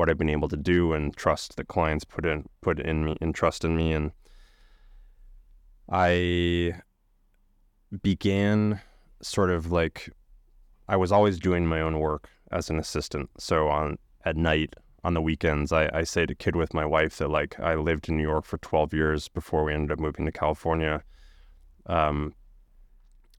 what 0.00 0.08
I've 0.08 0.18
been 0.18 0.30
able 0.30 0.48
to 0.48 0.56
do 0.56 0.94
and 0.94 1.14
trust 1.14 1.56
that 1.56 1.68
clients 1.68 2.04
put 2.04 2.24
in 2.24 2.48
put 2.62 2.80
in 2.80 3.04
me 3.04 3.16
and 3.20 3.34
trust 3.34 3.64
in 3.64 3.76
me 3.76 3.92
and 3.92 4.12
I 5.92 6.80
began 8.02 8.80
sort 9.20 9.50
of 9.50 9.70
like 9.70 10.08
I 10.88 10.96
was 10.96 11.12
always 11.12 11.38
doing 11.38 11.66
my 11.66 11.82
own 11.82 11.98
work 11.98 12.30
as 12.50 12.70
an 12.70 12.78
assistant. 12.78 13.28
So 13.38 13.68
on 13.68 13.98
at 14.24 14.36
night 14.36 14.74
on 15.04 15.12
the 15.12 15.20
weekends 15.20 15.70
I, 15.70 15.90
I 15.92 16.04
say 16.04 16.24
to 16.24 16.34
kid 16.34 16.56
with 16.56 16.72
my 16.72 16.86
wife 16.86 17.18
that 17.18 17.28
like 17.28 17.60
I 17.60 17.74
lived 17.74 18.08
in 18.08 18.16
New 18.16 18.22
York 18.22 18.46
for 18.46 18.56
twelve 18.56 18.94
years 18.94 19.28
before 19.28 19.64
we 19.64 19.74
ended 19.74 19.92
up 19.92 20.00
moving 20.00 20.24
to 20.24 20.32
California. 20.32 21.02
Um 21.86 22.34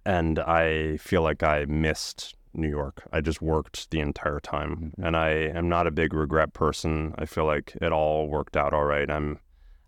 and 0.05 0.37
I 0.37 0.97
feel 0.97 1.23
like 1.23 1.41
I 1.41 1.65
missed 1.65 2.35
New 2.53 2.69
York. 2.69 3.03
I 3.11 3.21
just 3.21 3.41
worked 3.41 3.89
the 3.91 3.99
entire 3.99 4.39
time, 4.39 4.93
Mhm. 4.97 5.05
and 5.05 5.17
I 5.17 5.29
am 5.31 5.69
not 5.69 5.87
a 5.87 5.91
big 5.91 6.13
regret 6.13 6.53
person. 6.53 7.13
I 7.17 7.25
feel 7.25 7.45
like 7.45 7.75
it 7.81 7.91
all 7.91 8.27
worked 8.27 8.55
out 8.57 8.73
all 8.73 8.85
right. 8.85 9.09
I'm, 9.09 9.39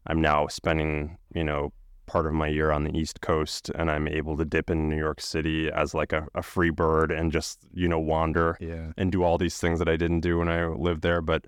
I'm 0.08 0.22
now 0.22 0.48
spending, 0.48 1.18
you 1.34 1.44
know, 1.44 1.74
part 2.06 2.26
of 2.28 2.34
my 2.34 2.48
year 2.48 2.70
on 2.72 2.84
the 2.84 2.98
East 2.98 3.22
Coast 3.22 3.70
and 3.76 3.90
I'm 3.90 4.10
able 4.10 4.36
to 4.36 4.44
dip 4.44 4.70
in 4.70 4.90
New 4.90 4.98
York 4.98 5.22
City 5.22 5.72
as 5.72 5.94
like 5.94 6.12
a, 6.12 6.28
a 6.36 6.42
free 6.44 6.70
bird 6.70 7.12
and 7.12 7.32
just, 7.32 7.60
you 7.74 7.88
know, 7.88 8.00
wander 8.00 8.58
Yeah. 8.60 8.92
and 8.98 9.10
do 9.10 9.24
all 9.24 9.38
these 9.38 9.58
things 9.58 9.80
that 9.80 9.88
I 9.88 9.96
didn't 9.96 10.20
do 10.20 10.40
when 10.40 10.50
I 10.50 10.66
lived 10.68 11.02
there. 11.02 11.22
But 11.22 11.46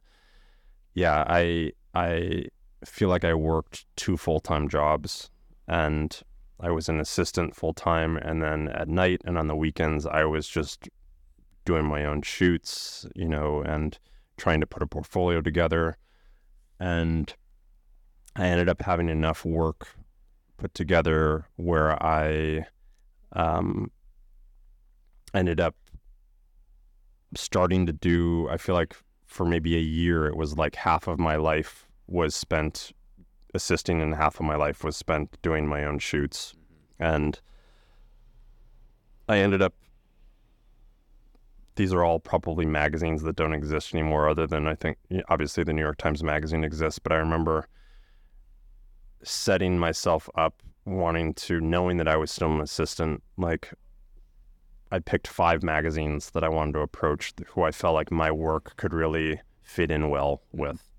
yeah, 0.94 1.26
I 1.28 1.74
I 1.94 2.46
feel 2.86 3.10
like 3.10 3.26
I 3.26 3.34
worked 3.34 3.86
two 3.98 4.16
full 4.16 4.40
time 4.40 4.70
jobs 4.70 5.30
and 5.68 6.18
I 6.62 6.72
was 6.72 6.88
an 6.88 7.02
assistant 7.02 7.54
full 7.54 7.74
time 7.74 8.16
and 8.16 8.42
then 8.42 8.70
at 8.70 8.88
night 8.88 9.22
and 9.26 9.38
on 9.38 9.48
the 9.48 9.56
weekends 9.58 10.06
I 10.06 10.24
was 10.24 10.48
just 10.48 10.88
doing 11.66 11.86
my 11.86 12.06
own 12.06 12.22
shoots, 12.22 13.06
you 13.16 13.28
know, 13.28 13.62
and 13.62 13.98
trying 14.38 14.62
to 14.62 14.68
put 14.68 14.84
a 14.84 14.88
portfolio 14.88 15.42
together. 15.42 15.98
And 16.80 17.34
I 18.36 18.48
ended 18.48 18.70
up 18.70 18.82
having 18.82 19.10
enough 19.10 19.46
work 19.46 19.88
put 20.58 20.74
together 20.74 21.48
where 21.58 22.02
I 22.04 22.66
um, 23.34 23.92
ended 25.34 25.60
up 25.60 25.76
starting 27.36 27.86
to 27.86 27.94
do, 27.94 28.48
I 28.50 28.58
feel 28.58 28.76
like 28.76 28.96
for 29.26 29.46
maybe 29.46 29.76
a 29.76 29.82
year, 29.82 30.28
it 30.28 30.38
was 30.38 30.58
like 30.58 30.76
half 30.76 31.08
of 31.08 31.20
my 31.20 31.36
life 31.36 31.88
was 32.08 32.36
spent 32.36 32.92
assisting 33.54 34.02
and 34.02 34.16
half 34.16 34.40
of 34.40 34.46
my 34.46 34.56
life 34.56 34.84
was 34.84 34.96
spent 34.96 35.38
doing 35.42 35.68
my 35.68 35.84
own 35.84 36.00
shoots. 36.00 36.54
And 37.00 37.40
I 39.28 39.40
ended 39.40 39.62
up 39.62 39.74
these 41.76 41.94
are 41.94 42.04
all 42.04 42.20
probably 42.20 42.66
magazines 42.66 43.22
that 43.24 43.36
don't 43.36 43.54
exist 43.54 43.94
anymore 43.94 44.30
other 44.30 44.48
than 44.48 44.68
I 44.68 44.76
think 44.76 44.98
obviously 45.30 45.64
the 45.64 45.74
New 45.74 45.82
York 45.82 45.98
Times 45.98 46.24
magazine 46.24 46.64
exists, 46.64 47.00
but 47.00 47.12
I 47.12 47.18
remember 47.18 47.68
setting 49.24 49.78
myself 49.78 50.30
up 50.36 50.62
wanting 50.86 51.34
to 51.34 51.60
knowing 51.60 51.98
that 51.98 52.08
I 52.08 52.16
was 52.16 52.32
still 52.32 52.54
an 52.54 52.62
assistant 52.62 53.24
like 53.38 53.74
I 54.92 55.00
picked 55.00 55.28
five 55.28 55.64
magazines 55.64 56.30
that 56.32 56.44
I 56.44 56.50
wanted 56.50 56.74
to 56.74 56.80
approach 56.80 57.34
who 57.48 57.64
I 57.64 57.72
felt 57.72 57.96
like 57.96 58.12
my 58.12 58.32
work 58.32 58.78
could 58.78 58.94
really 58.94 59.42
fit 59.64 59.92
in 59.92 60.10
well 60.10 60.42
with. 60.52 60.90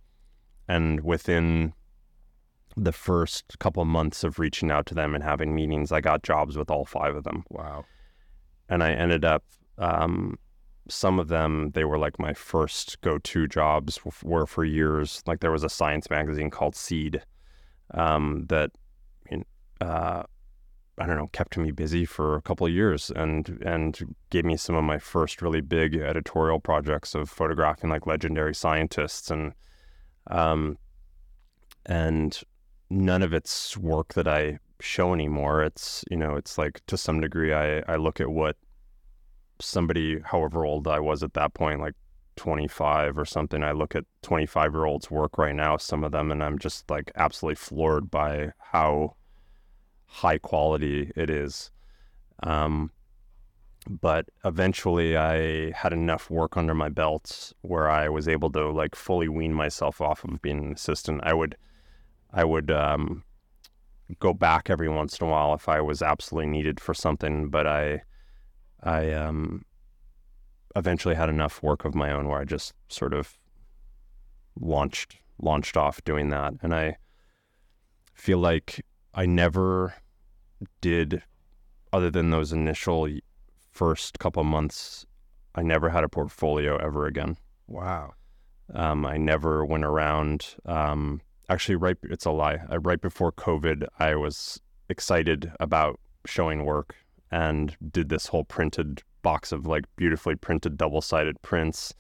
And 0.68 1.04
within 1.04 1.72
the 2.76 2.92
first 2.92 3.58
couple 3.60 3.80
of 3.80 3.88
months 3.88 4.24
of 4.24 4.38
reaching 4.38 4.70
out 4.70 4.86
to 4.86 4.94
them 4.94 5.14
and 5.14 5.22
having 5.22 5.54
meetings, 5.54 5.92
I 5.92 6.00
got 6.00 6.24
jobs 6.24 6.58
with 6.58 6.70
all 6.70 6.84
five 6.84 7.14
of 7.14 7.24
them. 7.24 7.44
Wow. 7.48 7.84
And 8.68 8.82
I 8.82 8.92
ended 8.92 9.24
up, 9.24 9.44
um, 9.78 10.36
some 10.88 11.18
of 11.18 11.28
them, 11.28 11.70
they 11.74 11.84
were 11.84 11.98
like 11.98 12.18
my 12.18 12.34
first 12.34 13.00
go 13.00 13.18
to 13.18 13.46
jobs, 13.46 13.98
were 14.22 14.46
for 14.46 14.64
years. 14.64 15.22
Like 15.26 15.40
there 15.40 15.52
was 15.52 15.64
a 15.64 15.68
science 15.68 16.10
magazine 16.10 16.50
called 16.50 16.76
Seed 16.76 17.22
um, 17.94 18.46
that, 18.48 18.70
uh, 19.80 20.22
I 20.98 21.06
don't 21.06 21.16
know, 21.16 21.28
kept 21.28 21.58
me 21.58 21.72
busy 21.72 22.04
for 22.06 22.36
a 22.36 22.42
couple 22.42 22.66
of 22.66 22.72
years 22.72 23.10
and 23.14 23.60
and 23.64 24.16
gave 24.30 24.44
me 24.44 24.56
some 24.56 24.76
of 24.76 24.84
my 24.84 24.98
first 24.98 25.42
really 25.42 25.60
big 25.60 25.94
editorial 25.96 26.58
projects 26.58 27.14
of 27.14 27.28
photographing 27.28 27.90
like 27.90 28.06
legendary 28.06 28.54
scientists 28.54 29.30
and 29.30 29.52
um 30.28 30.78
and 31.84 32.40
none 32.88 33.22
of 33.22 33.34
it's 33.34 33.76
work 33.76 34.14
that 34.14 34.26
I 34.26 34.58
show 34.80 35.12
anymore. 35.12 35.62
It's 35.62 36.02
you 36.10 36.16
know, 36.16 36.34
it's 36.36 36.56
like 36.56 36.80
to 36.86 36.96
some 36.96 37.20
degree 37.20 37.52
I 37.52 37.80
I 37.80 37.96
look 37.96 38.20
at 38.20 38.30
what 38.30 38.56
somebody 39.60 40.20
however 40.20 40.64
old 40.64 40.88
I 40.88 41.00
was 41.00 41.22
at 41.22 41.34
that 41.34 41.54
point, 41.54 41.80
like 41.80 41.94
25 42.36 43.18
or 43.18 43.24
something, 43.24 43.62
I 43.62 43.72
look 43.72 43.94
at 43.94 44.04
25 44.22 44.72
year 44.72 44.84
olds 44.84 45.10
work 45.10 45.38
right 45.38 45.54
now, 45.54 45.76
some 45.76 46.04
of 46.04 46.12
them, 46.12 46.30
and 46.30 46.42
I'm 46.42 46.58
just 46.58 46.90
like 46.90 47.10
absolutely 47.16 47.56
floored 47.56 48.10
by 48.10 48.52
how 48.58 49.16
high 50.06 50.38
quality 50.38 51.12
it 51.16 51.30
is. 51.30 51.70
Um, 52.42 52.90
but 53.88 54.26
eventually 54.44 55.16
I 55.16 55.70
had 55.72 55.92
enough 55.92 56.28
work 56.28 56.56
under 56.56 56.74
my 56.74 56.88
belt 56.88 57.52
where 57.62 57.88
I 57.88 58.08
was 58.08 58.28
able 58.28 58.50
to 58.52 58.70
like 58.70 58.94
fully 58.94 59.28
wean 59.28 59.54
myself 59.54 60.00
off 60.00 60.24
of 60.24 60.42
being 60.42 60.58
an 60.58 60.72
assistant. 60.72 61.20
I 61.22 61.34
would, 61.34 61.56
I 62.32 62.44
would, 62.44 62.70
um, 62.70 63.22
go 64.20 64.32
back 64.32 64.70
every 64.70 64.88
once 64.88 65.18
in 65.18 65.26
a 65.26 65.30
while 65.30 65.54
if 65.54 65.68
I 65.68 65.80
was 65.80 66.02
absolutely 66.02 66.50
needed 66.50 66.80
for 66.80 66.94
something, 66.94 67.48
but 67.48 67.66
I, 67.66 68.02
I, 68.86 69.12
um, 69.12 69.64
eventually 70.74 71.14
had 71.14 71.28
enough 71.28 71.62
work 71.62 71.84
of 71.84 71.94
my 71.94 72.12
own 72.12 72.28
where 72.28 72.38
I 72.38 72.44
just 72.44 72.74
sort 72.88 73.14
of 73.14 73.38
launched, 74.60 75.16
launched 75.40 75.76
off 75.76 76.04
doing 76.04 76.30
that. 76.30 76.54
And 76.62 76.74
I 76.74 76.98
feel 78.14 78.38
like 78.38 78.84
I 79.14 79.26
never 79.26 79.94
did, 80.80 81.22
other 81.92 82.10
than 82.10 82.30
those 82.30 82.52
initial 82.52 83.08
first 83.70 84.18
couple 84.18 84.44
months, 84.44 85.06
I 85.54 85.62
never 85.62 85.88
had 85.88 86.04
a 86.04 86.08
portfolio 86.08 86.76
ever 86.76 87.06
again. 87.06 87.38
Wow. 87.66 88.12
Um, 88.74 89.06
I 89.06 89.16
never 89.16 89.64
went 89.64 89.84
around. 89.84 90.56
Um, 90.66 91.20
actually, 91.48 91.76
right, 91.76 91.96
it's 92.02 92.26
a 92.26 92.30
lie. 92.30 92.58
I, 92.68 92.76
right 92.76 93.00
before 93.00 93.32
COVID, 93.32 93.86
I 93.98 94.14
was 94.16 94.60
excited 94.88 95.52
about 95.60 95.98
showing 96.26 96.64
work 96.64 96.96
and 97.30 97.76
did 97.90 98.08
this 98.08 98.26
whole 98.26 98.44
printed 98.44 99.02
box 99.22 99.52
of 99.52 99.66
like 99.66 99.84
beautifully 99.96 100.36
printed 100.36 100.76
double 100.76 101.00
sided 101.00 101.40
prints. 101.42 101.92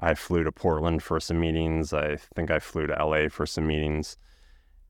I 0.00 0.14
flew 0.14 0.44
to 0.44 0.52
Portland 0.52 1.02
for 1.02 1.18
some 1.18 1.40
meetings. 1.40 1.92
I 1.92 2.16
think 2.36 2.50
I 2.50 2.58
flew 2.58 2.86
to 2.86 3.04
LA 3.04 3.28
for 3.28 3.46
some 3.46 3.66
meetings. 3.66 4.16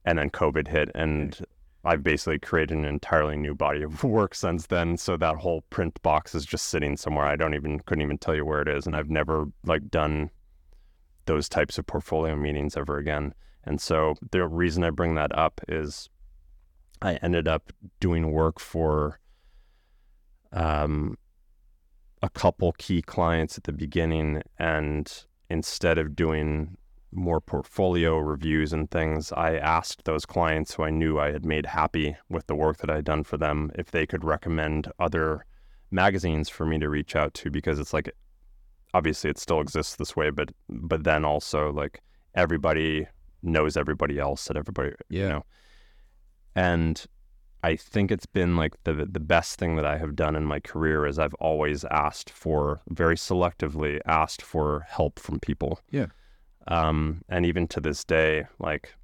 And 0.05 0.19
then 0.19 0.31
COVID 0.31 0.69
hit, 0.69 0.91
and 0.95 1.39
I've 1.85 2.03
basically 2.03 2.39
created 2.39 2.77
an 2.77 2.85
entirely 2.85 3.37
new 3.37 3.55
body 3.55 3.83
of 3.83 4.03
work 4.19 4.35
since 4.35 4.67
then. 4.67 4.97
So 4.97 5.17
that 5.17 5.37
whole 5.37 5.63
print 5.71 6.01
box 6.03 6.35
is 6.35 6.45
just 6.45 6.67
sitting 6.67 6.97
somewhere. 6.97 7.27
I 7.27 7.37
don't 7.37 7.55
even 7.55 7.81
couldn't 7.81 8.03
even 8.03 8.19
tell 8.19 8.35
you 8.35 8.45
where 8.45 8.63
it 8.63 8.69
is, 8.69 8.87
and 8.87 8.97
I've 8.97 9.11
never 9.11 9.47
like 9.65 9.91
done 9.91 10.31
those 11.27 11.49
types 11.49 11.79
of 11.79 11.87
portfolio 11.87 12.35
meetings 12.37 12.77
ever 12.77 12.99
again. 12.99 13.35
And 13.65 13.81
so 13.81 14.15
the 14.31 14.47
reason 14.47 14.83
I 14.83 14.91
bring 14.91 15.15
that 15.15 15.37
up 15.37 15.61
is 15.69 16.09
I 17.03 17.15
ended 17.17 17.47
up 17.47 17.73
doing 18.01 18.33
work 18.33 18.59
for 18.59 19.21
um, 20.53 21.17
a 22.23 22.29
couple 22.31 22.73
key 22.73 23.03
clients 23.03 23.57
at 23.57 23.65
the 23.65 23.73
beginning, 23.73 24.43
and 24.59 25.25
instead 25.51 25.99
of 25.99 26.17
doing 26.17 26.77
more 27.13 27.41
portfolio 27.41 28.19
reviews 28.19 28.73
and 28.73 28.91
things, 28.91 29.33
I 29.33 29.57
asked 29.57 30.05
those 30.05 30.27
clients 30.27 30.75
who 30.75 30.83
I 30.83 30.91
knew 30.91 31.19
I 31.19 31.33
had 31.33 31.45
made 31.47 31.67
happy 31.67 32.17
with 32.29 32.47
the 32.49 32.55
work 32.55 32.79
that 32.79 32.91
I 32.91 32.97
had 32.97 33.05
done 33.05 33.25
for 33.25 33.39
them 33.39 33.71
if 33.77 33.91
they 33.91 34.07
could 34.07 34.25
recommend 34.25 34.91
other 34.99 35.47
magazines 35.91 36.51
for 36.51 36.67
me 36.67 36.79
to 36.79 36.89
reach 36.89 37.17
out 37.17 37.33
to 37.33 37.51
because 37.51 37.79
it's 37.79 37.95
like 37.95 38.11
obviously 38.93 39.31
it 39.31 39.39
still 39.39 39.61
exists 39.61 39.97
this 39.97 40.15
way, 40.15 40.29
but 40.31 40.51
but 40.69 41.05
then 41.05 41.25
also 41.25 41.73
like 41.73 42.03
everybody 42.35 43.07
knows 43.43 43.77
everybody 43.77 44.19
else 44.19 44.45
that 44.47 44.57
everybody 44.57 44.93
Yeah. 45.09 45.23
you 45.23 45.29
know. 45.29 45.45
And 46.55 47.07
I 47.63 47.75
think 47.77 48.13
it's 48.13 48.27
been 48.27 48.57
like 48.57 48.75
the 48.85 48.95
the 48.95 49.21
best 49.21 49.59
thing 49.59 49.77
that 49.77 49.85
I 49.85 49.99
have 49.99 50.15
done 50.15 50.37
in 50.37 50.45
my 50.45 50.61
career 50.61 51.07
is 51.07 51.19
I've 51.19 51.35
always 51.35 51.85
asked 51.85 52.31
for 52.31 52.81
very 52.89 53.17
selectively 53.17 54.01
asked 54.07 54.43
for 54.43 54.87
help 54.89 55.19
from 55.19 55.41
people. 55.41 55.81
Yeah. 55.91 56.07
Um, 56.69 57.23
and 57.29 57.47
even 57.47 57.67
to 57.69 57.81
this 57.81 58.05
day, 58.05 58.47
like, 58.59 58.95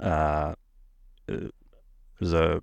uh, 0.00 0.54
there's 1.26 2.32
a 2.32 2.62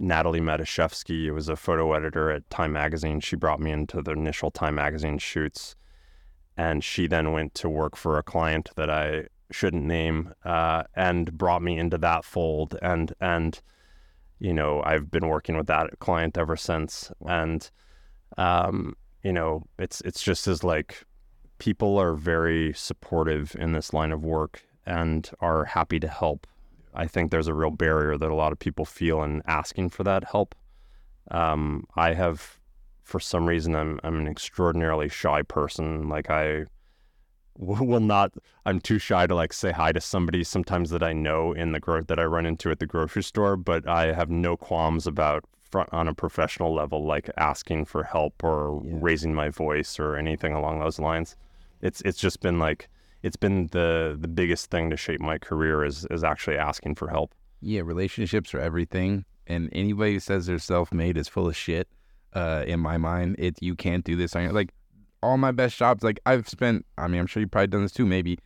Natalie 0.00 0.40
Matutschovsky, 0.40 1.26
who 1.26 1.34
was 1.34 1.48
a 1.48 1.56
photo 1.56 1.92
editor 1.92 2.30
at 2.30 2.48
Time 2.50 2.72
Magazine. 2.72 3.20
She 3.20 3.36
brought 3.36 3.60
me 3.60 3.70
into 3.70 4.02
the 4.02 4.12
initial 4.12 4.50
Time 4.50 4.74
Magazine 4.74 5.18
shoots, 5.18 5.76
and 6.56 6.84
she 6.84 7.06
then 7.06 7.32
went 7.32 7.54
to 7.54 7.68
work 7.68 7.96
for 7.96 8.18
a 8.18 8.22
client 8.22 8.70
that 8.76 8.90
I 8.90 9.28
shouldn't 9.50 9.84
name, 9.84 10.34
uh, 10.44 10.82
and 10.94 11.38
brought 11.38 11.62
me 11.62 11.78
into 11.78 11.98
that 11.98 12.24
fold. 12.24 12.76
And 12.82 13.14
and 13.20 13.60
you 14.38 14.52
know, 14.52 14.82
I've 14.84 15.10
been 15.10 15.28
working 15.28 15.56
with 15.56 15.66
that 15.66 15.98
client 15.98 16.38
ever 16.38 16.56
since. 16.56 17.10
And 17.26 17.68
um, 18.36 18.94
you 19.22 19.32
know, 19.32 19.64
it's 19.78 20.00
it's 20.02 20.22
just 20.22 20.46
as 20.46 20.62
like 20.62 21.04
people 21.58 21.98
are 21.98 22.14
very 22.14 22.72
supportive 22.74 23.56
in 23.58 23.72
this 23.72 23.92
line 23.92 24.12
of 24.12 24.24
work 24.24 24.62
and 24.86 25.28
are 25.40 25.64
happy 25.64 26.00
to 26.00 26.08
help. 26.08 26.46
I 26.94 27.06
think 27.06 27.30
there's 27.30 27.48
a 27.48 27.54
real 27.54 27.70
barrier 27.70 28.16
that 28.16 28.30
a 28.30 28.34
lot 28.34 28.52
of 28.52 28.58
people 28.58 28.84
feel 28.84 29.22
in 29.22 29.42
asking 29.46 29.90
for 29.90 30.04
that 30.04 30.24
help. 30.24 30.54
Um, 31.30 31.84
I 31.96 32.14
have, 32.14 32.58
for 33.02 33.20
some 33.20 33.46
reason, 33.46 33.74
I'm 33.74 34.00
I'm 34.04 34.18
an 34.18 34.28
extraordinarily 34.28 35.08
shy 35.08 35.42
person. 35.42 36.08
Like 36.08 36.30
I 36.30 36.64
will 37.58 38.00
not. 38.00 38.32
I'm 38.64 38.80
too 38.80 38.98
shy 38.98 39.26
to 39.26 39.34
like 39.34 39.52
say 39.52 39.72
hi 39.72 39.92
to 39.92 40.00
somebody 40.00 40.44
sometimes 40.44 40.90
that 40.90 41.02
I 41.02 41.12
know 41.12 41.52
in 41.52 41.72
the 41.72 41.80
gro- 41.80 42.02
that 42.02 42.18
I 42.18 42.24
run 42.24 42.46
into 42.46 42.70
at 42.70 42.78
the 42.78 42.86
grocery 42.86 43.22
store. 43.22 43.56
But 43.56 43.86
I 43.88 44.12
have 44.12 44.30
no 44.30 44.56
qualms 44.56 45.06
about 45.06 45.44
front 45.60 45.88
on 45.92 46.08
a 46.08 46.14
professional 46.14 46.72
level, 46.74 47.04
like 47.04 47.28
asking 47.36 47.84
for 47.86 48.04
help 48.04 48.42
or 48.42 48.80
Yeah. 48.84 48.92
raising 49.00 49.34
my 49.34 49.48
voice 49.50 49.98
or 49.98 50.16
anything 50.16 50.52
along 50.54 50.80
those 50.80 50.98
lines. 50.98 51.36
It's 51.82 52.00
it's 52.02 52.18
just 52.18 52.40
been 52.40 52.58
like 52.58 52.88
it's 53.22 53.36
been 53.36 53.66
the 53.72 54.16
the 54.18 54.28
biggest 54.28 54.70
thing 54.70 54.88
to 54.90 54.96
shape 54.96 55.20
my 55.20 55.38
career 55.38 55.84
is 55.84 56.06
is 56.10 56.22
actually 56.24 56.56
asking 56.58 56.94
for 56.94 57.08
help. 57.08 57.34
Yeah, 57.60 57.80
relationships 57.82 58.54
are 58.54 58.60
everything, 58.60 59.24
and 59.48 59.68
anybody 59.72 60.14
who 60.14 60.20
says 60.20 60.46
they're 60.46 60.58
self-made 60.60 61.16
is 61.16 61.26
full 61.28 61.48
of 61.48 61.56
shit. 61.56 61.88
Uh, 62.34 62.62
in 62.66 62.78
my 62.78 62.98
mind, 62.98 63.34
it 63.38 63.58
you 63.60 63.74
can't 63.74 64.04
do 64.04 64.14
this. 64.14 64.36
on 64.36 64.42
your- 64.44 64.52
Like 64.52 64.70
all 65.22 65.36
my 65.36 65.52
best 65.52 65.76
jobs, 65.76 66.02
like 66.02 66.20
I've 66.26 66.48
spent. 66.48 66.86
I 66.96 67.08
mean, 67.08 67.20
I'm 67.20 67.26
sure 67.26 67.40
you've 67.40 67.50
probably 67.50 67.68
done 67.68 67.82
this 67.82 67.92
too. 67.92 68.06
Maybe, 68.06 68.38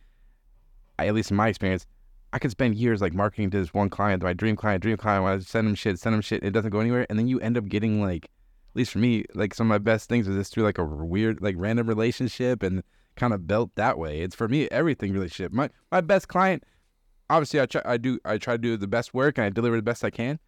I, 0.99 1.07
at 1.07 1.13
least 1.13 1.31
in 1.31 1.37
my 1.37 1.47
experience, 1.47 1.85
I 2.31 2.39
could 2.39 2.51
spend 2.51 2.75
years 2.75 3.01
like 3.01 3.13
marketing 3.13 3.51
to 3.51 3.59
this 3.59 3.73
one 3.73 3.89
client, 3.89 4.23
my 4.23 4.33
dream 4.33 4.55
client, 4.55 4.81
dream 4.81 4.97
client. 4.97 5.25
I 5.25 5.39
send 5.39 5.67
them 5.67 5.75
shit, 5.75 5.99
send 5.99 6.13
them 6.13 6.21
shit, 6.21 6.43
it 6.43 6.51
doesn't 6.51 6.71
go 6.71 6.79
anywhere, 6.79 7.05
and 7.09 7.17
then 7.17 7.27
you 7.27 7.39
end 7.39 7.57
up 7.57 7.67
getting 7.67 8.01
like, 8.01 8.25
at 8.25 8.75
least 8.75 8.91
for 8.91 8.99
me, 8.99 9.25
like 9.35 9.53
some 9.53 9.67
of 9.67 9.69
my 9.69 9.77
best 9.77 10.09
things 10.09 10.27
is 10.27 10.35
just 10.35 10.53
through 10.53 10.63
like 10.63 10.77
a 10.77 10.83
weird, 10.83 11.41
like 11.41 11.55
random 11.57 11.87
relationship 11.87 12.63
and 12.63 12.83
kind 13.15 13.33
of 13.33 13.45
built 13.47 13.75
that 13.75 13.97
way. 13.97 14.21
It's 14.21 14.35
for 14.35 14.47
me 14.47 14.67
everything 14.69 15.13
relationship. 15.13 15.51
My 15.51 15.69
my 15.91 16.01
best 16.01 16.27
client 16.27 16.63
obviously 17.29 17.59
I 17.59 17.65
try 17.65 17.81
I 17.85 17.97
do 17.97 18.19
I 18.25 18.37
try 18.37 18.55
to 18.55 18.57
do 18.57 18.77
the 18.77 18.87
best 18.87 19.13
work 19.13 19.37
and 19.37 19.45
I 19.45 19.49
deliver 19.49 19.75
the 19.75 19.81
best 19.81 20.03
I 20.03 20.09
can. 20.09 20.39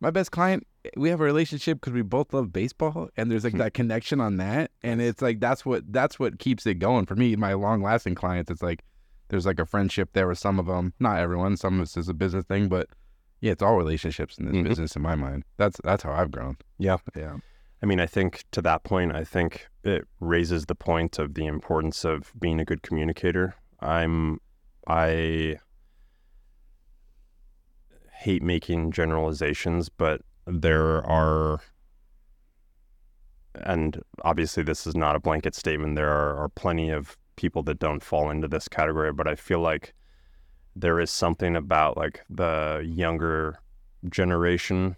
My 0.00 0.10
best 0.10 0.30
client, 0.30 0.66
we 0.96 1.08
have 1.08 1.20
a 1.20 1.24
relationship 1.24 1.80
because 1.80 1.92
we 1.92 2.02
both 2.02 2.32
love 2.34 2.52
baseball 2.52 3.08
and 3.16 3.30
there's 3.30 3.44
like 3.44 3.54
that 3.54 3.74
connection 3.74 4.20
on 4.20 4.36
that, 4.36 4.70
and 4.82 5.00
it's 5.00 5.22
like 5.22 5.40
that's 5.40 5.64
what 5.64 5.90
that's 5.92 6.18
what 6.18 6.38
keeps 6.38 6.66
it 6.66 6.74
going 6.74 7.06
for 7.06 7.16
me. 7.16 7.36
My 7.36 7.54
long 7.54 7.82
lasting 7.82 8.14
clients, 8.14 8.50
it's 8.50 8.62
like 8.62 8.82
there's 9.28 9.46
like 9.46 9.58
a 9.58 9.66
friendship 9.66 10.10
there 10.12 10.28
with 10.28 10.38
some 10.38 10.58
of 10.58 10.66
them, 10.66 10.92
not 11.00 11.18
everyone. 11.18 11.56
Some 11.56 11.74
of 11.74 11.80
this 11.80 11.96
is 11.96 12.08
a 12.08 12.14
business 12.14 12.44
thing, 12.44 12.68
but 12.68 12.88
yeah, 13.40 13.52
it's 13.52 13.62
all 13.62 13.76
relationships 13.76 14.38
in 14.38 14.46
this 14.46 14.54
Mhm. 14.54 14.64
business 14.68 14.96
in 14.96 15.02
my 15.02 15.14
mind. 15.14 15.44
That's 15.56 15.80
that's 15.84 16.02
how 16.02 16.12
I've 16.12 16.30
grown. 16.30 16.56
Yeah. 16.78 16.98
Yeah, 17.16 17.36
I 17.82 17.86
mean, 17.86 18.00
I 18.00 18.06
think 18.06 18.44
to 18.52 18.62
that 18.62 18.84
point, 18.84 19.14
I 19.14 19.24
think 19.24 19.68
it 19.82 20.06
raises 20.20 20.66
the 20.66 20.74
point 20.74 21.18
of 21.18 21.34
the 21.34 21.46
importance 21.46 22.04
of 22.04 22.32
being 22.38 22.60
a 22.60 22.64
good 22.64 22.82
communicator. 22.82 23.54
I'm, 23.80 24.40
I 24.86 25.58
hate 28.12 28.42
making 28.42 28.92
generalizations, 28.92 29.88
but 29.90 30.22
there 30.46 31.04
are, 31.06 31.60
and 33.54 34.00
obviously 34.22 34.62
this 34.62 34.86
is 34.86 34.94
not 34.94 35.16
a 35.16 35.20
blanket 35.20 35.54
statement, 35.54 35.96
there 35.96 36.10
are, 36.10 36.36
are 36.36 36.48
plenty 36.48 36.90
of 36.90 37.16
people 37.36 37.62
that 37.64 37.78
don't 37.78 38.02
fall 38.02 38.30
into 38.30 38.48
this 38.48 38.68
category, 38.68 39.12
but 39.12 39.26
I 39.26 39.34
feel 39.34 39.60
like 39.60 39.94
there 40.76 41.00
is 41.00 41.10
something 41.10 41.56
about 41.56 41.96
like 41.96 42.24
the 42.28 42.82
younger 42.86 43.58
generation. 44.08 44.96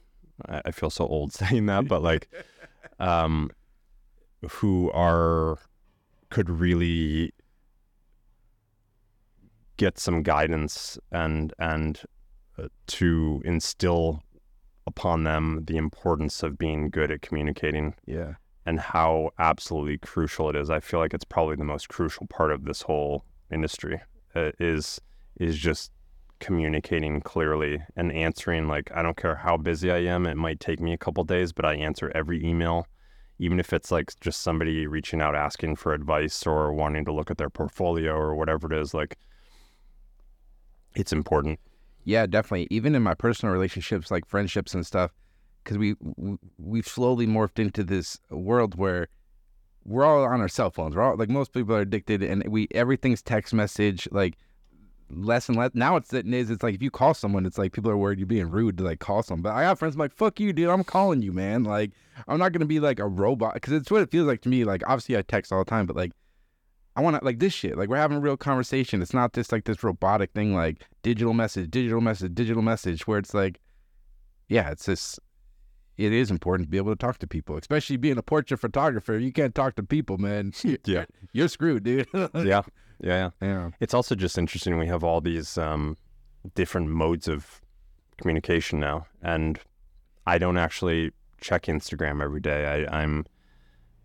I, 0.48 0.62
I 0.66 0.70
feel 0.70 0.90
so 0.90 1.06
old 1.06 1.32
saying 1.32 1.66
that, 1.66 1.88
but 1.88 2.02
like, 2.02 2.28
um, 2.98 3.50
who 4.48 4.90
are 4.92 5.58
could 6.30 6.50
really 6.50 7.32
get 9.76 9.98
some 9.98 10.22
guidance 10.22 10.98
and 11.12 11.52
and 11.58 12.02
uh, 12.58 12.68
to 12.86 13.42
instill 13.44 14.22
upon 14.86 15.24
them 15.24 15.64
the 15.66 15.76
importance 15.76 16.42
of 16.42 16.58
being 16.58 16.90
good 16.90 17.10
at 17.10 17.22
communicating 17.22 17.94
yeah, 18.06 18.34
and 18.64 18.80
how 18.80 19.30
absolutely 19.38 19.98
crucial 19.98 20.50
it 20.50 20.56
is. 20.56 20.70
I 20.70 20.80
feel 20.80 21.00
like 21.00 21.14
it's 21.14 21.24
probably 21.24 21.56
the 21.56 21.64
most 21.64 21.88
crucial 21.88 22.26
part 22.26 22.52
of 22.52 22.64
this 22.64 22.82
whole 22.82 23.24
industry 23.50 24.00
uh, 24.34 24.52
is 24.58 25.00
is 25.38 25.56
just 25.56 25.90
communicating 26.38 27.20
clearly 27.20 27.82
and 27.96 28.12
answering 28.12 28.68
like 28.68 28.90
I 28.94 29.02
don't 29.02 29.16
care 29.16 29.36
how 29.36 29.56
busy 29.56 29.90
I 29.90 29.98
am. 29.98 30.26
It 30.26 30.36
might 30.36 30.60
take 30.60 30.80
me 30.80 30.92
a 30.92 30.98
couple 30.98 31.24
days, 31.24 31.52
but 31.52 31.64
I 31.64 31.74
answer 31.74 32.12
every 32.14 32.44
email, 32.44 32.86
even 33.38 33.58
if 33.58 33.72
it's 33.72 33.90
like 33.90 34.12
just 34.20 34.42
somebody 34.42 34.86
reaching 34.86 35.20
out 35.20 35.34
asking 35.34 35.76
for 35.76 35.94
advice 35.94 36.46
or 36.46 36.72
wanting 36.72 37.04
to 37.06 37.12
look 37.12 37.30
at 37.30 37.38
their 37.38 37.50
portfolio 37.50 38.12
or 38.14 38.34
whatever 38.34 38.72
it 38.72 38.78
is. 38.78 38.92
Like 38.94 39.16
it's 40.94 41.12
important. 41.12 41.60
Yeah, 42.06 42.24
definitely. 42.26 42.68
Even 42.70 42.94
in 42.94 43.02
my 43.02 43.14
personal 43.14 43.52
relationships, 43.52 44.12
like 44.12 44.24
friendships 44.26 44.74
and 44.74 44.86
stuff, 44.86 45.10
because 45.62 45.76
we 45.76 45.94
w- 45.94 46.38
we've 46.56 46.86
slowly 46.86 47.26
morphed 47.26 47.58
into 47.58 47.82
this 47.82 48.16
world 48.30 48.76
where 48.76 49.08
we're 49.84 50.04
all 50.04 50.22
on 50.22 50.40
our 50.40 50.46
cell 50.46 50.70
phones. 50.70 50.94
We're 50.94 51.02
all 51.02 51.16
like 51.16 51.28
most 51.28 51.52
people 51.52 51.74
are 51.74 51.80
addicted, 51.80 52.22
and 52.22 52.46
we 52.46 52.68
everything's 52.70 53.22
text 53.22 53.52
message. 53.52 54.08
Like 54.12 54.38
less 55.10 55.48
and 55.48 55.58
less. 55.58 55.72
Now 55.74 55.96
it's 55.96 56.12
it 56.12 56.32
is. 56.32 56.48
It's 56.48 56.62
like 56.62 56.76
if 56.76 56.82
you 56.82 56.92
call 56.92 57.12
someone, 57.12 57.44
it's 57.44 57.58
like 57.58 57.72
people 57.72 57.90
are 57.90 57.96
worried 57.96 58.20
you're 58.20 58.26
being 58.26 58.50
rude 58.50 58.78
to 58.78 58.84
like 58.84 59.00
call 59.00 59.24
someone. 59.24 59.42
But 59.42 59.54
I 59.54 59.64
got 59.64 59.76
friends 59.80 59.96
I'm 59.96 60.00
like 60.00 60.14
fuck 60.14 60.38
you, 60.38 60.52
dude. 60.52 60.68
I'm 60.68 60.84
calling 60.84 61.22
you, 61.22 61.32
man. 61.32 61.64
Like 61.64 61.90
I'm 62.28 62.38
not 62.38 62.52
gonna 62.52 62.66
be 62.66 62.78
like 62.78 63.00
a 63.00 63.08
robot 63.08 63.54
because 63.54 63.72
it's 63.72 63.90
what 63.90 64.02
it 64.02 64.12
feels 64.12 64.28
like 64.28 64.42
to 64.42 64.48
me. 64.48 64.62
Like 64.62 64.84
obviously 64.86 65.16
I 65.16 65.22
text 65.22 65.52
all 65.52 65.58
the 65.58 65.68
time, 65.68 65.86
but 65.86 65.96
like 65.96 66.12
I 66.96 67.02
want 67.02 67.18
to 67.18 67.24
like 67.24 67.38
this 67.38 67.52
shit. 67.52 67.76
Like 67.76 67.90
we're 67.90 67.98
having 67.98 68.16
a 68.16 68.20
real 68.20 68.38
conversation. 68.38 69.02
It's 69.02 69.12
not 69.12 69.34
just 69.34 69.52
like 69.52 69.64
this 69.64 69.84
robotic 69.84 70.32
thing, 70.32 70.54
like 70.54 70.86
digital 71.02 71.34
message, 71.34 71.70
digital 71.70 72.00
message, 72.00 72.34
digital 72.34 72.62
message, 72.62 73.06
where 73.06 73.18
it's 73.18 73.34
like, 73.34 73.60
yeah, 74.48 74.70
it's 74.70 74.86
just. 74.86 75.20
It 75.98 76.12
is 76.12 76.30
important 76.30 76.66
to 76.66 76.70
be 76.70 76.76
able 76.76 76.92
to 76.92 76.96
talk 76.96 77.16
to 77.18 77.26
people, 77.26 77.56
especially 77.56 77.96
being 77.96 78.18
a 78.18 78.22
portrait 78.22 78.60
photographer. 78.60 79.16
You 79.16 79.32
can't 79.32 79.54
talk 79.54 79.76
to 79.76 79.82
people, 79.82 80.18
man. 80.18 80.52
Yeah. 80.84 81.06
You're 81.32 81.48
screwed, 81.48 81.84
dude. 81.84 82.06
yeah. 82.14 82.28
Yeah. 82.34 82.62
Yeah. 83.00 83.30
yeah. 83.40 83.70
It's 83.80 83.94
also 83.94 84.14
just 84.14 84.36
interesting. 84.36 84.76
We 84.78 84.88
have 84.88 85.02
all 85.02 85.22
these 85.22 85.56
um, 85.56 85.96
different 86.54 86.88
modes 86.88 87.28
of 87.28 87.62
communication 88.18 88.78
now, 88.78 89.06
and 89.22 89.58
I 90.26 90.36
don't 90.36 90.58
actually 90.58 91.12
check 91.40 91.62
Instagram 91.62 92.22
every 92.22 92.40
day. 92.40 92.86
I, 92.86 93.00
I'm, 93.00 93.24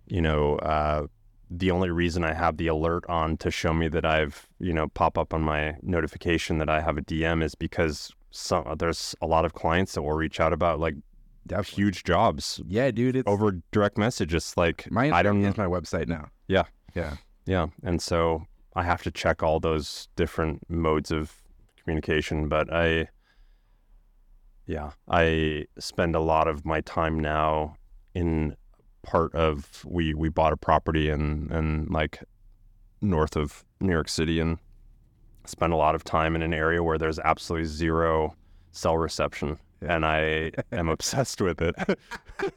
you 0.08 0.22
know, 0.22 0.56
uh, 0.60 1.08
the 1.54 1.70
only 1.70 1.90
reason 1.90 2.24
I 2.24 2.34
have 2.34 2.56
the 2.56 2.68
alert 2.68 3.04
on 3.10 3.36
to 3.38 3.52
show 3.52 3.74
me 3.74 3.90
that 3.90 4.06
I've, 4.06 4.48
you 4.60 4.72
know, 4.74 4.88
pop 4.88 5.18
up 5.18 5.34
on 5.34 5.42
my 5.42 5.76
notification 5.82 6.58
that 6.60 6.70
I 6.70 6.80
have 6.80 6.98
a 6.98 7.02
DM 7.02 7.44
is 7.44 7.56
because 7.56 8.14
some 8.32 8.64
there's 8.80 9.14
a 9.22 9.28
lot 9.28 9.44
of 9.44 9.54
clients 9.54 9.94
that 9.94 10.02
will 10.02 10.14
reach 10.14 10.40
out 10.40 10.54
about 10.54 10.80
like 10.80 10.96
Definitely. 11.46 11.84
huge 11.84 12.04
jobs 12.06 12.62
Yeah, 12.68 12.90
dude. 12.92 13.18
It's 13.18 13.28
over 13.28 13.60
direct 13.72 13.98
messages. 13.98 14.54
Like 14.56 14.90
my 14.90 15.12
I 15.12 15.22
don't 15.22 15.42
know. 15.42 15.54
My 15.58 15.66
website 15.66 16.08
now. 16.08 16.30
Yeah. 16.48 16.64
Yeah. 16.96 17.18
Yeah. 17.46 17.68
And 17.84 18.02
so 18.02 18.46
I 18.74 18.84
have 18.84 19.04
to 19.04 19.12
check 19.12 19.44
all 19.44 19.60
those 19.60 20.08
different 20.16 20.62
modes 20.70 21.12
of 21.12 21.34
communication. 21.84 22.48
But 22.48 22.72
I, 22.74 23.10
yeah, 24.66 24.92
I 25.10 25.66
spend 25.80 26.16
a 26.16 26.22
lot 26.22 26.48
of 26.48 26.66
my 26.66 26.80
time 26.82 27.20
now 27.20 27.76
in 28.14 28.56
part 29.04 29.34
of 29.36 29.84
we 29.86 30.14
we 30.14 30.30
bought 30.30 30.54
a 30.54 30.58
property 30.58 31.10
in 31.10 31.52
in 31.52 31.88
like 31.90 32.24
north 33.02 33.36
of 33.36 33.64
New 33.80 33.92
York 33.92 34.10
City 34.10 34.40
and 34.40 34.60
spent 35.46 35.74
a 35.74 35.76
lot 35.76 35.96
of 35.96 36.04
time 36.04 36.36
in 36.36 36.42
an 36.42 36.54
area 36.54 36.84
where 36.84 36.98
there's 36.98 37.20
absolutely 37.20 37.68
zero 37.68 38.36
cell 38.72 38.98
reception 38.98 39.58
and 39.82 40.06
I 40.06 40.52
am 40.72 40.90
obsessed 40.96 41.42
with 41.42 41.62
it. 41.62 41.76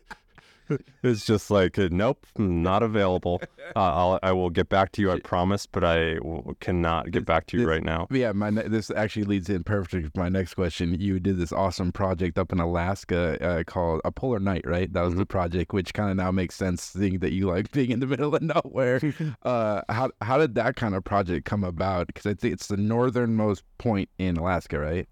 it's 1.02 1.24
just 1.24 1.50
like 1.50 1.78
uh, 1.78 1.88
nope, 1.90 2.26
not 2.38 2.82
available. 2.82 3.40
Uh, 3.74 3.80
I'll 3.80 4.18
I 4.22 4.30
will 4.32 4.50
get 4.50 4.68
back 4.68 4.92
to 4.92 5.00
you, 5.00 5.10
I 5.10 5.18
promise, 5.20 5.64
but 5.64 5.82
I 5.82 6.14
w- 6.16 6.54
cannot 6.60 7.10
get 7.10 7.24
back 7.24 7.46
to 7.46 7.56
you 7.56 7.62
this- 7.64 7.68
right 7.70 7.82
now. 7.82 8.06
Yeah, 8.10 8.32
my 8.32 8.50
ne- 8.50 8.68
this 8.68 8.90
actually 8.90 9.24
leads 9.24 9.48
in 9.48 9.64
perfectly 9.64 10.02
to 10.02 10.10
my 10.14 10.28
next 10.28 10.52
question. 10.54 10.94
You 11.00 11.18
did 11.18 11.38
this 11.38 11.50
awesome 11.50 11.90
project 11.90 12.36
up 12.38 12.52
in 12.52 12.60
Alaska 12.60 13.42
uh, 13.42 13.64
called 13.64 14.02
a 14.04 14.12
Polar 14.12 14.38
Night, 14.38 14.66
right? 14.66 14.92
That 14.92 15.00
was 15.00 15.12
Mm-hmm. 15.12 15.20
the 15.20 15.26
project, 15.26 15.72
which 15.72 15.94
kind 15.94 16.10
of 16.10 16.16
now 16.18 16.30
makes 16.30 16.56
sense, 16.56 16.82
seeing 16.82 17.20
that 17.20 17.32
you 17.32 17.48
like 17.48 17.72
being 17.72 17.90
in 17.90 18.00
the 18.00 18.06
middle 18.14 18.34
of 18.34 18.42
nowhere. 18.42 19.00
uh, 19.44 19.80
how 19.88 20.10
how 20.20 20.36
did 20.36 20.54
that 20.56 20.76
kind 20.76 20.94
of 20.94 21.02
project 21.02 21.46
come 21.46 21.64
about? 21.64 22.08
Because 22.08 22.26
I 22.26 22.34
think 22.34 22.52
it's 22.52 22.66
the 22.66 22.76
northernmost 22.76 23.64
point 23.78 24.10
in 24.18 24.36
Alaska, 24.36 24.78
right? 24.78 25.08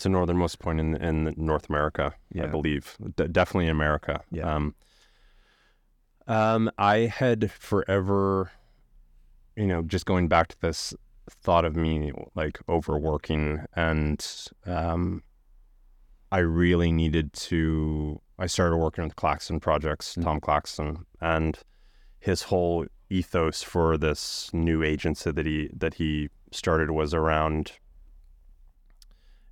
It's 0.00 0.04
the 0.04 0.08
northernmost 0.08 0.60
point 0.60 0.80
in 0.80 0.94
in 0.96 1.34
North 1.36 1.68
America, 1.68 2.14
I 2.34 2.46
believe. 2.46 2.96
D- 3.16 3.28
definitely 3.28 3.66
in 3.66 3.72
America. 3.72 4.22
Yeah. 4.30 4.50
Um, 4.54 4.74
um, 6.26 6.70
I 6.78 7.00
had 7.00 7.50
forever, 7.50 8.50
you 9.56 9.66
know, 9.66 9.82
just 9.82 10.06
going 10.06 10.26
back 10.26 10.48
to 10.48 10.60
this 10.62 10.94
thought 11.28 11.66
of 11.66 11.76
me 11.76 12.12
like 12.34 12.58
overworking, 12.66 13.66
and 13.74 14.26
um, 14.64 15.22
I 16.32 16.38
really 16.38 16.92
needed 16.92 17.34
to. 17.50 18.22
I 18.38 18.46
started 18.46 18.78
working 18.78 19.04
with 19.04 19.16
Claxton 19.16 19.60
Projects, 19.60 20.16
Mhm. 20.16 20.22
Tom 20.24 20.40
Claxton, 20.40 21.04
and 21.20 21.58
his 22.20 22.44
whole 22.44 22.86
ethos 23.10 23.62
for 23.62 23.98
this 23.98 24.48
new 24.54 24.82
agency 24.82 25.30
that 25.30 25.44
he 25.44 25.68
that 25.76 25.92
he 26.00 26.30
started 26.52 26.90
was 26.92 27.12
around 27.12 27.72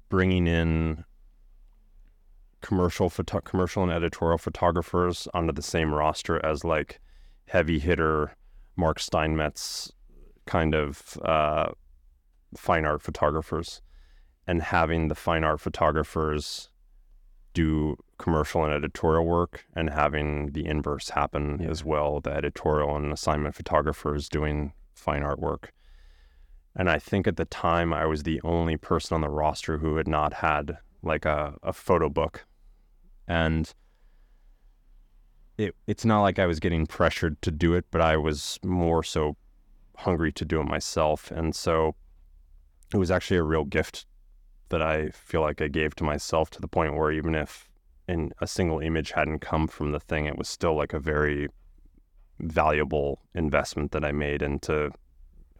bringing 0.08 0.46
in 0.46 1.04
commercial 2.60 3.08
photo- 3.08 3.40
commercial 3.40 3.82
and 3.82 3.92
editorial 3.92 4.38
photographers 4.38 5.28
onto 5.32 5.52
the 5.52 5.62
same 5.62 5.94
roster 5.94 6.44
as 6.44 6.64
like 6.64 7.00
heavy 7.46 7.78
hitter 7.78 8.32
Mark 8.76 8.98
Steinmetz 8.98 9.92
kind 10.46 10.74
of 10.74 11.16
uh, 11.24 11.70
fine 12.56 12.84
art 12.84 13.02
photographers 13.02 13.80
and 14.46 14.62
having 14.62 15.08
the 15.08 15.14
fine 15.14 15.44
art 15.44 15.60
photographers 15.60 16.70
do 17.54 17.96
commercial 18.18 18.64
and 18.64 18.72
editorial 18.72 19.24
work 19.26 19.64
and 19.74 19.90
having 19.90 20.52
the 20.52 20.66
inverse 20.66 21.10
happen 21.10 21.58
Yeah. 21.60 21.68
as 21.70 21.84
well 21.84 22.20
the 22.20 22.30
editorial 22.30 22.96
and 22.96 23.12
assignment 23.12 23.54
photographers 23.54 24.28
doing 24.28 24.72
fine 24.94 25.22
art 25.22 25.38
work 25.38 25.72
and 26.78 26.88
I 26.88 27.00
think 27.00 27.26
at 27.26 27.36
the 27.36 27.44
time 27.44 27.92
I 27.92 28.06
was 28.06 28.22
the 28.22 28.40
only 28.44 28.76
person 28.76 29.16
on 29.16 29.20
the 29.20 29.28
roster 29.28 29.78
who 29.78 29.96
had 29.96 30.06
not 30.06 30.34
had 30.34 30.78
like 31.02 31.24
a, 31.24 31.54
a 31.64 31.72
photo 31.72 32.08
book. 32.08 32.46
And 33.26 33.74
it 35.58 35.74
it's 35.88 36.04
not 36.04 36.22
like 36.22 36.38
I 36.38 36.46
was 36.46 36.60
getting 36.60 36.86
pressured 36.86 37.42
to 37.42 37.50
do 37.50 37.74
it, 37.74 37.84
but 37.90 38.00
I 38.00 38.16
was 38.16 38.60
more 38.64 39.02
so 39.02 39.36
hungry 39.96 40.30
to 40.32 40.44
do 40.44 40.60
it 40.60 40.68
myself. 40.68 41.32
And 41.32 41.52
so 41.52 41.96
it 42.94 42.96
was 42.96 43.10
actually 43.10 43.38
a 43.38 43.42
real 43.42 43.64
gift 43.64 44.06
that 44.68 44.80
I 44.80 45.08
feel 45.08 45.40
like 45.40 45.60
I 45.60 45.66
gave 45.66 45.96
to 45.96 46.04
myself 46.04 46.48
to 46.50 46.60
the 46.60 46.68
point 46.68 46.94
where 46.94 47.10
even 47.10 47.34
if 47.34 47.68
in 48.06 48.30
a 48.40 48.46
single 48.46 48.78
image 48.78 49.10
hadn't 49.10 49.40
come 49.40 49.66
from 49.66 49.90
the 49.90 50.00
thing, 50.00 50.26
it 50.26 50.38
was 50.38 50.48
still 50.48 50.76
like 50.76 50.92
a 50.92 51.00
very 51.00 51.48
valuable 52.38 53.20
investment 53.34 53.90
that 53.90 54.04
I 54.04 54.12
made 54.12 54.42
into 54.42 54.92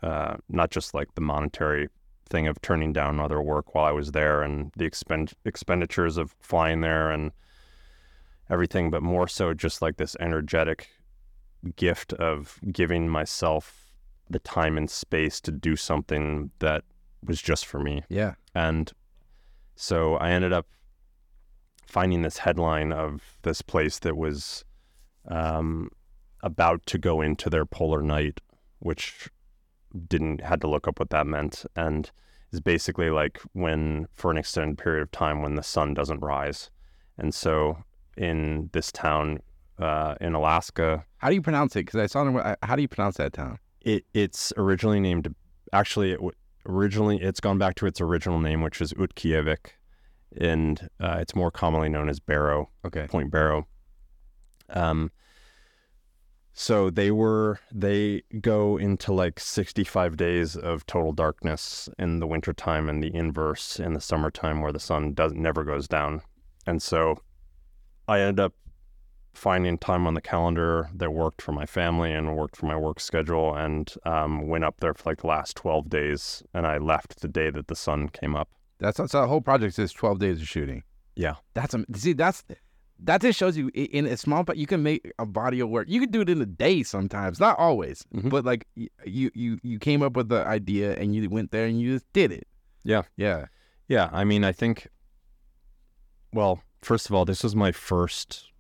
uh, 0.03 0.37
not 0.49 0.71
just 0.71 0.95
like 0.95 1.15
the 1.15 1.21
monetary 1.21 1.89
thing 2.29 2.47
of 2.47 2.61
turning 2.61 2.93
down 2.93 3.19
other 3.19 3.41
work 3.41 3.75
while 3.75 3.85
I 3.85 3.93
was 3.93 4.13
there 4.13 4.43
and 4.43 4.71
the 4.77 4.85
expend- 4.85 5.33
expenditures 5.45 6.17
of 6.17 6.35
flying 6.41 6.83
there 6.83 7.11
and 7.11 7.33
everything, 8.51 8.91
but 8.91 9.03
more 9.03 9.29
so 9.29 9.55
just 9.55 9.83
like 9.83 9.97
this 9.97 10.17
energetic 10.21 10.89
gift 11.77 12.13
of 12.15 12.61
giving 12.71 13.09
myself 13.09 13.91
the 14.31 14.39
time 14.41 14.77
and 14.77 14.91
space 14.91 15.41
to 15.41 15.51
do 15.51 15.75
something 15.75 16.51
that 16.59 16.85
was 17.25 17.41
just 17.41 17.67
for 17.67 17.81
me. 17.81 18.03
Yeah. 18.09 18.35
And 18.55 18.93
so 19.77 20.17
I 20.17 20.31
ended 20.31 20.53
up 20.53 20.67
finding 21.87 22.23
this 22.23 22.39
headline 22.39 22.93
of 22.93 23.39
this 23.43 23.63
place 23.63 23.99
that 24.01 24.17
was 24.17 24.65
um, 25.29 25.91
about 26.43 26.85
to 26.87 26.99
go 26.99 27.21
into 27.21 27.49
their 27.49 27.65
polar 27.65 28.03
night, 28.03 28.41
which 28.79 29.29
didn't 30.07 30.41
had 30.43 30.61
to 30.63 30.69
look 30.69 30.87
up 30.89 30.99
what 30.99 31.11
that 31.11 31.27
meant, 31.27 31.65
and 31.77 32.11
is 32.53 32.61
basically 32.61 33.11
like 33.11 33.41
when 33.53 34.07
for 34.15 34.31
an 34.31 34.39
extended 34.39 34.79
period 34.79 35.03
of 35.03 35.11
time 35.11 35.43
when 35.43 35.55
the 35.57 35.63
sun 35.63 35.95
doesn't 35.95 36.21
rise. 36.21 36.71
And 37.19 37.35
so 37.35 37.79
in 38.17 38.71
this 38.73 38.91
town 38.93 39.41
uh, 39.79 40.15
in 40.21 40.35
Alaska, 40.35 41.05
How 41.19 41.29
do 41.29 41.35
you 41.35 41.43
pronounce 41.43 41.77
it? 41.77 41.87
Because 41.87 42.01
I 42.01 42.07
saw. 42.07 42.25
them- 42.25 42.57
How 42.63 42.75
do 42.77 42.83
you 42.83 42.89
pronounce 42.89 43.17
that 43.19 43.33
town? 43.33 43.59
it 43.83 44.05
it's 44.13 44.53
originally 44.57 44.99
named 44.99 45.33
actually 45.73 46.11
it 46.13 46.21
originally 46.67 47.23
it's 47.23 47.39
gone 47.39 47.59
back 47.59 47.77
to 47.77 47.87
its 47.87 48.01
original 48.01 48.41
name 48.41 48.61
which 48.61 48.81
is 48.81 48.93
Utqiagvik 48.95 49.69
and 50.41 50.89
uh, 51.01 51.19
it's 51.21 51.35
more 51.37 51.53
commonly 51.53 51.89
known 51.89 52.09
as 52.09 52.19
Barrow 52.19 52.71
Okay. 52.85 53.07
Point 53.07 53.31
Barrow 53.31 53.69
um 54.71 55.11
so 56.61 56.91
they 56.91 57.13
were 57.13 57.61
they 57.73 58.21
go 58.41 58.77
into 58.77 59.13
like 59.13 59.39
65 59.39 60.17
days 60.17 60.57
of 60.57 60.85
total 60.87 61.13
darkness 61.13 61.89
in 62.01 62.19
the 62.19 62.27
wintertime 62.27 62.89
and 62.89 63.01
the 63.01 63.15
inverse 63.15 63.79
in 63.79 63.93
the 63.93 64.01
summertime 64.01 64.61
where 64.61 64.73
the 64.73 64.81
sun 64.81 65.15
does 65.15 65.33
never 65.35 65.63
goes 65.63 65.87
down. 65.87 66.21
And 66.67 66.83
so 66.83 67.23
I 68.09 68.19
ended 68.19 68.41
up 68.41 68.55
finding 69.35 69.79
time 69.79 70.05
on 70.09 70.15
the 70.15 70.21
calendar 70.21 70.91
that 70.97 71.13
worked 71.13 71.41
for 71.43 71.53
my 71.53 71.65
family 71.65 72.13
and 72.13 72.37
worked 72.37 72.57
for 72.57 72.67
my 72.67 72.77
work 72.77 72.99
schedule 72.99 73.55
and 73.55 73.95
um, 74.05 74.49
went 74.49 74.65
up 74.65 74.81
there 74.81 74.95
for 74.95 75.11
like 75.11 75.21
the 75.21 75.29
last 75.29 75.57
12 75.57 75.89
days 75.89 76.43
and 76.55 76.67
i 76.67 76.77
left 76.77 77.21
the 77.21 77.29
day 77.29 77.51
that 77.51 77.69
the 77.69 77.77
sun 77.77 78.09
came 78.09 78.35
up. 78.35 78.49
That's 78.81 78.99
that's 78.99 79.13
the 79.13 79.29
whole 79.29 79.43
project 79.43 79.79
is 79.79 79.93
twelve 79.93 80.19
days 80.19 80.41
of 80.41 80.49
shooting. 80.49 80.83
yeah. 81.15 81.37
That's 81.55 81.77
see 81.95 82.15
that's 82.15 82.43
that 83.01 83.21
just 83.21 83.39
shows 83.39 83.57
you 83.57 83.71
in 83.75 84.07
a 84.07 84.17
small 84.17 84.43
but 84.43 84.57
you 84.57 84.67
can 84.67 84.83
make 84.83 85.13
a 85.19 85.27
body 85.27 85.61
of 85.61 85.69
work. 85.69 85.89
You 85.89 86.01
can 86.01 86.11
do 86.11 86.21
it 86.23 86.29
in 86.29 86.41
a 86.43 86.47
day 86.47 86.83
sometimes, 86.83 87.39
not 87.39 87.59
always, 87.59 88.05
Mhm. 88.15 88.29
but 88.31 88.45
like 88.45 88.67
you 88.77 89.31
you 89.35 89.59
you 89.63 89.79
came 89.79 90.03
up 90.03 90.15
with 90.17 90.29
the 90.29 90.45
idea 90.47 90.97
and 90.97 91.15
you 91.15 91.29
went 91.31 91.51
there 91.53 91.67
and 91.67 91.81
you 91.81 91.93
just 91.95 92.13
did 92.13 92.33
it. 92.33 92.47
Yeah. 92.85 93.03
Yeah. 93.17 93.47
yeah 93.89 94.09
i 94.13 94.23
mean 94.25 94.45
i 94.45 94.53
think 94.53 94.89
well 96.33 96.61
first 96.83 97.09
of 97.09 97.15
all 97.15 97.25
this 97.25 97.43
was 97.43 97.55
my 97.57 97.73
first 97.73 98.51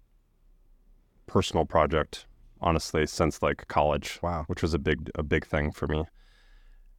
personal 1.26 1.64
project 1.64 2.26
honestly 2.60 3.06
since 3.06 3.42
like 3.42 3.66
college 3.68 4.18
Wow. 4.22 4.44
which 4.48 4.62
was 4.62 4.74
a 4.74 4.78
big 4.78 5.10
a 5.14 5.22
big 5.22 5.46
thing 5.46 5.70
for 5.70 5.86
me 5.86 6.04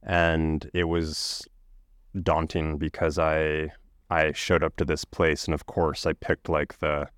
and 0.02 0.70
it 0.72 0.84
was 0.84 1.46
daunting 2.22 2.78
because 2.78 3.18
i 3.18 3.68
i 4.10 4.32
showed 4.32 4.62
up 4.64 4.76
to 4.76 4.84
this 4.84 5.04
place 5.04 5.44
and 5.44 5.54
of 5.54 5.66
course 5.66 6.06
i 6.06 6.12
picked 6.12 6.48
like 6.48 6.78
the 6.78 7.08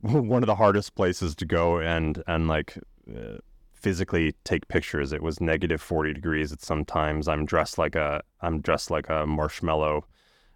one 0.32 0.42
of 0.42 0.46
the 0.46 0.54
hardest 0.54 0.94
places 0.94 1.34
to 1.36 1.44
go 1.44 1.78
and 1.78 2.22
and 2.26 2.48
like 2.48 2.78
uh, 3.08 3.38
physically 3.72 4.34
take 4.44 4.68
pictures 4.68 5.12
it 5.12 5.22
was 5.22 5.40
negative 5.40 5.80
40 5.80 6.12
degrees 6.14 6.52
at 6.52 6.60
some 6.60 6.84
times 6.84 7.28
i'm 7.28 7.46
dressed 7.46 7.78
like 7.78 7.94
a 7.94 8.22
i'm 8.42 8.60
dressed 8.60 8.90
like 8.90 9.08
a 9.08 9.26
marshmallow 9.26 10.04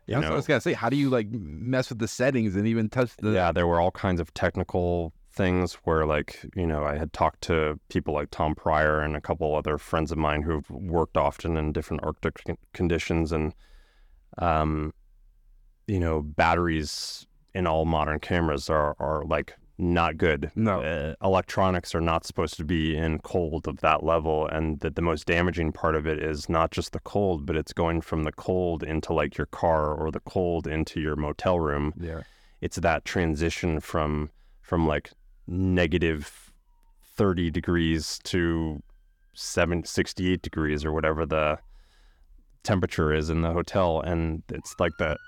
Yeah, 0.06 0.20
so 0.20 0.32
I 0.32 0.36
was 0.36 0.46
gonna 0.46 0.60
say, 0.60 0.74
how 0.74 0.90
do 0.90 0.96
you 0.96 1.08
like 1.08 1.28
mess 1.30 1.88
with 1.88 1.98
the 1.98 2.08
settings 2.08 2.54
and 2.56 2.66
even 2.66 2.90
touch 2.90 3.16
the? 3.16 3.30
yeah, 3.30 3.52
there 3.52 3.66
were 3.66 3.80
all 3.80 3.90
kinds 3.90 4.20
of 4.20 4.34
technical 4.34 5.14
things 5.32 5.74
where, 5.84 6.04
like, 6.04 6.44
you 6.54 6.66
know, 6.66 6.84
I 6.84 6.98
had 6.98 7.12
talked 7.14 7.40
to 7.48 7.80
people 7.88 8.12
like 8.12 8.30
Tom 8.30 8.54
Prior 8.54 9.00
and 9.00 9.16
a 9.16 9.20
couple 9.20 9.56
other 9.56 9.78
friends 9.78 10.12
of 10.12 10.18
mine 10.18 10.42
who've 10.42 10.68
worked 10.70 11.16
often 11.16 11.56
in 11.56 11.72
different 11.72 12.04
Arctic 12.04 12.42
conditions, 12.74 13.32
and, 13.32 13.54
um, 14.38 14.92
you 15.86 15.98
know, 15.98 16.20
batteries 16.20 17.26
in 17.54 17.66
all 17.66 17.84
modern 17.84 18.18
cameras 18.20 18.68
are 18.70 18.96
are 18.98 19.24
like 19.24 19.54
not 19.76 20.16
good. 20.16 20.52
No. 20.54 20.82
uh, 20.82 21.14
electronics 21.26 21.96
are 21.96 22.00
not 22.00 22.24
supposed 22.24 22.56
to 22.58 22.64
be 22.64 22.96
in 22.96 23.18
cold 23.18 23.66
of 23.66 23.80
that 23.80 24.04
level, 24.04 24.46
and 24.46 24.78
that 24.80 24.94
the 24.94 25.02
most 25.02 25.26
damaging 25.26 25.72
part 25.72 25.96
of 25.96 26.06
it 26.06 26.22
is 26.22 26.48
not 26.48 26.70
just 26.70 26.92
the 26.92 27.00
cold, 27.00 27.44
but 27.44 27.56
it's 27.56 27.72
going 27.72 28.00
from 28.00 28.22
the 28.22 28.30
cold 28.32 28.84
into 28.84 29.12
like 29.12 29.36
your 29.36 29.46
car 29.48 29.92
or 29.92 30.12
the 30.12 30.20
cold 30.20 30.68
into 30.68 31.00
your 31.00 31.16
motel 31.16 31.58
room 31.58 31.92
Yeah. 31.98 32.22
it's 32.60 32.76
that 32.76 33.04
transition 33.04 33.80
from 33.80 34.30
from 34.62 34.86
like 34.86 35.10
negative 35.48 36.52
30 37.16 37.50
degrees 37.50 38.18
to 38.24 38.80
7 39.34 39.84
68 39.84 40.40
degrees 40.40 40.84
or 40.84 40.92
whatever 40.92 41.26
the 41.26 41.58
temperature 42.62 43.12
is 43.12 43.28
in 43.28 43.42
the 43.42 43.52
hotel 43.52 44.00
and 44.00 44.42
it's 44.48 44.74
like 44.78 44.92
that 44.98 45.18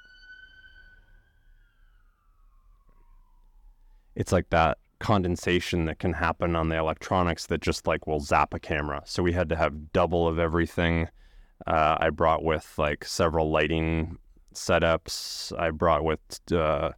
it's 4.16 4.32
like 4.32 4.50
that 4.50 4.78
condensation 4.98 5.84
that 5.84 5.98
can 5.98 6.14
happen 6.14 6.56
on 6.56 6.70
the 6.70 6.76
electronics 6.76 7.46
that 7.46 7.60
just 7.60 7.86
like 7.86 8.06
will 8.06 8.20
zap 8.20 8.54
a 8.54 8.58
camera 8.58 9.02
so 9.04 9.22
we 9.22 9.32
had 9.32 9.48
to 9.48 9.56
have 9.56 9.92
double 9.92 10.26
of 10.26 10.38
everything 10.38 11.06
uh, 11.66 11.96
i 12.00 12.08
brought 12.08 12.42
with 12.42 12.72
like 12.78 13.04
several 13.04 13.50
lighting 13.50 14.16
setups 14.54 15.56
i 15.60 15.70
brought 15.70 16.02
with 16.02 16.20
uh, 16.52 16.90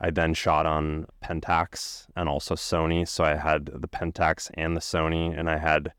I 0.00 0.10
then 0.10 0.32
shot 0.32 0.64
on 0.64 1.06
Pentax 1.22 2.06
and 2.16 2.28
also 2.28 2.54
Sony. 2.54 3.06
So 3.06 3.22
I 3.22 3.34
had 3.34 3.66
the 3.66 3.88
Pentax 3.88 4.50
and 4.54 4.74
the 4.74 4.80
Sony, 4.80 5.38
and 5.38 5.50
I 5.50 5.58
had 5.58 5.92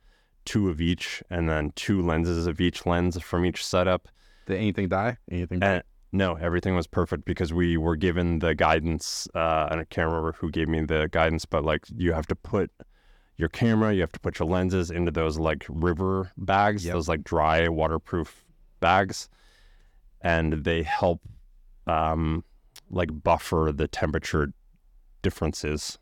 two 0.44 0.70
of 0.70 0.82
each, 0.82 1.22
and 1.30 1.48
then 1.48 1.72
two 1.76 2.02
lenses 2.02 2.48
of 2.48 2.60
each 2.60 2.86
lens 2.86 3.22
from 3.22 3.46
each 3.46 3.64
setup. 3.64 4.08
Did 4.48 4.58
anything 4.58 4.90
die? 4.90 5.18
Anything? 5.30 5.62
And 5.62 5.84
no, 6.12 6.36
everything 6.36 6.76
was 6.76 6.88
perfect 6.88 7.26
because 7.26 7.54
we 7.54 7.78
were 7.78 7.96
given 7.96 8.40
the 8.40 8.54
guidance, 8.54 9.28
uh, 9.34 9.68
and 9.72 9.80
I 9.80 9.86
can't 9.86 10.08
remember 10.08 10.34
who 10.34 10.50
gave 10.52 10.68
me 10.68 10.82
the 10.82 11.08
guidance, 11.12 11.46
but 11.46 11.64
like 11.64 11.86
you 11.96 12.14
have 12.14 12.28
to 12.28 12.36
put 12.36 12.72
your 13.38 13.50
camera, 13.50 13.94
you 13.94 14.02
have 14.02 14.12
to 14.12 14.20
put 14.20 14.38
your 14.40 14.48
lenses 14.48 14.92
into 14.92 15.12
those 15.12 15.40
like 15.40 15.66
river 15.70 16.32
bags, 16.38 16.86
Yep. 16.86 16.94
those 16.94 17.08
like 17.08 17.24
dry 17.24 17.68
waterproof 17.70 18.44
bags, 18.80 19.30
and 20.22 20.66
they 20.66 20.84
help 20.84 21.22
um, 21.88 22.44
like 22.90 23.24
buffer 23.24 23.72
the 23.74 23.88
temperature 23.88 24.54
differences 25.22 25.98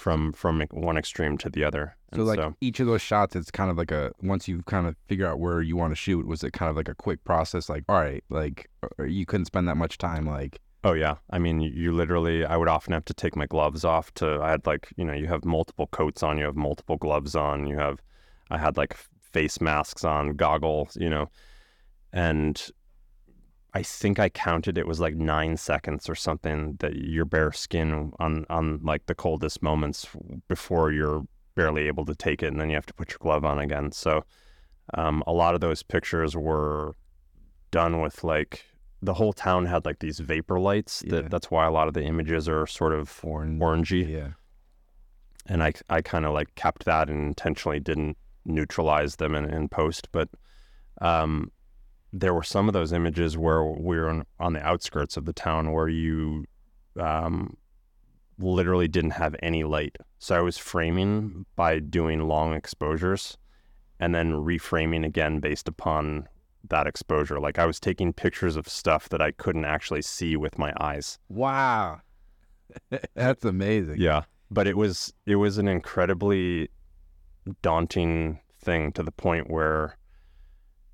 from 0.00 0.32
from 0.32 0.62
one 0.70 0.96
extreme 0.96 1.36
to 1.38 1.50
the 1.50 1.62
other. 1.62 1.96
so 2.12 2.20
And 2.20 2.26
like 2.26 2.54
each 2.60 2.80
of 2.80 2.86
those 2.86 3.02
shots, 3.02 3.36
it's 3.36 3.50
kind 3.50 3.70
of 3.70 3.76
like 3.76 3.92
a 3.92 4.12
once 4.22 4.48
you 4.48 4.62
kind 4.62 4.86
of 4.86 4.96
figure 5.06 5.26
out 5.26 5.38
where 5.38 5.60
you 5.60 5.76
want 5.76 5.92
to 5.92 5.96
shoot, 5.96 6.26
was 6.26 6.42
it 6.42 6.52
kind 6.52 6.70
of 6.70 6.76
like 6.76 6.88
a 6.88 6.94
quick 6.94 7.22
process? 7.24 7.68
Like, 7.68 7.84
all 7.88 8.00
right, 8.00 8.24
like 8.30 8.70
or 8.98 9.06
you 9.06 9.26
couldn't 9.26 9.46
spend 9.46 9.68
that 9.68 9.76
much 9.76 9.98
time. 9.98 10.26
Like, 10.26 10.60
Oh 10.82 10.94
yeah, 10.94 11.16
I 11.28 11.38
mean, 11.38 11.60
you 11.60 11.92
literally. 11.92 12.44
I 12.44 12.56
would 12.56 12.68
often 12.68 12.94
have 12.94 13.04
to 13.04 13.14
take 13.14 13.36
my 13.36 13.46
gloves 13.46 13.84
off. 13.84 14.12
To 14.14 14.40
I 14.42 14.50
had 14.50 14.66
like 14.66 14.88
you 14.96 15.04
know 15.04 15.12
you 15.12 15.26
have 15.26 15.44
multiple 15.44 15.86
coats 15.88 16.22
on, 16.22 16.38
you 16.38 16.44
have 16.44 16.56
multiple 16.56 16.96
gloves 16.96 17.36
on, 17.36 17.66
you 17.66 17.76
have. 17.76 18.00
I 18.50 18.58
had 18.58 18.76
like 18.78 18.96
face 19.20 19.60
masks 19.60 20.04
on, 20.04 20.34
goggles, 20.36 20.96
you 20.98 21.10
know, 21.10 21.28
and 22.12 22.70
I 23.74 23.82
think 23.82 24.18
I 24.18 24.28
counted 24.28 24.76
it 24.78 24.86
was 24.86 25.00
like 25.00 25.14
nine 25.14 25.56
seconds 25.56 26.08
or 26.08 26.14
something 26.14 26.76
that 26.80 26.94
your 26.96 27.24
bare 27.24 27.52
skin 27.52 28.12
on 28.18 28.44
on 28.50 28.80
like 28.82 29.06
the 29.06 29.14
coldest 29.14 29.62
moments 29.62 30.08
before 30.48 30.90
you're 30.92 31.22
barely 31.54 31.86
able 31.86 32.04
to 32.06 32.14
take 32.14 32.42
it, 32.42 32.48
and 32.48 32.60
then 32.60 32.68
you 32.70 32.74
have 32.74 32.86
to 32.86 32.94
put 32.94 33.10
your 33.10 33.18
glove 33.20 33.44
on 33.44 33.58
again. 33.58 33.92
So 33.92 34.24
um, 34.94 35.22
a 35.26 35.32
lot 35.32 35.54
of 35.54 35.60
those 35.60 35.82
pictures 35.82 36.36
were 36.36 36.96
done 37.70 38.00
with 38.00 38.24
like 38.24 38.64
the 39.02 39.14
whole 39.14 39.32
town 39.32 39.66
had 39.66 39.84
like 39.84 40.00
these 40.00 40.18
vapor 40.18 40.58
lights. 40.58 41.02
Yeah. 41.06 41.22
That's 41.22 41.50
why 41.50 41.66
a 41.66 41.70
lot 41.70 41.88
of 41.88 41.94
the 41.94 42.02
images 42.02 42.48
are 42.48 42.66
sort 42.66 42.92
of 42.92 43.20
orange. 43.22 43.60
orangey, 43.60 44.08
Yeah. 44.08 44.30
and 45.46 45.62
I 45.62 45.72
I 45.88 46.02
kind 46.02 46.26
of 46.26 46.34
like 46.34 46.54
kept 46.56 46.84
that 46.86 47.08
and 47.08 47.28
intentionally 47.28 47.80
didn't 47.80 48.16
neutralize 48.44 49.16
them 49.16 49.34
in, 49.34 49.44
in 49.52 49.68
post, 49.68 50.08
but 50.12 50.28
um, 51.00 51.52
there 52.12 52.34
were 52.34 52.42
some 52.42 52.68
of 52.68 52.72
those 52.72 52.92
images 52.92 53.38
where 53.38 53.64
we 53.64 53.96
were 53.96 54.08
on, 54.08 54.24
on 54.38 54.52
the 54.52 54.66
outskirts 54.66 55.16
of 55.16 55.24
the 55.24 55.32
town 55.32 55.72
where 55.72 55.88
you 55.88 56.44
um, 56.98 57.56
literally 58.38 58.88
didn't 58.88 59.12
have 59.12 59.36
any 59.42 59.64
light. 59.64 59.96
So 60.18 60.36
I 60.36 60.40
was 60.40 60.58
framing 60.58 61.46
by 61.56 61.78
doing 61.78 62.26
long 62.26 62.52
exposures 62.54 63.36
and 63.98 64.14
then 64.14 64.32
reframing 64.32 65.04
again 65.04 65.40
based 65.40 65.68
upon 65.68 66.26
that 66.68 66.86
exposure. 66.86 67.38
Like 67.38 67.58
I 67.58 67.66
was 67.66 67.78
taking 67.78 68.12
pictures 68.12 68.56
of 68.56 68.68
stuff 68.68 69.08
that 69.10 69.20
I 69.20 69.30
couldn't 69.32 69.64
actually 69.64 70.02
see 70.02 70.36
with 70.36 70.58
my 70.58 70.72
eyes. 70.80 71.18
Wow. 71.28 72.00
That's 73.14 73.44
amazing. 73.44 73.96
Yeah. 73.98 74.22
But 74.50 74.66
it 74.66 74.76
was 74.76 75.12
it 75.26 75.36
was 75.36 75.58
an 75.58 75.68
incredibly 75.68 76.70
daunting 77.62 78.40
thing 78.58 78.92
to 78.92 79.02
the 79.02 79.12
point 79.12 79.50
where 79.50 79.96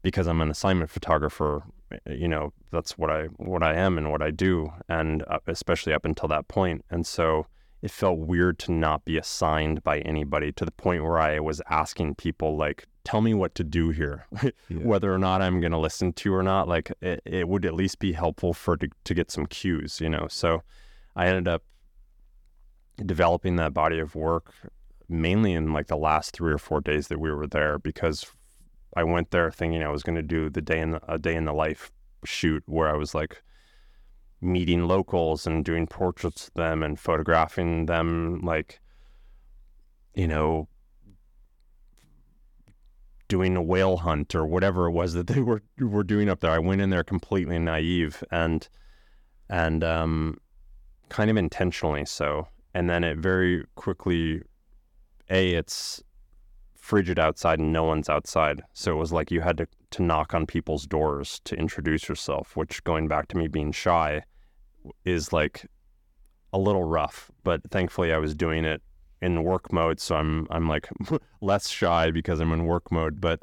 because 0.03 0.27
I'm 0.27 0.41
an 0.41 0.51
assignment 0.51 0.91
photographer, 0.91 1.65
you 2.09 2.29
know, 2.29 2.53
that's 2.71 2.97
what 2.99 3.11
I 3.11 3.25
what 3.37 3.63
I 3.63 3.75
am 3.75 3.99
and 3.99 4.11
what 4.11 4.23
I 4.23 4.31
do 4.31 4.73
and 4.89 5.23
uh, 5.29 5.39
especially 5.47 5.93
up 5.93 6.05
until 6.05 6.29
that 6.29 6.49
point. 6.49 6.85
And 6.91 7.07
so 7.07 7.47
it 7.83 7.91
felt 7.91 8.19
weird 8.19 8.59
to 8.61 8.73
not 8.73 9.05
be 9.05 9.19
assigned 9.19 9.83
by 9.85 9.99
anybody 10.01 10.51
to 10.53 10.65
the 10.65 10.73
point 10.73 11.05
where 11.05 11.19
I 11.19 11.41
was 11.41 11.61
asking 11.71 12.15
people 12.17 12.57
like 12.57 12.87
tell 13.05 13.21
me 13.21 13.35
what 13.35 13.55
to 13.55 13.63
do 13.65 13.91
here 13.91 14.27
Yeah. 14.69 14.79
whether 14.83 15.13
or 15.15 15.19
not 15.19 15.43
I'm 15.43 15.61
going 15.61 15.73
to 15.73 15.79
listen 15.79 16.13
to 16.15 16.35
or 16.35 16.43
not 16.43 16.67
like 16.67 16.91
it, 17.01 17.21
it 17.25 17.49
would 17.49 17.65
at 17.65 17.75
least 17.75 18.01
be 18.01 18.13
helpful 18.13 18.53
for 18.53 18.77
to, 18.77 18.89
to 19.05 19.15
get 19.15 19.31
some 19.31 19.47
cues 19.47 20.01
you 20.01 20.09
know 20.09 20.27
so 20.29 20.63
I 21.15 21.29
ended 21.29 21.47
up 21.47 21.63
developing 23.05 23.57
that 23.57 23.75
body 23.75 23.99
of 23.99 24.15
work 24.15 24.53
mainly 25.09 25.53
in 25.53 25.73
like 25.73 25.87
the 25.87 25.97
last 25.97 26.33
3 26.33 26.53
or 26.53 26.59
4 26.59 26.81
days 26.81 27.09
that 27.09 27.21
we 27.21 27.31
were 27.31 27.47
there 27.47 27.79
because 27.79 28.27
I 28.97 29.05
went 29.05 29.31
there 29.31 29.51
thinking 29.51 29.83
I 29.83 29.91
was 29.91 30.03
going 30.03 30.17
to 30.17 30.23
do 30.23 30.51
the 30.51 30.63
day 30.63 30.81
in 30.81 30.93
the, 30.93 31.13
a 31.13 31.19
day 31.19 31.37
in 31.37 31.45
the 31.45 31.53
life 31.53 31.93
shoot 32.25 32.63
where 32.67 32.89
I 32.89 32.97
was 32.97 33.15
like 33.15 33.43
meeting 34.41 34.89
locals 34.89 35.47
and 35.47 35.65
doing 35.65 35.87
portraits 35.87 36.49
of 36.49 36.55
them 36.55 36.83
and 36.83 36.99
photographing 36.99 37.87
them 37.87 38.41
like 38.43 38.81
you 40.15 40.27
know 40.27 40.69
doing 43.29 43.57
a 43.57 43.63
whale 43.63 43.99
hunt 43.99 44.35
or 44.35 44.47
whatever 44.47 44.87
it 44.87 44.93
was 44.93 45.15
that 45.15 45.27
they 45.27 45.41
were 45.41 45.63
were 45.79 46.05
doing 46.05 46.29
up 46.29 46.41
there. 46.41 46.51
I 46.51 46.59
went 46.59 46.81
in 46.81 46.91
there 46.91 47.05
completely 47.05 47.59
naive 47.59 48.25
and 48.31 48.69
and 49.49 49.85
um 49.85 50.39
kind 51.09 51.31
of 51.31 51.37
intentionally 51.37 52.05
so. 52.05 52.49
And 52.75 52.91
then 52.91 53.05
it 53.05 53.19
very 53.19 53.65
quickly 53.75 54.43
a 55.31 55.55
it's 55.55 56.03
frigid 56.87 57.19
outside 57.19 57.59
and 57.59 57.73
no 57.73 57.83
one's 57.83 58.09
outside. 58.09 58.63
So 58.73 58.93
it 58.93 58.97
was 58.97 59.13
like 59.13 59.33
you 59.33 59.41
had 59.41 59.59
to 59.59 59.67
to 59.91 60.03
knock 60.03 60.35
on 60.35 60.47
people's 60.47 60.87
doors 60.87 61.41
to 61.45 61.57
introduce 61.57 62.09
yourself, 62.09 62.57
which 62.57 62.85
going 62.85 63.09
back 63.09 63.29
to 63.29 63.37
me 63.37 63.49
being 63.49 63.73
shy 63.73 64.23
is 65.05 65.33
like 65.33 65.67
a 66.53 66.59
little 66.59 66.85
rough, 66.85 67.31
but 67.43 67.61
thankfully 67.71 68.13
I 68.13 68.19
was 68.19 68.35
doing 68.35 68.65
it 68.65 68.83
in 69.21 69.43
work 69.43 69.73
mode, 69.73 69.99
so 69.99 70.15
I'm 70.15 70.47
I'm 70.51 70.69
like 70.69 70.89
less 71.41 71.69
shy 71.69 72.13
because 72.13 72.41
I'm 72.41 72.53
in 72.53 72.67
work 72.67 72.93
mode, 72.93 73.21
but 73.21 73.43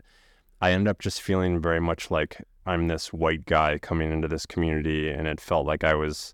I 0.62 0.72
end 0.72 0.88
up 0.88 1.00
just 1.00 1.22
feeling 1.22 1.60
very 1.60 1.82
much 1.82 2.10
like 2.10 2.42
I'm 2.66 2.88
this 2.88 3.12
white 3.12 3.46
guy 3.46 3.78
coming 3.78 4.12
into 4.12 4.30
this 4.30 4.46
community, 4.46 5.10
and 5.10 5.28
it 5.28 5.42
felt 5.42 5.66
like 5.66 5.84
I 5.84 5.96
was, 5.96 6.34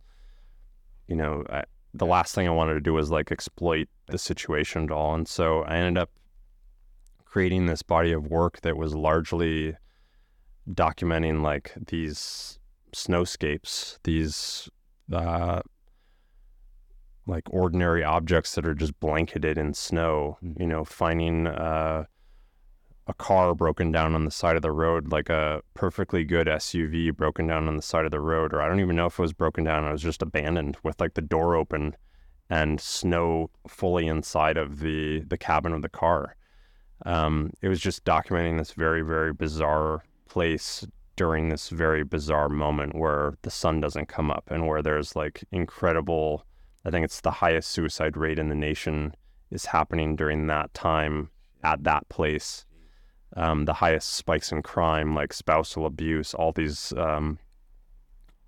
you 1.07 1.15
know, 1.15 1.44
I, 1.49 1.64
the 1.95 2.06
last 2.06 2.36
thing 2.36 2.48
I 2.48 2.52
wanted 2.52 2.76
to 2.76 2.81
do 2.81 2.94
was 2.94 3.10
like 3.10 3.31
exploit 3.31 3.88
the 4.07 4.19
situation 4.19 4.84
at 4.84 4.91
all, 4.91 5.15
and 5.15 5.27
so 5.27 5.64
I 5.64 5.77
ended 5.77 5.98
up 6.03 6.11
creating 7.30 7.68
this 7.68 7.84
body 7.84 8.11
of 8.11 8.27
work 8.27 8.61
that 8.61 8.76
was 8.76 8.95
largely 8.95 9.76
documenting 10.68 11.41
like 11.43 11.73
these 11.88 12.57
snowscapes, 12.95 13.99
these 14.03 14.68
uh, 15.14 15.61
like 17.27 17.43
ordinary 17.51 18.03
objects 18.03 18.56
that 18.56 18.65
are 18.65 18.73
just 18.73 18.99
blanketed 18.99 19.57
in 19.57 19.73
snow. 19.73 20.38
Mm. 20.43 20.60
You 20.60 20.68
know, 20.68 20.84
finding 20.84 21.45
uh, 21.45 22.06
a 23.06 23.14
car 23.14 23.53
broken 23.53 23.91
down 23.91 24.15
on 24.15 24.26
the 24.26 24.31
side 24.31 24.56
of 24.56 24.64
the 24.64 24.72
road, 24.72 25.11
like 25.11 25.30
a 25.30 25.61
perfectly 25.76 26.23
good 26.23 26.47
SUV 26.47 27.15
broken 27.15 27.45
down 27.45 27.68
on 27.68 27.76
the 27.76 27.84
side 27.84 28.06
of 28.06 28.11
the 28.11 28.19
road, 28.19 28.53
or 28.53 28.61
I 28.61 28.68
don't 28.68 28.80
even 28.80 28.95
know 28.95 29.06
if 29.06 29.19
it 29.19 29.22
was 29.22 29.34
broken 29.34 29.64
down. 29.64 29.85
It 29.85 29.91
was 29.91 30.01
just 30.01 30.23
abandoned 30.23 30.77
with 30.84 30.99
like 30.99 31.14
the 31.14 31.22
door 31.22 31.56
open 31.56 31.95
and 32.49 32.81
snow 32.81 33.51
fully 33.68 34.07
inside 34.07 34.57
of 34.57 34.80
the 34.80 35.19
the 35.27 35.38
cabin 35.38 35.73
of 35.73 35.84
the 35.84 35.89
car. 35.89 36.35
Um, 37.05 37.51
it 37.61 37.69
was 37.69 37.80
just 37.80 38.03
documenting 38.03 38.57
this 38.57 38.71
very 38.71 39.01
very 39.01 39.34
bizarre 39.34 40.03
place 40.27 40.85
during 41.15 41.49
this 41.49 41.69
very 41.69 42.03
bizarre 42.03 42.49
moment 42.49 42.95
where 42.95 43.38
the 43.41 43.51
sun 43.51 43.81
doesn't 43.81 44.07
come 44.07 44.31
up 44.31 44.45
and 44.49 44.67
where 44.67 44.81
there's 44.81 45.15
like 45.15 45.43
incredible 45.51 46.45
I 46.85 46.91
think 46.91 47.03
it's 47.03 47.21
the 47.21 47.31
highest 47.31 47.69
suicide 47.69 48.15
rate 48.15 48.39
in 48.39 48.49
the 48.49 48.55
nation 48.55 49.13
is 49.51 49.65
happening 49.65 50.15
during 50.15 50.47
that 50.47 50.73
time 50.73 51.30
at 51.63 51.84
that 51.84 52.07
place. 52.09 52.65
Um, 53.35 53.65
the 53.65 53.73
highest 53.73 54.13
spikes 54.13 54.51
in 54.51 54.61
crime, 54.61 55.13
like 55.13 55.34
spousal 55.34 55.85
abuse, 55.85 56.34
all 56.34 56.51
these, 56.51 56.93
um, 56.97 57.38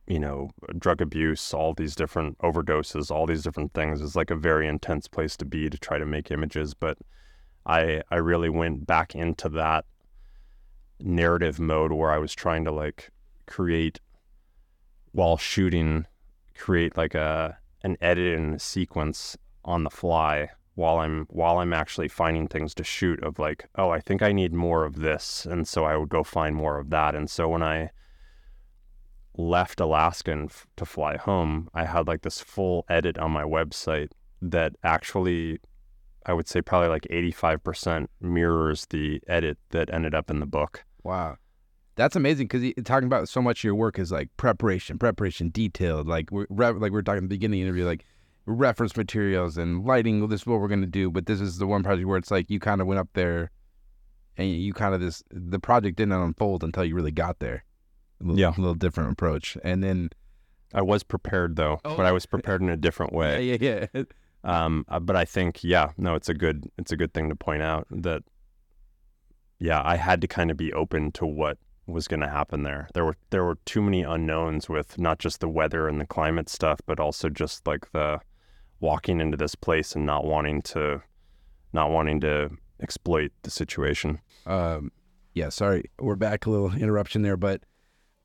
you 0.08 0.20
know, 0.20 0.50
drug 0.80 1.02
abuse, 1.02 1.54
all 1.54 1.74
these 1.74 1.96
different 1.96 2.38
overdoses, 2.40 3.12
all 3.12 3.28
these 3.28 3.44
different 3.44 3.74
things 3.74 4.02
is 4.02 4.16
like 4.16 4.32
a 4.32 4.36
very 4.36 4.68
intense 4.68 5.08
place 5.08 5.38
to 5.38 5.46
be 5.46 5.70
to 5.70 5.78
try 5.78 5.98
to 5.98 6.06
make 6.06 6.32
images. 6.32 6.74
But 6.74 6.98
I, 7.66 8.02
I 8.10 8.16
really 8.16 8.50
went 8.50 8.88
back 8.88 9.16
into 9.16 9.50
that 9.50 9.86
narrative 11.00 11.60
mode 11.60 11.92
where 11.92 12.12
I 12.12 12.18
was 12.18 12.34
trying 12.34 12.66
to 12.66 12.72
like 12.72 13.12
create 13.48 14.00
while 15.12 15.38
shooting, 15.38 16.06
create 16.56 16.98
like 16.98 17.16
a, 17.16 17.58
an 17.84 17.98
edit 18.02 18.38
and 18.38 18.56
a 18.56 18.60
sequence 18.60 19.38
on 19.66 19.84
the 19.84 19.90
fly 19.90 20.50
while 20.76 21.00
I'm 21.00 21.28
while 21.30 21.58
I'm 21.58 21.74
actually 21.74 22.08
finding 22.08 22.48
things 22.48 22.74
to 22.76 22.84
shoot 22.84 23.22
of 23.24 23.40
like, 23.40 23.68
oh, 23.76 23.90
I 23.90 24.00
think 24.00 24.22
I 24.22 24.32
need 24.32 24.54
more 24.54 24.86
of 24.86 24.96
this, 24.96 25.46
and 25.46 25.68
so 25.68 25.84
I 25.84 25.98
would 25.98 26.10
go 26.10 26.24
find 26.24 26.56
more 26.56 26.80
of 26.80 26.90
that. 26.92 27.14
And 27.14 27.30
so 27.30 27.50
when 27.50 27.62
I 27.62 27.92
left 29.38 29.80
Alaska 29.80 30.32
and 30.32 30.50
f- 30.50 30.68
to 30.78 30.86
fly 30.86 31.18
home, 31.18 31.70
I 31.74 31.86
had 31.86 32.08
like 32.08 32.22
this 32.22 32.40
full 32.40 32.86
edit 32.90 33.18
on 33.18 33.32
my 33.32 33.44
website 33.44 34.12
that 34.42 34.76
actually 34.84 35.60
I 36.26 36.34
would 36.34 36.48
say 36.48 36.62
probably 36.62 36.90
like 36.90 37.08
85% 37.12 38.08
mirrors 38.22 38.86
the 38.90 39.22
edit 39.28 39.58
that 39.72 39.92
ended 39.94 40.14
up 40.14 40.30
in 40.30 40.40
the 40.40 40.46
book. 40.46 40.84
Wow. 41.04 41.38
That's 41.96 42.16
amazing 42.16 42.48
because 42.48 42.72
talking 42.86 43.08
about 43.08 43.28
so 43.28 43.42
much 43.42 43.60
of 43.60 43.64
your 43.66 43.76
work 43.76 44.00
is 44.00 44.12
like 44.12 44.30
preparation, 44.38 44.98
preparation, 44.98 45.50
detailed. 45.50 46.08
Like 46.08 46.32
we're 46.32 46.46
re- 46.50 46.70
like 46.72 46.92
we 46.92 47.00
are 47.00 47.04
talking 47.04 47.18
at 47.18 47.24
the 47.24 47.28
beginning 47.36 47.60
of 47.62 47.66
the 47.66 47.68
interview, 47.70 47.86
like 47.86 48.06
reference 48.46 48.96
materials 48.96 49.58
and 49.58 49.84
lighting. 49.86 50.28
This 50.30 50.42
is 50.42 50.48
what 50.48 50.60
we're 50.62 50.68
gonna 50.70 50.86
do. 50.88 51.12
But 51.12 51.26
this 51.26 51.42
is 51.42 51.58
the 51.58 51.68
one 51.68 51.84
project 51.84 52.08
where 52.08 52.18
it's 52.18 52.32
like 52.32 52.50
you 52.50 52.60
kind 52.60 52.82
of 52.82 52.88
went 52.88 53.00
up 53.00 53.10
there, 53.14 53.52
and 54.38 54.50
you 54.50 54.74
kind 54.74 54.96
of 54.96 55.02
this 55.02 55.22
the 55.32 55.60
project 55.60 55.98
didn't 55.98 56.14
unfold 56.14 56.64
until 56.64 56.86
you 56.86 56.96
really 56.96 57.12
got 57.12 57.40
there. 57.40 57.66
A 58.22 58.24
little, 58.24 58.40
Yeah. 58.40 58.50
a 58.56 58.60
little 58.62 58.74
different 58.76 59.12
approach. 59.12 59.58
And 59.64 59.84
then 59.84 60.12
I 60.74 60.82
was 60.84 61.04
prepared 61.04 61.56
though, 61.58 61.82
Oh. 61.84 61.98
but 61.98 62.06
I 62.06 62.12
was 62.14 62.26
prepared 62.26 62.62
in 62.62 62.70
a 62.70 62.78
different 62.78 63.12
way. 63.20 63.44
yeah, 63.44 63.58
yeah, 63.60 63.86
yeah. 63.94 64.04
Um, 64.44 64.86
uh, 64.88 65.00
but 65.00 65.16
I 65.16 65.26
think, 65.26 65.64
yeah, 65.64 65.92
no, 65.98 66.16
it's 66.16 66.30
a 66.30 66.34
good, 66.34 66.70
it's 66.78 66.92
a 66.92 66.98
good 66.98 67.14
thing 67.14 67.30
to 67.30 67.36
point 67.36 67.62
out 67.62 67.88
that, 67.92 68.24
yeah, 69.60 69.82
I 69.84 69.96
had 69.98 70.22
to 70.22 70.28
kind 70.28 70.50
of 70.50 70.58
be 70.58 70.74
open 70.74 71.12
to 71.14 71.26
what 71.26 71.58
was 71.86 72.08
going 72.08 72.22
to 72.22 72.30
happen 72.30 72.64
there. 72.64 72.88
There 72.94 73.06
were 73.06 73.18
there 73.30 73.44
were 73.44 73.58
too 73.66 73.82
many 73.82 74.02
unknowns 74.02 74.70
with 74.70 74.98
not 74.98 75.20
just 75.20 75.40
the 75.40 75.50
weather 75.50 75.88
and 75.88 76.00
the 76.00 76.06
climate 76.06 76.50
stuff, 76.50 76.80
but 76.86 77.00
also 77.00 77.30
just 77.30 77.68
like 77.68 77.92
the 77.92 78.20
walking 78.80 79.22
into 79.22 79.38
this 79.38 79.54
place 79.54 79.94
and 79.94 80.06
not 80.06 80.26
wanting 80.26 80.62
to, 80.64 81.02
not 81.74 81.92
wanting 81.92 82.20
to 82.22 82.50
exploit 82.80 83.32
the 83.44 83.52
situation. 83.52 84.20
um, 84.48 84.92
yeah, 85.34 85.50
sorry, 85.50 85.90
we're 86.00 86.16
back. 86.16 86.46
A 86.46 86.50
little 86.50 86.74
interruption 86.74 87.22
there, 87.22 87.38
but 87.38 87.62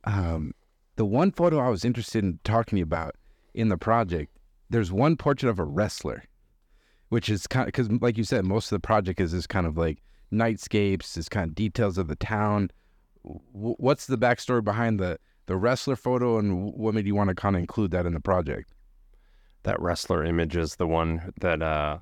um, 0.05 0.53
the 0.97 1.05
one 1.05 1.31
photo 1.31 1.59
I 1.59 1.69
was 1.69 1.85
interested 1.85 2.25
in 2.25 2.41
talking 2.43 2.81
about 2.81 3.15
in 3.55 3.69
the 3.69 3.77
project, 3.77 4.37
there's 4.71 4.93
one 4.93 5.17
portrait 5.17 5.49
of 5.49 5.59
a 5.59 5.65
wrestler, 5.65 6.25
which 7.09 7.29
is 7.29 7.47
kind 7.47 7.63
of 7.63 7.67
because, 7.67 7.91
like 7.91 8.17
you 8.17 8.25
said, 8.25 8.45
most 8.45 8.73
of 8.73 8.77
the 8.77 8.87
project 8.87 9.21
is 9.21 9.33
this 9.33 9.47
kind 9.47 9.67
of 9.67 9.77
like 9.77 10.03
nightscapes, 10.33 11.15
this 11.15 11.29
kind 11.29 11.49
of 11.49 11.55
details 11.55 11.99
of 11.99 12.09
the 12.09 12.17
town. 12.17 12.71
W- 13.25 13.77
what's 13.79 14.07
the 14.07 14.19
backstory 14.19 14.63
behind 14.63 14.99
the 14.99 15.19
the 15.47 15.57
wrestler 15.57 15.97
photo, 15.97 16.39
and 16.39 16.73
what 16.73 16.95
made 16.95 17.07
you 17.07 17.15
want 17.15 17.29
to 17.29 17.35
kind 17.35 17.55
of 17.57 17.61
include 17.61 17.93
that 17.93 18.07
in 18.07 18.15
the 18.15 18.21
project? 18.21 18.73
That 19.63 19.81
wrestler 19.81 20.25
image 20.25 20.57
is 20.57 20.77
the 20.77 20.87
one 20.87 21.33
that 21.41 21.63
uh, 21.63 21.99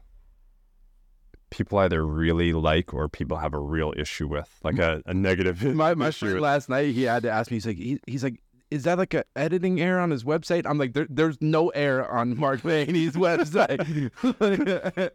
people 1.51 1.79
either 1.79 2.05
really 2.07 2.53
like 2.53 2.93
or 2.93 3.09
people 3.09 3.39
have 3.39 3.55
a 3.55 3.59
real 3.59 3.93
issue 3.97 4.27
with, 4.27 4.59
like 4.63 4.79
a, 4.79 5.03
a 5.07 5.15
negative 5.15 5.63
My 5.63 5.95
my 5.95 6.11
friend 6.11 6.41
last 6.41 6.69
night, 6.69 6.95
he 6.95 7.03
had 7.03 7.23
to 7.23 7.31
ask 7.31 7.51
me. 7.51 7.57
He's 7.57 7.67
like, 7.67 7.77
he, 7.77 8.01
he's 8.07 8.25
like, 8.25 8.43
is 8.75 8.83
that 8.85 8.99
like 8.99 9.15
an 9.15 9.23
editing 9.37 9.81
error 9.81 10.01
on 10.01 10.11
his 10.11 10.25
website? 10.25 10.67
I'm 10.67 10.79
like, 10.79 10.93
there, 10.95 11.07
there's 11.09 11.39
no 11.41 11.69
error 11.71 12.07
on 12.11 12.37
Mark 12.45 12.63
Mahaney's 12.63 13.15
website. 13.17 13.81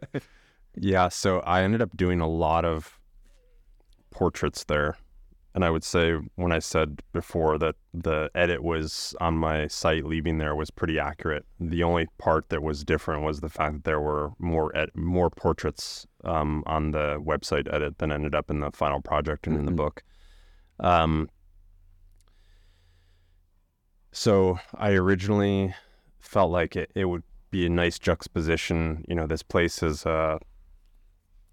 Yeah, 0.76 1.10
so 1.10 1.40
I 1.41 1.64
ended 1.64 1.81
up 1.81 1.98
doing 1.98 2.22
a 2.22 2.27
lot 2.27 2.64
of 2.64 2.99
portraits 4.11 4.64
there. 4.65 4.98
and 5.56 5.65
I 5.65 5.72
would 5.72 5.84
say 5.84 6.14
when 6.36 6.52
I 6.52 6.60
said 6.60 7.02
before 7.11 7.57
that 7.57 7.76
the 7.94 8.30
edit 8.36 8.64
was 8.64 9.15
on 9.19 9.34
my 9.36 9.68
site 9.68 10.06
leaving 10.06 10.38
there 10.38 10.56
was 10.56 10.69
pretty 10.69 10.99
accurate. 10.99 11.44
The 11.60 11.84
only 11.84 12.06
part 12.19 12.49
that 12.49 12.61
was 12.61 12.84
different 12.84 13.23
was 13.23 13.41
the 13.41 13.49
fact 13.49 13.73
that 13.73 13.84
there 13.84 13.99
were 13.99 14.30
more 14.38 14.73
ed- 14.77 14.91
more 14.95 15.30
portraits 15.31 16.06
um, 16.23 16.64
on 16.68 16.91
the 16.91 17.18
website 17.19 17.68
edit 17.73 17.98
than 17.98 18.11
ended 18.11 18.36
up 18.36 18.49
in 18.52 18.60
the 18.60 18.72
final 18.72 19.02
project 19.02 19.48
and 19.48 19.57
in 19.57 19.65
the 19.65 19.72
Mhm. 19.72 19.76
book. 19.84 20.03
Um, 20.80 21.30
so 24.11 24.60
I 24.76 24.91
originally 24.91 25.73
felt 26.19 26.52
like 26.52 26.76
it, 26.76 26.91
it 26.95 27.06
would 27.06 27.23
be 27.52 27.65
a 27.65 27.69
nice 27.69 27.99
juxtaposition. 27.99 29.06
You 29.07 29.15
know, 29.15 29.27
this 29.27 29.44
place 29.44 29.81
is 29.84 30.06
uh, 30.06 30.40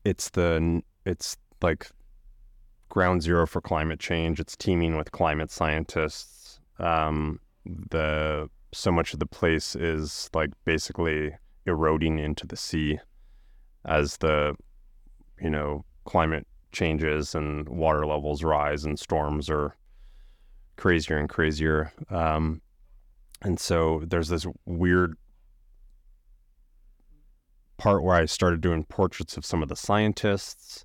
it's 0.05 0.31
the 0.31 0.83
it's 1.05 1.37
like 1.63 1.89
ground 2.89 3.23
zero 3.23 3.47
for 3.47 3.61
climate 3.61 4.01
change. 4.01 4.41
It's 4.41 4.57
teeming 4.57 4.97
with 4.97 5.13
climate 5.13 5.51
scientists. 5.51 6.61
Um, 6.79 7.41
the 7.65 8.49
so 8.73 8.93
much 8.93 9.13
of 9.13 9.21
the 9.21 9.27
place 9.27 9.75
is 9.75 10.29
like 10.35 10.51
basically 10.65 11.35
eroding 11.67 12.19
into 12.19 12.47
the 12.47 12.57
sea 12.57 12.99
as 13.85 14.19
the 14.19 14.55
you 15.41 15.51
know 15.51 15.85
climate 16.05 16.47
changes 16.73 17.35
and 17.35 17.69
water 17.69 18.07
levels 18.07 18.45
rise 18.45 18.85
and 18.85 18.99
storms 18.99 19.49
are 19.49 19.75
crazier 20.77 21.19
and 21.19 21.29
crazier. 21.29 21.93
Um, 22.11 22.61
and 23.43 23.59
so 23.61 24.03
there's 24.07 24.29
this 24.29 24.47
weird 24.65 25.17
part 27.77 28.03
where 28.03 28.17
I 28.17 28.25
started 28.27 28.61
doing 28.61 28.85
portraits 28.85 29.37
of 29.37 29.45
some 29.45 29.63
of 29.63 29.69
the 29.69 29.77
scientists. 29.77 30.85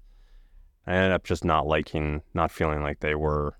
I 0.85 0.93
ended 0.93 1.11
up 1.13 1.23
just 1.23 1.45
not 1.45 1.67
liking, 1.67 2.21
not 2.33 2.51
feeling 2.51 2.81
like 2.81 2.99
they 2.99 3.15
were 3.15 3.55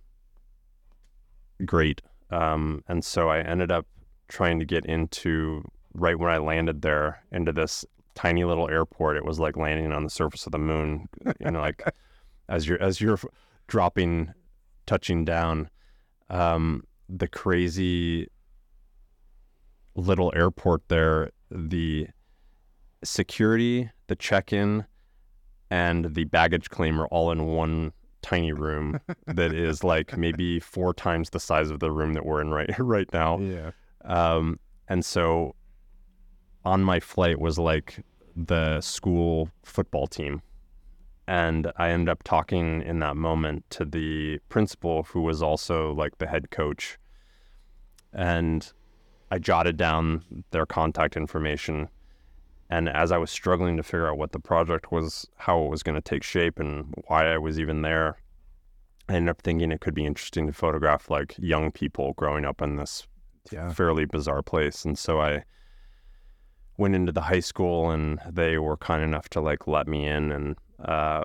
great. 1.66 2.02
Um, 2.30 2.84
and 2.88 3.04
so 3.04 3.30
I 3.30 3.40
ended 3.40 3.72
up 3.72 3.86
trying 4.28 4.60
to 4.60 4.66
get 4.66 4.86
into, 4.86 5.64
right 5.94 6.18
when 6.18 6.32
I 6.32 6.38
landed 6.38 6.82
there, 6.82 7.24
into 7.32 7.52
this 7.52 7.86
tiny 8.16 8.44
little 8.44 8.70
airport. 8.70 9.18
It 9.18 9.26
was 9.26 9.40
like 9.40 9.58
landing 9.58 9.92
on 9.92 10.04
the 10.04 10.10
surface 10.10 10.46
of 10.46 10.52
the 10.52 10.58
moon, 10.58 11.08
you 11.40 11.52
know, 11.52 11.60
like 11.60 11.84
as 12.50 12.68
you're, 12.68 12.82
as 12.82 13.00
you're 13.00 13.20
dropping, 13.68 14.34
touching 14.86 15.24
down. 15.26 15.70
Um, 16.32 16.84
the 17.08 17.28
crazy 17.28 18.28
little 19.96 20.32
airport 20.36 20.88
there, 20.88 21.32
the 21.50 22.08
security, 23.04 23.90
the 24.08 24.16
check-in, 24.16 24.86
and 25.70 26.16
the 26.16 26.24
baggage 26.26 26.70
claim 26.70 27.00
are 27.00 27.08
all 27.08 27.32
in 27.32 27.46
one 27.46 27.94
tiny 28.22 28.52
room 28.54 29.00
that 29.28 29.54
is 29.54 29.84
like 29.84 30.18
maybe 30.18 30.60
four 30.60 30.94
times 30.94 31.30
the 31.32 31.40
size 31.40 31.70
of 31.70 31.80
the 31.80 31.92
room 31.92 32.14
that 32.14 32.26
we're 32.26 32.42
in 32.42 32.50
right 32.50 32.70
right 32.80 33.12
now. 33.14 33.40
Yeah. 33.40 33.72
Um, 34.04 34.60
and 34.88 35.04
so 35.04 35.56
on 36.66 36.84
my 36.84 37.00
flight 37.00 37.40
was 37.40 37.58
like 37.58 38.04
the 38.36 38.82
school 38.82 39.50
football 39.64 40.08
team. 40.08 40.42
And 41.32 41.72
I 41.78 41.92
ended 41.92 42.10
up 42.10 42.24
talking 42.24 42.82
in 42.82 43.00
that 43.00 43.16
moment 43.16 43.64
to 43.70 43.86
the 43.86 44.40
principal, 44.50 45.04
who 45.04 45.22
was 45.22 45.42
also 45.42 45.94
like 45.94 46.18
the 46.18 46.28
head 46.28 46.52
coach. 46.52 46.98
And 48.12 48.70
I 49.32 49.40
jotted 49.40 49.78
down 49.78 50.26
their 50.52 50.66
contact 50.66 51.16
information. 51.16 51.88
And 52.70 52.90
as 52.90 53.14
I 53.14 53.18
was 53.18 53.32
struggling 53.32 53.78
to 53.78 53.84
figure 53.84 54.10
out 54.10 54.18
what 54.18 54.34
the 54.34 54.42
project 54.42 54.92
was, 54.92 55.26
how 55.38 55.64
it 55.64 55.70
was 55.70 55.84
going 55.84 55.96
to 55.96 56.02
take 56.02 56.22
shape, 56.22 56.60
and 56.60 56.94
why 57.08 57.34
I 57.34 57.38
was 57.38 57.62
even 57.62 57.82
there, 57.82 58.18
I 59.08 59.14
ended 59.14 59.30
up 59.30 59.42
thinking 59.42 59.72
it 59.72 59.80
could 59.80 59.96
be 59.96 60.06
interesting 60.06 60.48
to 60.48 60.54
photograph 60.54 61.10
like 61.10 61.36
young 61.38 61.72
people 61.72 62.12
growing 62.18 62.44
up 62.44 62.62
in 62.62 62.76
this 62.76 63.08
Yeah. 63.52 63.72
fairly 63.72 64.04
bizarre 64.04 64.44
place. 64.44 64.84
And 64.84 65.00
so 65.00 65.22
I 65.22 65.46
went 66.78 66.94
into 66.94 67.14
the 67.14 67.22
high 67.22 67.40
school 67.40 67.90
and 67.90 68.20
they 68.30 68.58
were 68.58 68.76
kind 68.76 69.02
enough 69.02 69.30
to 69.30 69.40
like 69.40 69.66
let 69.66 69.88
me 69.88 70.06
in 70.06 70.34
and 70.34 70.58
uh 70.86 71.24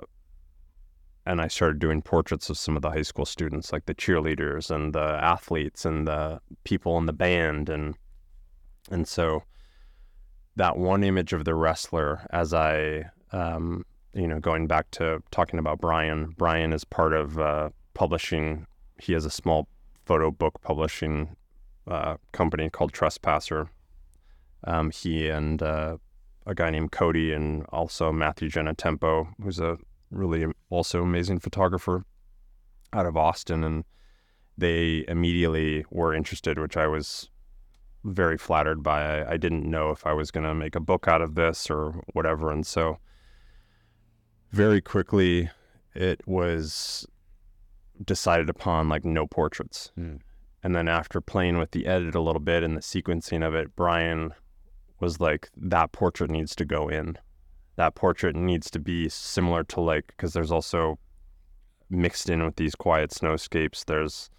and 1.25 1.41
I 1.41 1.49
started 1.49 1.79
doing 1.79 2.01
portraits 2.01 2.49
of 2.49 2.57
some 2.57 2.77
of 2.77 2.81
the 2.81 2.89
high 2.89 3.01
school 3.01 3.25
students, 3.25 3.73
like 3.73 3.85
the 3.85 3.93
cheerleaders 3.93 4.71
and 4.71 4.95
the 4.95 5.19
athletes 5.21 5.83
and 5.83 6.07
the 6.07 6.39
people 6.63 6.97
in 6.97 7.05
the 7.05 7.13
band 7.13 7.69
and 7.69 7.95
and 8.89 9.07
so 9.07 9.43
that 10.55 10.77
one 10.77 11.03
image 11.03 11.33
of 11.33 11.43
the 11.43 11.53
wrestler 11.53 12.25
as 12.31 12.53
I 12.53 13.09
um 13.31 13.83
you 14.13 14.27
know 14.27 14.39
going 14.39 14.67
back 14.67 14.89
to 14.91 15.21
talking 15.31 15.59
about 15.59 15.79
Brian, 15.79 16.33
Brian 16.37 16.71
is 16.71 16.85
part 16.85 17.13
of 17.13 17.37
uh 17.39 17.69
publishing 17.93 18.65
he 18.99 19.13
has 19.13 19.25
a 19.25 19.29
small 19.29 19.67
photo 20.05 20.31
book 20.31 20.61
publishing 20.61 21.35
uh, 21.87 22.17
company 22.31 22.69
called 22.69 22.93
Trespasser. 22.93 23.69
Um, 24.63 24.91
he 24.91 25.29
and 25.29 25.61
uh, 25.61 25.97
a 26.47 26.55
guy 26.55 26.69
named 26.69 26.91
Cody 26.91 27.33
and 27.33 27.65
also 27.69 28.11
Matthew 28.11 28.49
Genitempo, 28.49 29.27
who's 29.43 29.59
a 29.59 29.77
really 30.09 30.45
also 30.69 31.03
amazing 31.03 31.39
photographer 31.39 32.05
out 32.93 33.05
of 33.05 33.17
Austin, 33.17 33.63
and 33.63 33.83
they 34.57 35.03
immediately 35.09 35.85
were 35.91 36.13
interested, 36.13 36.57
which 36.57 36.77
I 36.77 36.87
was 36.87 37.29
very 38.05 38.37
flattered 38.37 38.81
by. 38.81 39.19
I, 39.19 39.33
I 39.33 39.37
didn't 39.37 39.69
know 39.69 39.91
if 39.91 40.05
I 40.07 40.13
was 40.13 40.31
going 40.31 40.45
to 40.45 40.55
make 40.55 40.75
a 40.75 40.79
book 40.79 41.07
out 41.07 41.21
of 41.21 41.35
this 41.35 41.69
or 41.69 42.01
whatever, 42.13 42.49
and 42.49 42.65
so 42.65 42.99
very 44.51 44.79
quickly 44.79 45.49
it 45.93 46.25
was 46.25 47.05
decided 48.05 48.49
upon 48.49 48.87
like 48.87 49.03
no 49.03 49.27
portraits. 49.27 49.91
Hmm. 49.95 50.15
And 50.63 50.73
then 50.75 50.87
after 50.87 51.19
playing 51.19 51.57
with 51.57 51.71
the 51.71 51.85
edit 51.85 52.15
a 52.15 52.21
little 52.21 52.39
bit 52.41 52.63
and 52.63 52.77
the 52.77 52.81
sequencing 52.81 53.45
of 53.45 53.53
it, 53.53 53.75
Brian 53.75 54.33
was 54.99 55.19
like, 55.19 55.49
that 55.55 55.91
portrait 55.91 56.29
needs 56.29 56.55
to 56.55 56.65
go 56.65 56.89
in. 56.89 57.17
That 57.75 57.95
portrait 57.95 58.35
needs 58.35 58.71
to 58.71 58.79
be 58.79 59.09
similar 59.09 59.63
to 59.65 59.81
like, 59.81 60.07
because 60.07 60.33
there's 60.33 60.51
also 60.51 60.97
mixed 61.89 62.29
in 62.29 62.43
with 62.43 62.55
these 62.55 62.75
quiet 62.75 63.11
snowscapes, 63.11 63.85
there's 63.85 64.29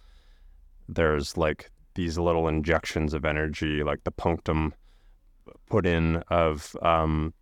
there's 0.87 1.37
like 1.37 1.69
these 1.95 2.17
little 2.17 2.47
injections 2.47 3.13
of 3.13 3.25
energy, 3.25 3.83
like 3.83 4.03
the 4.03 4.11
punctum 4.11 4.73
put 5.69 5.85
in 5.85 6.17
of 6.29 6.75
um, 6.81 7.33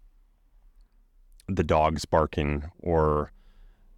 the 1.48 1.64
dogs 1.64 2.06
barking 2.06 2.64
or 2.80 3.32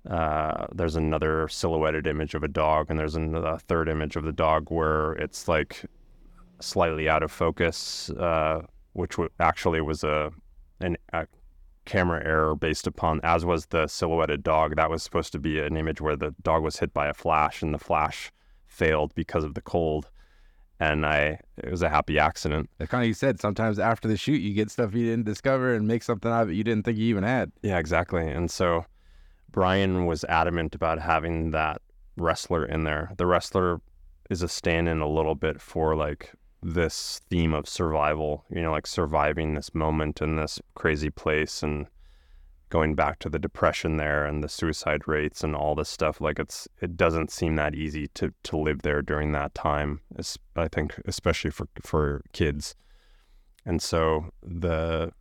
uh, 0.10 0.68
there's 0.74 0.96
another 0.96 1.48
silhouetted 1.48 2.08
image 2.08 2.34
of 2.34 2.44
a 2.44 2.48
dog, 2.48 2.88
and 2.90 2.98
there's 2.98 3.16
another 3.16 3.58
third 3.68 3.90
image 3.90 4.16
of 4.16 4.24
the 4.24 4.32
dog 4.32 4.72
where 4.72 5.14
it's 5.14 5.48
like 5.48 5.84
slightly 6.62 7.10
out 7.10 7.24
of 7.24 7.32
focus, 7.32 8.10
uh, 8.12 8.62
which 9.00 9.12
w- 9.12 9.30
actually 9.40 9.82
was 9.82 10.04
a 10.04 10.32
an 10.82 10.98
a 11.14 11.26
camera 11.86 12.24
error 12.24 12.56
based 12.56 12.86
upon, 12.86 13.20
as 13.24 13.46
was 13.46 13.66
the 13.68 13.88
silhouetted 13.88 14.44
dog. 14.44 14.76
That 14.76 14.90
was 14.90 15.02
supposed 15.02 15.32
to 15.32 15.40
be 15.40 15.60
an 15.60 15.76
image 15.76 16.02
where 16.02 16.16
the 16.16 16.36
dog 16.44 16.62
was 16.62 16.78
hit 16.78 16.94
by 16.94 17.08
a 17.08 17.14
flash, 17.14 17.62
and 17.64 17.74
the 17.74 17.80
flash 17.80 18.32
failed 18.68 19.16
because 19.16 19.44
of 19.44 19.56
the 19.56 19.62
cold. 19.62 20.10
And 20.82 21.06
I, 21.06 21.40
it 21.58 21.70
was 21.70 21.82
a 21.82 21.90
happy 21.90 22.20
accident. 22.20 22.70
Like 22.80 22.90
kind 22.90 23.04
of 23.04 23.08
you 23.08 23.14
said, 23.14 23.42
sometimes 23.42 23.80
after 23.80 24.08
the 24.08 24.16
shoot, 24.16 24.42
you 24.42 24.54
get 24.54 24.72
stuff 24.72 24.94
you 24.94 25.06
didn't 25.06 25.26
discover 25.26 25.74
and 25.74 25.86
make 25.88 26.04
something 26.04 26.32
out 26.32 26.44
of 26.44 26.50
it 26.50 26.54
you 26.54 26.64
didn't 26.64 26.86
think 26.86 26.98
you 26.98 27.08
even 27.08 27.24
had. 27.24 27.52
Yeah, 27.64 27.80
exactly. 27.80 28.26
And 28.26 28.50
so 28.50 28.86
Brian 29.52 30.06
was 30.06 30.24
adamant 30.26 30.76
about 30.76 31.00
having 31.00 31.52
that 31.52 31.82
wrestler 32.16 32.66
in 32.66 32.84
there. 32.84 33.12
The 33.18 33.26
wrestler 33.26 33.82
is 34.30 34.42
a 34.42 34.48
stand 34.48 34.88
in 34.88 35.00
a 35.00 35.08
little 35.08 35.36
bit 35.36 35.60
for 35.60 35.98
like 35.98 36.32
this 36.62 37.22
theme 37.30 37.54
of 37.54 37.68
survival, 37.68 38.46
you 38.50 38.62
know, 38.62 38.72
like 38.72 38.88
surviving 38.88 39.54
this 39.54 39.74
moment 39.74 40.22
in 40.22 40.36
this 40.36 40.60
crazy 40.76 41.10
place 41.10 41.64
and 41.64 41.88
going 42.70 42.96
back 42.96 43.18
to 43.20 43.30
the 43.30 43.40
depression 43.40 43.98
there 43.98 44.26
and 44.26 44.44
the 44.44 44.50
suicide 44.50 45.08
rates 45.08 45.44
and 45.44 45.56
all 45.56 45.74
this 45.74 45.90
stuff. 45.90 46.22
Like 46.22 46.38
it's, 46.38 46.68
it 46.82 46.96
doesn't 46.96 47.32
seem 47.32 47.56
that 47.56 47.74
easy 47.76 48.08
to, 48.16 48.34
to 48.44 48.58
live 48.58 48.82
there 48.84 49.02
during 49.02 49.32
that 49.32 49.56
time. 49.56 50.02
I 50.56 50.68
think, 50.68 51.00
especially 51.06 51.52
for, 51.52 51.68
for 51.82 52.24
kids. 52.34 52.76
And 53.66 53.82
so 53.82 54.32
the, 54.44 55.12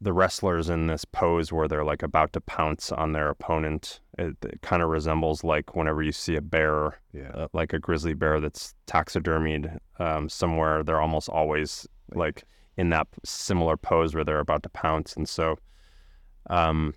the 0.00 0.12
wrestlers 0.12 0.68
in 0.68 0.86
this 0.86 1.04
pose 1.04 1.52
where 1.52 1.66
they're 1.68 1.84
like 1.84 2.02
about 2.02 2.32
to 2.34 2.40
pounce 2.40 2.92
on 2.92 3.12
their 3.12 3.30
opponent. 3.30 4.00
It, 4.18 4.36
it 4.44 4.60
kind 4.62 4.82
of 4.82 4.88
resembles 4.90 5.42
like 5.44 5.74
whenever 5.74 6.02
you 6.02 6.12
see 6.12 6.36
a 6.36 6.42
bear, 6.42 6.98
Yeah. 7.12 7.30
uh, 7.34 7.48
like 7.52 7.72
a 7.72 7.78
grizzly 7.78 8.12
bear 8.14 8.40
that's 8.40 8.74
taxidermied 8.86 9.78
um, 9.98 10.28
somewhere. 10.28 10.82
They're 10.82 11.00
almost 11.00 11.28
always 11.28 11.86
like 12.12 12.44
in 12.76 12.90
that 12.90 13.06
similar 13.24 13.76
pose 13.76 14.14
where 14.14 14.24
they're 14.24 14.40
about 14.40 14.62
to 14.64 14.68
pounce. 14.68 15.14
And 15.14 15.28
so, 15.28 15.56
um, 16.50 16.94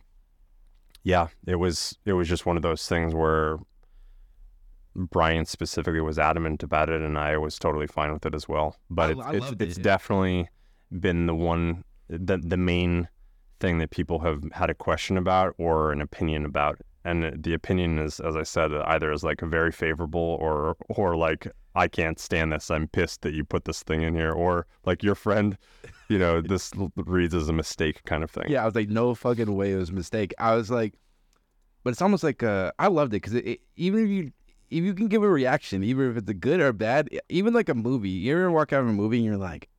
yeah, 1.04 1.28
it 1.46 1.56
was 1.56 1.98
it 2.06 2.14
was 2.14 2.28
just 2.28 2.46
one 2.46 2.58
of 2.58 2.64
those 2.64 2.86
things 2.88 3.14
where 3.14 3.58
Brian 4.96 5.46
specifically 5.46 6.02
was 6.02 6.18
adamant 6.18 6.64
about 6.64 6.90
it, 6.90 7.02
and 7.02 7.18
I 7.18 7.38
was 7.38 7.58
totally 7.60 7.88
fine 7.88 8.12
with 8.12 8.26
it 8.26 8.34
as 8.34 8.50
well. 8.50 8.76
But 8.90 9.10
I- 9.10 9.12
it's 9.12 9.22
I 9.22 9.34
it's, 9.54 9.62
it's 9.62 9.78
it. 9.78 9.84
definitely 9.84 10.50
been 11.00 11.28
the 11.28 11.36
one 11.36 11.84
the 12.10 12.38
the 12.38 12.58
main 12.58 13.08
thing 13.60 13.80
that 13.80 13.90
people 13.90 14.20
have 14.20 14.44
had 14.52 14.70
a 14.70 14.76
question 14.76 15.18
about 15.18 15.56
or 15.58 15.92
an 15.92 16.02
opinion 16.02 16.46
about, 16.46 16.80
and 17.04 17.44
the 17.44 17.54
opinion 17.54 17.98
is, 17.98 18.20
as 18.20 18.36
I 18.36 18.44
said, 18.44 18.72
either 18.74 19.12
is 19.12 19.24
like 19.24 19.42
very 19.42 19.72
favorable 19.72 20.38
or 20.40 20.78
or 20.90 21.16
like 21.16 21.48
I 21.76 21.88
can't 21.88 22.20
stand 22.20 22.52
this. 22.52 22.72
I'm 22.72 22.88
pissed 22.88 23.22
that 23.22 23.34
you 23.34 23.44
put 23.44 23.66
this 23.66 23.84
thing 23.84 24.02
in 24.02 24.16
here, 24.16 24.32
or 24.32 24.66
like 24.86 25.04
your 25.04 25.16
friend, 25.16 25.58
you 26.10 26.18
know, 26.18 26.42
this 26.42 26.72
reads 26.96 27.36
as 27.36 27.50
a 27.50 27.54
mistake 27.54 28.04
kind 28.06 28.24
of 28.24 28.32
thing. 28.32 28.46
Yeah, 28.48 28.64
I 28.64 28.66
was 28.66 28.76
like, 28.76 28.90
no 28.90 29.14
fucking 29.14 29.56
way 29.56 29.74
it 29.74 29.78
was 29.78 29.90
a 29.90 29.94
mistake. 29.94 30.34
I 30.40 30.56
was 30.56 30.72
like, 30.72 30.94
but 31.84 31.92
it's 31.92 32.02
almost 32.02 32.24
like 32.24 32.44
uh, 32.44 32.72
I 32.80 32.88
loved 32.88 33.14
it 33.14 33.22
because 33.22 33.42
even 33.76 34.04
if 34.04 34.10
you 34.10 34.32
if 34.70 34.84
you 34.84 34.94
can 34.94 35.08
give 35.08 35.24
a 35.24 35.30
reaction, 35.30 35.84
even 35.84 36.12
if 36.12 36.18
it's 36.18 36.30
a 36.30 36.34
good 36.34 36.60
or 36.60 36.74
bad, 36.74 37.10
even 37.30 37.54
like 37.54 37.70
a 37.70 37.76
movie, 37.76 38.10
you 38.10 38.34
ever 38.34 38.52
walk 38.52 38.74
out 38.74 38.82
of 38.82 38.90
a 38.90 38.94
movie 38.94 39.18
and 39.18 39.26
you're 39.26 39.38
like, 39.38 39.70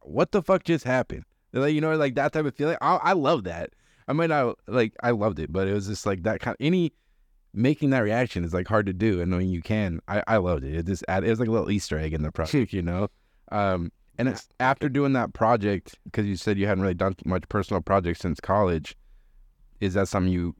what 0.00 0.32
the 0.32 0.42
fuck 0.42 0.64
just 0.64 0.84
happened? 0.84 1.24
Like 1.56 1.74
you 1.74 1.80
know, 1.80 1.96
like 1.96 2.14
that 2.16 2.32
type 2.32 2.44
of 2.44 2.54
feeling. 2.54 2.76
I 2.80 2.96
I 2.96 3.12
love 3.12 3.44
that. 3.44 3.70
I 4.08 4.12
might 4.12 4.28
not 4.28 4.58
like 4.66 4.94
I 5.02 5.10
loved 5.10 5.38
it, 5.38 5.52
but 5.52 5.66
it 5.68 5.72
was 5.72 5.86
just 5.88 6.06
like 6.06 6.22
that 6.24 6.40
kind. 6.40 6.56
any 6.60 6.92
making 7.54 7.90
that 7.90 8.00
reaction 8.00 8.44
is 8.44 8.52
like 8.52 8.68
hard 8.68 8.86
to 8.86 8.92
do, 8.92 9.20
and 9.20 9.32
when 9.34 9.48
you 9.48 9.62
can, 9.62 10.00
I 10.06 10.22
I 10.26 10.36
loved 10.36 10.64
it. 10.64 10.74
It 10.74 10.86
just 10.86 11.04
add, 11.08 11.24
it 11.24 11.30
was 11.30 11.40
like 11.40 11.48
a 11.48 11.52
little 11.52 11.70
Easter 11.70 11.98
egg 11.98 12.12
in 12.12 12.22
the 12.22 12.30
project, 12.32 12.72
you 12.72 12.82
know. 12.82 13.08
Um, 13.50 13.90
and 14.18 14.28
Yes. 14.28 14.48
after 14.60 14.88
doing 14.88 15.12
that 15.14 15.32
project, 15.34 15.96
because 16.04 16.26
you 16.26 16.36
said 16.36 16.58
you 16.58 16.66
hadn't 16.66 16.82
really 16.82 16.94
done 16.94 17.16
much 17.24 17.48
personal 17.48 17.80
projects 17.82 18.20
since 18.20 18.40
college, 18.40 18.96
is 19.80 19.94
that 19.94 20.08
something 20.08 20.32
you 20.32 20.54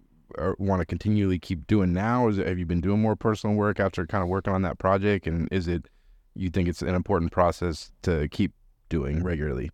want 0.58 0.80
to 0.80 0.86
continually 0.86 1.38
keep 1.38 1.66
doing 1.66 1.92
now? 1.92 2.24
Or 2.26 2.30
is 2.30 2.38
it, 2.38 2.46
have 2.46 2.58
you 2.58 2.66
been 2.66 2.80
doing 2.80 3.00
more 3.00 3.16
personal 3.16 3.56
work 3.56 3.80
after 3.80 4.06
kind 4.06 4.22
of 4.22 4.28
working 4.28 4.52
on 4.52 4.62
that 4.62 4.78
project? 4.78 5.26
And 5.26 5.48
is 5.50 5.68
it 5.68 5.88
you 6.34 6.50
think 6.50 6.68
it's 6.68 6.82
an 6.82 6.94
important 6.94 7.32
process 7.32 7.90
to 8.02 8.28
keep 8.28 8.52
doing 8.88 9.22
regularly? 9.22 9.70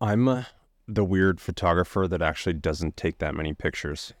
I'm 0.00 0.46
the 0.86 1.04
weird 1.04 1.40
photographer 1.40 2.06
that 2.08 2.22
actually 2.22 2.54
doesn't 2.54 2.96
take 2.96 3.18
that 3.18 3.34
many 3.34 3.54
pictures. 3.54 4.12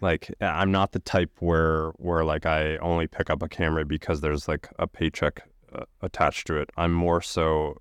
Like 0.00 0.32
I'm 0.40 0.70
not 0.70 0.92
the 0.92 1.00
type 1.00 1.32
where 1.40 1.90
where 1.96 2.24
like 2.24 2.46
I 2.46 2.76
only 2.76 3.06
pick 3.06 3.30
up 3.30 3.42
a 3.42 3.48
camera 3.48 3.84
because 3.84 4.20
there's 4.20 4.46
like 4.46 4.68
a 4.78 4.86
paycheck 4.86 5.42
uh, 5.74 5.84
attached 6.02 6.46
to 6.46 6.56
it. 6.56 6.70
I'm 6.76 6.92
more 6.92 7.20
so 7.20 7.78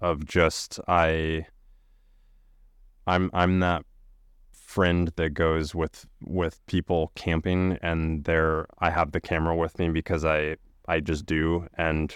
of 0.00 0.26
just 0.26 0.78
I 0.86 1.46
I'm 3.06 3.30
I'm 3.32 3.60
that 3.60 3.84
friend 4.52 5.10
that 5.16 5.30
goes 5.30 5.74
with 5.74 6.06
with 6.22 6.64
people 6.66 7.10
camping 7.14 7.78
and 7.80 8.24
they're 8.24 8.66
I 8.80 8.90
have 8.90 9.12
the 9.12 9.20
camera 9.20 9.56
with 9.56 9.78
me 9.78 9.88
because 9.88 10.24
I 10.24 10.56
I 10.86 11.00
just 11.00 11.24
do 11.24 11.66
and 11.78 12.14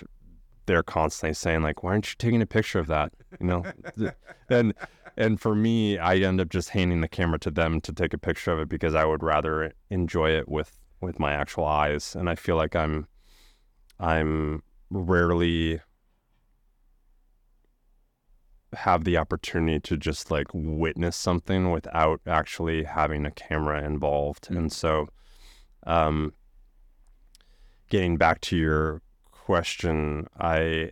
they're 0.69 0.85
constantly 0.85 1.35
saying 1.35 1.63
like 1.63 1.83
why 1.83 1.93
aren't 1.93 2.09
you 2.09 2.15
taking 2.19 2.41
a 2.41 2.47
picture 2.47 2.79
of 2.79 2.87
that? 2.87 3.13
You 3.41 3.47
know? 3.47 3.65
And 4.51 4.73
and 5.19 5.39
for 5.39 5.55
me 5.55 5.99
i 5.99 6.15
end 6.15 6.41
up 6.41 6.49
just 6.49 6.71
handing 6.71 7.03
the 7.03 7.09
camera 7.09 7.39
to 7.41 7.51
them 7.51 7.83
to 7.83 7.93
take 7.93 8.15
a 8.15 8.19
picture 8.19 8.51
of 8.51 8.61
it 8.61 8.69
because 8.69 8.95
i 8.95 9.05
would 9.05 9.23
rather 9.23 9.73
enjoy 9.91 10.31
it 10.31 10.49
with 10.49 10.79
with 11.03 11.19
my 11.19 11.33
actual 11.33 11.67
eyes. 11.67 12.15
And 12.15 12.31
i 12.31 12.35
feel 12.35 12.57
like 12.57 12.75
i'm 12.77 13.07
i'm 14.01 14.63
rarely 14.91 15.81
have 18.75 19.05
the 19.05 19.17
opportunity 19.17 19.81
to 19.81 19.97
just 19.97 20.31
like 20.31 20.47
witness 20.53 21.17
something 21.17 21.73
without 21.73 22.21
actually 22.27 22.85
having 22.85 23.27
a 23.27 23.31
camera 23.31 23.83
involved. 23.85 24.49
And 24.51 24.73
so 24.73 25.09
um 25.87 26.33
getting 27.91 28.17
back 28.17 28.41
to 28.43 28.57
your 28.57 29.03
question. 29.53 30.27
I 30.39 30.91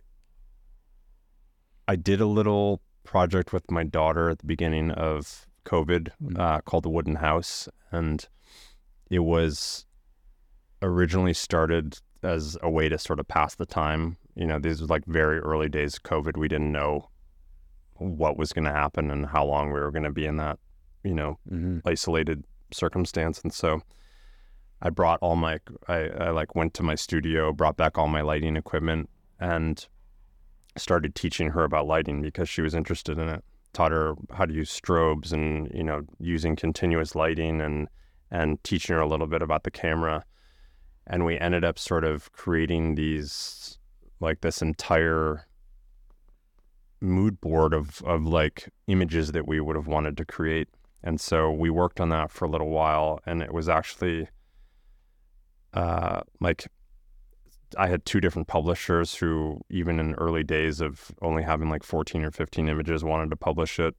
i 1.87 1.95
did 1.95 2.19
a 2.19 2.25
little 2.25 2.81
project 3.03 3.53
with 3.53 3.69
my 3.69 3.83
daughter 3.83 4.29
at 4.31 4.39
the 4.39 4.45
beginning 4.47 4.89
of 4.91 5.45
covid 5.63 6.09
Mm. 6.23 6.39
uh, 6.39 6.59
called 6.61 6.83
the 6.83 6.89
wooden 6.89 7.15
house. 7.15 7.69
And 7.91 8.27
it 9.17 9.19
was 9.19 9.85
originally 10.81 11.33
started 11.33 11.99
as 12.23 12.57
a 12.63 12.69
way 12.77 12.89
to 12.89 12.97
sort 12.97 13.19
of 13.19 13.27
pass 13.27 13.53
the 13.55 13.65
time. 13.67 14.17
You 14.35 14.47
know 14.49 14.59
these 14.59 14.81
were 14.81 14.87
like 14.95 15.05
very 15.05 15.39
early 15.39 15.69
days 15.69 15.93
of 15.97 16.03
covid. 16.11 16.35
We 16.35 16.47
didn't 16.47 16.71
know 16.79 17.09
what 18.21 18.37
was 18.41 18.53
going 18.53 18.65
to 18.65 18.79
happen 18.83 19.11
and 19.11 19.25
how 19.35 19.43
long 19.45 19.67
we 19.71 19.79
were 19.79 19.91
going 19.91 20.09
to 20.11 20.19
be 20.21 20.25
in 20.31 20.37
that 20.37 20.57
you 21.03 21.13
know 21.19 21.37
Mm-hmm. 21.51 21.87
isolated 21.93 22.43
circumstance. 22.73 23.37
And 23.43 23.53
so 23.53 23.81
i 24.81 24.89
brought 24.89 25.19
all 25.21 25.35
my 25.35 25.59
I, 25.87 26.07
I 26.07 26.29
like 26.29 26.55
went 26.55 26.73
to 26.75 26.83
my 26.83 26.95
studio 26.95 27.51
brought 27.51 27.77
back 27.77 27.97
all 27.97 28.07
my 28.07 28.21
lighting 28.21 28.55
equipment 28.55 29.09
and 29.39 29.87
started 30.79 31.15
teaching 31.15 31.49
her 31.49 31.63
about 31.63 31.87
lighting 31.87 32.21
because 32.21 32.49
she 32.49 32.61
was 32.61 32.75
interested 32.75 33.17
in 33.17 33.27
it. 33.27 33.43
Taught 33.73 33.91
her 33.91 34.15
how 34.31 34.45
to 34.45 34.53
use 34.53 34.69
strobes 34.71 35.31
and 35.33 35.69
you 35.73 35.83
know 35.83 36.03
using 36.19 36.55
continuous 36.55 37.15
lighting 37.15 37.61
and 37.61 37.87
and 38.31 38.63
teaching 38.63 38.95
her 38.95 39.01
a 39.01 39.07
little 39.07 39.27
bit 39.27 39.41
about 39.41 39.63
the 39.63 39.71
camera. 39.71 40.23
And 41.05 41.25
we 41.25 41.37
ended 41.37 41.63
up 41.63 41.79
sort 41.79 42.03
of 42.03 42.31
creating 42.31 42.95
these 42.95 43.77
like 44.19 44.41
this 44.41 44.61
entire 44.61 45.47
mood 46.99 47.39
board 47.39 47.73
of 47.73 48.01
of 48.03 48.25
like 48.25 48.69
images 48.87 49.31
that 49.33 49.47
we 49.47 49.59
would 49.59 49.75
have 49.75 49.87
wanted 49.87 50.17
to 50.17 50.25
create. 50.25 50.69
And 51.03 51.21
so 51.21 51.51
we 51.51 51.69
worked 51.69 51.99
on 51.99 52.09
that 52.09 52.31
for 52.31 52.45
a 52.45 52.49
little 52.49 52.69
while 52.69 53.19
and 53.25 53.41
it 53.41 53.53
was 53.53 53.69
actually 53.69 54.27
uh 55.73 56.21
like 56.39 56.67
I 57.77 57.87
had 57.87 58.05
two 58.05 58.21
different 58.21 58.47
publishers 58.47 59.15
who 59.15 59.59
even 59.69 59.99
in 59.99 60.13
early 60.15 60.43
days 60.43 60.79
of 60.79 61.11
only 61.21 61.43
having 61.43 61.69
like 61.69 61.83
14 61.83 62.23
or 62.23 62.31
15 62.31 62.69
images 62.69 63.03
wanted 63.03 63.29
to 63.29 63.35
publish 63.35 63.79
it. 63.79 63.95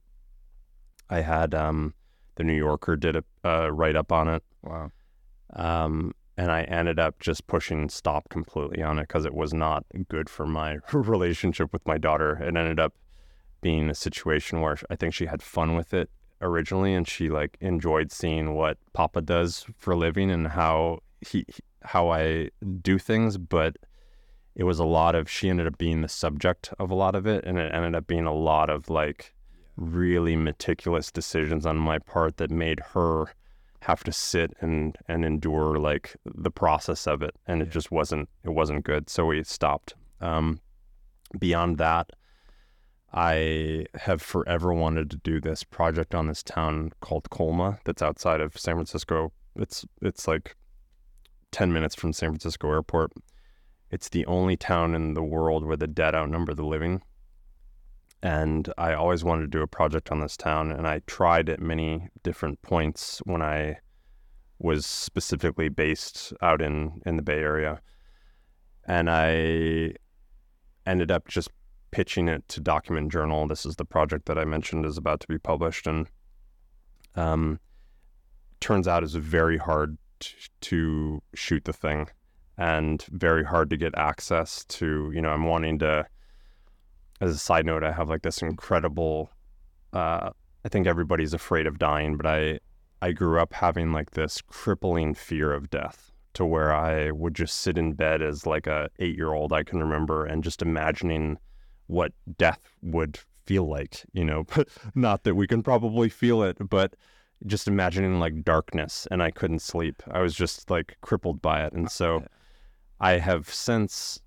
I 1.09 1.21
had 1.21 1.53
um 1.53 1.93
the 2.35 2.43
New 2.43 2.53
Yorker 2.53 2.95
did 2.95 3.15
a, 3.15 3.23
a 3.43 3.71
write 3.71 3.95
up 3.95 4.11
on 4.11 4.27
it 4.29 4.43
Wow. 4.63 4.91
um, 5.53 6.13
and 6.37 6.51
I 6.51 6.61
ended 6.63 6.99
up 6.99 7.19
just 7.19 7.47
pushing 7.47 7.89
stop 7.89 8.29
completely 8.29 8.81
on 8.81 8.97
it 8.97 9.03
because 9.03 9.25
it 9.25 9.33
was 9.33 9.53
not 9.53 9.83
good 10.07 10.29
for 10.29 10.45
my 10.45 10.77
relationship 10.93 11.73
with 11.73 11.85
my 11.85 11.97
daughter. 11.97 12.37
It 12.41 12.55
ended 12.55 12.79
up 12.79 12.93
being 13.61 13.89
a 13.89 13.95
situation 13.95 14.61
where 14.61 14.77
I 14.89 14.95
think 14.95 15.13
she 15.13 15.25
had 15.25 15.41
fun 15.41 15.75
with 15.75 15.93
it 15.93 16.09
originally, 16.41 16.93
and 16.93 17.05
she 17.05 17.29
like 17.29 17.57
enjoyed 17.59 18.09
seeing 18.11 18.55
what 18.55 18.77
Papa 18.93 19.21
does 19.21 19.65
for 19.77 19.91
a 19.91 19.97
living 19.97 20.31
and 20.31 20.47
how 20.47 20.99
he 21.21 21.45
how 21.83 22.09
I 22.09 22.49
do 22.81 22.97
things, 22.99 23.37
but 23.37 23.77
it 24.55 24.63
was 24.63 24.79
a 24.79 24.85
lot 24.85 25.15
of 25.15 25.29
she 25.29 25.49
ended 25.49 25.67
up 25.67 25.77
being 25.77 26.01
the 26.01 26.09
subject 26.09 26.73
of 26.79 26.91
a 26.91 26.95
lot 26.95 27.15
of 27.15 27.25
it, 27.25 27.45
and 27.45 27.57
it 27.57 27.73
ended 27.73 27.95
up 27.95 28.07
being 28.07 28.25
a 28.25 28.33
lot 28.33 28.69
of 28.69 28.89
like 28.89 29.33
really 29.75 30.35
meticulous 30.35 31.11
decisions 31.11 31.65
on 31.65 31.77
my 31.77 31.99
part 31.99 32.37
that 32.37 32.51
made 32.51 32.79
her 32.93 33.33
have 33.81 34.03
to 34.03 34.11
sit 34.11 34.53
and 34.59 34.97
and 35.07 35.23
endure 35.23 35.79
like 35.79 36.15
the 36.25 36.51
process 36.51 37.07
of 37.07 37.21
it 37.21 37.33
and 37.47 37.61
it 37.61 37.69
just 37.69 37.91
wasn't 37.91 38.27
it 38.43 38.49
wasn't 38.49 38.83
good 38.83 39.09
so 39.09 39.25
we 39.25 39.43
stopped. 39.43 39.95
Um 40.19 40.59
beyond 41.37 41.77
that 41.77 42.09
i 43.13 43.85
have 43.93 44.19
forever 44.19 44.73
wanted 44.73 45.11
to 45.11 45.17
do 45.17 45.39
this 45.39 45.63
project 45.63 46.15
on 46.15 46.27
this 46.27 46.41
town 46.41 46.91
called 47.01 47.29
colma 47.29 47.77
that's 47.85 48.01
outside 48.01 48.41
of 48.41 48.57
san 48.57 48.75
francisco. 48.75 49.31
It's 49.55 49.85
it's 50.01 50.27
like 50.27 50.55
10 51.51 51.73
minutes 51.73 51.95
from 51.95 52.13
san 52.13 52.29
francisco 52.29 52.69
airport. 52.71 53.11
It's 53.91 54.09
the 54.09 54.25
only 54.25 54.55
town 54.55 54.93
in 54.93 55.13
the 55.13 55.23
world 55.23 55.65
where 55.65 55.77
the 55.77 55.87
dead 55.87 56.13
outnumber 56.13 56.53
the 56.53 56.65
living. 56.65 57.01
And 58.21 58.71
I 58.77 58.93
always 58.93 59.23
wanted 59.23 59.43
to 59.43 59.57
do 59.57 59.61
a 59.61 59.67
project 59.67 60.11
on 60.11 60.19
this 60.19 60.35
town, 60.35 60.71
and 60.71 60.85
I 60.85 60.99
tried 61.07 61.49
at 61.49 61.61
many 61.61 62.09
different 62.21 62.61
points 62.61 63.21
when 63.23 63.41
I 63.41 63.77
was 64.59 64.85
specifically 64.85 65.69
based 65.69 66.33
out 66.41 66.61
in 66.61 67.01
in 67.05 67.15
the 67.15 67.23
Bay 67.23 67.39
Area, 67.39 67.79
and 68.85 69.09
I 69.09 69.93
ended 70.85 71.11
up 71.11 71.29
just 71.29 71.49
pitching 71.91 72.27
it 72.27 72.45
to 72.49 72.59
Document 72.59 73.09
Journal. 73.09 73.47
This 73.47 73.65
is 73.65 73.77
the 73.77 73.85
project 73.85 74.25
that 74.25 74.37
I 74.37 74.43
mentioned 74.43 74.85
is 74.85 74.97
about 74.97 75.21
to 75.21 75.27
be 75.27 75.39
published, 75.39 75.87
and 75.87 76.07
um, 77.15 77.59
turns 78.59 78.85
out 78.85 79.03
it's 79.03 79.13
very 79.13 79.57
hard 79.57 79.97
to 80.61 81.21
shoot 81.33 81.65
the 81.65 81.73
thing, 81.73 82.09
and 82.57 83.01
very 83.11 83.43
hard 83.43 83.69
to 83.69 83.77
get 83.77 83.97
access 83.97 84.65
to. 84.65 85.11
You 85.13 85.21
know, 85.21 85.29
I'm 85.29 85.45
wanting 85.45 85.79
to 85.79 86.07
as 87.21 87.31
a 87.31 87.37
side 87.37 87.65
note, 87.65 87.83
I 87.83 87.91
have 87.91 88.09
like 88.09 88.21
this 88.21 88.41
incredible. 88.41 89.31
Uh, 89.91 90.31
I 90.63 90.69
think 90.69 90.87
everybody's 90.87 91.33
afraid 91.33 91.67
of 91.67 91.79
dying, 91.79 92.17
but 92.17 92.25
I 92.25 92.59
I 93.01 93.11
grew 93.11 93.39
up 93.39 93.53
having 93.53 93.91
like 93.91 94.11
this 94.11 94.41
crippling 94.41 95.13
fear 95.13 95.53
of 95.53 95.69
death, 95.69 96.11
to 96.33 96.45
where 96.45 96.73
I 96.73 97.11
would 97.11 97.33
just 97.33 97.55
sit 97.55 97.77
in 97.77 97.93
bed 97.93 98.21
as 98.21 98.45
like 98.45 98.67
a 98.67 98.89
eight 98.99 99.15
year 99.15 99.33
old 99.33 99.53
I 99.53 99.63
can 99.63 99.79
remember, 99.79 100.25
and 100.25 100.43
just 100.43 100.61
imagining 100.61 101.37
what 101.87 102.13
death 102.37 102.61
would 102.81 103.19
feel 103.45 103.67
like. 103.67 104.05
You 104.13 104.25
know, 104.25 104.43
but 104.55 104.69
not 104.95 105.23
that 105.23 105.35
we 105.35 105.47
can 105.47 105.63
probably 105.63 106.09
feel 106.09 106.43
it, 106.43 106.57
but 106.69 106.95
just 107.45 107.67
imagining 107.67 108.19
like 108.19 108.43
darkness, 108.43 109.07
and 109.11 109.23
I 109.23 109.31
couldn't 109.31 109.59
sleep. 109.59 110.03
I 110.11 110.21
was 110.21 110.35
just 110.35 110.69
like 110.69 110.97
crippled 111.01 111.41
by 111.41 111.65
it, 111.65 111.73
and 111.73 111.89
so 111.89 112.23
I 112.99 113.17
have 113.19 113.51
since 113.53 114.21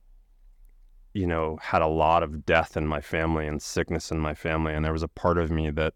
you 1.14 1.26
know, 1.26 1.58
had 1.60 1.82
a 1.82 1.86
lot 1.86 2.22
of 2.22 2.46
death 2.46 2.76
in 2.76 2.86
my 2.86 3.00
family 3.00 3.46
and 3.46 3.60
sickness 3.60 4.10
in 4.10 4.18
my 4.18 4.34
family. 4.34 4.72
And 4.72 4.84
there 4.84 4.92
was 4.92 5.02
a 5.02 5.08
part 5.08 5.38
of 5.38 5.50
me 5.50 5.70
that 5.70 5.94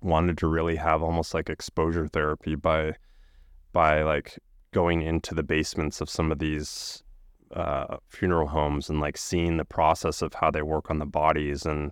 wanted 0.00 0.38
to 0.38 0.46
really 0.46 0.76
have 0.76 1.02
almost 1.02 1.34
like 1.34 1.48
exposure 1.50 2.06
therapy 2.06 2.54
by 2.54 2.94
by 3.72 4.02
like 4.02 4.38
going 4.72 5.02
into 5.02 5.34
the 5.34 5.42
basements 5.42 6.00
of 6.00 6.10
some 6.10 6.30
of 6.30 6.38
these 6.38 7.02
uh, 7.54 7.96
funeral 8.08 8.48
homes 8.48 8.88
and 8.88 9.00
like 9.00 9.16
seeing 9.16 9.56
the 9.56 9.64
process 9.64 10.22
of 10.22 10.34
how 10.34 10.50
they 10.50 10.62
work 10.62 10.90
on 10.90 10.98
the 10.98 11.06
bodies 11.06 11.64
and 11.64 11.90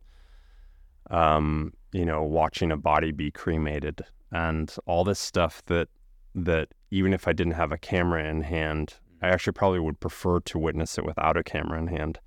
um, 1.11 1.73
you 1.93 2.05
know 2.05 2.23
watching 2.23 2.71
a 2.71 2.77
body 2.77 3.13
be 3.13 3.31
cremated 3.31 4.05
and 4.33 4.75
all 4.87 5.05
this 5.05 5.21
stuff 5.21 5.63
that 5.67 5.89
that 6.35 6.69
even 6.91 7.13
if 7.13 7.29
I 7.29 7.33
didn't 7.33 7.53
have 7.53 7.73
a 7.73 7.79
camera 7.79 8.29
in 8.29 8.41
hand, 8.41 8.95
I 9.21 9.29
actually 9.29 9.53
probably 9.53 9.81
would 9.81 10.01
prefer 10.01 10.41
to 10.41 10.59
witness 10.59 10.99
it 10.99 11.05
without 11.05 11.37
a 11.37 11.45
camera 11.45 11.79
in 11.79 11.89
hand. 11.89 12.19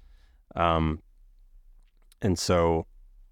Um, 0.56 1.02
and 2.22 2.38
so, 2.38 2.86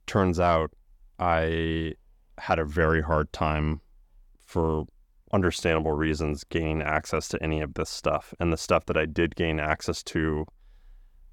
turns 0.07 0.39
out 0.39 0.71
I 1.19 1.93
had 2.39 2.59
a 2.59 2.65
very 2.65 3.01
hard 3.01 3.31
time 3.31 3.81
for 4.39 4.85
understandable 5.31 5.93
reasons 5.93 6.43
gaining 6.43 6.81
access 6.81 7.27
to 7.29 7.41
any 7.41 7.61
of 7.61 7.73
this 7.75 7.89
stuff. 7.89 8.33
And 8.39 8.51
the 8.51 8.57
stuff 8.57 8.85
that 8.87 8.97
I 8.97 9.05
did 9.05 9.35
gain 9.35 9.59
access 9.59 10.03
to, 10.03 10.45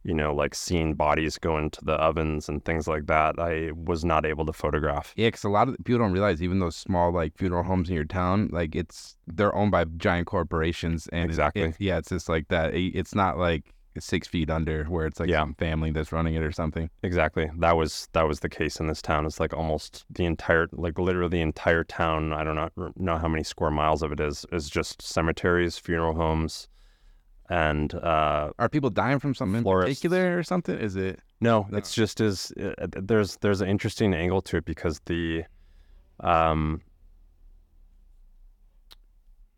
you 0.04 0.14
know, 0.14 0.34
like 0.34 0.54
seeing 0.54 0.94
bodies 0.94 1.36
go 1.38 1.58
into 1.58 1.84
the 1.84 1.92
ovens 1.94 2.48
and 2.48 2.64
things 2.64 2.88
like 2.88 3.06
that, 3.06 3.38
I 3.38 3.70
was 3.74 4.04
not 4.04 4.24
able 4.24 4.46
to 4.46 4.52
photograph. 4.52 5.12
Yeah, 5.16 5.28
because 5.28 5.44
a 5.44 5.48
lot 5.50 5.68
of 5.68 5.76
people 5.84 5.98
don't 5.98 6.12
realize 6.12 6.42
even 6.42 6.58
those 6.58 6.76
small 6.76 7.12
like 7.12 7.36
funeral 7.36 7.64
homes 7.64 7.88
in 7.90 7.94
your 7.96 8.04
town, 8.04 8.48
like 8.52 8.74
it's 8.74 9.16
they're 9.26 9.54
owned 9.54 9.70
by 9.72 9.84
giant 9.98 10.26
corporations, 10.26 11.06
and 11.12 11.24
it- 11.24 11.30
Exactly. 11.30 11.62
it- 11.62 11.76
yeah, 11.78 11.98
it's 11.98 12.08
just 12.08 12.28
like 12.28 12.48
that. 12.48 12.74
It- 12.74 12.94
It's 12.96 13.14
not 13.14 13.38
like 13.38 13.74
six 13.98 14.28
feet 14.28 14.48
under 14.48 14.84
where 14.84 15.04
it's 15.04 15.18
like 15.20 15.28
Yeah. 15.28 15.40
some 15.40 15.54
family 15.54 15.90
that's 15.90 16.12
running 16.12 16.34
it 16.34 16.42
or 16.42 16.52
something. 16.52 16.88
Exactly. 17.02 17.50
That 17.58 17.76
was 17.76 18.08
that 18.12 18.26
was 18.26 18.40
the 18.40 18.48
case 18.48 18.78
in 18.80 18.86
this 18.86 19.02
town. 19.02 19.26
It's 19.26 19.40
like 19.40 19.52
almost 19.52 20.06
the 20.08 20.24
entire, 20.24 20.68
like 20.72 20.98
literally 20.98 21.28
the 21.28 21.40
entire 21.42 21.84
town. 21.84 22.32
I 22.32 22.44
don't 22.44 22.54
know 22.56 22.70
know 22.96 23.18
how 23.18 23.28
many 23.28 23.42
square 23.44 23.70
miles 23.72 24.02
of 24.02 24.12
it 24.12 24.20
is. 24.20 24.46
Is 24.52 24.70
just 24.70 25.02
cemeteries, 25.02 25.76
funeral 25.76 26.14
homes, 26.14 26.68
and 27.50 27.92
uh, 27.94 28.50
Are 28.58 28.68
people 28.70 28.88
dying 28.90 29.18
from 29.18 29.34
something 29.34 29.58
in 29.58 29.62
Florists. 29.64 30.00
particular 30.00 30.38
or 30.38 30.42
something? 30.42 30.78
Is 30.78 30.96
it? 30.96 31.20
No, 31.42 31.66
No. 31.68 31.76
it's 31.78 31.92
just 31.94 32.20
is 32.20 32.52
uh, 32.52 32.86
there's 32.96 33.36
there's 33.42 33.60
an 33.60 33.68
interesting 33.68 34.14
angle 34.14 34.40
to 34.42 34.56
it 34.58 34.64
because 34.64 35.00
the 35.06 35.44
um 36.20 36.80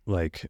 like 0.06 0.46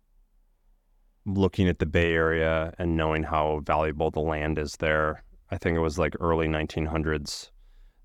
looking 1.26 1.68
at 1.68 1.78
the 1.78 1.86
Bay 1.86 2.12
Area 2.12 2.72
and 2.78 2.96
knowing 2.96 3.22
how 3.22 3.60
valuable 3.64 4.10
the 4.10 4.20
land 4.20 4.58
is 4.58 4.76
there. 4.76 5.22
I 5.50 5.58
think 5.58 5.76
it 5.76 5.80
was 5.80 5.98
like 5.98 6.14
early 6.20 6.48
1900s. 6.48 7.50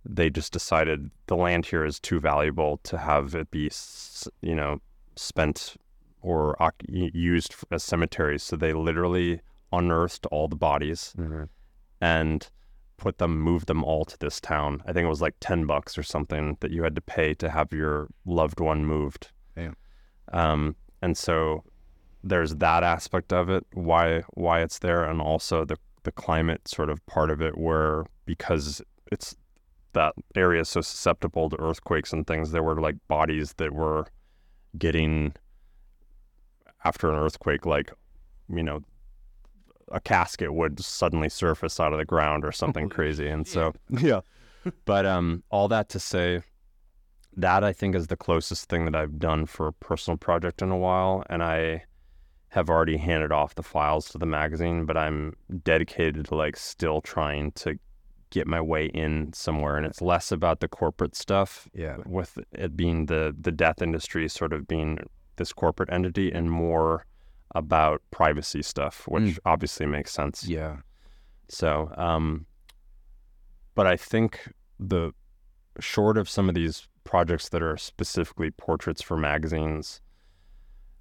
They 0.06 0.30
just 0.30 0.54
decided 0.54 1.10
the 1.28 1.36
land 1.36 1.66
here 1.66 1.84
is 1.86 2.00
too 2.00 2.20
valuable 2.20 2.80
to 2.84 2.98
have 2.98 3.36
it 3.36 3.50
be, 3.52 3.70
you 4.42 4.56
know, 4.56 4.80
spent 5.16 5.76
or 6.22 6.56
used 6.88 7.56
as 7.72 7.84
cemeteries. 7.84 8.44
So 8.44 8.56
they 8.56 8.74
literally 8.74 9.42
unearthed 9.72 10.26
all 10.28 10.48
the 10.48 10.56
bodies 10.56 11.14
and 12.02 12.50
put 12.98 13.20
them, 13.20 13.40
moved 13.40 13.68
them 13.68 13.84
all 13.84 14.06
to 14.06 14.18
this 14.20 14.42
town. 14.42 14.82
I 14.86 14.94
think 14.94 15.06
it 15.06 15.10
was 15.10 15.22
like 15.22 15.36
10 15.40 15.66
bucks 15.66 15.98
or 15.98 16.04
something 16.04 16.58
that 16.62 16.72
you 16.72 16.84
had 16.84 16.96
to 16.96 17.02
pay 17.02 17.34
to 17.36 17.50
have 17.50 17.72
your 17.72 18.08
loved 18.26 18.60
one 18.60 18.86
moved. 18.86 19.30
Damn. 19.56 19.76
Um, 20.34 20.76
and 21.02 21.18
so 21.18 21.64
there's 22.24 22.56
that 22.56 22.84
aspect 22.84 23.32
of 23.32 23.50
it, 23.50 23.66
why, 23.74 24.24
why 24.34 24.62
it's 24.62 24.80
there. 24.80 25.04
And 25.04 25.22
also 25.22 25.64
the, 25.64 25.78
the 26.04 26.12
climate 26.12 26.68
sort 26.68 26.90
of 26.90 27.06
part 27.06 27.30
of 27.30 27.42
it 27.42 27.58
where, 27.58 28.06
because 28.26 28.82
it's 29.12 29.36
that 29.94 30.14
area 30.36 30.62
is 30.62 30.70
so 30.70 30.82
susceptible 30.82 31.50
to 31.50 31.62
earthquakes 31.62 32.12
and 32.14 32.26
things, 32.26 32.52
there 32.52 32.64
were 32.64 32.82
like 32.82 32.96
bodies 33.08 33.54
that 33.58 33.74
were 33.74 34.08
getting 34.78 35.34
after 36.88 37.12
an 37.12 37.20
earthquake, 37.20 37.66
like, 37.66 37.92
you 38.50 38.64
know, 38.64 38.80
a 39.92 40.00
casket 40.00 40.54
would 40.54 40.80
suddenly 40.80 41.30
surface 41.30 41.80
out 41.80 41.94
of 41.94 42.00
the 42.00 42.06
ground 42.06 42.44
or 42.46 42.52
something 42.52 42.90
crazy. 42.90 43.28
And 43.28 43.48
so, 43.48 43.74
yeah. 43.90 44.22
But 44.86 45.06
um, 45.06 45.44
all 45.50 45.68
that 45.70 45.88
to 45.90 46.00
say, 46.00 46.42
that 47.38 47.64
I 47.64 47.72
think 47.72 47.96
is 47.96 48.08
the 48.08 48.18
closest 48.18 48.68
thing 48.70 48.84
that 48.86 48.96
I've 48.96 49.18
done 49.18 49.46
for 49.46 49.68
a 49.68 49.74
personal 49.74 50.18
project 50.18 50.62
in 50.62 50.72
a 50.72 50.78
while. 50.78 51.24
And 51.30 51.42
I 51.42 51.84
have 52.50 52.70
already 52.70 52.98
handed 52.98 53.32
off 53.32 53.56
the 53.56 53.64
files 53.64 54.10
to 54.10 54.18
the 54.18 54.26
magazine, 54.26 54.86
but 54.86 54.98
I'm 54.98 55.34
dedicated 55.64 56.26
to 56.26 56.36
like 56.36 56.58
still 56.58 57.00
trying 57.00 57.52
to 57.64 57.78
get 58.30 58.46
my 58.48 58.60
way 58.60 58.88
in 58.88 59.32
somewhere. 59.34 59.78
And 59.78 59.86
it's 59.86 60.02
less 60.02 60.32
about 60.34 60.60
the 60.60 60.68
corporate 60.68 61.16
stuff 61.16 61.70
Yeah. 61.74 61.98
with 62.06 62.38
it 62.52 62.76
being 62.76 63.06
the 63.06 63.34
the 63.40 63.52
death 63.54 63.82
industry 63.82 64.28
sort 64.28 64.52
of 64.52 64.68
being 64.68 65.00
this 65.38 65.54
corporate 65.54 65.92
entity 65.92 66.32
and 66.32 66.52
more 66.52 67.06
about 67.56 68.02
privacy 68.12 68.62
stuff, 68.62 69.08
which 69.08 69.24
Mm. 69.24 69.40
obviously 69.46 69.86
makes 69.86 70.12
sense. 70.12 70.48
Yeah. 70.48 70.78
So, 71.48 71.92
um, 71.98 72.46
but 73.74 73.88
I 73.88 73.96
think 73.96 74.54
the 74.80 75.14
short 75.80 76.18
of 76.18 76.28
some 76.30 76.50
of 76.50 76.56
these 76.56 76.88
projects 77.04 77.50
that 77.50 77.64
are 77.64 77.78
specifically 77.78 78.52
portraits 78.52 79.02
for 79.02 79.16
magazines, 79.18 80.02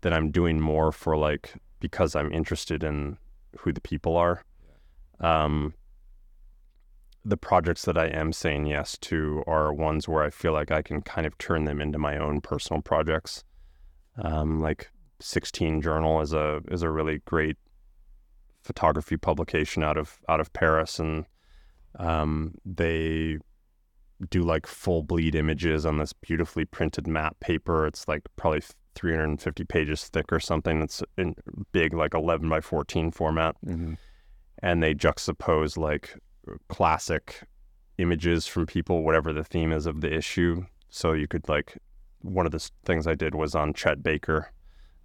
that 0.02 0.12
I'm 0.12 0.30
doing 0.30 0.60
more 0.60 0.92
for 0.92 1.16
like 1.16 1.54
because 1.80 2.14
I'm 2.14 2.30
interested 2.32 2.84
in 2.84 3.18
who 3.58 3.72
the 3.72 3.80
people 3.80 4.16
are. 4.16 4.44
Um, 5.20 5.74
the 7.24 7.36
projects 7.36 7.84
that 7.86 7.98
I 7.98 8.06
am 8.06 8.32
saying 8.32 8.66
yes 8.66 8.96
to 8.98 9.42
are 9.48 9.72
ones 9.72 10.06
where 10.08 10.22
I 10.22 10.30
feel 10.30 10.52
like 10.52 10.70
I 10.70 10.80
can 10.82 11.02
kind 11.02 11.26
of 11.26 11.36
turn 11.38 11.64
them 11.64 11.80
into 11.80 11.98
my 11.98 12.16
own 12.16 12.40
personal 12.40 12.82
projects. 12.82 13.42
Um, 14.22 14.60
like 14.60 14.90
16 15.20 15.80
Journal 15.82 16.20
is 16.20 16.32
a 16.32 16.60
is 16.70 16.82
a 16.82 16.90
really 16.90 17.20
great 17.24 17.56
photography 18.62 19.16
publication 19.16 19.82
out 19.82 19.96
of 19.96 20.18
out 20.28 20.40
of 20.40 20.52
Paris, 20.52 20.98
and 20.98 21.24
um, 21.98 22.54
they 22.64 23.38
do 24.30 24.42
like 24.42 24.66
full 24.66 25.02
bleed 25.02 25.34
images 25.34 25.84
on 25.84 25.98
this 25.98 26.12
beautifully 26.12 26.64
printed 26.64 27.06
matte 27.06 27.38
paper. 27.40 27.86
It's 27.86 28.08
like 28.08 28.22
probably 28.36 28.62
350 28.94 29.64
pages 29.64 30.04
thick 30.08 30.32
or 30.32 30.40
something. 30.40 30.80
It's 30.82 31.02
in 31.18 31.34
big, 31.72 31.92
like 31.92 32.14
11 32.14 32.48
by 32.48 32.60
14 32.60 33.10
format 33.10 33.56
Mm-hmm. 33.66 33.94
and 34.62 34.82
they 34.82 34.94
juxtapose 34.94 35.76
like 35.76 36.18
classic 36.68 37.42
images 37.98 38.46
from 38.46 38.64
people, 38.66 39.02
whatever 39.02 39.32
the 39.34 39.44
theme 39.44 39.70
is 39.72 39.84
of 39.86 40.00
the 40.00 40.12
issue. 40.14 40.64
So 40.88 41.12
you 41.12 41.28
could 41.28 41.46
like 41.48 41.76
one 42.26 42.46
of 42.46 42.52
the 42.52 42.70
things 42.84 43.06
I 43.06 43.14
did 43.14 43.34
was 43.34 43.54
on 43.54 43.74
Chet 43.74 44.02
Baker. 44.02 44.50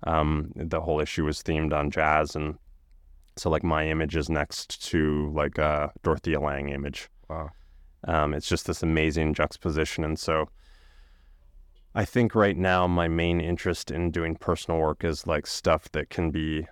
Um, 0.03 0.51
the 0.55 0.81
whole 0.81 0.99
issue 0.99 1.25
was 1.25 1.43
themed 1.43 1.73
on 1.73 1.91
jazz, 1.91 2.35
and 2.35 2.57
so 3.37 3.49
like 3.49 3.63
my 3.63 3.87
image 3.87 4.15
is 4.15 4.29
next 4.29 4.83
to 4.89 5.31
like 5.33 5.57
a 5.57 5.91
Dorothea 6.03 6.39
Lange 6.39 6.69
image. 6.69 7.09
Wow. 7.29 7.49
Um, 8.07 8.33
it's 8.33 8.49
just 8.49 8.65
this 8.65 8.81
amazing 8.81 9.33
juxtaposition, 9.35 10.03
and 10.03 10.17
so 10.17 10.49
I 11.93 12.05
think 12.05 12.35
right 12.35 12.57
now 12.57 12.87
my 12.87 13.07
main 13.07 13.41
interest 13.41 13.91
in 13.91 14.11
doing 14.11 14.35
personal 14.35 14.79
work 14.79 15.03
is 15.03 15.27
like 15.27 15.45
stuff 15.45 15.91
that 15.91 16.09
can 16.09 16.31
be 16.31 16.67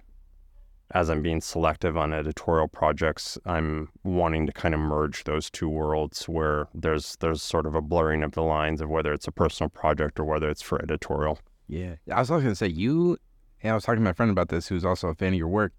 as 0.92 1.10
I'm 1.10 1.22
being 1.22 1.40
selective 1.40 1.96
on 1.98 2.14
editorial 2.14 2.68
projects, 2.68 3.38
I'm 3.46 3.90
wanting 4.04 4.48
to 4.48 4.52
kind 4.52 4.74
of 4.74 4.80
merge 4.80 5.24
those 5.24 5.50
two 5.50 5.70
worlds 5.70 6.28
where 6.28 6.68
there's 6.74 7.16
there's 7.20 7.44
sort 7.44 7.68
of 7.68 7.76
a 7.76 7.82
blurring 7.82 8.24
of 8.24 8.32
the 8.32 8.42
lines 8.42 8.82
of 8.82 8.90
whether 8.90 9.14
it's 9.14 9.28
a 9.28 9.32
personal 9.32 9.70
project 9.70 10.20
or 10.20 10.26
whether 10.26 10.50
it's 10.50 10.64
for 10.64 10.82
editorial. 10.82 11.40
Yeah. 11.68 11.96
I 12.12 12.20
was 12.20 12.32
also 12.32 12.50
to 12.50 12.56
say, 12.56 12.68
you, 12.68 13.18
and 13.62 13.72
I 13.72 13.76
was 13.76 13.84
talking 13.84 14.00
to 14.00 14.04
my 14.04 14.14
friend 14.14 14.32
about 14.32 14.50
this 14.50 14.68
who's 14.68 14.84
also 14.84 15.10
a 15.10 15.16
fan 15.16 15.34
of 15.34 15.40
your 15.40 15.48
work. 15.48 15.74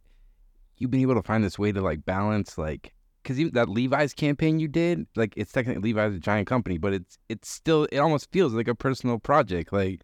You've 0.79 0.93
been 0.93 1.01
able 1.01 1.17
to 1.17 1.23
find 1.23 1.43
this 1.43 1.59
way 1.59 1.73
to 1.73 1.81
like 1.81 2.05
balance, 2.05 2.57
like, 2.57 2.95
because 3.23 3.51
that 3.53 3.69
Levi's 3.69 4.15
campaign 4.15 4.61
you 4.61 4.69
did, 4.69 5.07
like, 5.17 5.35
it's 5.37 5.53
technically 5.53 5.93
Levi's 5.93 6.15
a 6.15 6.21
giant 6.21 6.47
company, 6.47 6.79
but 6.79 6.95
it's 6.95 7.19
it's 7.29 7.51
still, 7.51 7.87
it 7.93 7.99
almost 7.99 8.31
feels 8.31 8.55
like 8.55 8.69
a 8.69 8.75
personal 8.75 9.19
project. 9.19 9.73
Like, 9.73 10.03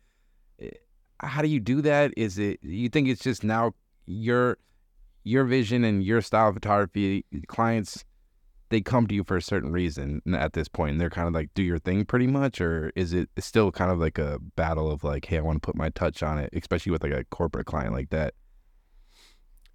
eh, 0.61 0.71
how 1.21 1.41
do 1.41 1.49
you 1.49 1.61
do 1.61 1.81
that? 1.83 2.13
Is 2.17 2.39
it, 2.39 2.59
you 2.63 2.89
think 2.89 3.09
it's 3.09 3.23
just 3.23 3.45
now 3.45 3.73
your, 4.05 4.59
your 5.27 5.45
vision 5.45 5.85
and 5.85 6.05
your 6.05 6.21
style 6.21 6.49
of 6.49 6.55
photography, 6.55 7.25
clients, 7.49 8.05
they 8.69 8.81
come 8.81 9.07
to 9.07 9.15
you 9.15 9.25
for 9.25 9.37
a 9.37 9.43
certain 9.43 9.73
reason 9.73 10.21
at 10.35 10.53
this 10.53 10.69
point 10.69 10.93
and 10.93 11.01
they're 11.01 11.11
kind 11.11 11.29
of 11.29 11.35
like 11.35 11.51
do 11.55 11.63
your 11.63 11.79
thing 11.79 12.05
pretty 12.05 12.27
much 12.27 12.61
or 12.61 12.91
is 12.97 13.13
it 13.13 13.29
still 13.39 13.71
kind 13.71 13.93
of 13.93 13.99
like 13.99 14.19
a 14.19 14.41
battle 14.57 14.91
of 14.91 15.05
like 15.05 15.27
hey 15.27 15.39
i 15.39 15.41
want 15.41 15.55
to 15.55 15.65
put 15.65 15.77
my 15.77 15.89
touch 15.91 16.21
on 16.21 16.37
it 16.37 16.51
especially 16.53 16.91
with 16.91 17.01
like 17.05 17.13
a 17.13 17.23
corporate 17.31 17.65
client 17.65 17.95
like 17.95 18.11
that 18.11 18.35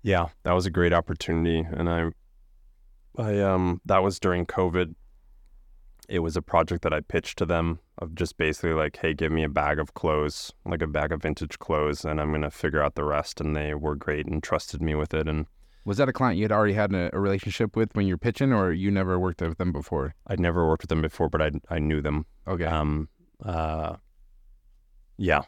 Yeah, 0.03 0.29
that 0.43 0.53
was 0.53 0.65
a 0.65 0.71
great 0.71 0.93
opportunity, 0.93 1.59
and 1.59 1.87
I, 1.87 2.09
I 3.17 3.39
um 3.39 3.81
that 3.85 3.99
was 3.99 4.19
during 4.19 4.45
COVID. 4.45 4.95
It 6.11 6.19
was 6.19 6.35
a 6.35 6.41
project 6.41 6.81
that 6.83 6.93
I 6.93 6.99
pitched 6.99 7.37
to 7.37 7.45
them 7.45 7.79
of 7.97 8.15
just 8.15 8.37
basically 8.37 8.73
like, 8.73 8.97
hey, 9.01 9.13
give 9.13 9.31
me 9.31 9.43
a 9.43 9.49
bag 9.49 9.79
of 9.79 9.93
clothes, 9.93 10.51
like 10.65 10.81
a 10.81 10.87
bag 10.87 11.11
of 11.13 11.21
vintage 11.21 11.57
clothes, 11.59 12.03
and 12.03 12.19
I'm 12.19 12.31
gonna 12.31 12.51
figure 12.51 12.83
out 12.83 12.95
the 12.95 13.05
rest. 13.05 13.39
And 13.39 13.55
they 13.55 13.73
were 13.73 13.95
great 13.95 14.25
and 14.27 14.43
trusted 14.43 14.81
me 14.81 14.93
with 14.95 15.13
it, 15.13 15.27
and 15.27 15.45
was 15.85 15.97
that 15.97 16.09
a 16.09 16.13
client 16.13 16.37
you 16.37 16.43
had 16.43 16.51
already 16.51 16.73
had 16.73 16.93
a, 16.93 17.09
a 17.15 17.19
relationship 17.19 17.75
with 17.77 17.95
when 17.95 18.05
you're 18.07 18.17
pitching 18.17 18.51
or 18.53 18.71
you 18.71 18.91
never 18.91 19.17
worked 19.17 19.41
with 19.41 19.57
them 19.57 19.71
before 19.71 20.13
I'd 20.27 20.39
never 20.39 20.67
worked 20.67 20.83
with 20.83 20.89
them 20.89 21.01
before, 21.01 21.29
but 21.29 21.41
I 21.41 21.51
I 21.69 21.79
knew 21.79 22.01
them. 22.01 22.25
okay 22.47 22.65
Um, 22.65 23.07
uh, 23.43 23.95
yeah, 25.17 25.41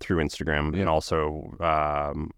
through 0.00 0.22
Instagram 0.24 0.74
Yeah. 0.74 0.80
and 0.82 0.88
also 0.88 1.56
um, 1.60 2.30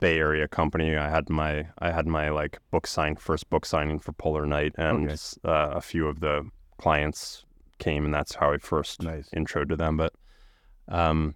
Bay 0.00 0.18
Area 0.18 0.48
company. 0.48 0.96
I 0.96 1.08
had 1.08 1.28
my 1.30 1.68
I 1.78 1.90
had 1.92 2.06
my 2.06 2.28
like 2.30 2.58
book 2.70 2.86
sign 2.86 3.16
first 3.16 3.48
book 3.50 3.64
signing 3.66 3.98
for 4.00 4.12
Polar 4.12 4.46
Night, 4.46 4.74
and 4.76 5.08
Okay. 5.10 5.16
uh, 5.44 5.70
a 5.76 5.80
few 5.80 6.06
of 6.08 6.20
the 6.20 6.48
clients 6.78 7.44
came, 7.78 8.04
and 8.04 8.14
that's 8.14 8.34
how 8.34 8.52
I 8.52 8.58
first 8.58 9.02
Nice. 9.02 9.28
intro 9.32 9.64
to 9.64 9.76
them. 9.76 9.96
But 9.96 10.12
um, 10.88 11.34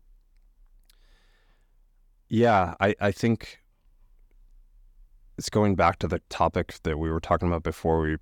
yeah, 2.29 2.75
I 2.81 2.95
I 3.01 3.13
think 3.13 3.59
it's 5.39 5.51
going 5.51 5.75
back 5.75 5.99
to 6.01 6.09
the 6.09 6.21
topic 6.29 6.75
that 6.83 6.99
we 6.99 7.11
were 7.11 7.21
talking 7.21 7.49
about 7.49 7.63
before 7.63 8.01
we 8.01 8.17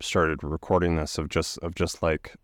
started 0.00 0.42
recording 0.42 0.96
this 0.96 1.18
of 1.18 1.28
just 1.28 1.58
of 1.58 1.74
just 1.74 2.02
like 2.02 2.34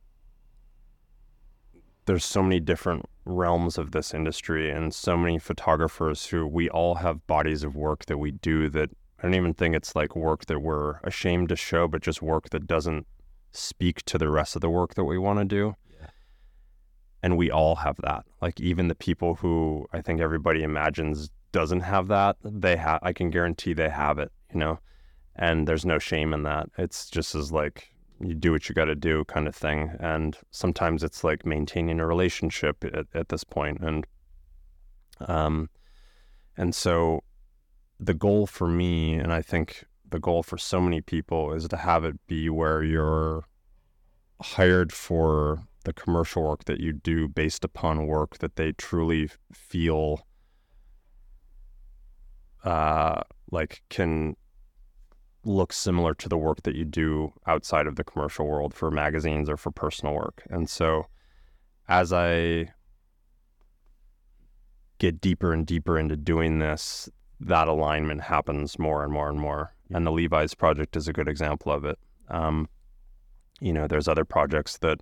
there's 2.06 2.24
so 2.24 2.43
many 2.43 2.60
different 2.60 3.05
realms 3.24 3.78
of 3.78 3.90
this 3.90 4.14
industry 4.14 4.70
and 4.70 4.94
so 4.94 5.16
many 5.16 5.39
photographers 5.39 6.27
who 6.27 6.47
we 6.47 6.68
all 6.70 6.97
have 6.97 7.27
bodies 7.27 7.64
of 7.64 7.74
work 7.74 8.05
that 8.06 8.18
we 8.18 8.31
do 8.31 8.68
that 8.68 8.90
I 9.18 9.23
don't 9.23 9.35
even 9.35 9.55
think 9.55 9.74
it's 9.74 9.97
like 9.97 10.14
work 10.14 10.47
that 10.47 10.60
we're 10.60 10.98
ashamed 11.02 11.48
to 11.48 11.56
show, 11.56 11.89
but 11.89 12.02
just 12.02 12.20
work 12.20 12.51
that 12.51 12.66
doesn't 12.66 13.06
speak 13.57 14.05
to 14.05 14.19
the 14.19 14.28
rest 14.28 14.55
of 14.55 14.62
the 14.62 14.70
work 14.70 14.95
that 14.95 15.05
we 15.05 15.19
want 15.19 15.39
to 15.39 15.45
do. 15.45 15.74
Yeah. 15.91 16.09
And 17.23 17.37
we 17.37 17.51
all 17.51 17.77
have 17.77 17.97
that. 18.03 18.24
Like 18.41 18.61
even 18.61 18.89
the 18.89 18.95
people 18.95 19.37
who 19.37 19.87
I 19.93 20.01
think 20.01 20.20
everybody 20.20 20.62
imagines 20.62 21.31
doesn't 21.53 21.81
have 21.81 22.09
that, 22.09 22.37
they 22.43 22.77
have 22.77 23.01
I 23.03 23.12
can 23.12 23.31
guarantee 23.31 23.73
they 23.73 23.89
have 23.89 24.19
it, 24.19 24.31
you 24.53 24.59
know. 24.59 24.78
And 25.35 25.69
there's 25.69 25.85
no 25.85 25.99
shame 25.99 26.33
in 26.33 26.43
that. 26.45 26.69
It's 26.78 27.11
just 27.11 27.35
as 27.35 27.53
like 27.53 27.93
you 28.20 28.35
do 28.35 28.53
what 28.53 28.69
you 28.69 28.74
got 28.74 28.87
to 28.87 28.95
do 28.95 29.24
kind 29.24 29.47
of 29.47 29.55
thing. 29.55 29.95
And 30.01 30.37
sometimes 30.51 31.03
it's 31.03 31.23
like 31.23 31.45
maintaining 31.45 32.01
a 32.01 32.07
relationship 32.07 32.83
at, 32.85 33.07
at 33.15 33.28
this 33.28 33.45
point. 33.45 33.81
And, 33.81 34.07
um, 35.20 35.69
and 36.57 36.74
so 36.74 37.23
the 38.01 38.15
goal 38.15 38.47
for 38.47 38.69
me, 38.69 39.15
and 39.15 39.33
I 39.33 39.43
think 39.43 39.85
the 40.11 40.20
goal 40.20 40.43
for 40.43 40.59
so 40.59 40.81
many 40.81 41.01
people 41.01 41.53
is 41.53 41.69
to 41.69 41.77
have 41.77 42.05
it 42.05 42.15
be 42.27 42.49
where 42.49 42.83
you're 42.83 43.45
hired 44.41 44.93
for 44.93 45.62
the 45.85 45.93
commercial 45.93 46.43
work 46.43 46.65
that 46.65 46.81
you 46.81 46.93
do 46.93 47.28
based 47.28 47.65
upon 47.65 48.07
work 48.07 48.39
that 48.39 48.57
they 48.57 48.73
truly 48.73 49.31
feel 49.53 50.27
uh, 52.65 53.23
like 53.51 53.83
can 53.89 54.37
look 55.45 55.73
similar 55.73 56.12
to 56.12 56.28
the 56.28 56.37
work 56.37 56.62
that 56.65 56.74
you 56.74 56.85
do 56.85 57.33
outside 57.47 57.87
of 57.87 57.95
the 57.95 58.03
commercial 58.03 58.47
world 58.47 58.74
for 58.74 58.91
magazines 58.91 59.49
or 59.49 59.57
for 59.57 59.70
personal 59.70 60.15
work. 60.15 60.43
And 60.51 60.69
so 60.69 61.07
as 61.89 62.12
I 62.12 62.73
get 64.99 65.20
deeper 65.20 65.53
and 65.53 65.65
deeper 65.65 65.99
into 65.99 66.16
doing 66.16 66.59
this, 66.59 67.09
that 67.39 67.69
alignment 67.69 68.23
happens 68.23 68.78
more 68.78 69.05
and 69.05 69.12
more 69.12 69.28
and 69.28 69.39
more. 69.39 69.76
And 69.93 70.07
the 70.07 70.11
Levi's 70.11 70.55
project 70.55 70.97
is 70.97 71.09
a 71.09 71.13
good 71.13 71.29
example 71.29 71.73
of 71.73 71.85
it. 71.85 71.99
Um, 72.29 72.69
you 73.61 73.73
know, 73.73 73.87
there's 73.87 74.09
other 74.09 74.25
projects 74.25 74.79
that 74.79 75.01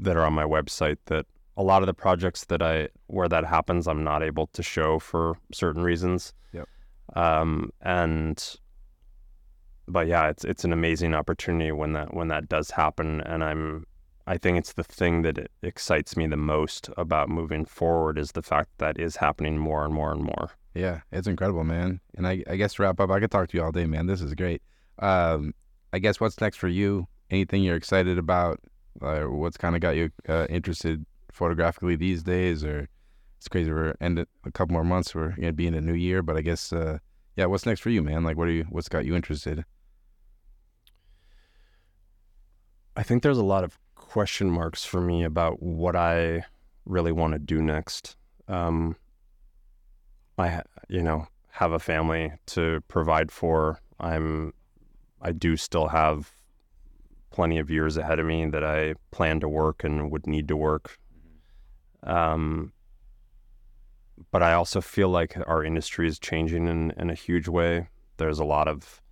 that 0.00 0.16
are 0.16 0.24
on 0.24 0.32
my 0.32 0.44
website 0.44 0.96
that 1.06 1.26
a 1.56 1.62
lot 1.62 1.82
of 1.82 1.86
the 1.86 1.94
projects 1.94 2.46
that 2.46 2.62
I 2.62 2.88
where 3.06 3.28
that 3.28 3.44
happens, 3.44 3.86
I'm 3.86 4.02
not 4.02 4.22
able 4.22 4.48
to 4.48 4.62
show 4.62 4.98
for 4.98 5.36
certain 5.52 5.82
reasons. 5.82 6.32
Yep. 6.52 6.68
Um, 7.14 7.70
and 7.80 8.56
but 9.86 10.06
yeah, 10.06 10.28
it's 10.28 10.44
it's 10.44 10.64
an 10.64 10.72
amazing 10.72 11.14
opportunity 11.14 11.70
when 11.70 11.92
that 11.92 12.14
when 12.14 12.28
that 12.28 12.48
does 12.48 12.70
happen, 12.70 13.20
and 13.20 13.44
I'm 13.44 13.86
I 14.26 14.38
think 14.38 14.58
it's 14.58 14.72
the 14.72 14.84
thing 14.84 15.22
that 15.22 15.50
excites 15.62 16.16
me 16.16 16.26
the 16.26 16.36
most 16.36 16.88
about 16.96 17.28
moving 17.28 17.64
forward 17.64 18.18
is 18.18 18.32
the 18.32 18.42
fact 18.42 18.70
that 18.78 18.98
is 18.98 19.16
happening 19.16 19.58
more 19.58 19.84
and 19.84 19.92
more 19.92 20.12
and 20.12 20.22
more. 20.22 20.50
Yeah, 20.74 21.00
it's 21.12 21.28
incredible, 21.28 21.64
man. 21.64 22.00
And 22.16 22.26
I, 22.26 22.42
I 22.48 22.56
guess 22.56 22.74
to 22.74 22.82
wrap 22.82 23.00
up, 23.00 23.10
I 23.10 23.20
could 23.20 23.30
talk 23.30 23.48
to 23.48 23.56
you 23.56 23.62
all 23.62 23.72
day, 23.72 23.86
man. 23.86 24.06
This 24.06 24.20
is 24.20 24.34
great. 24.34 24.60
Um, 24.98 25.54
I 25.92 26.00
guess 26.00 26.20
what's 26.20 26.40
next 26.40 26.56
for 26.56 26.68
you? 26.68 27.06
Anything 27.30 27.62
you're 27.62 27.76
excited 27.76 28.18
about? 28.18 28.60
Uh, 29.00 29.22
what's 29.22 29.56
kind 29.56 29.76
of 29.76 29.80
got 29.80 29.96
you 29.96 30.10
uh, 30.28 30.46
interested 30.50 31.04
photographically 31.32 31.94
these 31.94 32.22
days? 32.24 32.64
Or 32.64 32.88
it's 33.38 33.48
crazy 33.48 33.70
we're 33.70 33.94
end 34.00 34.18
it 34.18 34.28
a 34.44 34.50
couple 34.50 34.72
more 34.72 34.84
months. 34.84 35.14
We're 35.14 35.30
gonna 35.30 35.52
be 35.52 35.66
in 35.66 35.74
a 35.74 35.80
new 35.80 35.94
year, 35.94 36.22
but 36.22 36.36
I 36.36 36.40
guess 36.40 36.72
uh, 36.72 36.98
yeah. 37.36 37.46
What's 37.46 37.66
next 37.66 37.80
for 37.80 37.90
you, 37.90 38.02
man? 38.02 38.24
Like, 38.24 38.36
what 38.36 38.48
are 38.48 38.52
you? 38.52 38.64
What's 38.68 38.88
got 38.88 39.04
you 39.04 39.14
interested? 39.14 39.64
I 42.96 43.02
think 43.02 43.22
there's 43.22 43.38
a 43.38 43.44
lot 43.44 43.64
of 43.64 43.78
question 43.94 44.50
marks 44.50 44.84
for 44.84 45.00
me 45.00 45.24
about 45.24 45.62
what 45.62 45.96
I 45.96 46.44
really 46.84 47.12
want 47.12 47.32
to 47.32 47.38
do 47.38 47.60
next. 47.60 48.16
Um, 48.48 48.96
I, 50.38 50.62
you 50.88 51.02
know, 51.02 51.26
have 51.50 51.72
a 51.72 51.78
family 51.78 52.32
to 52.46 52.82
provide 52.88 53.30
for. 53.30 53.80
I'm, 54.00 54.52
I 55.20 55.32
do 55.32 55.56
still 55.56 55.88
have 55.88 56.32
plenty 57.30 57.58
of 57.58 57.70
years 57.70 57.96
ahead 57.96 58.18
of 58.18 58.26
me 58.26 58.46
that 58.46 58.64
I 58.64 58.94
plan 59.10 59.40
to 59.40 59.48
work 59.48 59.84
and 59.84 60.10
would 60.10 60.26
need 60.26 60.48
to 60.48 60.56
work. 60.56 60.98
Um, 62.02 62.72
but 64.30 64.42
I 64.42 64.52
also 64.52 64.80
feel 64.80 65.08
like 65.08 65.36
our 65.46 65.64
industry 65.64 66.06
is 66.06 66.18
changing 66.18 66.68
in, 66.68 66.92
in 66.92 67.10
a 67.10 67.14
huge 67.14 67.48
way. 67.48 67.88
There's 68.16 68.38
a 68.38 68.44
lot 68.44 68.68
of 68.68 69.02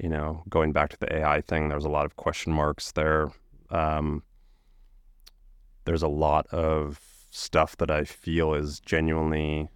you 0.00 0.08
know, 0.08 0.42
going 0.48 0.72
back 0.72 0.90
to 0.90 0.98
the 0.98 1.14
AI 1.14 1.42
thing, 1.42 1.68
there's 1.68 1.84
a 1.84 1.90
lot 1.90 2.06
of 2.06 2.16
question 2.16 2.52
marks 2.52 2.92
there. 2.92 3.30
Um, 3.70 4.22
there's 5.84 6.02
a 6.02 6.08
lot 6.08 6.46
of 6.48 7.00
stuff 7.30 7.76
that 7.76 7.90
I 7.90 8.04
feel 8.04 8.54
is 8.54 8.80
genuinely 8.80 9.68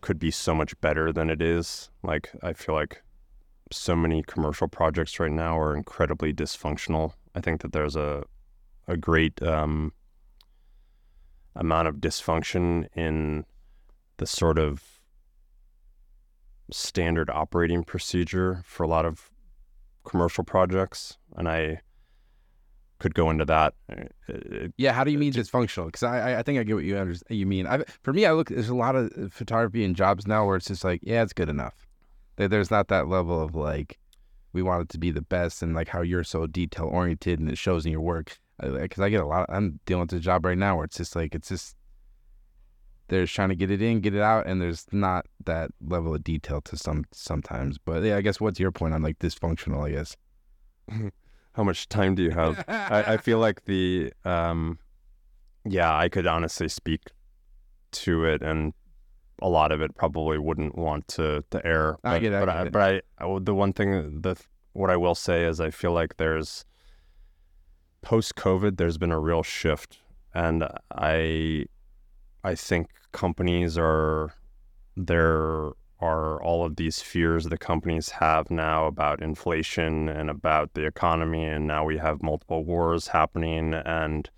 could 0.00 0.18
be 0.18 0.30
so 0.30 0.54
much 0.54 0.78
better 0.80 1.12
than 1.12 1.30
it 1.30 1.42
is. 1.42 1.90
Like, 2.02 2.30
I 2.42 2.52
feel 2.52 2.74
like 2.74 3.02
so 3.72 3.94
many 3.94 4.22
commercial 4.22 4.68
projects 4.68 5.20
right 5.20 5.30
now 5.30 5.58
are 5.58 5.76
incredibly 5.76 6.32
dysfunctional. 6.32 7.12
I 7.34 7.40
think 7.40 7.62
that 7.62 7.72
there's 7.72 7.96
a 7.96 8.24
a 8.88 8.96
great 8.96 9.40
um, 9.42 9.92
amount 11.54 11.86
of 11.86 11.96
dysfunction 11.96 12.88
in 12.96 13.44
the 14.16 14.26
sort 14.26 14.58
of 14.58 15.00
standard 16.72 17.30
operating 17.30 17.84
procedure 17.84 18.62
for 18.66 18.82
a 18.82 18.88
lot 18.88 19.06
of 19.06 19.30
commercial 20.04 20.42
projects, 20.42 21.18
and 21.36 21.48
I 21.48 21.80
could 23.00 23.14
go 23.14 23.30
into 23.30 23.44
that. 23.46 23.74
Uh, 23.90 24.68
Yeah, 24.76 24.92
how 24.92 25.02
do 25.04 25.10
you 25.10 25.18
mean 25.18 25.32
dysfunctional? 25.32 25.86
Because 25.86 26.04
I, 26.04 26.38
I- 26.38 26.42
think 26.42 26.58
I 26.58 26.62
get 26.62 26.74
what 26.74 26.84
you 26.84 26.96
understand. 26.96 27.38
You 27.38 27.46
mean 27.46 27.66
I, 27.66 27.82
for 28.02 28.12
me, 28.12 28.24
I 28.26 28.32
look. 28.32 28.48
There's 28.48 28.68
a 28.68 28.74
lot 28.76 28.94
of 28.94 29.06
uh, 29.18 29.28
photography 29.30 29.84
and 29.84 29.96
jobs 29.96 30.26
now 30.26 30.46
where 30.46 30.56
it's 30.56 30.68
just 30.68 30.84
like, 30.84 31.00
yeah, 31.02 31.22
it's 31.22 31.32
good 31.32 31.48
enough. 31.48 31.86
There's 32.36 32.70
not 32.70 32.88
that 32.88 33.08
level 33.08 33.42
of 33.42 33.54
like, 33.54 33.98
we 34.54 34.62
want 34.62 34.82
it 34.82 34.88
to 34.90 34.98
be 34.98 35.10
the 35.10 35.20
best, 35.22 35.62
and 35.62 35.74
like 35.74 35.88
how 35.88 36.00
you're 36.02 36.24
so 36.24 36.46
detail 36.46 36.86
oriented 36.86 37.38
and 37.40 37.50
it 37.50 37.58
shows 37.58 37.84
in 37.84 37.92
your 37.92 38.00
work. 38.00 38.38
Because 38.62 39.00
I 39.02 39.08
get 39.10 39.22
a 39.22 39.26
lot. 39.26 39.46
I'm 39.48 39.80
dealing 39.86 40.02
with 40.02 40.12
a 40.12 40.20
job 40.20 40.44
right 40.44 40.56
now 40.58 40.76
where 40.76 40.84
it's 40.84 40.96
just 40.96 41.16
like 41.16 41.34
it's 41.34 41.48
just 41.48 41.76
they're 43.08 43.26
trying 43.26 43.48
to 43.48 43.56
get 43.56 43.70
it 43.70 43.82
in, 43.82 44.00
get 44.00 44.14
it 44.14 44.22
out, 44.22 44.46
and 44.46 44.60
there's 44.60 44.86
not 44.92 45.26
that 45.44 45.70
level 45.86 46.14
of 46.14 46.22
detail 46.22 46.60
to 46.62 46.76
some 46.76 47.04
sometimes. 47.12 47.76
But 47.78 48.02
yeah, 48.04 48.16
I 48.16 48.20
guess 48.20 48.40
what's 48.40 48.60
your 48.60 48.70
point 48.70 48.94
on 48.94 49.02
like 49.02 49.18
dysfunctional? 49.18 49.86
I 49.86 49.90
guess. 49.92 50.16
how 51.60 51.64
much 51.64 51.90
time 51.90 52.14
do 52.14 52.22
you 52.22 52.30
have? 52.30 52.64
I, 52.68 53.04
I 53.06 53.16
feel 53.18 53.38
like 53.46 53.66
the 53.66 54.14
um, 54.24 54.78
yeah, 55.66 55.94
I 55.94 56.08
could 56.08 56.26
honestly 56.26 56.68
speak 56.68 57.02
to 57.92 58.24
it, 58.24 58.40
and 58.40 58.72
a 59.42 59.48
lot 59.50 59.70
of 59.70 59.82
it 59.82 59.94
probably 59.94 60.38
wouldn't 60.38 60.78
want 60.78 61.06
to 61.08 61.44
to 61.50 61.66
air. 61.66 61.98
I 62.02 62.14
But, 62.14 62.20
get 62.20 62.32
it, 62.32 62.36
I 62.36 62.40
but 62.40 62.48
I, 62.48 62.68
but 62.70 62.82
I, 62.82 63.24
I 63.26 63.38
the 63.42 63.54
one 63.54 63.74
thing 63.74 64.22
the 64.22 64.36
what 64.72 64.88
I 64.88 64.96
will 64.96 65.14
say 65.14 65.44
is 65.44 65.60
I 65.60 65.70
feel 65.70 65.92
like 65.92 66.16
there's 66.16 66.64
post 68.00 68.36
COVID, 68.36 68.78
there's 68.78 68.96
been 68.96 69.12
a 69.12 69.20
real 69.20 69.42
shift, 69.42 69.98
and 70.32 70.66
I 70.96 71.66
I 72.42 72.54
think 72.54 72.88
companies 73.12 73.76
are 73.76 74.32
there 74.96 75.72
are 76.00 76.42
all 76.42 76.64
of 76.64 76.76
these 76.76 77.00
fears 77.02 77.44
the 77.44 77.58
companies 77.58 78.08
have 78.10 78.50
now 78.50 78.86
about 78.86 79.22
inflation 79.22 80.08
and 80.08 80.30
about 80.30 80.72
the 80.74 80.84
economy 80.86 81.44
and 81.44 81.66
now 81.66 81.84
we 81.84 81.98
have 81.98 82.22
multiple 82.22 82.64
wars 82.64 83.08
happening 83.08 83.74
and 83.74 84.30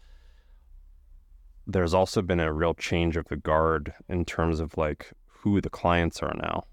there's 1.67 1.95
also 1.95 2.23
been 2.23 2.41
a 2.41 2.53
real 2.53 2.75
change 2.75 3.17
of 3.17 3.27
the 3.29 3.37
guard 3.37 3.93
in 4.09 4.25
terms 4.25 4.61
of 4.61 4.77
like 4.77 5.13
who 5.27 5.61
the 5.61 5.71
clients 5.71 6.23
are 6.23 6.35
now 6.37 6.65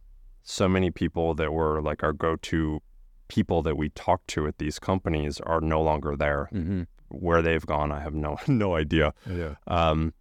so 0.43 0.67
many 0.67 0.89
people 0.89 1.35
that 1.35 1.53
were 1.53 1.81
like 1.81 2.01
our 2.03 2.13
go-to 2.13 2.79
people 3.27 3.61
that 3.61 3.77
we 3.77 3.89
talk 3.89 4.25
to 4.25 4.47
at 4.47 4.57
these 4.57 4.79
companies 4.79 5.39
are 5.41 5.61
no 5.61 5.81
longer 5.81 6.15
there 6.15 6.49
Mm-hmm. 6.51 6.83
where 7.09 7.41
they've 7.41 7.65
gone 7.65 7.91
i 7.91 7.99
have 7.99 8.15
no 8.15 8.37
no 8.47 8.75
idea 8.75 9.13
Yeah. 9.29 9.55
um, 9.67 10.13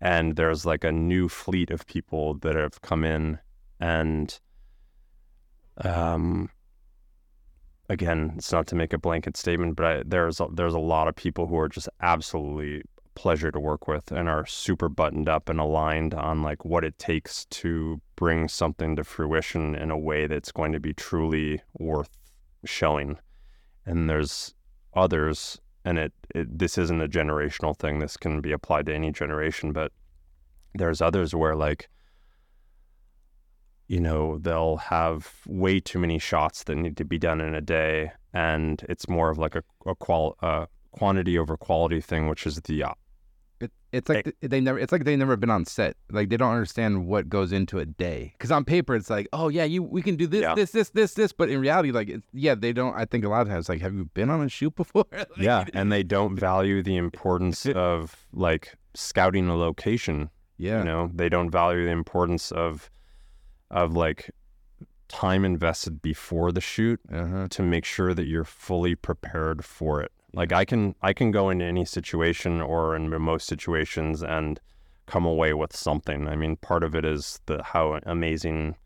and 0.00 0.36
there's 0.36 0.64
like 0.64 0.84
a 0.84 0.92
new 0.92 1.28
fleet 1.28 1.70
of 1.70 1.86
people 1.86 2.34
that 2.34 2.56
have 2.56 2.80
come 2.82 3.04
in 3.04 3.38
and 3.80 4.40
um, 5.84 6.50
again, 7.88 8.34
it's 8.36 8.52
not 8.52 8.66
to 8.68 8.74
make 8.74 8.92
a 8.92 8.98
blanket 8.98 9.36
statement, 9.36 9.76
but 9.76 9.86
I, 9.86 10.02
there's 10.04 10.40
a, 10.40 10.48
there's 10.52 10.74
a 10.74 10.78
lot 10.78 11.08
of 11.08 11.16
people 11.16 11.46
who 11.46 11.58
are 11.58 11.68
just 11.68 11.88
absolutely 12.00 12.82
pleasure 13.14 13.50
to 13.50 13.58
work 13.58 13.88
with 13.88 14.12
and 14.12 14.28
are 14.28 14.46
super 14.46 14.88
buttoned 14.88 15.28
up 15.28 15.48
and 15.48 15.58
aligned 15.58 16.14
on 16.14 16.42
like 16.42 16.64
what 16.64 16.84
it 16.84 16.98
takes 16.98 17.46
to 17.46 18.00
bring 18.14 18.46
something 18.46 18.94
to 18.94 19.02
fruition 19.02 19.74
in 19.74 19.90
a 19.90 19.98
way 19.98 20.26
that's 20.26 20.52
going 20.52 20.72
to 20.72 20.80
be 20.80 20.92
truly 20.94 21.60
worth 21.74 22.16
showing. 22.64 23.18
And 23.84 24.08
there's 24.08 24.54
others, 24.94 25.60
and 25.84 25.98
it, 25.98 26.12
it 26.34 26.58
this 26.58 26.78
isn't 26.78 27.00
a 27.00 27.08
generational 27.08 27.76
thing. 27.76 27.98
This 27.98 28.16
can 28.16 28.40
be 28.40 28.52
applied 28.52 28.86
to 28.86 28.94
any 28.94 29.12
generation, 29.12 29.72
but 29.72 29.92
there's 30.74 31.00
others 31.00 31.34
where 31.34 31.56
like 31.56 31.88
you 33.88 34.00
know 34.00 34.38
they'll 34.38 34.76
have 34.76 35.32
way 35.46 35.80
too 35.80 35.98
many 35.98 36.18
shots 36.18 36.64
that 36.64 36.76
need 36.76 36.96
to 36.96 37.04
be 37.04 37.18
done 37.18 37.40
in 37.40 37.54
a 37.54 37.60
day 37.60 38.12
and 38.34 38.84
it's 38.88 39.08
more 39.08 39.30
of 39.30 39.38
like 39.38 39.54
a, 39.54 39.62
a 39.86 39.94
qual 39.94 40.36
uh, 40.42 40.66
quantity 40.92 41.38
over 41.38 41.56
quality 41.56 42.00
thing 42.00 42.28
which 42.28 42.46
is 42.46 42.60
the 42.62 42.84
It, 43.60 43.72
it's 43.92 44.08
like 44.08 44.24
th- 44.24 44.36
they 44.40 44.60
never. 44.60 44.78
It's 44.78 44.92
like 44.92 45.04
they 45.04 45.16
never 45.16 45.36
been 45.36 45.50
on 45.50 45.64
set. 45.64 45.96
Like 46.10 46.28
they 46.28 46.36
don't 46.36 46.52
understand 46.52 47.06
what 47.06 47.28
goes 47.28 47.52
into 47.52 47.78
a 47.78 47.86
day. 47.86 48.32
Because 48.36 48.52
on 48.52 48.64
paper, 48.64 48.94
it's 48.94 49.10
like, 49.10 49.28
oh 49.32 49.48
yeah, 49.48 49.64
you 49.64 49.82
we 49.82 50.02
can 50.02 50.16
do 50.16 50.26
this, 50.26 50.42
Yeah. 50.42 50.54
this, 50.54 50.70
this, 50.72 50.90
this, 50.90 51.14
this. 51.14 51.32
But 51.32 51.48
in 51.48 51.60
reality, 51.60 51.90
like, 51.90 52.08
it's, 52.08 52.26
yeah, 52.32 52.54
they 52.54 52.72
don't. 52.72 52.94
I 52.94 53.04
think 53.04 53.24
a 53.24 53.28
lot 53.28 53.42
of 53.42 53.48
times, 53.48 53.68
like, 53.68 53.80
have 53.80 53.94
you 53.94 54.04
been 54.14 54.30
on 54.30 54.42
a 54.42 54.48
shoot 54.48 54.74
before? 54.74 55.06
Like, 55.12 55.28
yeah 55.38 55.64
and 55.74 55.90
they 55.92 56.02
don't 56.02 56.36
value 56.36 56.82
the 56.82 56.96
importance 56.96 57.66
of 57.74 58.26
like 58.32 58.74
scouting 58.94 59.48
a 59.48 59.56
location 59.56 60.30
yeah, 60.58 60.78
you 60.78 60.84
know 60.84 61.10
they 61.14 61.28
don't 61.28 61.50
value 61.50 61.84
the 61.84 61.90
importance 61.90 62.50
of 62.52 62.90
of 63.70 63.94
like 63.94 64.30
time 65.08 65.44
invested 65.44 66.02
before 66.02 66.52
the 66.52 66.60
shoot 66.60 67.00
uh-huh. 67.12 67.48
to 67.50 67.62
make 67.62 67.84
sure 67.84 68.12
that 68.14 68.26
you're 68.26 68.44
fully 68.44 68.94
prepared 68.94 69.64
for 69.64 70.02
it. 70.02 70.12
Like 70.38 70.52
I 70.52 70.64
can 70.64 70.94
I 71.02 71.12
can 71.12 71.32
go 71.32 71.50
into 71.50 71.64
any 71.64 71.84
situation 71.84 72.60
or 72.60 72.94
in 72.94 73.10
most 73.20 73.48
situations 73.48 74.22
and 74.22 74.60
come 75.06 75.26
away 75.26 75.52
with 75.52 75.74
something. 75.74 76.28
I 76.28 76.36
mean, 76.36 76.54
part 76.54 76.84
of 76.84 76.94
it 76.94 77.04
is 77.04 77.40
the 77.46 77.60
how 77.60 77.98
amazing 78.06 78.76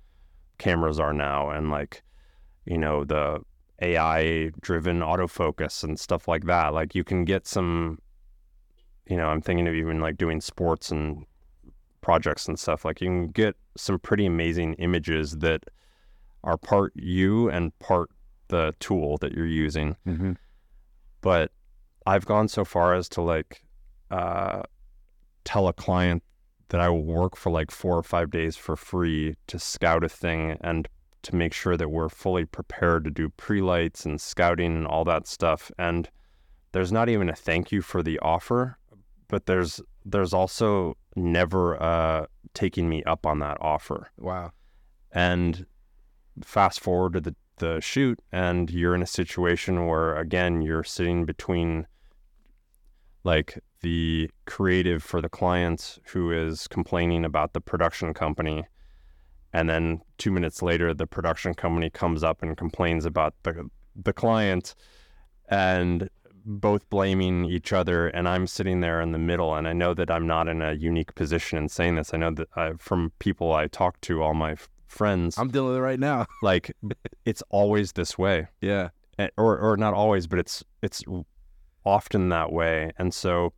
cameras 0.57 0.99
are 0.99 1.13
now 1.13 1.51
and 1.51 1.71
like 1.71 2.03
you 2.65 2.79
know 2.79 3.05
the 3.05 3.43
AI 3.83 4.51
driven 4.63 5.01
autofocus 5.01 5.85
and 5.85 6.01
stuff 6.01 6.27
like 6.27 6.47
that. 6.47 6.73
Like 6.73 6.95
you 6.95 7.05
can 7.05 7.27
get 7.27 7.47
some 7.47 7.99
you 9.07 9.19
know, 9.19 9.27
I'm 9.27 9.43
thinking 9.43 9.69
of 9.69 9.75
even 9.75 10.01
like 10.01 10.17
doing 10.17 10.41
sports 10.41 10.91
and 10.91 11.27
projects 12.01 12.49
and 12.49 12.59
stuff. 12.59 12.87
Like 12.87 13.03
you 13.03 13.09
can 13.09 13.29
get 13.29 13.57
some 13.77 13.99
pretty 13.99 14.25
amazing 14.25 14.73
images 14.75 15.37
that 15.39 15.65
are 16.45 16.57
part 16.57 16.95
you 16.97 17.51
and 17.51 17.79
part 17.79 18.09
the 18.49 18.75
tool 18.81 19.19
that 19.19 19.33
you're 19.33 19.45
using. 19.45 19.97
Mm-hmm. 20.07 20.33
But 21.23 21.51
I've 22.05 22.27
gone 22.27 22.49
so 22.49 22.65
far 22.65 22.95
as 22.95 23.09
to 23.11 23.23
like 23.23 23.63
uh, 24.11 24.63
tell 25.45 25.69
a 25.69 25.73
client 25.73 26.23
that 26.69 26.81
I 26.81 26.89
will 26.89 27.05
work 27.05 27.37
for 27.37 27.51
like 27.51 27.71
four 27.71 27.97
or 27.97 28.03
five 28.03 28.31
days 28.31 28.57
for 28.57 28.77
free 28.77 29.37
to 29.47 29.59
scout 29.59 30.05
a 30.05 30.09
thing 30.09 30.59
and 30.61 30.89
to 31.23 31.37
make 31.37 31.53
sure 31.53 31.77
that 31.77 31.89
we're 31.91 32.09
fully 32.09 32.45
prepared 32.45 33.05
to 33.05 33.11
do 33.11 33.29
pre 33.31 33.61
lights 33.63 34.05
and 34.05 34.21
scouting 34.21 34.77
and 34.77 34.87
all 34.87 35.05
that 35.05 35.27
stuff. 35.27 35.71
And 35.79 36.09
there's 36.73 36.93
not 36.93 37.09
even 37.09 37.29
a 37.29 37.35
thank 37.35 37.71
you 37.73 37.83
for 37.83 38.03
the 38.03 38.19
offer, 38.21 38.79
but 39.29 39.47
there's 39.47 39.81
there's 40.05 40.33
also 40.33 40.97
never 41.15 41.81
uh, 41.81 42.27
taking 42.55 42.89
me 42.89 43.05
up 43.05 43.25
on 43.27 43.39
that 43.39 43.57
offer 43.61 44.11
Wow. 44.19 44.51
and 45.13 45.65
fast 46.43 46.81
forward 46.81 47.13
to 47.13 47.21
the, 47.21 47.37
the 47.59 47.81
shoot 47.81 48.21
and 48.33 48.71
you're 48.71 48.95
in 48.95 49.03
a 49.03 49.07
situation 49.07 49.87
where 49.87 50.17
again 50.17 50.63
you're 50.63 50.85
sitting 50.85 51.25
between 51.25 51.87
like 53.25 53.59
the 53.83 54.31
creative 54.47 55.03
for 55.03 55.21
the 55.21 55.29
client 55.29 55.99
who 56.13 56.31
is 56.33 56.67
complaining 56.67 57.25
about 57.25 57.53
the 57.53 57.61
production 57.61 58.15
company 58.15 58.65
and 59.53 59.69
then 59.69 60.01
two 60.19 60.31
minutes 60.31 60.63
later 60.63 60.95
the 60.95 61.07
production 61.07 61.55
company 61.55 61.91
comes 61.91 62.23
up 62.25 62.43
and 62.43 62.57
complains 62.57 63.05
about 63.05 63.35
the 63.43 63.69
the 63.95 64.13
client 64.13 64.75
and 65.49 66.09
both 66.45 66.89
blaming 66.91 67.45
each 67.45 67.73
other 67.73 68.09
and 68.09 68.29
i'm 68.29 68.47
sitting 68.47 68.81
there 68.81 69.01
in 69.01 69.13
the 69.13 69.19
middle 69.19 69.55
and 69.55 69.69
i 69.69 69.73
know 69.73 69.95
that 69.95 70.11
i'm 70.11 70.27
not 70.27 70.49
in 70.49 70.63
a 70.63 70.73
unique 70.73 71.15
position 71.15 71.59
in 71.59 71.69
saying 71.69 71.95
this. 71.95 72.13
I 72.13 72.17
know 72.17 72.33
that 72.33 72.49
I, 72.57 72.73
from 72.79 73.13
people 73.19 73.53
i 73.53 73.67
talk 73.69 74.01
to 74.03 74.23
all 74.23 74.35
my 74.35 74.57
friends 74.93 75.37
I'm 75.39 75.49
dealing 75.49 75.71
with 75.71 75.79
it 75.79 75.83
right 75.83 75.99
now. 76.01 76.27
like 76.43 76.71
it's 77.25 77.43
always 77.51 77.93
this 77.93 78.17
way 78.19 78.47
yeah. 78.61 78.91
Eh, 79.19 79.29
or 79.37 79.59
or 79.59 79.77
not 79.77 79.95
always 79.95 80.27
but 80.27 80.39
it's 80.39 80.63
it's 80.83 81.03
often 81.85 82.29
that 82.29 82.53
way 82.53 82.93
and 82.99 83.13
so 83.13 83.53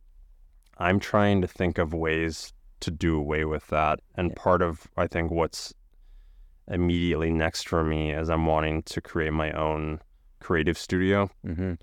i'm 0.79 0.99
trying 0.99 1.41
to 1.41 1.47
think 1.47 1.77
of 1.77 1.93
ways 1.93 2.51
to 2.79 2.91
do 2.91 3.15
away 3.17 3.45
with 3.45 3.67
that 3.67 3.99
and 4.15 4.35
part 4.35 4.61
of 4.61 4.87
i 4.97 5.07
think 5.07 5.31
what's 5.31 5.73
immediately 6.67 7.29
next 7.31 7.69
for 7.69 7.83
me 7.83 8.11
is 8.11 8.29
i'm 8.29 8.45
wanting 8.45 8.81
to 8.83 8.99
create 8.99 9.31
my 9.31 9.51
own 9.51 9.99
creative 10.39 10.77
studio 10.77 11.29
Mm-hmm. 11.45 11.73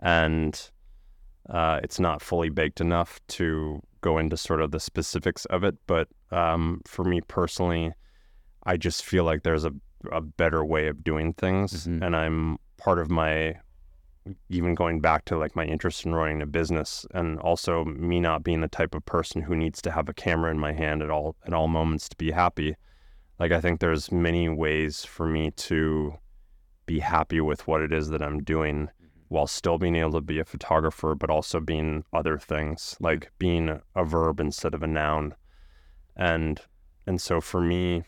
and 0.00 0.70
uh, 1.48 1.80
it's 1.82 1.98
not 1.98 2.22
fully 2.22 2.48
baked 2.48 2.80
enough 2.80 3.18
to 3.26 3.82
go 4.02 4.18
into 4.18 4.36
sort 4.36 4.60
of 4.60 4.70
the 4.70 4.78
specifics 4.78 5.46
of 5.46 5.64
it. 5.64 5.74
But 5.86 6.06
um, 6.30 6.80
for 6.86 7.04
me 7.04 7.20
personally, 7.22 7.92
I 8.64 8.76
just 8.76 9.04
feel 9.04 9.24
like 9.24 9.42
there's 9.42 9.64
a, 9.64 9.72
a 10.12 10.20
better 10.20 10.64
way 10.64 10.88
of 10.88 11.02
doing 11.04 11.32
things, 11.34 11.86
Mhm. 11.86 12.02
and 12.02 12.16
I'm 12.16 12.58
part 12.76 12.98
of 12.98 13.10
my 13.10 13.56
even 14.50 14.74
going 14.74 15.00
back 15.00 15.24
to 15.24 15.36
like 15.38 15.56
my 15.56 15.64
interest 15.64 16.04
in 16.04 16.14
running 16.14 16.42
a 16.42 16.46
business 16.46 17.06
and 17.14 17.38
also 17.40 17.84
me 17.84 18.20
not 18.20 18.44
being 18.44 18.60
the 18.60 18.68
type 18.68 18.94
of 18.94 19.04
person 19.06 19.40
who 19.42 19.56
needs 19.56 19.80
to 19.80 19.90
have 19.90 20.08
a 20.08 20.14
camera 20.14 20.50
in 20.50 20.58
my 20.58 20.72
hand 20.72 21.02
at 21.02 21.10
all 21.10 21.34
at 21.46 21.54
all 21.54 21.68
moments 21.68 22.06
to 22.06 22.14
be 22.16 22.30
happy 22.30 22.76
like 23.38 23.50
i 23.50 23.60
think 23.62 23.80
there's 23.80 24.12
many 24.12 24.46
ways 24.46 25.06
for 25.06 25.26
me 25.26 25.50
to 25.52 26.14
be 26.84 26.98
happy 27.00 27.40
with 27.40 27.66
what 27.66 27.80
it 27.80 27.92
is 27.94 28.10
that 28.10 28.22
i'm 28.22 28.42
doing 28.42 28.90
while 29.28 29.46
still 29.46 29.78
being 29.78 29.96
able 29.96 30.12
to 30.12 30.20
be 30.20 30.40
a 30.40 30.44
photographer, 30.44 31.14
but 31.14 31.30
also 31.30 31.60
being 31.60 32.02
other 32.12 32.36
things, 32.36 32.96
like 32.98 33.30
being 33.38 33.80
a 33.94 34.04
verb 34.04 34.40
instead 34.40 34.74
of 34.74 34.82
a 34.82 34.88
noun. 34.88 35.36
And 36.16 36.60
and 37.06 37.20
so 37.20 37.40
for 37.40 37.60
me, 37.60 38.02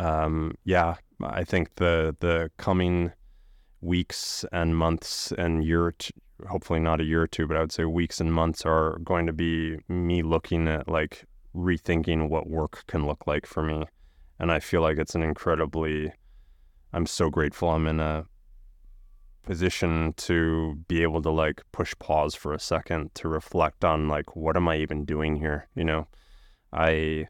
um, 0.00 0.54
yeah, 0.64 0.94
I 1.22 1.44
think 1.44 1.74
the 1.76 2.16
the 2.20 2.50
coming 2.56 3.12
weeks 3.82 4.44
and 4.50 4.76
months 4.76 5.32
and 5.36 5.62
year, 5.62 5.92
t- 5.98 6.14
hopefully 6.48 6.80
not 6.80 7.00
a 7.00 7.04
year 7.04 7.22
or 7.22 7.26
two, 7.26 7.46
but 7.46 7.56
I 7.56 7.60
would 7.60 7.72
say 7.72 7.84
weeks 7.84 8.20
and 8.20 8.32
months 8.32 8.64
are 8.64 8.98
going 9.04 9.26
to 9.26 9.32
be 9.32 9.78
me 9.88 10.22
looking 10.22 10.68
at 10.68 10.88
like 10.88 11.24
rethinking 11.54 12.30
what 12.30 12.48
work 12.48 12.84
can 12.86 13.06
look 13.06 13.26
like 13.26 13.46
for 13.46 13.62
me. 13.62 13.84
And 14.38 14.50
I 14.50 14.58
feel 14.58 14.80
like 14.80 14.98
it's 14.98 15.14
an 15.14 15.22
incredibly, 15.22 16.12
I'm 16.94 17.04
so 17.04 17.28
grateful 17.28 17.68
I'm 17.68 17.86
in 17.86 18.00
a 18.00 18.24
position 19.42 20.14
to 20.16 20.76
be 20.88 21.02
able 21.02 21.20
to 21.22 21.30
like 21.30 21.62
push 21.72 21.94
pause 21.98 22.34
for 22.34 22.54
a 22.54 22.60
second 22.60 23.14
to 23.16 23.28
reflect 23.28 23.84
on 23.84 24.08
like 24.08 24.34
what 24.34 24.56
am 24.56 24.68
I 24.68 24.76
even 24.78 25.04
doing 25.04 25.36
here? 25.36 25.68
You 25.74 25.84
know, 25.84 26.08
I 26.72 27.26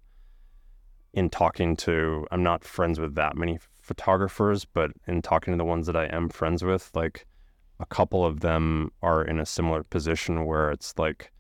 in 1.12 1.30
talking 1.30 1.76
to 1.76 2.26
I'm 2.30 2.42
not 2.42 2.64
friends 2.64 3.00
with 3.00 3.14
that 3.16 3.36
many 3.36 3.58
photographers, 3.82 4.64
but 4.64 4.90
in 5.06 5.22
talking 5.22 5.52
to 5.52 5.58
the 5.58 5.64
ones 5.64 5.86
that 5.86 5.96
I 5.96 6.06
am 6.06 6.28
friends 6.28 6.62
with, 6.62 6.90
like 6.94 7.26
a 7.78 7.86
couple 7.86 8.24
of 8.24 8.40
them 8.40 8.92
are 9.02 9.24
in 9.24 9.40
a 9.40 9.46
similar 9.46 9.82
position 9.82 10.44
where 10.44 10.70
it's 10.70 10.94
like 10.98 11.32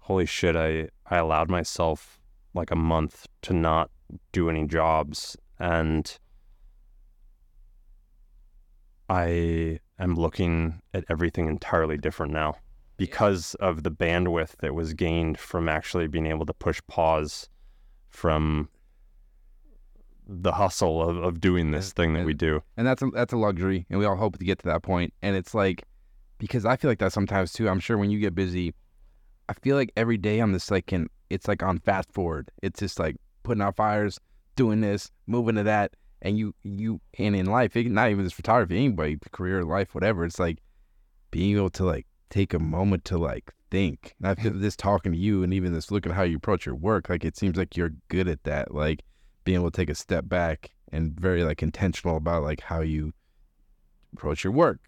holy 0.00 0.26
shit, 0.26 0.56
I 0.56 0.88
I 1.06 1.18
allowed 1.18 1.48
myself 1.48 2.20
like 2.52 2.70
a 2.70 2.76
month 2.76 3.26
to 3.42 3.52
not 3.52 3.90
do 4.32 4.50
any 4.50 4.66
jobs. 4.66 5.36
And 5.58 6.18
I 9.08 9.78
am 9.98 10.14
looking 10.14 10.80
at 10.94 11.04
everything 11.08 11.46
entirely 11.46 11.96
different 11.96 12.32
now 12.32 12.56
because 12.96 13.54
of 13.56 13.82
the 13.82 13.90
bandwidth 13.90 14.56
that 14.58 14.74
was 14.74 14.94
gained 14.94 15.38
from 15.38 15.68
actually 15.68 16.06
being 16.06 16.26
able 16.26 16.46
to 16.46 16.52
push 16.52 16.80
pause 16.86 17.48
from 18.08 18.68
the 20.32 20.52
hustle 20.52 21.02
of, 21.02 21.16
of 21.16 21.40
doing 21.40 21.72
this 21.72 21.92
thing 21.92 22.12
that 22.12 22.20
and- 22.20 22.26
we 22.26 22.34
do. 22.34 22.62
and 22.76 22.86
that's 22.86 23.02
a, 23.02 23.10
that's 23.10 23.32
a 23.32 23.36
luxury, 23.36 23.84
and 23.90 23.98
we 23.98 24.06
all 24.06 24.16
hope 24.16 24.38
to 24.38 24.44
get 24.44 24.58
to 24.60 24.66
that 24.66 24.82
point. 24.82 25.12
And 25.22 25.34
it's 25.34 25.54
like, 25.54 25.84
because 26.38 26.64
I 26.64 26.76
feel 26.76 26.90
like 26.90 27.00
that 27.00 27.12
sometimes 27.12 27.52
too. 27.52 27.68
I'm 27.68 27.80
sure 27.80 27.98
when 27.98 28.10
you 28.10 28.20
get 28.20 28.34
busy, 28.34 28.72
I 29.48 29.54
feel 29.54 29.76
like 29.76 29.92
every 29.96 30.16
day 30.16 30.38
I'm 30.38 30.52
just 30.52 30.70
like, 30.70 30.86
can 30.86 31.08
it's 31.28 31.48
like 31.48 31.62
on 31.62 31.78
fast 31.80 32.12
forward. 32.12 32.50
It's 32.62 32.78
just 32.80 32.98
like 32.98 33.16
putting 33.42 33.62
out 33.62 33.76
fires, 33.76 34.18
doing 34.56 34.80
this, 34.80 35.10
moving 35.26 35.56
to 35.56 35.64
that, 35.64 35.92
and 36.22 36.38
you 36.38 36.54
you 36.62 37.00
and 37.18 37.34
in 37.34 37.46
life, 37.46 37.76
it, 37.76 37.90
not 37.90 38.10
even 38.10 38.24
this 38.24 38.32
photography, 38.32 38.76
anybody, 38.76 39.18
career, 39.32 39.64
life, 39.64 39.94
whatever. 39.94 40.24
It's 40.24 40.38
like 40.38 40.58
being 41.30 41.56
able 41.56 41.70
to 41.70 41.84
like 41.84 42.06
take 42.30 42.54
a 42.54 42.58
moment 42.58 43.04
to 43.06 43.18
like 43.18 43.52
think. 43.70 44.14
And 44.20 44.28
I 44.30 44.34
feel 44.40 44.52
this 44.54 44.76
talking 44.76 45.12
to 45.12 45.18
you, 45.18 45.42
and 45.42 45.52
even 45.52 45.72
this 45.72 45.90
looking 45.90 46.12
at 46.12 46.16
how 46.16 46.22
you 46.22 46.36
approach 46.36 46.66
your 46.66 46.74
work, 46.74 47.08
like 47.08 47.24
it 47.24 47.36
seems 47.36 47.56
like 47.56 47.76
you're 47.76 47.92
good 48.08 48.28
at 48.28 48.44
that. 48.44 48.72
Like 48.72 49.02
being 49.44 49.56
able 49.56 49.70
to 49.70 49.76
take 49.76 49.90
a 49.90 49.94
step 49.94 50.28
back 50.28 50.70
and 50.92 51.18
very 51.18 51.44
like 51.44 51.62
intentional 51.62 52.16
about 52.16 52.42
like 52.42 52.60
how 52.60 52.80
you 52.80 53.12
approach 54.12 54.44
your 54.44 54.52
work, 54.52 54.80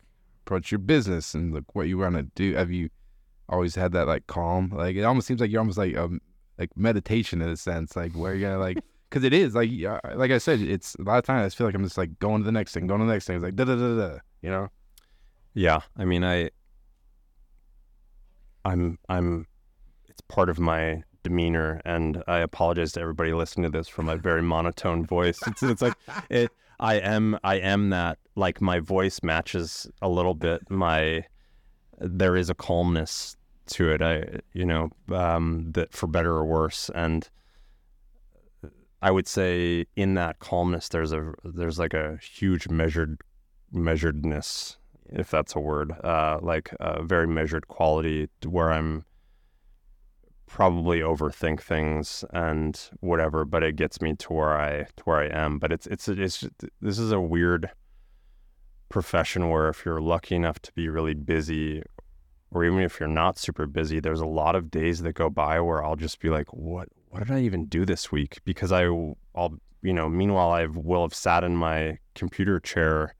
approach 0.45 0.71
your 0.71 0.79
business, 0.79 1.35
and 1.35 1.55
like 1.55 1.75
what 1.75 1.89
you 1.89 1.99
want 1.99 2.17
to 2.17 2.23
do. 2.35 2.55
Have 2.55 2.71
you 2.71 2.91
always 3.49 3.75
had 3.75 3.93
that 3.93 4.07
like 4.07 4.27
calm? 4.27 4.71
Like 4.71 4.97
it 4.97 5.03
almost 5.03 5.27
seems 5.27 5.41
like 5.41 5.51
you're 5.51 5.61
almost 5.61 5.79
like 5.79 5.97
um 5.97 6.21
like 6.59 6.77
meditation 6.77 7.41
in 7.41 7.49
a 7.49 7.57
sense, 7.57 7.97
like 7.97 8.13
where 8.13 8.35
you're 8.35 8.51
gonna 8.51 8.61
like 8.61 8.79
because 9.11 9.25
it 9.25 9.33
is 9.33 9.55
like 9.55 9.71
yeah, 9.71 10.01
like 10.15 10.31
I 10.31 10.39
said, 10.39 10.61
it's 10.61 10.95
a 10.97 11.03
lot 11.03 11.19
of 11.19 11.25
times 11.25 11.55
I 11.55 11.57
feel 11.57 11.67
like 11.67 11.75
I'm 11.75 11.85
just 11.85 11.99
like 11.99 12.19
going 12.19 12.43
to 12.43 12.45
the 12.45 12.53
next 12.53 12.73
thing, 12.73 12.87
going 12.87 13.01
to 13.01 13.07
the 13.07 13.13
next 13.13 13.27
thing. 13.27 13.37
It's 13.37 13.45
like 13.45 13.57
da 13.57 13.65
da 13.65 13.77
da 13.77 13.97
da, 13.97 14.19
you 14.43 14.51
know. 14.51 14.69
Yeah, 15.55 15.81
I 15.99 16.07
mean, 16.07 16.25
I, 16.25 16.51
I'm, 18.65 18.99
I'm, 19.09 19.47
it's 20.09 20.23
part 20.23 20.49
of 20.49 20.59
my 20.59 21.03
demeanor, 21.23 21.81
and 21.85 22.23
I 22.27 22.39
apologize 22.39 22.93
to 22.93 23.01
everybody 23.01 23.33
listening 23.33 23.71
to 23.71 23.79
this 23.79 23.89
for 23.89 24.03
my 24.03 24.17
very 24.17 24.43
monotone 24.43 25.07
voice. 25.07 25.39
It's, 25.47 25.63
it's 25.63 25.83
like 25.83 25.95
it. 26.31 26.51
I 26.81 26.95
am, 26.95 27.39
I 27.45 27.57
am 27.57 27.91
that. 27.91 28.19
Like 28.35 28.61
my 28.61 28.81
voice 28.81 29.21
matches 29.23 29.87
a 30.01 30.09
little 30.09 30.35
bit. 30.35 30.69
My, 30.69 31.25
there 31.99 32.35
is 32.35 32.51
a 32.51 32.55
calmness 32.55 33.37
to 33.69 33.91
it. 33.91 34.03
I, 34.03 34.41
you 34.53 34.67
know, 34.67 34.91
um, 35.13 35.71
that 35.73 35.93
for 35.93 36.07
better 36.07 36.33
or 36.33 36.45
worse, 36.45 36.91
and 36.95 37.29
I 39.01 39.11
would 39.11 39.29
say 39.29 39.87
in 39.97 40.15
that 40.15 40.39
calmness, 40.41 40.89
there's 40.89 41.13
a, 41.13 41.33
there's 41.45 41.79
like 41.79 41.95
a 41.95 42.19
huge 42.21 42.69
measured, 42.69 43.21
measuredness 43.75 44.77
if 45.13 45.31
that's 45.31 45.55
a 45.55 45.61
word, 45.61 45.93
uh, 46.05 46.39
like 46.41 46.75
a 46.81 47.03
very 47.03 47.27
measured 47.27 47.69
quality 47.69 48.29
where 48.47 48.73
I'm 48.73 49.05
probably 50.53 51.01
overthink 51.01 51.61
things 51.61 52.25
and 52.31 52.91
whatever, 53.01 53.47
but 53.47 53.63
it 53.63 53.75
gets 53.75 54.03
me 54.03 54.15
to 54.15 54.33
where 54.35 54.57
I 54.57 54.87
to 54.97 55.03
where 55.05 55.19
I 55.19 55.27
am. 55.27 55.59
But 55.59 55.73
it's 55.73 55.87
it's 55.87 56.09
it's 56.09 56.45
this 56.81 56.99
is 56.99 57.11
a 57.11 57.21
weird 57.21 57.71
profession 58.91 59.49
where 59.49 59.69
if 59.71 59.85
you're 59.87 60.01
lucky 60.01 60.37
enough 60.37 60.61
to 60.61 60.73
be 60.73 60.91
really 60.91 61.15
busy, 61.15 61.83
or 62.51 62.65
even 62.65 62.81
if 62.81 63.01
you're 63.01 63.09
not 63.09 63.39
super 63.39 63.67
busy, 63.67 63.99
there's 63.99 64.21
a 64.21 64.27
lot 64.27 64.55
of 64.55 64.71
days 64.71 65.01
that 65.01 65.15
go 65.15 65.31
by 65.31 65.59
where 65.59 65.83
I'll 65.83 65.97
just 65.97 66.21
be 66.21 66.29
like, 66.29 66.53
what 66.53 66.89
what 67.09 67.21
did 67.21 67.31
I 67.33 67.41
even 67.41 67.65
do 67.65 67.87
this 67.87 68.13
week? 68.13 68.39
Because 68.45 68.73
I 68.73 68.85
I'll 69.35 69.59
you 69.81 69.95
know, 69.95 70.09
meanwhile 70.09 70.51
I 70.51 70.67
will 70.67 71.03
have 71.03 71.15
sat 71.15 71.45
in 71.45 71.57
my 71.57 71.99
computer 72.15 72.61
chair 72.61 73.15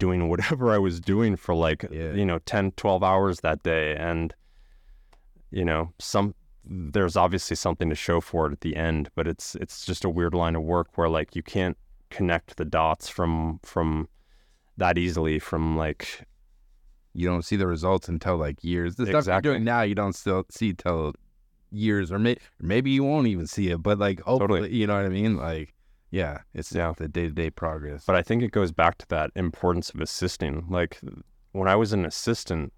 doing 0.00 0.28
whatever 0.32 0.72
I 0.72 0.78
was 0.78 0.98
doing 0.98 1.36
for 1.36 1.54
like, 1.54 1.86
yeah. 1.90 2.12
you 2.12 2.26
know, 2.26 2.40
10, 2.40 2.72
12 2.72 3.04
hours 3.04 3.40
that 3.40 3.62
day. 3.62 3.94
And, 3.96 4.34
you 5.50 5.64
know, 5.64 5.92
some, 5.98 6.34
there's 6.64 7.16
obviously 7.16 7.56
something 7.56 7.88
to 7.88 7.94
show 7.94 8.20
for 8.20 8.46
it 8.46 8.52
at 8.52 8.60
the 8.60 8.76
end, 8.76 9.10
but 9.14 9.26
it's, 9.26 9.54
it's 9.56 9.84
just 9.84 10.04
a 10.04 10.10
weird 10.10 10.34
line 10.34 10.56
of 10.56 10.62
work 10.62 10.88
where 10.96 11.08
like 11.08 11.34
you 11.34 11.42
can't 11.42 11.76
connect 12.10 12.56
the 12.56 12.64
dots 12.64 13.08
from, 13.08 13.60
from 13.62 14.08
that 14.76 14.98
easily 14.98 15.38
from 15.38 15.76
like, 15.76 16.26
you 17.12 17.26
don't 17.26 17.44
see 17.44 17.56
the 17.56 17.66
results 17.66 18.08
until 18.08 18.36
like 18.36 18.62
years. 18.62 18.94
The 18.94 19.02
exactly. 19.02 19.22
stuff 19.22 19.44
you're 19.44 19.54
doing 19.54 19.64
now, 19.64 19.82
you 19.82 19.94
don't 19.94 20.14
still 20.14 20.44
see 20.50 20.72
till 20.74 21.14
years, 21.72 22.12
or, 22.12 22.18
may, 22.18 22.34
or 22.34 22.38
maybe 22.60 22.90
you 22.90 23.02
won't 23.02 23.26
even 23.26 23.46
see 23.46 23.70
it. 23.70 23.82
But 23.82 23.98
like, 23.98 24.20
hopefully, 24.20 24.60
totally. 24.60 24.76
you 24.76 24.86
know 24.86 24.94
what 24.94 25.06
I 25.06 25.08
mean? 25.08 25.36
Like, 25.36 25.74
yeah, 26.10 26.38
it's 26.54 26.72
yeah. 26.72 26.92
the 26.96 27.08
day 27.08 27.24
to 27.24 27.30
day 27.30 27.50
progress. 27.50 28.04
But 28.06 28.16
I 28.16 28.22
think 28.22 28.42
it 28.42 28.52
goes 28.52 28.72
back 28.72 28.98
to 28.98 29.08
that 29.08 29.30
importance 29.34 29.90
of 29.90 30.00
assisting. 30.00 30.66
Like 30.68 31.00
when 31.52 31.68
I 31.68 31.76
was 31.76 31.92
an 31.92 32.04
assistant, 32.04 32.72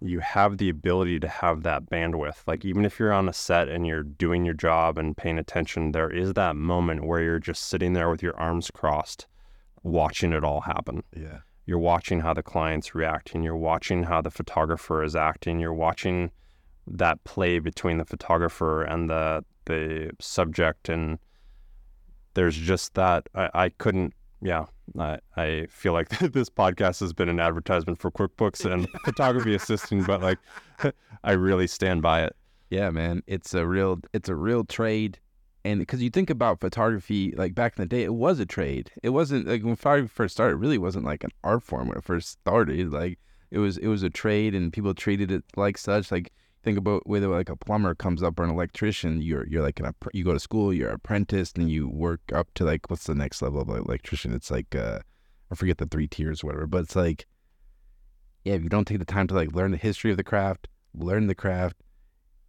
you 0.00 0.20
have 0.20 0.58
the 0.58 0.68
ability 0.68 1.18
to 1.20 1.28
have 1.28 1.62
that 1.64 1.86
bandwidth. 1.86 2.42
Like 2.46 2.64
even 2.64 2.84
if 2.84 2.98
you're 2.98 3.12
on 3.12 3.28
a 3.28 3.32
set 3.32 3.68
and 3.68 3.86
you're 3.86 4.02
doing 4.02 4.44
your 4.44 4.54
job 4.54 4.98
and 4.98 5.16
paying 5.16 5.38
attention, 5.38 5.92
there 5.92 6.10
is 6.10 6.34
that 6.34 6.56
moment 6.56 7.04
where 7.04 7.22
you're 7.22 7.38
just 7.38 7.64
sitting 7.64 7.92
there 7.92 8.10
with 8.10 8.22
your 8.22 8.36
arms 8.36 8.70
crossed, 8.70 9.26
watching 9.82 10.32
it 10.32 10.44
all 10.44 10.60
happen. 10.60 11.02
Yeah. 11.16 11.38
You're 11.66 11.78
watching 11.78 12.20
how 12.20 12.32
the 12.32 12.42
client's 12.42 12.94
reacting. 12.94 13.42
You're 13.42 13.56
watching 13.56 14.04
how 14.04 14.22
the 14.22 14.30
photographer 14.30 15.02
is 15.02 15.14
acting. 15.14 15.58
You're 15.58 15.74
watching 15.74 16.30
that 16.86 17.22
play 17.24 17.58
between 17.58 17.98
the 17.98 18.04
photographer 18.04 18.82
and 18.82 19.10
the 19.10 19.44
the 19.66 20.10
subject 20.18 20.88
and 20.88 21.18
there's 22.32 22.56
just 22.56 22.94
that 22.94 23.28
I, 23.34 23.50
I 23.52 23.68
couldn't 23.68 24.14
yeah 24.40 24.66
I, 24.98 25.18
I 25.36 25.66
feel 25.68 25.92
like 25.92 26.08
this 26.18 26.48
podcast 26.48 27.00
has 27.00 27.12
been 27.12 27.28
an 27.28 27.40
advertisement 27.40 27.98
for 27.98 28.10
quickbooks 28.10 28.70
and 28.70 28.88
photography 29.04 29.54
assisting 29.54 30.02
but 30.02 30.22
like 30.22 30.38
i 31.24 31.32
really 31.32 31.66
stand 31.66 32.02
by 32.02 32.22
it. 32.22 32.36
Yeah 32.70 32.90
man 32.90 33.22
it's 33.26 33.54
a 33.54 33.66
real 33.66 34.00
it's 34.12 34.28
a 34.28 34.34
real 34.34 34.64
trade. 34.64 35.18
And 35.64 35.80
because 35.80 36.02
you 36.02 36.08
think 36.08 36.30
about 36.30 36.60
photography 36.60 37.34
like 37.36 37.54
back 37.54 37.74
in 37.76 37.82
the 37.82 37.88
day 37.88 38.02
it 38.04 38.14
was 38.14 38.38
a 38.38 38.46
trade. 38.46 38.90
It 39.02 39.10
wasn't 39.10 39.46
like 39.46 39.62
when 39.62 39.76
photography 39.76 40.08
first 40.08 40.34
started 40.34 40.54
it 40.54 40.58
really 40.58 40.78
wasn't 40.78 41.04
like 41.04 41.24
an 41.24 41.32
art 41.44 41.62
form 41.62 41.88
when 41.88 41.98
it 41.98 42.04
first 42.04 42.30
started. 42.30 42.92
Like 42.92 43.18
it 43.50 43.58
was 43.58 43.76
it 43.78 43.88
was 43.88 44.02
a 44.02 44.10
trade 44.10 44.54
and 44.54 44.72
people 44.72 44.94
treated 44.94 45.30
it 45.30 45.44
like 45.56 45.76
such. 45.78 46.12
Like 46.12 46.32
think 46.62 46.78
about 46.78 47.06
whether 47.06 47.28
like 47.28 47.48
a 47.48 47.56
plumber 47.56 47.94
comes 47.94 48.22
up 48.22 48.38
or 48.38 48.44
an 48.44 48.50
electrician, 48.50 49.22
you're 49.22 49.46
you're 49.46 49.62
like 49.62 49.80
an 49.80 49.92
you 50.12 50.24
go 50.24 50.32
to 50.32 50.40
school, 50.40 50.72
you're 50.72 50.88
an 50.88 50.96
apprentice, 50.96 51.52
and 51.52 51.70
you 51.70 51.88
work 51.88 52.20
up 52.32 52.48
to 52.54 52.64
like 52.64 52.90
what's 52.90 53.04
the 53.04 53.14
next 53.14 53.42
level 53.42 53.60
of 53.60 53.68
electrician? 53.68 54.32
It's 54.34 54.50
like 54.50 54.74
uh, 54.74 55.00
I 55.50 55.54
forget 55.54 55.78
the 55.78 55.86
three 55.86 56.08
tiers, 56.08 56.44
whatever. 56.44 56.66
But 56.66 56.84
it's 56.84 56.96
like, 56.96 57.26
yeah, 58.44 58.54
if 58.54 58.62
you 58.62 58.68
don't 58.68 58.86
take 58.86 58.98
the 58.98 59.04
time 59.04 59.26
to 59.28 59.34
like 59.34 59.52
learn 59.52 59.70
the 59.70 59.76
history 59.76 60.10
of 60.10 60.16
the 60.16 60.24
craft, 60.24 60.68
learn 60.94 61.26
the 61.26 61.34
craft, 61.34 61.76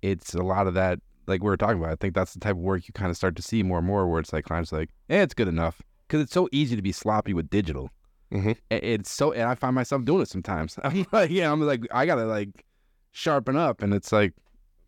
it's 0.01 0.33
a 0.33 0.43
lot 0.43 0.67
of 0.67 0.73
that. 0.73 0.99
Like 1.27 1.43
we 1.43 1.49
were 1.49 1.57
talking 1.57 1.77
about, 1.77 1.91
I 1.91 1.95
think 1.95 2.15
that's 2.15 2.33
the 2.33 2.39
type 2.39 2.55
of 2.55 2.57
work 2.57 2.87
you 2.87 2.93
kind 2.93 3.11
of 3.11 3.17
start 3.17 3.35
to 3.35 3.41
see 3.41 3.61
more 3.61 3.77
and 3.77 3.87
more, 3.87 4.07
where 4.07 4.19
it's 4.19 4.33
like 4.33 4.45
clients 4.45 4.71
like, 4.71 4.89
yeah, 5.09 5.21
it's 5.21 5.35
good 5.35 5.47
enough, 5.47 5.81
because 6.07 6.21
it's 6.21 6.33
so 6.33 6.49
easy 6.51 6.75
to 6.75 6.81
be 6.81 6.91
sloppy 6.91 7.33
with 7.33 7.49
digital. 7.49 7.91
Mm-hmm. 8.33 8.51
It's 8.69 9.11
so, 9.11 9.31
and 9.31 9.43
I 9.43 9.55
find 9.55 9.75
myself 9.75 10.05
doing 10.05 10.21
it 10.21 10.29
sometimes. 10.29 10.77
I'm 10.83 11.05
like, 11.11 11.29
yeah, 11.29 11.51
I'm 11.51 11.61
like, 11.61 11.85
I 11.91 12.05
gotta 12.05 12.25
like 12.25 12.65
sharpen 13.11 13.55
up. 13.55 13.81
And 13.81 13.93
it's 13.93 14.11
like 14.11 14.33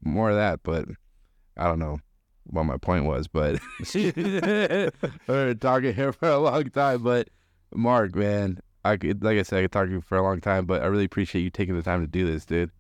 more 0.04 0.30
of 0.30 0.36
that. 0.36 0.62
But 0.64 0.86
I 1.58 1.66
don't 1.66 1.80
know 1.80 2.00
what 2.46 2.64
my 2.64 2.78
point 2.78 3.06
was, 3.06 3.28
but 3.28 3.60
we're 3.96 5.54
talking 5.60 5.94
here 5.94 6.14
for 6.14 6.30
a 6.30 6.40
long 6.40 6.70
time. 6.70 7.04
But 7.04 7.30
Mark, 7.74 8.16
man, 8.16 8.60
I 8.84 8.98
could, 8.98 9.24
like 9.24 9.38
I 9.38 9.44
said, 9.44 9.60
I 9.60 9.62
could 9.64 9.72
talk 9.72 9.86
to 9.88 9.92
you 9.92 10.02
for 10.02 10.18
a 10.18 10.24
long 10.24 10.42
time, 10.42 10.66
but 10.66 10.82
I 10.82 10.88
really 10.88 11.06
appreciate 11.06 11.42
you 11.42 11.50
taking 11.50 11.76
the 11.76 11.84
time 11.84 12.02
to 12.02 12.08
do 12.08 12.26
this, 12.26 12.46
dude. 12.46 12.72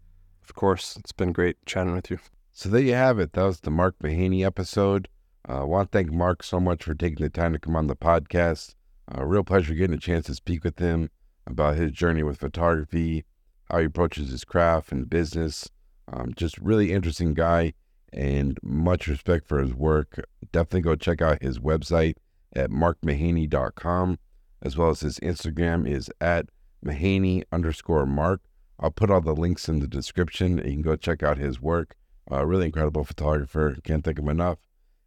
Of 0.43 0.55
course, 0.55 0.97
it's 0.97 1.11
been 1.11 1.31
great 1.31 1.57
chatting 1.65 1.93
with 1.93 2.09
you. 2.09 2.19
So 2.51 2.69
there 2.69 2.81
you 2.81 2.93
have 2.93 3.19
it. 3.19 3.33
That 3.33 3.43
was 3.43 3.61
the 3.61 3.71
Mark 3.71 3.95
Mahaney 4.03 4.45
episode. 4.45 5.07
Uh, 5.47 5.61
I 5.61 5.63
want 5.63 5.91
to 5.91 5.97
thank 5.97 6.11
Mark 6.11 6.43
so 6.43 6.59
much 6.59 6.83
for 6.83 6.93
taking 6.93 7.23
the 7.23 7.29
time 7.29 7.53
to 7.53 7.59
come 7.59 7.75
on 7.75 7.87
the 7.87 7.95
podcast. 7.95 8.75
A 9.07 9.21
uh, 9.21 9.25
real 9.25 9.43
pleasure 9.43 9.73
getting 9.73 9.95
a 9.95 9.99
chance 9.99 10.25
to 10.25 10.35
speak 10.35 10.63
with 10.63 10.79
him 10.79 11.09
about 11.47 11.75
his 11.75 11.91
journey 11.91 12.23
with 12.23 12.39
photography, 12.39 13.25
how 13.71 13.79
he 13.79 13.85
approaches 13.85 14.29
his 14.29 14.43
craft 14.43 14.91
and 14.91 15.09
business. 15.09 15.69
Um, 16.11 16.33
just 16.35 16.57
really 16.57 16.91
interesting 16.91 17.33
guy 17.33 17.73
and 18.11 18.57
much 18.61 19.07
respect 19.07 19.47
for 19.47 19.59
his 19.59 19.73
work. 19.73 20.19
Definitely 20.51 20.81
go 20.81 20.95
check 20.95 21.21
out 21.21 21.41
his 21.41 21.59
website 21.59 22.15
at 22.53 22.69
markmahaney.com 22.69 24.19
as 24.61 24.77
well 24.77 24.89
as 24.89 24.99
his 24.99 25.19
Instagram 25.19 25.87
is 25.87 26.11
at 26.19 26.47
Mahaney 26.85 27.43
underscore 27.51 28.05
Mark. 28.05 28.41
I'll 28.79 28.91
put 28.91 29.09
all 29.09 29.21
the 29.21 29.35
links 29.35 29.69
in 29.69 29.79
the 29.79 29.87
description. 29.87 30.57
You 30.57 30.63
can 30.63 30.81
go 30.81 30.95
check 30.95 31.23
out 31.23 31.37
his 31.37 31.61
work. 31.61 31.95
Uh, 32.31 32.45
really 32.45 32.65
incredible 32.65 33.03
photographer. 33.03 33.77
Can't 33.83 34.03
think 34.03 34.19
of 34.19 34.27
enough. 34.27 34.59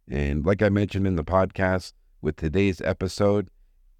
And 0.09 0.45
like 0.45 0.61
I 0.61 0.69
mentioned 0.69 1.07
in 1.07 1.15
the 1.15 1.23
podcast 1.23 1.93
with 2.21 2.35
today's 2.37 2.81
episode, 2.81 3.49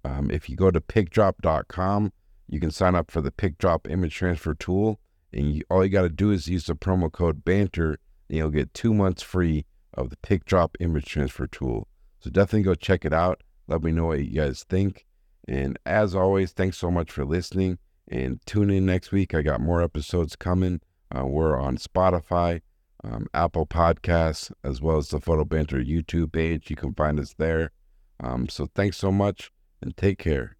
um, 0.04 0.30
if 0.30 0.48
you 0.48 0.56
go 0.56 0.70
to 0.70 0.80
picdrop.com, 0.80 2.12
you 2.48 2.60
can 2.60 2.70
sign 2.70 2.94
up 2.94 3.10
for 3.10 3.20
the 3.20 3.30
PicDrop 3.30 3.90
image 3.90 4.14
transfer 4.14 4.54
tool. 4.54 5.00
And 5.32 5.54
you, 5.54 5.62
all 5.68 5.84
you 5.84 5.90
got 5.90 6.02
to 6.02 6.08
do 6.08 6.30
is 6.30 6.48
use 6.48 6.66
the 6.66 6.74
promo 6.74 7.10
code 7.10 7.44
BANTER, 7.44 7.98
and 8.28 8.38
you'll 8.38 8.50
get 8.50 8.72
two 8.72 8.94
months 8.94 9.22
free 9.22 9.66
of 9.94 10.10
the 10.10 10.16
PicDrop 10.16 10.76
image 10.80 11.06
transfer 11.06 11.46
tool. 11.46 11.88
So 12.20 12.30
definitely 12.30 12.62
go 12.62 12.74
check 12.74 13.04
it 13.04 13.12
out. 13.12 13.42
Let 13.66 13.82
me 13.82 13.92
know 13.92 14.06
what 14.06 14.24
you 14.24 14.40
guys 14.40 14.64
think. 14.68 15.04
And 15.48 15.78
as 15.84 16.14
always, 16.14 16.52
thanks 16.52 16.78
so 16.78 16.90
much 16.90 17.10
for 17.10 17.24
listening. 17.24 17.78
And 18.08 18.40
tune 18.46 18.70
in 18.70 18.86
next 18.86 19.10
week. 19.12 19.34
I 19.34 19.42
got 19.42 19.60
more 19.60 19.82
episodes 19.82 20.36
coming. 20.36 20.80
Uh, 21.14 21.26
we're 21.26 21.58
on 21.58 21.76
Spotify, 21.76 22.62
um, 23.04 23.26
Apple 23.34 23.66
Podcasts, 23.66 24.52
as 24.64 24.80
well 24.80 24.96
as 24.98 25.08
the 25.08 25.20
Photo 25.20 25.44
Banter 25.44 25.78
YouTube 25.78 26.32
page. 26.32 26.70
You 26.70 26.76
can 26.76 26.94
find 26.94 27.18
us 27.18 27.34
there. 27.36 27.70
Um, 28.20 28.48
so 28.48 28.68
thanks 28.74 28.96
so 28.96 29.12
much 29.12 29.50
and 29.82 29.96
take 29.96 30.18
care. 30.18 30.55